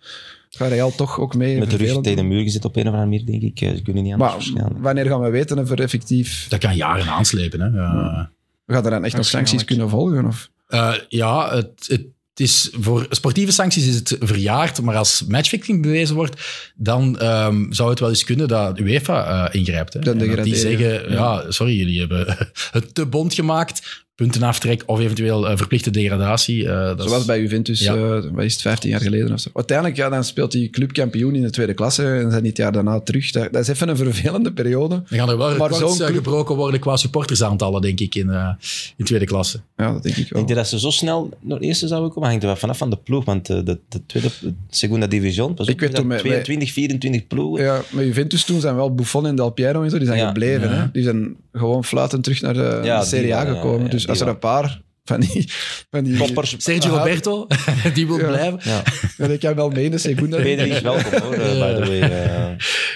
Gaat 0.56 0.72
Real 0.72 0.96
toch 0.96 1.20
ook 1.20 1.36
mee. 1.36 1.60
Met 1.60 1.70
de 1.70 1.78
rug 1.78 2.02
tegen 2.02 2.16
de 2.16 2.24
muur 2.24 2.44
gezet 2.44 2.66
op 2.66 2.76
een 2.76 2.88
of 2.88 2.94
andere 2.94 3.06
manier, 3.06 3.26
denk 3.26 3.42
ik. 3.42 3.62
Eh, 3.62 3.76
Ze 3.76 3.82
kunnen 3.82 4.04
niet 4.04 4.14
anders 4.14 4.54
Maar 4.54 4.82
wanneer 4.82 5.06
gaan 5.06 5.22
we 5.22 5.30
weten 5.30 5.60
of 5.60 5.72
er 5.72 5.82
effectief... 5.82 6.48
Dat 6.50 6.60
kan 6.60 6.76
jaren 6.76 7.08
aanslepen. 7.08 7.60
Hè. 7.60 7.68
Ja. 7.68 8.30
We 8.66 8.74
gaan 8.74 8.86
er 8.86 8.92
dan 8.92 9.06
echt 9.06 9.16
nog 9.16 9.26
sancties 9.26 9.66
kunnen 9.66 9.90
volgen? 9.90 10.26
Of? 10.26 10.50
Eh, 10.68 10.94
ja, 11.08 11.56
het, 11.56 11.88
het 11.88 12.40
is 12.40 12.70
voor 12.74 13.08
sportieve 13.10 13.52
sancties 13.52 13.88
is 13.88 13.96
het 13.96 14.16
verjaard, 14.20 14.82
maar 14.82 14.96
als 14.96 15.26
matchfixing 15.28 15.82
bewezen 15.82 16.16
wordt, 16.16 16.72
dan 16.76 17.20
ehm, 17.20 17.72
zou 17.72 17.90
het 17.90 18.00
wel 18.00 18.10
eens 18.10 18.24
kunnen 18.24 18.48
dat 18.48 18.80
UEFA 18.80 19.48
eh, 19.50 19.60
ingrijpt. 19.60 19.94
Hè. 19.94 20.00
Dat 20.00 20.44
die 20.44 20.56
zeggen, 20.56 21.12
ja. 21.12 21.52
sorry, 21.52 21.78
jullie 21.78 22.00
hebben 22.00 22.26
het 22.72 22.96
te 22.96 23.06
bond 23.06 23.34
gemaakt, 23.34 24.05
puntenaftrek 24.16 24.84
of 24.86 25.00
eventueel 25.00 25.50
eh, 25.50 25.58
verplichte 25.58 25.90
degradatie. 25.92 26.68
eh, 26.70 26.86
dat 26.86 27.00
is- 27.00 27.06
Zoals 27.06 27.26
bij 27.26 27.42
Juventus, 27.42 27.80
Ja. 27.80 27.96
eh, 27.96 28.10
wat 28.32 28.44
is 28.44 28.54
het, 28.54 28.62
15 28.62 28.90
jaar 28.90 29.02
geleden 29.02 29.34
of 29.34 29.40
zo. 29.40 29.50
Uiteindelijk, 29.54 29.98
ja, 29.98 30.10
dan 30.10 30.24
speelt 30.24 30.52
die 30.52 30.70
club 30.70 30.94
kampioen 30.94 31.36
in 31.36 31.42
de 31.42 31.50
tweede 31.50 31.74
klasse 31.74 32.04
en 32.04 32.30
zijn 32.30 32.42
die 32.42 32.50
het 32.50 32.58
jaar 32.58 32.72
daarna 32.72 33.00
terug. 33.00 33.32
Dat, 33.32 33.54
dat 33.54 33.62
is 33.62 33.68
even 33.68 33.90
een 33.90 33.98
vervelende 33.98 34.52
periode. 34.54 34.96
Dan 35.10 35.20
gaan 35.20 35.30
er 35.30 35.38
wel 35.38 35.58
Maar 35.58 35.72
records 35.72 35.98
club- 35.98 36.16
gebroken 36.16 36.56
worden 36.56 36.80
qua 36.80 36.96
supportersaantallen, 36.98 37.82
denk 37.82 38.00
ik, 38.00 38.16
in, 38.16 38.30
eh, 38.30 38.50
in 38.98 39.06
tweede 39.06 39.26
klasse. 39.26 39.60
Ja, 39.78 39.92
dat 39.94 40.04
denk 40.04 40.16
ik 40.16 40.30
wel. 40.30 40.38
Denk 40.40 40.50
je 40.50 40.56
dat 40.56 40.68
ze 40.68 40.80
zo 40.80 40.90
snel 40.90 41.30
naar 41.42 41.60
de 41.60 41.66
eerste 41.66 41.88
zouden 41.88 42.10
komen? 42.12 42.28
Hangt 42.30 42.44
er 42.44 42.50
wel 42.50 42.58
vanaf 42.60 42.78
van 42.78 42.90
de 42.90 42.98
ploeg. 42.98 43.26
Want 43.26 43.46
de, 43.46 43.64
de 43.64 43.80
tweede, 44.06 44.30
de 44.42 44.54
Segunda 44.70 45.08
Division, 45.08 45.54
pas 45.54 45.68
op, 45.68 45.74
Ik 45.74 45.80
weet 45.80 45.90
dat 45.90 46.00
toen 46.00 46.08
met- 46.08 46.20
22, 46.20 46.72
24 46.72 47.28
ploegen. 47.28 47.64
Ja, 47.66 47.82
met 47.92 48.06
Juventus 48.06 48.44
toen 48.44 48.60
zijn 48.60 48.76
wel 48.76 48.94
Buffon 48.96 49.28
en 49.28 49.36
Del 49.36 49.50
Piero 49.50 49.84
en 49.84 49.90
zo, 49.90 49.98
die 49.98 50.08
zijn 50.08 50.20
Ja. 50.20 50.28
gebleven. 50.28 50.70
Ja. 50.70 50.76
Hè? 50.76 50.92
Die 50.92 51.04
zijn 51.04 51.36
gewoon 51.54 51.84
fluitend 51.84 52.24
terug 52.24 52.42
naar 52.42 52.54
de, 52.54 52.80
Ja, 52.84 53.00
de 53.00 53.06
Serie 53.06 53.36
A 53.36 53.46
gekomen. 53.46 53.80
ja, 53.92 53.98
ja, 53.98 54.05
dus 54.08 54.20
als 54.20 54.22
er 54.22 54.28
een 54.34 54.40
paar 54.40 54.82
van 55.04 55.20
die... 55.20 55.50
Van 55.92 56.04
die. 56.04 56.18
Sergio 56.58 56.90
Aha. 56.92 56.98
Roberto, 56.98 57.48
die 57.94 58.08
wil 58.08 58.20
Ja. 58.20 58.28
blijven. 58.28 58.60
Ja. 58.64 58.84
Ja, 59.18 59.28
dat 59.28 59.38
kan 59.38 59.56
wel 59.56 59.70
mee 59.70 59.84
in 59.86 59.92
de 59.92 59.98
Segunda. 59.98 60.38
Pedri 60.42 60.70
is 60.70 60.82
welkom 60.82 61.12
hoor, 61.22 61.34
eh, 61.34 61.60
by 61.60 61.84
the 61.84 61.90
way. 61.90 62.00
Eh, 62.02 62.54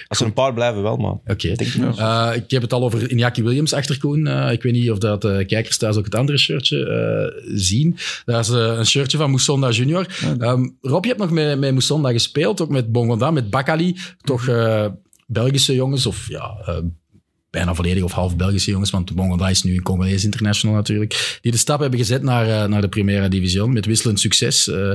als 0.08 0.20
er 0.20 0.26
een 0.26 0.34
paar 0.34 0.54
blijven 0.54 0.82
wel, 0.82 0.98
maar... 0.98 1.12
Oké. 1.12 1.36
Denk 1.56 1.60
ik 1.60 1.74
wel. 1.74 1.98
Eh, 1.98 2.32
ik 2.36 2.52
heb 2.52 2.62
het 2.62 2.74
al 2.74 2.84
over 2.84 3.10
Iñaki 3.12 3.44
Williams 3.44 3.74
achter 3.74 3.98
Koen. 4.00 4.28
Eh, 4.28 4.52
ik 4.52 4.64
weet 4.64 4.74
niet 4.74 4.92
of 4.92 4.98
dat 4.98 5.22
de 5.22 5.44
kijkers 5.48 5.78
thuis 5.78 5.96
ook 5.98 6.06
het 6.06 6.16
andere 6.16 6.38
shirtje 6.38 6.86
eh, 6.86 7.52
zien. 7.56 7.98
Dat 8.26 8.40
is 8.46 8.50
een 8.52 8.86
shirtje 8.86 9.18
van 9.18 9.30
Moussonda 9.30 9.70
Junior. 9.70 10.06
Ehm, 10.40 10.68
Rob, 10.82 11.04
je 11.04 11.10
hebt 11.10 11.22
nog 11.22 11.32
met, 11.32 11.60
met 11.60 11.72
Moussonda 11.72 12.12
gespeeld, 12.12 12.62
ook 12.62 12.70
met 12.70 12.92
Bongonda, 12.92 13.32
met 13.32 13.50
Bakali. 13.50 13.98
Toch 14.22 14.48
eh, 14.48 14.86
Belgische 15.28 15.74
jongens, 15.74 16.06
of 16.06 16.30
ja, 16.30 16.54
bijna 17.50 17.76
volledig 17.76 18.04
of 18.04 18.12
half 18.12 18.36
Belgische 18.36 18.72
jongens, 18.72 18.92
want 18.92 19.16
Bongonda 19.16 19.50
is 19.50 19.64
nu 19.64 19.76
een 19.76 19.84
Congolese 19.84 20.26
international 20.26 20.76
natuurlijk, 20.76 21.40
die 21.42 21.52
de 21.52 21.58
stap 21.58 21.80
hebben 21.80 22.00
gezet 22.00 22.22
naar, 22.22 22.48
eh, 22.48 22.70
naar 22.70 22.82
de 22.82 22.90
Primera 22.90 23.28
Division 23.28 23.74
met 23.74 23.86
wisselend 23.86 24.20
succes. 24.20 24.68
Eh 24.68 24.92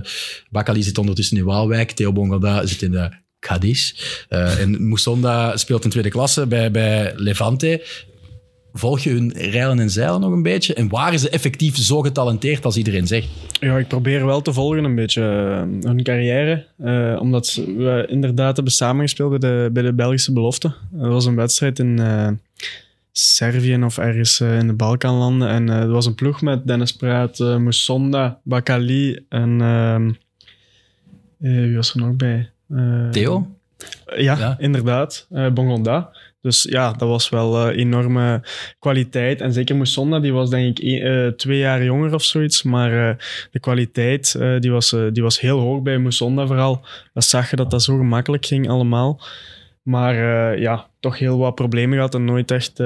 Bakali 0.50 0.82
zit 0.82 0.98
ondertussen 0.98 1.36
in 1.36 1.44
Waalwijk, 1.44 1.90
Theo 1.90 2.12
Bongonda 2.12 2.66
zit 2.66 2.82
in 2.82 2.90
de 2.90 3.10
Cadiz. 3.38 3.94
Eh, 4.28 4.60
en 4.60 4.86
Moussonda 4.86 5.56
speelt 5.56 5.84
in 5.84 5.90
tweede 5.90 6.08
klasse 6.08 6.46
bij, 6.46 6.70
bij 6.70 7.12
Levante. 7.16 7.84
Volg 8.76 9.00
je 9.00 9.10
hun 9.10 9.32
rijlen 9.36 9.78
en 9.80 9.90
zeilen 9.90 10.20
nog 10.20 10.32
een 10.32 10.42
beetje? 10.42 10.74
En 10.74 10.88
waren 10.88 11.18
ze 11.18 11.28
effectief 11.30 11.76
zo 11.76 12.00
getalenteerd 12.00 12.64
als 12.64 12.76
iedereen 12.76 13.06
zegt? 13.06 13.28
Ja, 13.60 13.78
ik 13.78 13.88
probeer 13.88 14.26
wel 14.26 14.40
te 14.42 14.52
volgen 14.52 14.84
een 14.84 14.94
beetje 14.94 15.22
eh, 15.22 15.88
hun 15.90 16.02
carrière. 16.02 16.66
eh, 16.78 17.16
omdat 17.20 17.54
we 17.54 18.06
inderdaad 18.08 18.54
hebben 18.56 18.72
samengespeeld 18.74 19.30
bij 19.30 19.38
de, 19.38 19.70
bij 19.72 19.82
de 19.82 19.92
Belgische 19.92 20.32
belofte. 20.32 20.74
Dat 20.90 21.08
was 21.08 21.24
een 21.26 21.34
wedstrijd 21.36 21.78
in 21.78 21.98
eh, 21.98 22.28
Servië 23.12 23.82
of 23.84 23.98
ergens 23.98 24.40
in 24.40 24.66
de 24.66 24.72
Balkanlanden. 24.72 25.48
En 25.48 25.68
er 25.68 25.88
was 25.88 26.06
een 26.06 26.14
ploeg 26.14 26.40
met 26.42 26.66
Dennis 26.66 26.92
Praat, 26.96 27.38
Moussonda, 27.38 28.38
Bakali 28.42 29.24
en... 29.28 29.60
ehm, 29.60 30.08
eh, 31.40 31.64
wie 31.64 31.76
was 31.76 31.94
er 31.94 32.00
nog 32.00 32.16
bij? 32.16 32.50
Theo? 33.10 33.56
Ja, 34.16 34.38
Ja. 34.38 34.56
inderdaad. 34.58 35.26
Bongonda. 35.54 36.10
Dus 36.44 36.62
ja, 36.62 36.92
dat 36.92 37.08
was 37.08 37.28
wel 37.28 37.68
eh, 37.68 37.78
enorme 37.78 38.42
kwaliteit. 38.78 39.40
En 39.40 39.52
zeker 39.52 39.76
Moussonda, 39.76 40.20
die 40.20 40.32
was 40.32 40.50
denk 40.50 40.78
ik 40.78 41.02
eh, 41.02 41.26
twee 41.26 41.58
jaar 41.58 41.84
jonger 41.84 42.14
of 42.14 42.22
zoiets. 42.22 42.62
Maar 42.62 43.08
eh, 43.08 43.16
de 43.50 43.60
kwaliteit, 43.60 44.38
die, 44.58 44.70
was, 44.70 44.96
die 45.12 45.22
was 45.22 45.40
heel 45.40 45.58
hoog 45.58 45.82
bij 45.82 45.98
Moussonda 45.98 46.46
vooral. 46.46 46.84
Dat 47.12 47.24
zag 47.24 47.50
je 47.50 47.56
dat 47.56 47.70
dat 47.70 47.82
zo 47.82 47.96
gemakkelijk 47.96 48.46
ging 48.46 48.68
allemaal. 48.68 49.20
Maar 49.82 50.14
ja, 50.58 50.86
toch 51.00 51.18
heel 51.18 51.38
wat 51.38 51.54
problemen 51.54 51.94
gehad 51.94 52.14
en 52.14 52.24
nooit 52.24 52.50
echt 52.50 52.82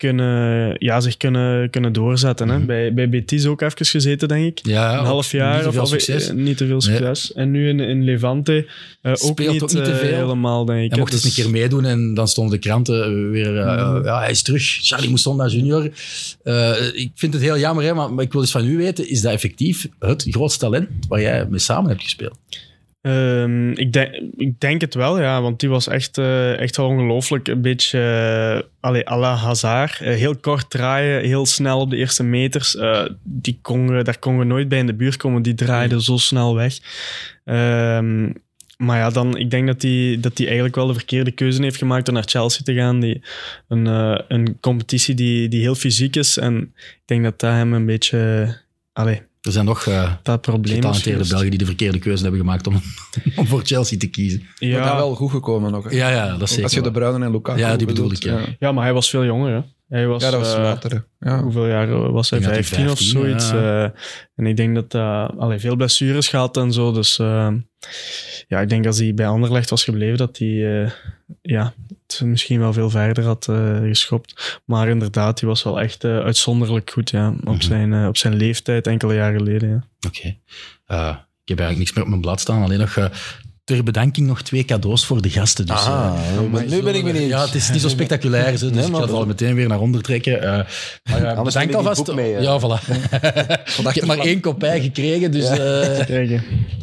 kunnen, 0.00 0.74
ja, 0.78 1.00
zich 1.00 1.16
kunnen, 1.16 1.70
kunnen 1.70 1.92
doorzetten. 1.92 2.48
Hè. 2.48 2.56
Mhm. 2.56 2.66
Bij, 2.66 2.94
bij 2.94 3.08
Betis 3.08 3.46
ook 3.46 3.60
even 3.60 3.86
gezeten, 3.86 4.28
denk 4.28 4.46
ik. 4.58 4.66
Ja, 4.66 4.98
een 4.98 5.04
half 5.04 5.30
jaar. 5.32 5.54
Niet 5.54 5.62
te 5.64 5.72
veel 5.72 5.82
of, 5.82 5.88
succes. 5.88 6.28
eh, 6.28 6.34
niet 6.34 6.56
te 6.56 6.66
veel 6.66 6.80
succes. 6.80 7.32
En 7.32 7.50
nu 7.50 7.68
in, 7.68 7.80
in 7.80 8.04
Levante 8.04 8.66
eh, 9.02 9.12
ook, 9.20 9.38
niet, 9.38 9.48
ook 9.48 9.72
niet 9.72 9.84
te 9.84 9.90
eh, 9.92 9.96
veel. 9.98 10.14
helemaal, 10.16 10.64
denk 10.64 10.82
ik. 10.84 10.90
Hij 10.90 10.98
mocht 10.98 11.12
eens 11.12 11.22
een 11.22 11.28
is- 11.28 11.34
keer 11.34 11.50
meedoen 11.50 11.84
en 11.84 12.14
dan 12.14 12.28
stonden 12.28 12.54
de 12.60 12.60
kranten 12.68 13.30
weer... 13.30 13.58
eh, 13.58 13.92
Mhm. 13.94 14.04
ja, 14.04 14.18
hij 14.18 14.30
is 14.30 14.42
terug. 14.42 14.78
Charlie 14.82 15.08
Moussonda 15.08 15.46
junior. 15.46 15.90
Eh, 16.42 16.72
ik 16.92 17.10
vind 17.14 17.32
het 17.32 17.42
heel 17.42 17.58
jammer, 17.58 17.84
hè, 17.84 17.94
maar, 17.94 18.12
maar 18.12 18.24
ik 18.24 18.32
wil 18.32 18.40
eens 18.40 18.50
van 18.50 18.66
u 18.66 18.76
weten, 18.76 19.08
is 19.08 19.20
dat 19.20 19.32
effectief 19.32 19.88
het 19.98 20.26
grootste 20.30 20.60
talent 20.64 20.88
waar 21.08 21.20
jij 21.20 21.46
mee 21.48 21.58
samen 21.58 21.90
hebt 21.90 22.02
gespeeld? 22.02 22.38
Ehm, 23.02 23.70
ik, 23.70 23.92
denk, 23.92 24.14
ik 24.36 24.60
denk 24.60 24.80
het 24.80 24.94
wel, 24.94 25.20
ja. 25.20 25.42
Want 25.42 25.60
die 25.60 25.68
was 25.68 25.88
echt, 25.88 26.18
eh, 26.18 26.58
echt 26.58 26.76
wel 26.76 26.86
ongelooflijk. 26.86 27.48
Een 27.48 27.62
beetje 27.62 27.98
uh, 28.62 28.68
allee, 28.80 29.08
à 29.10 29.18
la 29.18 29.34
Hazard. 29.34 30.00
Eh, 30.00 30.14
heel 30.14 30.36
kort 30.36 30.70
draaien, 30.70 31.24
heel 31.24 31.46
snel 31.46 31.80
op 31.80 31.90
de 31.90 31.96
eerste 31.96 32.22
meters. 32.22 32.76
Eh, 32.76 33.04
die 33.22 33.58
kon, 33.62 33.96
we- 33.96 34.02
daar 34.02 34.18
konden 34.18 34.40
we 34.46 34.52
nooit 34.52 34.68
bij 34.68 34.78
in 34.78 34.86
de 34.86 34.94
buurt 34.94 35.16
komen. 35.16 35.42
Die 35.42 35.54
draaide 35.54 36.02
zo 36.02 36.16
snel 36.16 36.54
weg. 36.54 36.78
Ehm, 37.44 38.32
maar 38.76 38.98
ja, 38.98 39.10
dan, 39.10 39.36
ik 39.36 39.50
denk 39.50 39.66
dat 39.66 39.82
hij 39.82 40.16
dat 40.20 40.36
die 40.36 40.46
eigenlijk 40.46 40.74
wel 40.76 40.86
de 40.86 40.94
verkeerde 40.94 41.30
keuze 41.30 41.62
heeft 41.62 41.76
gemaakt 41.76 42.08
om 42.08 42.14
naar 42.14 42.28
Chelsea 42.28 42.62
te 42.64 42.74
gaan. 42.74 43.00
Die, 43.00 43.22
een, 43.68 43.86
eh, 43.86 44.18
een 44.28 44.58
competitie 44.60 45.14
die, 45.14 45.48
die 45.48 45.60
heel 45.60 45.74
fysiek 45.74 46.16
is. 46.16 46.36
En 46.38 46.60
ik 46.76 47.02
denk 47.04 47.22
dat 47.22 47.40
dat 47.40 47.50
hem 47.50 47.72
een 47.72 47.86
beetje... 47.86 48.48
Allee, 48.92 49.22
Er 49.40 49.52
zijn 49.52 49.64
nog 49.64 49.86
eh 49.86 50.12
dat 50.22 50.40
probleem 50.40 50.76
is 50.76 50.84
getalenteerde. 50.84 51.28
Belgen 51.28 51.50
die 51.50 51.58
de 51.58 51.64
verkeerde 51.64 51.98
keuze 51.98 52.22
hebben 52.22 52.40
gemaakt 52.40 52.66
om, 52.66 52.74
om 53.36 53.46
voor 53.46 53.60
Chelsea 53.64 53.98
te 53.98 54.06
kiezen. 54.06 54.40
Maar 54.40 54.68
Ja, 54.68 54.84
dan 54.88 54.96
wel 54.96 55.14
goed 55.14 55.30
gekomen 55.30 55.72
nog. 55.72 55.84
hè. 55.84 55.90
Ja, 55.90 56.08
ja, 56.10 56.28
dat 56.32 56.42
is 56.42 56.48
zeker 56.48 56.64
Als 56.64 56.74
je 56.74 56.80
de. 56.82 56.90
Bruyne 56.90 57.24
en 57.24 57.30
Lukaku 57.32 57.58
Ja, 57.58 57.76
die 57.76 57.86
bedoel 57.86 58.08
bedoelt, 58.08 58.24
ik, 58.24 58.46
ja. 58.46 58.56
Ja, 58.58 58.72
maar 58.72 58.84
hij 58.84 58.92
was 58.92 59.10
veel 59.10 59.24
jonger. 59.24 59.52
Hè? 59.54 59.60
Hij 59.90 60.06
was, 60.06 60.22
Ja, 60.22 60.30
dat 60.30 60.40
was 60.40 60.54
eh, 60.54 60.62
later. 60.62 61.04
Ja. 61.20 61.42
Hoeveel 61.42 61.66
jaar 61.66 62.12
was 62.12 62.30
hij? 62.30 62.38
Ik 62.38 62.44
denk 62.44 62.56
dat 62.56 62.66
15 62.66 62.84
hij 62.84 62.92
of 62.92 62.98
15, 62.98 63.20
zoiets. 63.20 63.50
ja. 63.50 63.84
eh, 63.84 63.90
en 64.36 64.46
ik 64.46 64.56
denk 64.56 64.74
dat 64.74 64.92
hij 64.92 65.26
allee, 65.26 65.58
veel 65.58 65.76
blessures 65.76 66.28
gehad 66.28 66.56
en 66.56 66.72
zo. 66.72 66.92
Dus 66.92 67.18
eh, 67.18 67.48
ja, 68.48 68.60
ik 68.60 68.68
denk 68.68 68.86
als 68.86 68.98
hij 68.98 69.14
bij 69.14 69.26
Anderlecht 69.26 69.70
was 69.70 69.84
gebleven, 69.84 70.18
dat 70.18 70.38
hij 70.38 70.82
eh, 70.82 70.90
ja, 71.42 71.72
het 72.06 72.20
misschien 72.24 72.60
wel 72.60 72.72
veel 72.72 72.90
verder 72.90 73.24
had 73.24 73.48
eh, 73.48 73.78
geschopt. 73.82 74.60
Maar 74.64 74.88
inderdaad, 74.88 75.40
hij 75.40 75.48
was 75.48 75.62
wel 75.62 75.80
echt 75.80 76.04
eh, 76.04 76.18
uitzonderlijk 76.18 76.90
goed 76.90 77.10
ja, 77.10 77.28
op, 77.28 77.44
Mhm. 77.44 77.60
zijn, 77.60 77.92
eh, 77.92 78.06
op 78.06 78.16
zijn 78.16 78.34
leeftijd, 78.34 78.86
enkele 78.86 79.14
jaren 79.14 79.38
geleden. 79.38 79.68
Ja. 79.68 79.82
Oké. 80.08 80.36
Eh, 80.86 81.16
ik 81.44 81.48
heb 81.48 81.58
eigenlijk 81.58 81.78
niks 81.78 81.92
meer 81.92 82.02
op 82.02 82.08
mijn 82.08 82.20
blad 82.20 82.40
staan. 82.40 82.62
Alleen 82.62 82.78
nog 82.78 82.96
eh, 82.96 83.04
ter 83.76 83.82
bedanking 83.84 84.26
nog 84.26 84.42
twee 84.42 84.64
cadeaus 84.64 85.04
voor 85.06 85.22
de 85.22 85.30
gasten. 85.30 85.66
Dus, 85.66 85.84
eh, 85.84 85.86
Ah, 85.86 86.12
nu 86.68 86.82
ben 86.82 86.94
ik 86.94 87.04
benieuwd. 87.04 87.28
Ja, 87.28 87.44
het 87.44 87.54
is 87.54 87.70
niet 87.70 87.80
zo 87.80 87.88
spectaculair, 87.88 88.50
dus 88.50 88.60
Nee, 88.60 88.70
ik 88.70 88.90
maar 88.90 89.00
ga 89.00 89.06
het 89.06 89.14
al 89.16 89.26
meteen 89.26 89.54
weer 89.54 89.68
naar 89.68 89.80
onder 89.80 90.02
trekken. 90.02 90.42
Eh, 90.42 90.48
maar 90.48 91.22
ja, 91.22 91.32
Anders 91.34 91.54
bedank 91.54 91.54
neem 91.54 91.68
ik 91.68 91.74
alvast. 91.74 92.12
mee, 92.14 92.30
ja, 92.40 92.60
voilà. 92.60 92.88
ik 93.88 93.94
heb 93.94 94.04
maar 94.04 94.18
één 94.18 94.40
kopij 94.40 94.80
gekregen, 94.80 95.30
dus... 95.30 95.48
eh, 95.48 96.08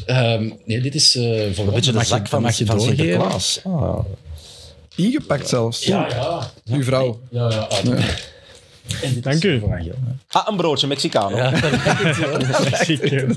ehm, 0.05 0.49
nee, 0.65 0.81
dit 0.81 0.95
is 0.95 1.15
eh 1.15 1.23
voor 1.53 1.67
Een 1.67 1.73
beetje 1.73 1.91
de 1.91 1.97
je- 1.97 2.05
zak 2.05 2.27
van, 2.27 2.41
mag 2.41 2.57
je 2.57 2.65
van. 2.65 2.81
Sinterklaas. 2.81 3.59
Ah. 3.63 3.99
Ingepakt 4.95 5.47
zelfs. 5.49 5.85
Ja, 5.85 6.07
ja. 6.09 6.51
Uw 6.75 6.83
vrouw. 6.83 7.19
ja, 7.29 7.49
ja. 7.49 7.57
ah, 7.57 7.77
Dank 9.21 9.43
u. 9.43 9.63
Ah, 10.29 10.47
een 10.49 10.55
broodje 10.57 10.87
Mexicano. 10.87 11.37
Ja, 11.37 11.53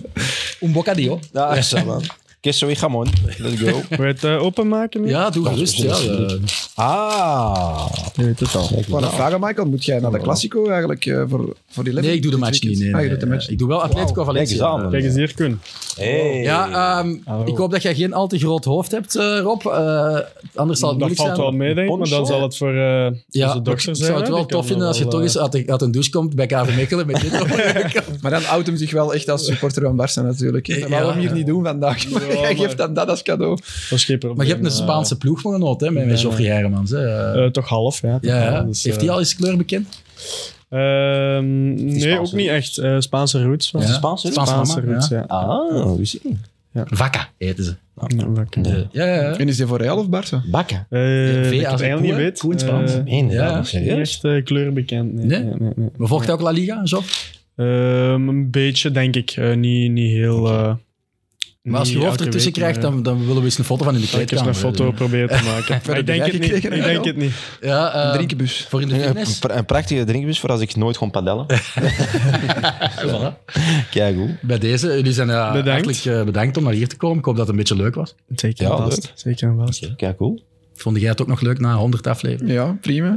un 0.61 0.73
bocadillo. 0.73 1.19
Ja, 1.33 1.57
ja 1.71 1.85
man. 1.85 2.03
Queso 2.41 2.69
y 2.71 2.75
jamón. 2.75 3.07
Let's 3.39 3.61
go. 3.61 3.67
Wil 3.97 4.07
je 4.07 4.13
het 4.13 4.25
eh, 4.25 4.43
openmaken? 4.43 5.01
nu? 5.01 5.09
Ja, 5.09 5.31
doe 5.31 5.47
gerust. 5.47 5.77
Ja, 5.77 5.95
eh, 5.97 6.33
Ah. 6.75 7.87
Je 8.15 8.25
weet 8.25 8.41
het 8.41 8.55
al. 8.55 8.69
Ik 8.79 8.87
wou 8.87 9.03
nog 9.03 9.15
vragen, 9.15 9.41
Michael, 9.41 9.67
moet 9.69 9.85
jij 9.85 9.99
naar 10.01 10.11
de 10.11 10.19
Classico 10.19 10.69
eigenlijk 10.69 11.07
eh, 11.07 11.23
voor, 11.29 11.57
voor 11.71 11.85
die 11.85 11.93
nee, 11.93 12.15
ik 12.15 12.23
doe 12.23 12.31
de 12.31 12.37
match 12.39 12.63
niet. 12.63 12.79
Nee, 12.79 12.95
Ah, 12.95 13.01
je 13.01 13.07
nee, 13.07 13.09
doet 13.09 13.21
de 13.21 13.27
match 13.27 13.49
Ik 13.49 13.59
doe 13.59 13.69
wel 13.69 13.83
Atletico 13.83 14.25
Kijk 14.25 14.37
eens 14.39 14.53
Valencia. 14.59 14.67
aan. 14.85 14.91
Kijk 14.91 15.05
eens 15.05 15.15
hier, 15.15 15.35
Koen. 15.35 15.61
Hey. 15.97 16.43
Ja, 16.43 16.99
ehm, 17.01 17.11
ik 17.49 17.57
hoop 17.57 17.71
dat 17.71 17.83
jij 17.83 17.95
geen 17.95 18.13
al 18.13 18.27
te 18.27 18.39
groot 18.39 18.65
hoofd 18.65 18.91
hebt, 18.91 19.17
eh, 19.17 19.39
Rob. 19.43 19.67
Eh, 19.67 20.19
anders 20.55 20.79
zal 20.79 20.89
het 20.91 20.99
Dat 20.99 21.09
moeilijk 21.09 21.17
valt 21.17 21.29
zijn. 21.29 21.41
wel 21.41 21.51
mee, 21.53 21.75
denk 21.75 21.91
ik. 21.91 21.97
Maar 21.99 22.09
dan 22.09 22.19
Poncho? 22.19 22.33
zal 22.33 22.43
het 22.43 22.57
voor 22.57 22.69
eh 22.75 23.11
Ja, 23.29 23.47
onze 23.47 23.59
ik 23.59 23.65
dokter 23.65 23.81
zijn. 23.83 23.97
zou 23.97 24.13
het 24.19 24.27
hè. 24.27 24.33
wel 24.33 24.43
Die 24.47 24.53
tof 24.57 24.67
vinden 24.67 24.87
als 24.87 24.97
je 24.97 25.03
wel, 25.03 25.13
toch 25.13 25.23
eens 25.23 25.39
uit, 25.39 25.53
de- 25.53 25.65
uit 25.67 25.83
een 25.83 25.91
douche 25.91 26.11
komt 26.11 26.35
bij 26.35 26.47
KV 26.47 26.77
Mechelen 26.77 27.07
met 27.07 27.21
dit. 27.21 27.33
Maar 28.23 28.31
dan 28.31 28.43
houdt 28.43 28.67
hem 28.67 28.77
zich 28.77 28.91
wel 28.91 29.15
echt 29.15 29.29
als 29.29 29.45
supporter 29.45 29.83
van 29.83 29.97
Barça 30.09 30.23
natuurlijk. 30.25 30.81
Dat 30.81 30.89
wou 30.89 31.11
hem 31.11 31.19
hier 31.21 31.33
niet 31.33 31.47
doen 31.47 31.65
vandaag. 31.65 32.09
Maar 32.11 32.23
jij 32.39 32.55
maar- 32.55 32.65
geeft 32.65 32.77
dan 32.77 32.95
dat 32.95 33.09
als 33.09 33.23
cadeau. 33.23 33.57
dat 33.91 33.99
is 33.99 34.05
geen 34.05 34.19
probleem. 34.19 34.37
maar 34.39 34.47
je 34.47 34.53
hebt 34.53 34.65
een 34.65 34.71
Eh, 34.71 34.77
Spaanse 34.77 35.17
ploegmagenoot 35.17 35.81
hè, 35.81 35.91
met, 35.91 36.07
met 36.07 36.21
ja. 36.21 36.29
Hè. 36.91 37.07
Eh, 37.07 37.45
eh, 37.45 37.51
toch 37.51 37.69
half, 37.69 38.01
ja. 38.03 38.13
toch 38.19 38.31
ja, 38.31 38.43
ja. 38.43 38.51
half, 38.53 38.67
dus, 38.67 38.83
Heeft 38.83 38.97
eh, 38.97 39.03
hij 39.03 39.13
al 39.13 39.19
eens 39.19 39.35
kleur 39.37 39.57
bekend? 39.57 40.03
Ehm, 40.69 41.75
nee, 41.85 42.19
ook 42.21 42.33
niet 42.33 42.49
echt. 42.49 42.79
Eh, 42.79 42.97
Spaanse 42.99 43.43
roots. 43.43 43.71
was 43.71 43.87
Ja. 43.87 43.93
Spaanse 43.93 44.27
roots? 44.27 44.41
Spaanse 44.51 44.53
Spaanse 44.53 44.81
mama, 44.81 44.93
roots, 44.93 45.09
ja. 45.09 45.17
ja. 45.17 45.25
Ah, 45.27 45.97
wie 45.97 46.05
zie 46.05 46.21
Vakka 46.87 47.29
heten 47.39 47.65
ze. 47.65 47.75
Ja. 47.97 48.07
Eh, 48.51 48.73
ja, 48.93 49.07
ja, 49.07 49.15
ja. 49.15 49.37
En 49.37 49.49
is 49.49 49.57
die 49.57 49.67
voor 49.67 49.79
Real 49.79 49.99
of 49.99 50.07
Barça? 50.07 50.51
Bakken. 50.51 50.87
Eh, 50.91 51.01
V 51.01 51.43
dat 51.45 51.53
ik 51.53 51.65
als 51.65 51.73
het 51.73 51.81
eigenlijk 51.81 52.01
niet 52.03 52.15
weet. 52.15 52.43
Het 52.43 52.61
Spaans. 52.61 52.93
Eh, 52.95 53.03
Nee, 53.05 53.27
Ja. 53.27 53.63
ja. 53.71 53.97
echt 53.97 54.25
eh, 54.25 54.45
kleur 54.45 54.73
bekend. 54.73 55.13
Nee. 55.15 55.27
Nee? 55.27 55.43
Nee, 55.43 55.55
nee, 55.59 55.73
nee. 55.77 55.89
Maar 55.97 56.09
volgt 56.09 56.25
hij 56.25 56.35
ook 56.35 56.41
La 56.41 56.51
Liga, 56.51 56.81
Joff? 56.85 57.31
Ehm, 57.57 58.29
een 58.29 58.51
beetje, 58.51 58.91
denk 58.91 59.17
ik. 59.17 59.31
Eh, 59.31 59.55
niet, 59.57 59.91
niet 59.93 60.13
heel... 60.13 60.47
eh, 60.49 60.75
Maar 61.63 61.79
als 61.79 61.93
je 61.93 61.99
hoofd 61.99 62.21
ertussen 62.21 62.53
krijgt, 62.53 62.81
dan, 62.81 63.03
dan 63.03 63.19
willen 63.21 63.37
we 63.37 63.43
eens 63.45 63.59
een 63.59 63.65
foto 63.65 63.85
van 63.85 63.95
in 63.95 64.01
de 64.01 64.07
eh, 64.07 64.13
zal 64.13 64.21
ik 64.21 64.31
eens 64.31 64.41
kleedkamer. 64.43 64.71
een 64.71 64.77
foto 64.79 64.93
proberen 64.93 65.29
te 65.29 65.45
maken. 65.45 65.81
maar 65.87 65.99
ik 65.99 66.07
denk 66.07 66.25
het 66.25 66.41
niet. 66.41 66.53
Ik 66.65 66.71
denk 66.71 67.05
het 67.05 67.17
niet. 67.17 67.33
Ja, 67.61 67.93
eh, 67.93 68.05
Een 68.05 68.13
drinkenbus. 68.13 68.67
voor 68.69 68.81
in 68.83 68.89
de 68.89 68.95
Een, 68.95 69.01
fitness. 69.01 69.39
een 69.43 69.65
prachtige 69.65 70.05
drinkbus 70.05 70.41
voor 70.41 70.51
als 70.51 70.61
ik 70.61 70.77
nooit 70.77 70.97
kon 70.97 71.11
padellen. 71.11 71.47
Voilà. 73.05 73.45
Kijk 73.91 74.17
goed. 74.17 74.41
Bij 74.41 74.59
deze, 74.59 74.87
jullie 74.87 75.13
zijn 75.13 75.29
uh, 75.29 75.53
Bedankt. 75.53 75.69
hartelijk 75.71 76.05
eh, 76.19 76.25
bedankt 76.25 76.57
om 76.57 76.65
naar 76.65 76.73
hier 76.73 76.89
te 76.89 76.97
komen. 76.97 77.19
Ik 77.19 77.25
hoop 77.25 77.37
dat 77.37 77.47
het 77.47 77.55
een 77.57 77.61
beetje 77.61 77.83
leuk 77.83 77.95
was. 77.95 78.15
Zeker 78.35 78.71
en 78.71 78.77
vast. 78.77 79.13
Zeker 79.15 79.49
en 79.49 79.57
vast. 79.67 79.97
Kijk 79.97 80.17
cool. 80.17 80.43
Vond 80.83 81.01
jij 81.01 81.09
het 81.09 81.21
ook 81.21 81.27
nog 81.27 81.41
leuk 81.41 81.59
na 81.59 81.75
100 81.75 82.07
afleveringen? 82.07 82.55
Ja, 82.55 82.77
prima. 82.81 83.15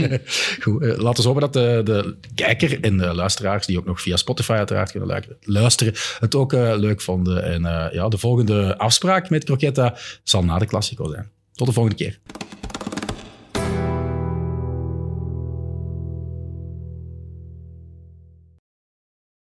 Goed, 0.62 0.82
eh, 0.82 0.96
laten 0.96 1.22
we 1.22 1.28
hopen 1.28 1.40
dat 1.40 1.52
de, 1.52 1.80
de 1.84 2.16
kijker 2.34 2.80
en 2.80 2.96
de 2.96 3.14
luisteraars, 3.14 3.66
die 3.66 3.78
ook 3.78 3.86
nog 3.86 4.00
via 4.00 4.16
Spotify 4.16 4.52
uiteraard 4.52 4.90
kunnen 4.90 5.24
luisteren, 5.40 5.94
het 6.18 6.34
ook 6.34 6.52
eh, 6.52 6.72
leuk 6.76 7.00
vonden. 7.00 7.42
En 7.44 7.64
eh, 7.64 7.92
ja, 7.92 8.08
de 8.08 8.18
volgende 8.18 8.78
afspraak 8.78 9.30
met 9.30 9.44
Croquetta 9.44 9.96
zal 10.22 10.44
na 10.44 10.58
de 10.58 10.66
Classico 10.66 11.10
zijn. 11.10 11.30
Tot 11.52 11.66
de 11.66 11.72
volgende 11.72 11.96
keer. 11.96 12.18